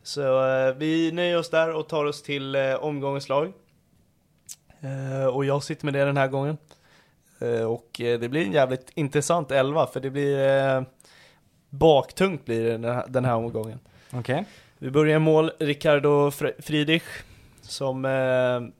Så 0.03 0.47
eh, 0.47 0.75
vi 0.75 1.11
nöjer 1.11 1.37
oss 1.37 1.49
där 1.49 1.73
och 1.73 1.89
tar 1.89 2.05
oss 2.05 2.23
till 2.23 2.55
omgångens 2.79 3.29
lag. 3.29 3.53
Och 5.33 5.45
jag 5.45 5.63
sitter 5.63 5.85
med 5.85 5.93
det 5.93 6.05
den 6.05 6.17
här 6.17 6.27
gången. 6.27 6.57
Eh, 7.41 7.63
och 7.63 8.01
eh, 8.01 8.19
det 8.19 8.29
blir 8.29 8.45
en 8.45 8.51
jävligt 8.51 8.91
intressant 8.95 9.51
elva 9.51 9.87
för 9.87 9.99
det 9.99 10.09
blir 10.09 10.39
eh, 10.75 10.81
baktungt 11.69 12.45
blir 12.45 12.63
det 12.63 12.71
den 12.71 12.83
här, 12.83 13.05
den 13.07 13.25
här 13.25 13.35
omgången. 13.35 13.79
Okej. 14.13 14.45
Vi 14.77 14.91
börjar 14.91 15.15
i 15.15 15.19
mål, 15.19 15.51
Ricardo 15.59 16.29
Fr- 16.29 16.61
Friedrich, 16.61 17.03
som 17.61 18.05
är 18.05 18.71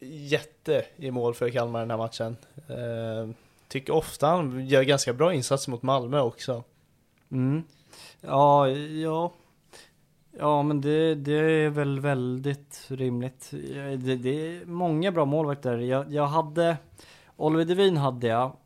jätte 0.00 0.84
i 0.96 1.10
mål 1.10 1.34
för 1.34 1.50
Kalmar 1.50 1.80
den 1.80 1.90
här 1.90 1.98
matchen. 1.98 2.36
Tycker 3.68 3.92
ofta 3.92 4.26
han 4.26 4.66
gör 4.66 4.82
ganska 4.82 5.12
bra 5.12 5.34
insats 5.34 5.68
mot 5.68 5.82
Malmö 5.82 6.20
också. 6.20 6.64
Mm. 7.32 7.62
Ja, 8.20 8.68
ja. 8.68 9.32
Ja, 10.38 10.62
men 10.62 10.80
det, 10.80 11.14
det 11.14 11.32
är 11.32 11.70
väl 11.70 12.00
väldigt 12.00 12.86
rimligt. 12.88 13.50
Det, 13.98 14.16
det 14.16 14.56
är 14.56 14.66
många 14.66 15.12
bra 15.12 15.24
målvakter. 15.24 15.78
Jag, 15.78 16.12
jag 16.12 16.26
hade, 16.26 16.76
Oliver 17.36 17.64
Devin 17.64 17.96
hade 17.96 18.26
jag 18.26 18.56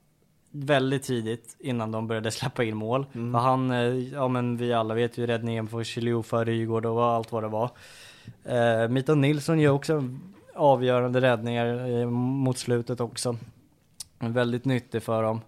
väldigt 0.50 1.02
tidigt 1.02 1.56
innan 1.58 1.92
de 1.92 2.06
började 2.06 2.30
släppa 2.30 2.64
in 2.64 2.76
mål. 2.76 3.06
För 3.12 3.38
han, 3.38 3.70
eh, 3.70 3.78
ja 4.12 4.28
men 4.28 4.56
vi 4.56 4.72
alla 4.72 4.94
vet 4.94 5.18
ju 5.18 5.26
räddningen 5.26 5.66
på 5.66 5.84
Chiliofa, 5.84 6.44
Rygaard 6.44 6.86
och 6.86 7.04
allt 7.04 7.32
vad 7.32 7.42
det 7.42 7.48
var. 7.48 7.70
Eh, 8.44 8.88
Mito 8.88 9.14
Nilsson 9.14 9.60
gör 9.60 9.72
också 9.72 10.04
avgörande 10.54 11.20
räddningar 11.20 12.00
eh, 12.00 12.06
mot 12.10 12.58
slutet 12.58 13.00
också. 13.00 13.36
Väldigt 14.18 14.64
nyttig 14.64 15.02
för 15.02 15.22
dem. 15.22 15.40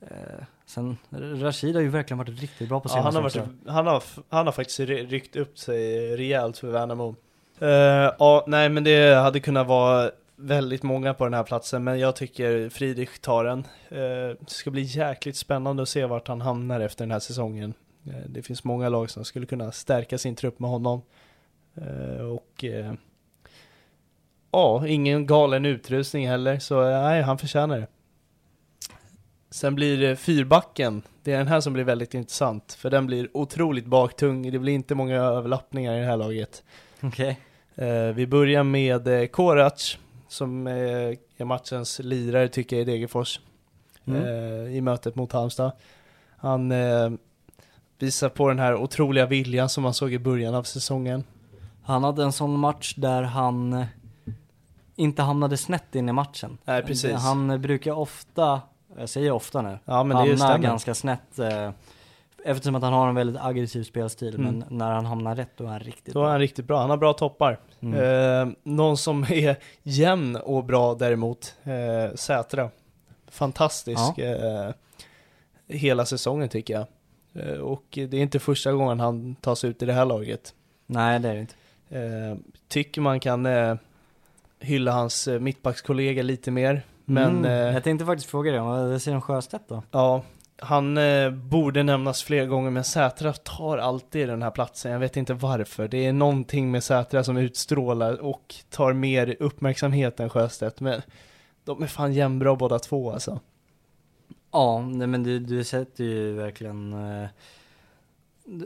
Eh, 0.00 0.44
sen, 0.70 0.96
Rashid 1.42 1.74
har 1.74 1.82
ju 1.82 1.88
verkligen 1.88 2.18
varit 2.18 2.40
riktigt 2.40 2.68
bra 2.68 2.80
på 2.80 2.88
Ja, 2.88 3.00
han, 3.00 3.12
senaste 3.12 3.38
har 3.40 3.46
varit, 3.46 3.66
han, 3.66 3.86
har, 3.86 4.02
han 4.28 4.46
har 4.46 4.52
faktiskt 4.52 4.80
ry- 4.80 5.06
ryckt 5.06 5.36
upp 5.36 5.58
sig 5.58 6.16
rejält 6.16 6.58
för 6.58 6.68
Värnamo. 6.70 7.14
Eh, 7.60 7.68
ja, 8.18 8.44
nej 8.46 8.68
men 8.68 8.84
det 8.84 9.14
hade 9.14 9.40
kunnat 9.40 9.66
vara 9.66 10.10
väldigt 10.36 10.82
många 10.82 11.14
på 11.14 11.24
den 11.24 11.34
här 11.34 11.42
platsen, 11.42 11.84
men 11.84 11.98
jag 11.98 12.16
tycker 12.16 12.68
Friedrich 12.68 13.18
tar 13.18 13.44
den. 13.44 13.58
Eh, 13.88 14.36
det 14.40 14.50
ska 14.50 14.70
bli 14.70 14.82
jäkligt 14.82 15.36
spännande 15.36 15.82
att 15.82 15.88
se 15.88 16.04
vart 16.04 16.28
han 16.28 16.40
hamnar 16.40 16.80
efter 16.80 17.04
den 17.04 17.10
här 17.12 17.18
säsongen. 17.18 17.74
Eh, 18.06 18.12
det 18.28 18.42
finns 18.42 18.64
många 18.64 18.88
lag 18.88 19.10
som 19.10 19.24
skulle 19.24 19.46
kunna 19.46 19.72
stärka 19.72 20.18
sin 20.18 20.36
trupp 20.36 20.58
med 20.58 20.70
honom. 20.70 21.02
Och 22.34 22.64
ja, 24.50 24.86
ingen 24.86 25.26
galen 25.26 25.64
utrustning 25.64 26.28
heller, 26.28 26.58
så 26.58 26.82
nej, 26.82 27.22
han 27.22 27.38
förtjänar 27.38 27.78
det. 27.78 27.86
Sen 29.50 29.74
blir 29.74 29.98
det 29.98 30.16
fyrbacken. 30.16 31.02
Det 31.22 31.32
är 31.32 31.38
den 31.38 31.48
här 31.48 31.60
som 31.60 31.72
blir 31.72 31.84
väldigt 31.84 32.14
intressant, 32.14 32.72
för 32.72 32.90
den 32.90 33.06
blir 33.06 33.36
otroligt 33.36 33.86
baktung. 33.86 34.52
Det 34.52 34.58
blir 34.58 34.72
inte 34.72 34.94
många 34.94 35.16
överlappningar 35.16 35.94
i 35.96 36.00
det 36.00 36.06
här 36.06 36.16
laget. 36.16 36.62
Okej. 37.02 37.40
Eh, 37.74 38.06
vi 38.14 38.26
börjar 38.26 38.62
med 38.62 39.08
eh, 39.08 39.26
Korac, 39.26 39.98
som 40.28 40.66
eh, 40.66 40.74
är 41.36 41.44
matchens 41.44 41.98
lirare 41.98 42.48
tycker 42.48 42.76
jag 42.76 42.82
i 42.82 42.84
Degerfors. 42.84 43.40
Mm. 44.06 44.22
Eh, 44.24 44.76
I 44.76 44.80
mötet 44.80 45.14
mot 45.14 45.32
Halmstad. 45.32 45.72
Han 46.36 46.72
visar 47.98 48.28
på 48.28 48.48
den 48.48 48.58
här 48.58 48.74
otroliga 48.74 49.26
viljan 49.26 49.68
som 49.68 49.82
man 49.82 49.94
såg 49.94 50.12
i 50.12 50.18
början 50.18 50.54
av 50.54 50.62
säsongen. 50.62 51.24
Han 51.82 52.04
hade 52.04 52.22
en 52.22 52.32
sån 52.32 52.58
match 52.58 52.94
där 52.96 53.22
han 53.22 53.84
inte 54.96 55.22
hamnade 55.22 55.56
snett 55.56 55.94
in 55.94 56.08
i 56.08 56.12
matchen. 56.12 56.58
Nej, 56.64 56.82
precis. 56.82 57.12
Han 57.12 57.60
brukar 57.60 57.92
ofta, 57.92 58.60
jag 58.98 59.08
säger 59.08 59.30
ofta 59.30 59.62
nu, 59.62 59.78
Ja, 59.84 60.04
men 60.04 60.16
det 60.16 60.22
hamna 60.22 60.36
stämmer. 60.36 60.58
ganska 60.58 60.94
snett. 60.94 61.38
eh, 61.38 61.70
Eftersom 62.44 62.74
att 62.74 62.82
han 62.82 62.92
har 62.92 63.08
en 63.08 63.14
väldigt 63.14 63.42
aggressiv 63.42 63.82
spelstil, 63.84 64.34
Mm. 64.34 64.46
men 64.68 64.78
när 64.78 64.90
han 64.92 65.06
hamnar 65.06 65.34
rätt 65.36 65.50
då 65.56 65.64
är 65.64 65.68
han 65.68 65.80
riktigt 65.80 66.14
Då 66.14 66.20
är 66.20 66.24
bra. 66.24 66.30
han 66.30 66.40
riktigt 66.40 66.64
bra, 66.64 66.80
han 66.80 66.90
har 66.90 66.96
bra 66.96 67.12
toppar. 67.12 67.58
Mm. 67.80 68.48
Eh, 68.48 68.54
någon 68.62 68.96
som 68.96 69.22
är 69.28 69.56
jämn 69.82 70.36
och 70.36 70.64
bra 70.64 70.94
däremot, 70.94 71.54
eh, 71.64 72.14
Sätra. 72.14 72.70
Fantastisk 73.28 74.18
eh, 74.18 74.70
hela 75.68 76.04
säsongen 76.04 76.48
tycker 76.48 76.74
jag. 76.74 76.86
Eh, 77.46 77.58
och 77.58 77.84
det 77.90 78.14
är 78.14 78.14
inte 78.22 78.38
första 78.38 78.72
gången 78.72 79.00
han 79.00 79.34
tas 79.34 79.64
ut 79.64 79.82
i 79.82 79.86
det 79.86 79.92
här 79.92 80.04
laget. 80.04 80.54
Nej 80.86 81.18
det 81.20 81.28
är 81.28 81.34
det 81.34 81.40
inte. 81.40 81.54
Eh, 81.90 82.36
tycker 82.68 83.00
man 83.00 83.20
kan 83.20 83.48
hylla 84.60 84.92
hans 84.92 85.28
mittbackskollega 85.40 86.22
lite 86.22 86.50
mer. 86.50 86.82
Men 87.10 87.38
mm. 87.38 87.44
eh, 87.44 87.74
Jag 87.74 87.84
tänkte 87.84 88.06
faktiskt 88.06 88.30
fråga 88.30 88.50
dig, 88.52 88.60
vad 88.60 89.02
säger 89.02 89.14
du 89.14 89.16
om 89.16 89.22
Sjöstedt 89.22 89.68
då? 89.68 89.82
ja, 89.90 90.22
han 90.62 90.98
eh, 90.98 91.30
borde 91.30 91.82
nämnas 91.82 92.22
fler 92.22 92.46
gånger 92.46 92.70
men 92.70 92.84
Sätra 92.84 93.32
tar 93.32 93.78
alltid 93.78 94.28
den 94.28 94.42
här 94.42 94.50
platsen. 94.50 94.92
Jag 94.92 94.98
vet 94.98 95.16
inte 95.16 95.34
varför. 95.34 95.88
Det 95.88 96.06
är 96.06 96.12
någonting 96.12 96.70
med 96.70 96.84
Sätra 96.84 97.24
som 97.24 97.36
utstrålar 97.36 98.20
och 98.22 98.54
tar 98.70 98.92
mer 98.92 99.36
uppmärksamhet 99.40 100.20
än 100.20 100.30
Sjöstedt. 100.30 100.80
Men 100.80 101.02
de 101.64 101.82
är 101.82 101.86
fan 101.86 102.12
jämnbra 102.12 102.56
båda 102.56 102.78
två 102.78 103.12
alltså. 103.12 103.40
Ja, 104.52 104.80
nej, 104.80 105.06
men 105.06 105.22
du, 105.22 105.38
du 105.38 105.64
sätter 105.64 106.04
ju 106.04 106.32
verkligen, 106.32 106.92
eh, 106.92 107.28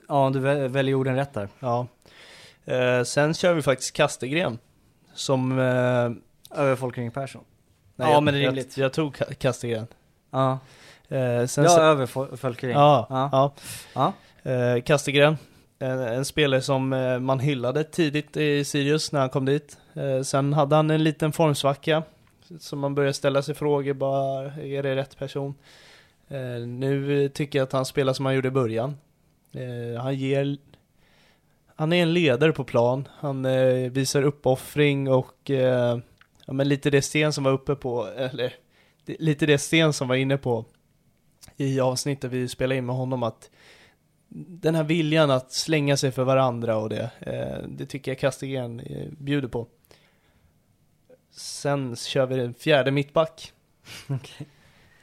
ja 0.09 0.30
du 0.30 0.40
vä- 0.40 0.68
väljer 0.68 0.95
orden 0.95 1.16
rätt 1.16 1.32
där. 1.32 1.49
Ja. 1.59 1.86
Eh, 2.64 3.03
sen 3.03 3.34
kör 3.34 3.55
vi 3.55 3.62
faktiskt 3.62 3.92
Kastegren. 3.97 4.59
Som... 5.14 5.59
Eh, 5.59 6.11
Över 6.61 6.76
Folkring 6.76 7.11
Persson. 7.11 7.45
Nej, 7.97 8.09
Ja, 8.09 8.14
jag, 8.14 8.22
men 8.22 8.34
det 8.34 8.40
är 8.40 8.47
rimligt. 8.47 8.76
Jag, 8.76 8.84
jag 8.84 8.92
tog 8.92 9.16
Kastegren. 9.38 9.86
Ja, 10.30 10.59
Eh, 11.09 11.47
sen 11.47 11.64
ja 11.64 11.70
så- 11.70 11.80
över 11.80 12.07
Fol- 12.07 12.36
Folkring. 12.36 12.70
Ja, 12.70 13.07
ja. 13.11 13.55
ja. 13.95 14.12
Eh, 14.51 14.82
Kastegren, 14.82 15.36
en, 15.78 15.99
en 15.99 16.24
spelare 16.24 16.61
som 16.62 16.92
eh, 16.92 17.18
man 17.18 17.38
hyllade 17.40 17.84
tidigt 17.84 18.36
i 18.36 18.64
Sirius 18.64 19.12
när 19.12 19.20
han 19.20 19.28
kom 19.28 19.45
dit. 19.45 19.78
Eh, 19.95 20.22
sen 20.22 20.53
hade 20.53 20.76
han 20.76 20.90
en 20.90 21.05
liten 21.05 21.32
formsvacka. 21.32 22.03
Så 22.61 22.76
man 22.76 22.95
började 22.95 23.12
ställa 23.14 23.42
sig 23.42 23.55
frågor, 23.55 23.92
bara 23.95 24.45
är 24.53 24.82
det 24.82 24.97
rätt 24.97 25.18
person? 25.18 25.55
Eh, 26.28 26.66
nu 26.66 27.28
tycker 27.28 27.59
jag 27.59 27.66
att 27.66 27.72
han 27.72 27.84
spelar 27.84 28.12
som 28.12 28.26
han 28.26 28.34
gjorde 28.34 28.49
i 28.49 28.51
början. 28.51 28.97
Eh, 29.53 30.03
han 30.03 30.14
ger... 30.14 30.57
Han 31.76 31.92
är 31.92 32.03
en 32.03 32.12
ledare 32.12 32.53
på 32.53 32.64
plan, 32.64 33.09
han 33.18 33.45
eh, 33.45 33.90
visar 33.90 34.22
uppoffring 34.22 35.09
och 35.11 35.51
ja, 36.47 36.53
men 36.53 36.68
lite 36.68 36.90
det 36.90 37.03
Sten 37.03 37.32
som 37.32 37.45
var 37.45 37.53
uppe 37.53 37.74
på, 37.74 38.07
eller 38.07 38.55
lite 39.07 39.47
det 39.47 39.59
Sten 39.59 39.92
som 39.92 40.09
var 40.09 40.14
inne 40.14 40.36
på 40.36 40.64
i 41.57 41.80
avsnittet 41.80 42.30
vi 42.30 42.49
spelade 42.49 42.78
in 42.78 42.86
med 42.86 42.97
honom 42.97 43.22
att 43.22 43.51
den 44.36 44.74
här 44.74 44.84
viljan 44.84 45.30
att 45.30 45.53
slänga 45.53 45.97
sig 45.97 46.12
för 46.12 46.24
varandra 46.24 46.76
och 46.76 46.88
det, 46.88 47.11
eh, 47.20 47.68
det 47.68 47.86
tycker 47.86 48.11
jag 48.11 48.18
Kastegren 48.18 48.80
eh, 48.80 49.09
bjuder 49.11 49.49
på. 49.49 49.66
Sen 51.30 51.97
kör 51.97 52.26
vi 52.26 52.36
den 52.36 52.55
fjärde 52.55 52.90
mittback. 52.90 53.53
Okej. 54.09 54.47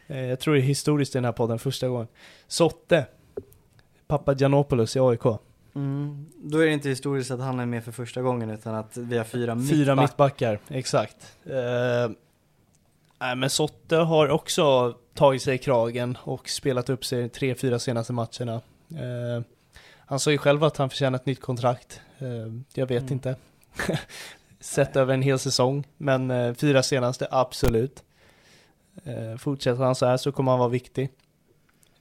Eh, 0.08 0.26
jag 0.26 0.40
tror 0.40 0.54
det 0.54 0.60
är 0.60 0.64
historiskt 0.64 1.16
i 1.16 1.18
den 1.18 1.26
här 1.26 1.32
podden 1.32 1.60
första 1.60 1.88
gången. 1.88 2.08
Sotte. 2.48 3.06
Pappa 4.08 4.34
Giannopoulos 4.34 4.96
i 4.96 5.00
AIK. 5.00 5.24
Mm. 5.76 6.26
Då 6.38 6.58
är 6.60 6.66
det 6.66 6.72
inte 6.74 6.90
historiskt 6.90 7.32
att 7.32 7.40
han 7.40 7.60
är 7.60 7.66
med 7.66 7.84
för 7.84 7.92
första 7.92 8.22
gången 8.22 8.50
utan 8.50 8.76
att 8.76 8.98
vi 8.98 9.18
har 9.18 9.24
fyra 9.26 9.56
Fyra 9.56 9.96
mittback. 9.96 9.98
mittbackar, 10.10 10.60
exakt. 10.68 11.36
Eh, 11.46 12.12
nej, 13.20 13.36
men 13.36 13.50
Sotte 13.50 13.96
har 13.96 14.30
också 14.30 14.96
tagit 15.14 15.42
sig 15.42 15.56
i 15.56 15.58
kragen 15.58 16.18
och 16.24 16.50
spelat 16.50 16.90
upp 16.90 17.06
sig 17.06 17.30
tre, 17.30 17.56
fyra 17.56 17.80
senaste 17.80 18.14
matcherna. 18.14 18.62
Eh, 18.90 19.44
han 20.06 20.20
sa 20.20 20.32
ju 20.32 20.38
själv 20.38 20.64
att 20.64 20.78
han 20.78 20.90
förtjänar 20.90 21.20
ett 21.20 21.26
nytt 21.26 21.42
kontrakt. 21.42 22.02
Eh, 22.20 22.28
jag 22.74 22.88
vet 22.88 23.02
Mm. 23.02 23.14
inte. 23.14 23.36
Sett 24.60 24.96
över 24.96 25.14
en 25.14 25.22
hel 25.22 25.40
säsong, 25.40 25.88
men 25.98 26.32
eh, 26.32 26.54
fyra 26.54 26.84
senaste, 26.84 27.28
absolut. 27.32 28.04
Eh, 29.04 29.38
fortsätter 29.38 29.84
han 29.84 29.96
så 29.96 30.06
här 30.06 30.18
så 30.18 30.32
kommer 30.32 30.52
han 30.52 30.60
vara 30.60 30.70
viktig. 30.70 31.10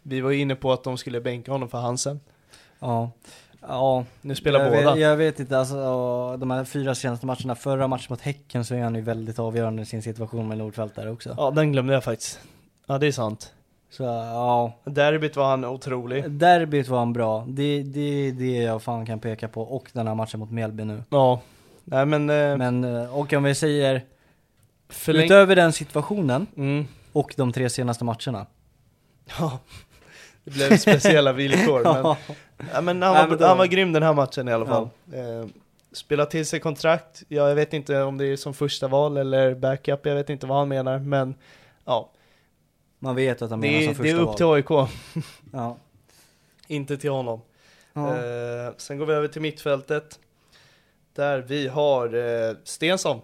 Vi 0.02 0.20
var 0.20 0.30
ju 0.30 0.38
inne 0.38 0.54
på 0.54 0.72
att 0.72 0.84
de 0.84 0.98
skulle 0.98 1.20
bänka 1.20 1.52
honom 1.52 1.68
för 1.68 1.78
Hansen. 1.78 2.20
Ja. 2.78 3.10
Ja, 3.68 4.04
Nu 4.20 4.34
spelar 4.34 4.60
jag 4.60 4.72
båda. 4.72 4.90
Vet, 4.94 5.00
jag 5.02 5.16
vet 5.16 5.40
inte, 5.40 5.58
alltså 5.58 6.36
de 6.36 6.50
här 6.50 6.64
fyra 6.64 6.94
senaste 6.94 7.26
matcherna, 7.26 7.54
förra 7.54 7.88
matchen 7.88 8.06
mot 8.10 8.20
Häcken 8.20 8.64
så 8.64 8.74
är 8.74 8.82
han 8.82 8.94
ju 8.94 9.00
väldigt 9.00 9.38
avgörande 9.38 9.82
i 9.82 9.86
sin 9.86 10.02
situation 10.02 10.48
med 10.48 10.58
Nordfeldt 10.58 10.94
där 10.96 11.12
också. 11.12 11.34
Ja, 11.38 11.50
den 11.50 11.72
glömde 11.72 11.92
jag 11.94 12.04
faktiskt. 12.04 12.40
Ja, 12.86 12.98
det 12.98 13.06
är 13.06 13.12
sant. 13.12 13.52
Så 13.90 14.02
ja, 14.02 14.72
Derbyt 14.84 15.36
var 15.36 15.50
han 15.50 15.64
otrolig. 15.64 16.30
derbyt 16.30 16.88
var 16.88 16.98
han 16.98 17.12
bra. 17.12 17.44
Det, 17.48 17.82
det 17.82 18.00
är 18.28 18.32
det 18.32 18.56
jag 18.62 18.82
fan 18.82 19.06
kan 19.06 19.20
peka 19.20 19.48
på. 19.48 19.62
Och 19.62 19.90
den 19.92 20.06
här 20.06 20.14
matchen 20.14 20.40
mot 20.40 20.50
Mjällby 20.50 20.84
nu. 20.84 21.02
Ja, 21.10 21.40
nej 21.84 22.06
men, 22.06 22.30
eh, 22.30 22.56
Men, 22.56 22.84
eh, 22.84 23.16
och 23.18 23.32
om 23.32 23.42
vi 23.42 23.54
säger, 23.54 24.04
utöver 25.08 25.56
den 25.56 25.72
situationen 25.72 26.46
Mm. 26.56 26.86
och 27.12 27.34
de 27.36 27.52
tre 27.52 27.70
senaste 27.70 28.04
matcherna. 28.04 28.46
Ja, 29.38 29.58
det 30.44 30.50
blev 30.50 30.76
speciella 30.76 31.32
villkor. 31.32 31.82
men, 31.84 31.94
Ja. 32.04 32.16
ja, 32.74 32.80
men 32.80 33.02
han, 33.02 33.14
Nej, 33.14 33.22
var, 33.28 33.36
men 33.36 33.48
han 33.48 33.58
var 33.58 33.66
grym 33.66 33.92
den 33.92 34.02
här 34.02 34.12
matchen 34.14 34.48
i 34.48 34.52
alla 34.52 34.66
fall. 34.66 34.88
Eh, 35.12 35.46
spela 35.92 36.26
till 36.26 36.46
sig 36.46 36.60
kontrakt, 36.60 37.22
ja, 37.28 37.48
jag 37.48 37.54
vet 37.54 37.72
inte 37.72 38.02
om 38.02 38.18
det 38.18 38.26
är 38.26 38.36
som 38.36 38.54
första 38.54 38.88
val 38.88 39.16
eller 39.16 39.54
backup, 39.54 40.06
jag 40.06 40.14
vet 40.14 40.30
inte 40.30 40.46
vad 40.46 40.58
han 40.58 40.68
menar, 40.68 40.98
men 40.98 41.34
ja, 41.84 42.10
Man 42.98 43.16
vet 43.16 43.42
att 43.42 43.50
han 43.50 43.60
menar 43.60 43.78
det, 43.78 43.82
som 43.84 43.90
är- 43.90 43.94
första 43.94 44.02
det 44.02 44.10
är 44.10 44.20
upp 44.22 44.40
val. 44.40 44.64
till 44.64 44.74
AIK, 44.76 44.88
Ja. 45.52 45.76
inte 46.66 46.96
till 46.96 47.10
honom. 47.10 47.40
Ja. 47.92 48.08
Eh, 48.16 48.72
sen 48.76 48.98
går 48.98 49.06
vi 49.06 49.12
över 49.12 49.28
till 49.28 49.42
mittfältet, 49.42 50.18
där 51.14 51.38
vi 51.38 51.68
har 51.68 52.14
eh, 52.14 52.56
Stensson. 52.64 53.20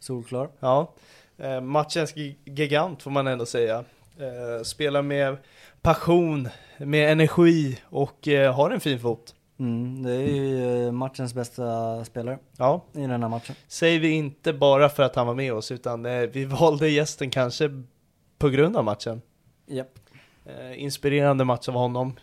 Solklar. 0.00 0.48
Ja, 0.60 0.92
eh, 1.38 1.60
matchens 1.60 2.14
gi- 2.16 2.36
gigant 2.44 3.02
får 3.02 3.10
man 3.10 3.26
ändå 3.26 3.46
säga. 3.46 3.84
Eh, 4.18 4.62
spelar 4.64 5.02
med 5.02 5.36
passion, 5.84 6.48
med 6.78 7.12
energi 7.12 7.78
och 7.84 8.28
eh, 8.28 8.54
har 8.54 8.70
en 8.70 8.80
fin 8.80 9.00
fot. 9.00 9.34
Mm, 9.58 10.02
det 10.02 10.12
är 10.12 10.28
ju 10.28 10.86
eh, 10.86 10.92
matchens 10.92 11.34
bästa 11.34 12.04
spelare 12.04 12.38
Ja, 12.56 12.84
i 12.92 13.00
den 13.00 13.22
här 13.22 13.28
matchen. 13.28 13.54
säger 13.68 14.00
vi 14.00 14.10
inte 14.10 14.52
bara 14.52 14.88
för 14.88 15.02
att 15.02 15.16
han 15.16 15.26
var 15.26 15.34
med 15.34 15.52
oss 15.52 15.70
utan 15.70 16.06
eh, 16.06 16.20
vi 16.20 16.44
valde 16.44 16.88
gästen 16.88 17.30
kanske 17.30 17.82
på 18.38 18.48
grund 18.48 18.76
av 18.76 18.84
matchen. 18.84 19.22
Japp. 19.66 19.98
Eh, 20.46 20.82
inspirerande 20.82 21.44
match 21.44 21.68
av 21.68 21.74
honom. 21.74 22.16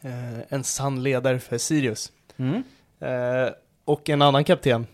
Eh, 0.00 0.38
en 0.48 0.64
sann 0.64 1.02
ledare 1.02 1.38
för 1.38 1.58
Sirius. 1.58 2.12
Mm. 2.36 2.62
Eh, 3.00 3.52
och 3.84 4.08
en 4.08 4.22
annan 4.22 4.44
kapten. 4.44 4.86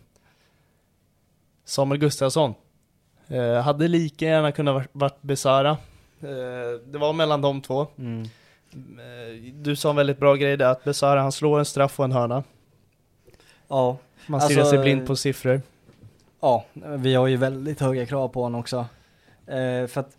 Samuel 1.64 2.00
Gustafsson. 2.00 2.54
Hade 3.64 3.88
lika 3.88 4.24
gärna 4.26 4.52
kunnat 4.52 4.74
varit, 4.74 4.88
varit 4.92 5.22
Besara. 5.22 5.76
Eh, 6.28 6.80
det 6.86 6.98
var 6.98 7.12
mellan 7.12 7.40
de 7.40 7.60
två. 7.62 7.86
Mm. 7.98 8.22
Eh, 8.22 9.52
du 9.54 9.76
sa 9.76 9.90
en 9.90 9.96
väldigt 9.96 10.18
bra 10.18 10.34
grej 10.34 10.56
där, 10.56 10.66
att 10.66 10.84
Besara 10.84 11.20
han 11.22 11.32
slår 11.32 11.58
en 11.58 11.64
straff 11.64 11.98
och 11.98 12.04
en 12.04 12.12
hörna. 12.12 12.44
Ja, 13.68 13.96
Man 14.26 14.40
Alltså, 14.40 14.48
stirrar 14.52 14.64
sig 14.64 14.78
blind 14.78 15.06
på 15.06 15.16
siffror. 15.16 15.62
Ja, 16.40 16.64
vi 16.96 17.14
har 17.14 17.26
ju 17.26 17.36
väldigt 17.36 17.80
höga 17.80 18.06
krav 18.06 18.28
på 18.28 18.42
honom 18.42 18.60
också. 18.60 18.76
Eh, 19.46 19.86
för 19.86 20.00
att, 20.00 20.16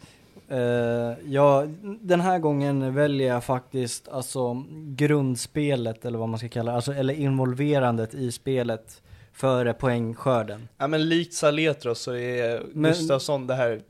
eh, 0.50 1.32
ja, 1.34 1.66
den 2.02 2.22
här 2.22 2.40
gången 2.40 2.94
väljer 2.96 3.28
jag 3.28 3.44
faktiskt 3.44 4.08
alltså 4.08 4.64
grundspelet 4.88 6.06
eller 6.06 6.18
vad 6.20 6.30
man 6.30 6.40
ska 6.40 6.50
kalla 6.50 6.72
det, 6.72 6.76
alltså, 6.76 6.94
eller 6.94 7.14
involverandet 7.14 8.14
i 8.14 8.32
spelet 8.32 9.02
före 9.34 9.74
poängskörden. 9.74 10.68
Ja 10.78 10.88
men 10.88 11.10
likt 11.10 11.34
Saletros 11.34 12.00
så 12.02 12.12
är 12.16 12.62
Men- 12.74 12.92
Gustafsson 12.92 13.48
det 13.48 13.56
här, 13.56 13.82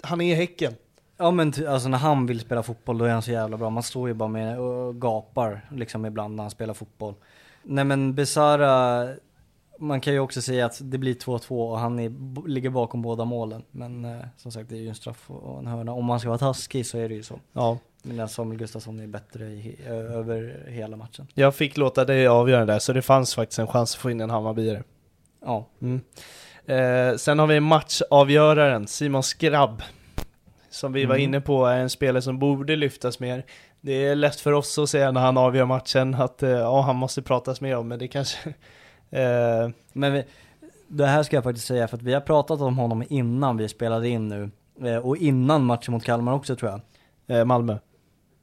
han 0.00 0.20
är 0.20 0.34
Häcken. 0.36 0.74
Ja 1.22 1.30
men 1.30 1.52
alltså 1.68 1.88
när 1.88 1.98
han 1.98 2.26
vill 2.26 2.40
spela 2.40 2.62
fotboll 2.62 2.98
då 2.98 3.04
är 3.04 3.10
han 3.10 3.22
så 3.22 3.30
jävla 3.30 3.56
bra. 3.56 3.70
Man 3.70 3.82
står 3.82 4.08
ju 4.08 4.14
bara 4.14 4.28
med 4.28 4.58
och 4.58 5.00
gapar 5.00 5.60
liksom 5.70 6.06
ibland 6.06 6.36
när 6.36 6.42
han 6.42 6.50
spelar 6.50 6.74
fotboll. 6.74 7.14
Nej 7.62 7.84
men 7.84 8.14
Besara, 8.14 9.08
man 9.78 10.00
kan 10.00 10.12
ju 10.12 10.20
också 10.20 10.42
säga 10.42 10.66
att 10.66 10.78
det 10.82 10.98
blir 10.98 11.14
2-2 11.14 11.70
och 11.70 11.78
han 11.78 11.98
är, 11.98 12.48
ligger 12.48 12.70
bakom 12.70 13.02
båda 13.02 13.24
målen. 13.24 13.62
Men 13.70 14.04
eh, 14.04 14.20
som 14.36 14.52
sagt 14.52 14.68
det 14.68 14.76
är 14.76 14.80
ju 14.80 14.88
en 14.88 14.94
straff 14.94 15.30
och 15.30 15.58
en 15.58 15.66
hörna. 15.66 15.92
Om 15.92 16.04
man 16.04 16.20
ska 16.20 16.28
vara 16.28 16.38
taskig 16.38 16.86
så 16.86 16.98
är 16.98 17.08
det 17.08 17.14
ju 17.14 17.22
så. 17.22 17.40
Ja. 17.52 17.78
Men 18.02 18.28
Samuel 18.28 18.58
Gustafsson 18.58 19.00
är 19.00 19.06
bättre 19.06 19.44
i, 19.44 19.76
över 19.88 20.66
hela 20.68 20.96
matchen. 20.96 21.26
Jag 21.34 21.54
fick 21.54 21.76
låta 21.76 22.04
dig 22.04 22.26
avgöra 22.26 22.66
där, 22.66 22.78
så 22.78 22.92
det 22.92 23.02
fanns 23.02 23.34
faktiskt 23.34 23.58
en 23.58 23.66
chans 23.66 23.94
att 23.94 24.00
få 24.00 24.10
in 24.10 24.20
en 24.20 24.30
Hammarbyare. 24.30 24.82
Ja. 25.44 25.66
Mm. 25.82 26.00
Eh, 26.66 27.16
sen 27.16 27.38
har 27.38 27.46
vi 27.46 27.60
matchavgöraren, 27.60 28.86
Simon 28.86 29.22
Skrabb. 29.22 29.82
Som 30.72 30.92
vi 30.92 31.04
var 31.04 31.14
Mm. 31.14 31.24
inne 31.24 31.40
på 31.40 31.66
är 31.66 31.78
en 31.78 31.90
spelare 31.90 32.22
som 32.22 32.38
borde 32.38 32.76
lyftas 32.76 33.20
mer. 33.20 33.44
Det 33.80 33.92
är 34.06 34.14
lätt 34.14 34.40
för 34.40 34.52
oss 34.52 34.78
att 34.78 34.88
säga 34.90 35.10
när 35.12 35.20
han 35.20 35.36
avgör 35.36 35.64
matchen 35.64 36.14
att 36.14 36.42
eh, 36.42 36.50
ja, 36.50 36.80
han 36.80 36.96
måste 36.96 37.22
pratas 37.22 37.60
mer 37.60 37.76
om, 37.76 37.88
men 37.88 37.98
det 37.98 38.08
kanske... 38.08 38.48
eh, 39.10 39.70
Men 39.92 40.12
vi, 40.12 40.24
det 40.88 41.06
här 41.06 41.22
ska 41.22 41.36
jag 41.36 41.44
faktiskt 41.44 41.66
säga 41.66 41.88
för 41.88 41.96
att 41.96 42.02
vi 42.02 42.14
har 42.14 42.20
pratat 42.20 42.60
om 42.60 42.78
honom 42.78 43.04
innan 43.08 43.56
vi 43.56 43.68
spelade 43.68 44.08
in 44.08 44.28
nu. 44.28 44.50
Eh, 44.88 44.96
och 44.96 45.16
innan 45.16 45.64
matchen 45.64 45.92
mot 45.92 46.04
Kalmar 46.04 46.32
också 46.32 46.56
tror 46.56 46.70
jag. 46.70 47.46
Malmö. 47.46 47.78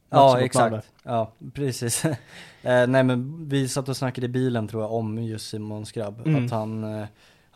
Ja, 0.10 0.40
exakt. 0.40 0.64
Malmö. 0.64 0.82
Ja, 1.04 1.32
precis. 1.54 2.06
eh, 2.64 2.88
nej 2.88 3.04
men 3.04 3.50
vi 3.50 3.68
satt 3.68 3.90
och 3.90 3.98
snackade 3.98 4.26
i 4.26 4.30
bilen 4.30 4.68
tror 4.68 4.84
jag 4.84 4.94
om 4.94 5.24
just 5.24 5.50
Simon 5.50 5.86
Skrabb. 5.86 6.28
Mm. 6.28 6.46
Att 6.46 6.52
han, 6.52 7.06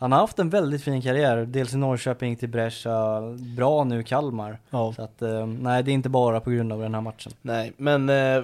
han 0.04 0.12
har 0.12 0.18
haft 0.18 0.38
en 0.38 0.50
väldigt 0.50 0.82
fin 0.82 1.02
karriär. 1.02 1.36
Dels 1.36 1.74
i 1.74 1.76
Norrköping 1.76 2.36
till 2.36 2.48
Brescia, 2.48 3.20
bra 3.56 3.84
nu 3.84 4.00
i 4.00 4.04
Kalmar. 4.04 4.58
Ja. 4.70 4.92
Så 4.96 5.02
att, 5.02 5.22
eh, 5.22 5.46
nej 5.46 5.82
det 5.82 5.90
är 5.90 5.92
inte 5.92 6.08
bara 6.08 6.40
på 6.40 6.50
grund 6.50 6.72
av 6.72 6.80
den 6.80 6.94
här 6.94 7.00
matchen. 7.00 7.32
Nej, 7.42 7.72
men 7.76 8.08
eh, 8.08 8.42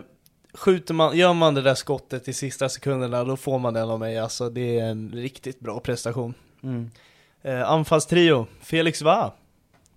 skjuter 0.54 0.94
man, 0.94 1.16
gör 1.16 1.34
man 1.34 1.54
det 1.54 1.62
där 1.62 1.74
skottet 1.74 2.28
i 2.28 2.32
sista 2.32 2.68
sekunderna, 2.68 3.24
då 3.24 3.36
får 3.36 3.58
man 3.58 3.74
den 3.74 3.90
av 3.90 3.98
mig. 3.98 4.18
Alltså 4.18 4.50
det 4.50 4.78
är 4.78 4.84
en 4.84 5.10
riktigt 5.14 5.60
bra 5.60 5.80
prestation. 5.80 6.34
Mm. 6.62 6.90
Eh, 7.42 7.70
anfallstrio, 7.70 8.46
Felix 8.62 9.02
Va. 9.02 9.32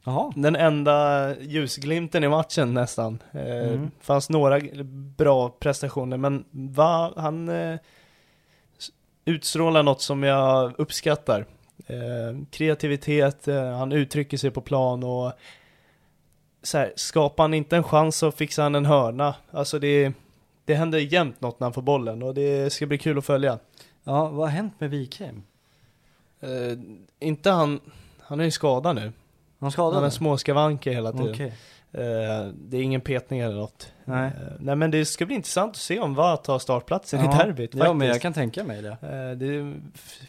Jaha. 0.03 0.31
Den 0.35 0.56
enda 0.56 1.30
ljusglimten 1.40 2.23
i 2.23 2.27
matchen 2.30 2.73
nästan. 2.73 3.19
Eh, 3.31 3.41
Mm. 3.73 3.91
Fanns 4.02 4.30
några 4.30 4.60
bra 5.18 5.49
prestationer, 5.49 6.18
men 6.18 6.45
Va, 6.52 7.14
han 7.15 7.49
eh, 7.49 7.80
utstrålar 9.26 9.84
något 9.84 10.02
som 10.02 10.23
jag 10.23 10.73
uppskattar. 10.77 11.45
Eh, 11.88 12.45
kreativitet, 12.50 13.48
eh, 13.48 13.78
han 13.78 13.91
uttrycker 13.91 14.38
sig 14.38 14.52
på 14.52 14.62
plan 14.62 15.04
och 15.04 15.32
så 16.64 16.78
här, 16.78 16.94
skapar 16.95 17.44
han 17.44 17.54
inte 17.54 17.76
en 17.78 17.84
chans 17.84 18.16
så 18.18 18.32
fixar 18.32 18.64
han 18.64 18.76
en 18.76 18.86
hörna. 18.86 19.36
Alltså 19.52 19.80
det, 19.80 20.14
det 20.66 20.76
händer 20.76 21.00
jämt 21.00 21.41
något 21.41 21.60
när 21.60 21.66
han 21.66 21.74
får 21.74 21.82
bollen 21.82 22.24
och 22.24 22.34
det 22.34 22.74
ska 22.74 22.86
bli 22.86 22.98
kul 22.98 23.18
att 23.18 23.26
följa. 23.26 23.60
Ja, 24.04 24.30
vad 24.30 24.48
har 24.48 24.56
hänt 24.56 24.74
med 24.78 24.90
Wikheim? 24.90 25.44
Eh, 26.40 26.78
inte 27.20 27.50
han, 27.50 27.80
han 28.20 28.40
är 28.40 28.44
ju 28.44 28.52
skadad 28.52 28.95
nu. 28.95 29.12
Han 29.60 29.72
skadade? 29.72 29.95
Han 29.95 30.04
har 30.04 30.10
små 30.10 30.38
skavanker 30.38 30.91
hela 30.91 31.12
tiden. 31.12 31.30
Okej. 31.32 31.54
Eh, 31.91 32.48
det 32.56 32.78
är 32.78 32.82
ingen 32.82 33.02
petning 33.02 33.40
eller 33.40 33.56
något. 33.56 33.93
Nej. 34.06 34.28
Eh, 34.28 34.34
nej 34.60 34.76
men 34.76 34.92
det 34.92 35.06
ska 35.06 35.26
bli 35.26 35.36
intressant 35.36 35.70
att 35.72 35.78
se 35.78 36.00
om 36.00 36.14
Va 36.16 36.38
tar 36.38 36.60
startplatsen 36.60 37.20
i 37.20 37.24
Ja. 37.24 37.32
derbyt 37.32 37.72
faktiskt. 37.72 37.84
Ja, 37.86 37.94
men 37.94 38.08
jag 38.08 38.22
kan 38.22 38.34
tänka 38.34 38.64
mig 38.64 38.82
det. 38.82 38.90
Eh, 38.90 39.38
det 39.38 39.46
är 39.56 39.82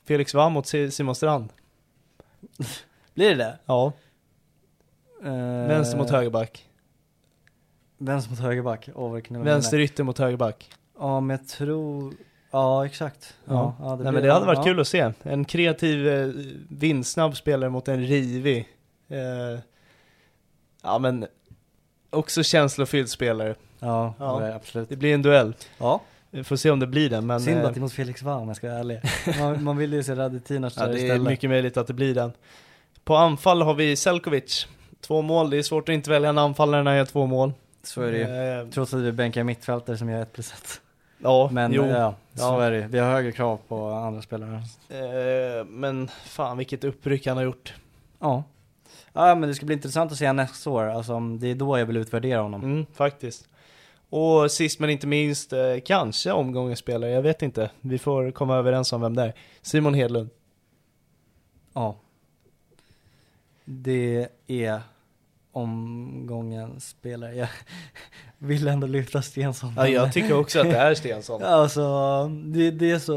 Felix 0.05 0.35
Va 0.35 0.49
mot 0.49 0.67
Si- 0.67 0.91
Simon 0.91 1.15
Strand. 1.15 1.53
Blir 3.15 3.29
det 3.31 3.35
det? 3.35 3.59
Ja, 3.67 3.93
Eh, 5.25 5.31
vänster 5.69 5.99
mot 5.99 6.11
högerback. 6.11 6.69
Vänster 7.99 8.31
mot 8.31 8.39
högerback. 8.41 8.87
Det 8.87 8.93
vara? 8.93 9.43
Vänster 9.43 9.79
ytter 9.79 10.05
mot 10.05 10.19
högerback. 10.19 10.71
Ja, 10.99 11.21
men 11.21 11.37
jag 11.37 11.49
tror... 11.49 12.15
Ja, 12.51 12.87
exakt. 12.87 13.35
Ja, 13.45 13.75
ja, 13.81 13.89
nej 13.89 13.97
blir- 13.97 14.13
men 14.13 14.23
det 14.23 14.33
hade 14.33 14.47
varit 14.47 14.59
ja. 14.59 14.65
kul 14.65 14.81
att 14.81 14.89
se. 14.89 15.13
En 15.23 15.45
kreativ, 15.45 16.09
eh, 16.09 16.29
vindsnabb 16.69 17.37
spelare 17.37 17.71
mot 17.71 17.89
en 17.89 18.01
rivig. 18.03 18.69
Eh, 19.09 19.59
ja 20.83 20.99
men 20.99 21.27
också 22.15 22.43
känslofylld 22.43 23.09
spelare. 23.11 23.55
Ja, 23.81 24.15
Ja. 24.19 24.47
ja. 24.49 24.55
absolut. 24.55 24.89
Det 24.89 24.97
blir 24.97 25.15
en 25.15 25.23
duell. 25.23 25.55
Ja, 25.79 26.01
Vi 26.31 26.45
får 26.45 26.57
se 26.57 26.71
om 26.71 26.81
det 26.81 26.87
blir 26.87 27.11
den 27.11 27.27
men... 27.27 27.41
synd 27.41 27.59
eh, 27.61 27.65
att 27.67 27.75
det 27.75 27.79
är 27.79 27.83
mot 27.83 27.93
Felix 27.93 28.23
Vann 28.23 28.43
om 28.43 28.49
jag 28.49 28.57
ska 28.57 28.69
vara 28.69 28.79
ärlig. 28.79 29.01
Man, 29.41 29.65
man 29.65 29.77
vill 29.77 29.93
ju 29.93 30.03
se 30.03 30.15
Radetinac 30.15 30.75
Ja, 30.77 30.83
där 30.87 30.93
det 30.93 30.99
är 31.01 31.05
istället. 31.05 31.23
mycket 31.29 31.51
möjligt 31.51 31.77
att 31.77 31.87
det 31.87 31.93
blir 31.93 32.15
den. 32.15 32.33
På 33.05 33.17
anfall 33.17 33.63
har 33.63 33.75
vi 33.75 33.97
Selkovic. 33.97 34.67
Två 35.01 35.23
mål, 35.23 35.51
det 35.51 35.57
är 35.59 35.63
svårt 35.63 35.89
att 35.89 35.93
inte 35.93 36.11
välja 36.11 36.29
en 36.29 36.39
anfallare 36.39 36.83
när 36.83 36.91
jag 36.91 36.99
gör 36.99 37.05
två 37.05 37.27
mål. 37.27 37.53
Så 37.83 38.03
är 38.03 38.13
det 38.13 38.19
ju. 38.19 38.61
Eh, 38.61 38.69
Trots 38.69 38.95
att 38.95 39.01
vi 39.01 39.13
bänkar 39.13 39.43
mittfältare 39.45 39.97
som 39.99 40.09
gör 40.11 40.23
ett 40.23 40.33
plus 40.33 40.53
ett. 40.53 40.81
ja, 41.19 41.49
Men 41.53 41.73
jo. 41.73 41.87
ja, 41.87 42.15
så 42.35 42.43
Ja. 42.45 42.63
är 42.65 42.71
det. 42.71 42.87
Vi 42.91 42.99
har 42.99 43.11
högre 43.13 43.33
krav 43.33 43.59
på 43.69 43.89
andra 43.89 44.23
spelare. 44.23 44.63
Eh, 44.89 45.65
men 45.67 46.09
fan 46.25 46.57
vilket 46.59 46.85
uppryck 46.85 47.27
han 47.27 47.37
har 47.37 47.45
gjort. 47.45 47.75
Ja. 48.21 48.43
Ja 49.17 49.35
men 49.35 49.49
det 49.49 49.55
ska 49.55 49.67
bli 49.67 49.75
intressant 49.75 50.13
att 50.13 50.19
se 50.19 50.33
nästa 50.33 50.71
år. 50.71 50.85
Alltså 50.85 51.21
det 51.21 51.49
är 51.49 51.55
då 51.55 51.79
jag 51.79 51.87
vill 51.87 51.97
utvärdera 51.97 52.41
honom. 52.41 52.63
Mm, 52.63 52.87
faktiskt. 52.93 53.49
Och 54.11 54.51
sist 54.51 54.81
men 54.81 54.91
inte 54.91 55.07
minst, 55.07 55.53
eh, 55.53 55.77
kanske 55.85 56.33
omgångens 56.33 56.79
spelare, 56.79 57.11
jag 57.11 57.23
vet 57.23 57.43
inte. 57.43 57.71
Vi 57.81 57.99
får 57.99 58.31
komma 58.31 58.57
överens 58.57 58.93
om 58.93 59.01
vem 59.01 59.17
det 59.17 59.23
är. 59.23 59.35
Simon 59.63 59.95
Hedlund. 59.95 60.31
Ja. 61.73 61.97
Det 63.65 64.29
är 64.47 64.81
omgångens 65.55 66.89
spelare. 66.89 67.35
Jag 67.35 67.49
vill 68.39 68.69
ändå 68.69 68.87
lyfta 68.87 69.23
Stensson. 69.23 69.73
Ja, 69.77 69.89
jag 69.89 70.13
tycker 70.13 70.39
också 70.39 70.61
att 70.61 70.71
det 70.71 70.77
är 70.77 70.95
Stensson. 70.95 71.43
Alltså, 71.45 71.83
det, 72.29 72.71
det 72.71 72.91
är 72.91 72.99
så, 72.99 73.15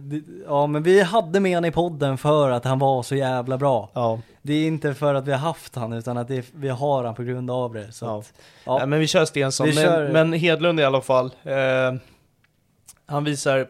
det, 0.00 0.22
ja 0.46 0.66
men 0.66 0.82
vi 0.82 1.02
hade 1.02 1.40
med 1.40 1.54
han 1.54 1.64
i 1.64 1.70
podden 1.70 2.18
för 2.18 2.50
att 2.50 2.64
han 2.64 2.78
var 2.78 3.02
så 3.02 3.14
jävla 3.16 3.58
bra. 3.58 3.90
Ja, 3.94 4.20
Det 4.42 4.52
är 4.52 4.66
inte 4.66 4.94
för 4.94 5.14
att 5.14 5.26
vi 5.28 5.32
har 5.32 5.38
haft 5.38 5.74
han 5.74 5.92
utan 5.92 6.18
att 6.18 6.30
är- 6.30 6.44
vi 6.54 6.68
har 6.68 7.04
han 7.04 7.14
på 7.14 7.22
grund 7.22 7.50
av 7.50 7.72
det. 7.74 7.92
Så 7.92 8.04
Ja. 8.04 8.18
att, 8.18 8.32
ja. 8.64 8.78
Nej, 8.78 8.86
men 8.86 9.00
vi 9.00 9.06
kör 9.06 9.24
Stensson. 9.24 9.66
Vi 9.66 9.74
men, 9.74 9.84
kör- 9.84 10.12
men 10.12 10.32
Hedlund 10.32 10.80
i 10.80 10.84
alla 10.84 11.00
fall. 11.00 11.26
Eh, 11.42 11.94
han 13.06 13.24
visar 13.24 13.68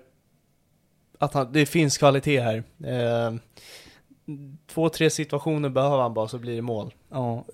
att 1.19 1.35
han, 1.35 1.53
det 1.53 1.67
finns 1.67 1.99
kvalitet 1.99 2.41
här. 2.41 2.57
Eh, 2.85 3.35
två, 4.67 4.89
tre 4.89 5.11
situationer 5.11 5.69
behöver 5.69 5.99
han 5.99 6.15
bara 6.15 6.29
så 6.29 6.39
blir 6.39 6.57
det 6.57 6.63
mål. 6.63 6.95
Ja, 7.11 7.45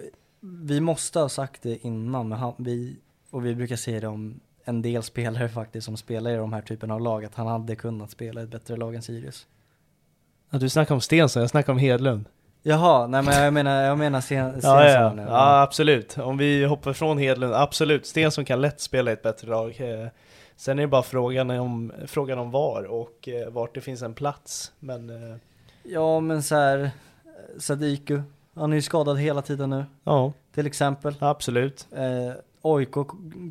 vi 0.47 0.81
måste 0.81 1.19
ha 1.19 1.29
sagt 1.29 1.63
det 1.63 1.87
innan, 1.87 2.29
men 2.29 2.39
han, 2.39 2.55
vi, 2.59 2.97
och 3.31 3.47
vi 3.47 3.55
brukar 3.55 3.77
säga 3.77 4.01
det 4.01 4.07
om 4.07 4.41
en 4.65 4.83
del 4.83 5.03
spelare 5.03 5.49
faktiskt 5.49 5.85
som 5.85 5.97
spelar 5.97 6.31
i 6.31 6.37
de 6.37 6.53
här 6.53 6.63
typen 6.63 6.91
av 6.91 7.01
lag, 7.01 7.25
att 7.25 7.35
han 7.35 7.47
hade 7.47 7.77
kunnat 7.77 8.11
spela 8.11 8.41
i 8.41 8.45
ett 8.45 8.51
bättre 8.51 8.77
lag 8.77 8.95
än 8.95 9.03
Sirius. 9.03 9.47
Ja, 10.51 10.59
du 10.59 10.69
snackar 10.69 10.95
om 10.95 11.01
Stensson, 11.01 11.41
jag 11.41 11.51
snackar 11.51 11.73
om 11.73 11.79
Hedlund. 11.79 12.25
Jaha, 12.63 13.07
nej 13.07 13.23
men 13.23 13.45
jag 13.45 13.53
menar, 13.55 13.83
jag 13.83 13.99
menar 13.99 14.21
sen, 14.21 14.61
sen 14.63 14.71
Ja, 14.71 14.89
ja, 14.91 15.13
nu. 15.13 15.23
ja, 15.23 15.63
absolut. 15.63 16.19
Om 16.19 16.37
vi 16.37 16.65
hoppar 16.65 16.93
från 16.93 17.19
Hedlund, 17.19 17.55
absolut. 17.55 18.07
Stensson 18.07 18.45
kan 18.45 18.61
lätt 18.61 18.81
spela 18.81 19.11
i 19.11 19.15
ett 19.15 19.23
bättre 19.23 19.49
lag. 19.49 19.81
Eh, 19.81 20.09
sen 20.57 20.79
är 20.79 20.83
det 20.83 20.89
bara 20.89 21.03
frågan 21.03 21.51
om, 21.51 21.93
frågan 22.07 22.39
om 22.39 22.51
var 22.51 22.83
och 22.83 23.29
eh, 23.29 23.51
vart 23.51 23.75
det 23.75 23.81
finns 23.81 24.03
en 24.03 24.15
plats. 24.15 24.73
Men 24.79 25.11
eh, 25.11 25.37
ja 25.83 26.21
men 26.21 26.43
så 26.43 26.55
här, 26.55 26.91
Sadiku, 27.59 28.23
han 28.57 28.73
är 28.73 28.77
ju 28.77 28.83
skadad 28.83 29.19
hela 29.19 29.43
tiden 29.43 29.71
nu, 29.71 29.85
ja, 30.05 30.33
till 30.55 30.67
exempel. 30.67 31.15
absolut. 31.19 31.87
Eh, 31.93 32.35
OIK 32.63 32.95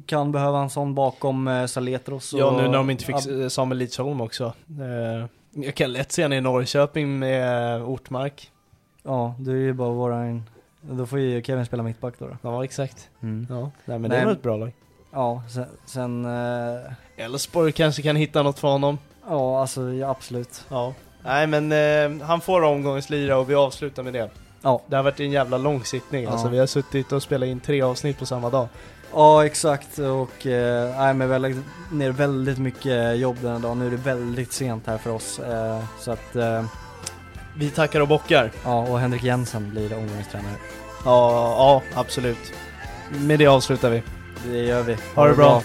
kan 0.06 0.32
behöva 0.32 0.60
en 0.60 0.70
sån 0.70 0.96
bakom 0.96 1.48
eh, 1.48 1.66
Saletros. 1.66 2.34
Ja, 2.34 2.52
nu 2.58 2.64
när 2.68 2.74
de 2.78 2.90
inte 2.90 3.06
fick 3.06 3.16
Samuel 3.52 3.78
Lidsholm 3.80 4.22
också. 4.22 4.54
Eh, 4.80 5.26
jag 5.64 5.76
kan 5.76 5.92
lätt 5.94 6.12
se 6.12 6.22
henne 6.22 6.36
i 6.36 6.42
Norrköping 6.42 7.20
med 7.20 7.76
eh, 7.76 7.90
Ortmark. 7.90 8.52
Ja, 9.04 9.36
det 9.40 9.52
är 9.52 9.56
ju 9.56 9.74
bara 9.74 9.90
våran, 9.90 10.44
då 10.82 11.06
får 11.06 11.20
ju 11.20 11.44
Kevin 11.44 11.66
spela 11.66 11.84
mittback 11.84 12.14
då. 12.20 12.28
då. 12.28 12.38
Ja, 12.42 12.64
exakt. 12.64 13.10
Mm. 13.22 13.48
Ja, 13.50 13.72
nej, 13.86 14.00
men 14.00 14.02
det 14.02 14.08
Nej, 14.08 14.18
är 14.18 14.22
nog 14.22 14.28
men- 14.28 14.36
ett 14.38 14.44
bra 14.44 14.58
lag. 14.58 14.72
Ja, 15.14 15.44
sen, 15.50 15.66
sen 15.86 16.26
eh, 16.26 17.26
Elfsborg 17.26 17.72
kanske 17.72 18.02
kan 18.02 18.16
hitta 18.16 18.44
något 18.44 18.60
för 18.60 18.68
honom. 18.68 18.98
ja 19.30 19.62
alltså 19.62 19.94
ja, 19.94 20.10
absolut. 20.10 20.66
Ja. 20.70 20.94
Nej, 21.24 21.48
men 21.48 21.72
eh, 21.72 22.26
han 22.28 22.42
får 22.42 22.62
omgångens 22.62 23.10
lira 23.10 23.38
och 23.38 23.50
vi 23.50 23.56
avslutar 23.56 24.04
med 24.04 24.14
det. 24.14 24.30
Ja. 24.66 24.82
Det 24.88 24.96
har 24.96 25.04
varit 25.04 25.20
en 25.20 25.32
jävla 25.32 25.58
lång 25.58 25.84
sittning. 25.84 26.24
Ja. 26.24 26.32
Alltså, 26.32 26.48
vi 26.48 26.60
har 26.60 26.68
suttit 26.68 27.12
och 27.12 27.24
spelat 27.24 27.48
in 27.48 27.60
tre 27.60 27.82
avsnitt 27.82 28.20
på 28.20 28.26
samma 28.26 28.50
dag. 28.50 28.68
Ja 29.14 29.46
exakt 29.46 30.00
och 30.00 30.48
eh, 30.48 31.14
men 31.16 31.28
vi 31.28 31.34
har 31.34 31.40
lagt 31.40 31.58
ner 31.92 32.12
väldigt 32.12 32.58
mycket 32.58 33.18
jobb 33.18 33.38
den 33.42 33.52
här 33.52 33.60
dagen. 33.60 33.80
Nu 33.80 33.88
är 33.88 33.92
det 33.92 33.98
väldigt 33.98 34.52
sent 34.54 34.88
här 34.88 34.98
för 34.98 35.10
oss. 35.10 35.40
Eh, 35.40 35.84
så 36.00 36.12
att 36.12 36.36
eh, 36.36 36.64
Vi 37.58 37.70
tackar 37.70 38.00
och 38.00 38.08
bockar. 38.08 38.52
ja 38.64 38.80
och 38.88 39.00
Henrik 39.00 39.24
Jensen 39.24 39.70
blir 39.72 39.98
omgångstränare. 39.98 40.56
Ja, 41.06 41.32
ja, 41.58 41.82
absolut. 42.02 42.54
Med 43.10 43.40
det 43.40 43.48
avslutar 43.48 43.90
vi. 43.90 44.04
Det 44.52 44.58
gör 44.58 44.84
vi. 44.84 44.98
Ha 45.16 45.28
det 45.28 45.36
bra. 45.36 45.62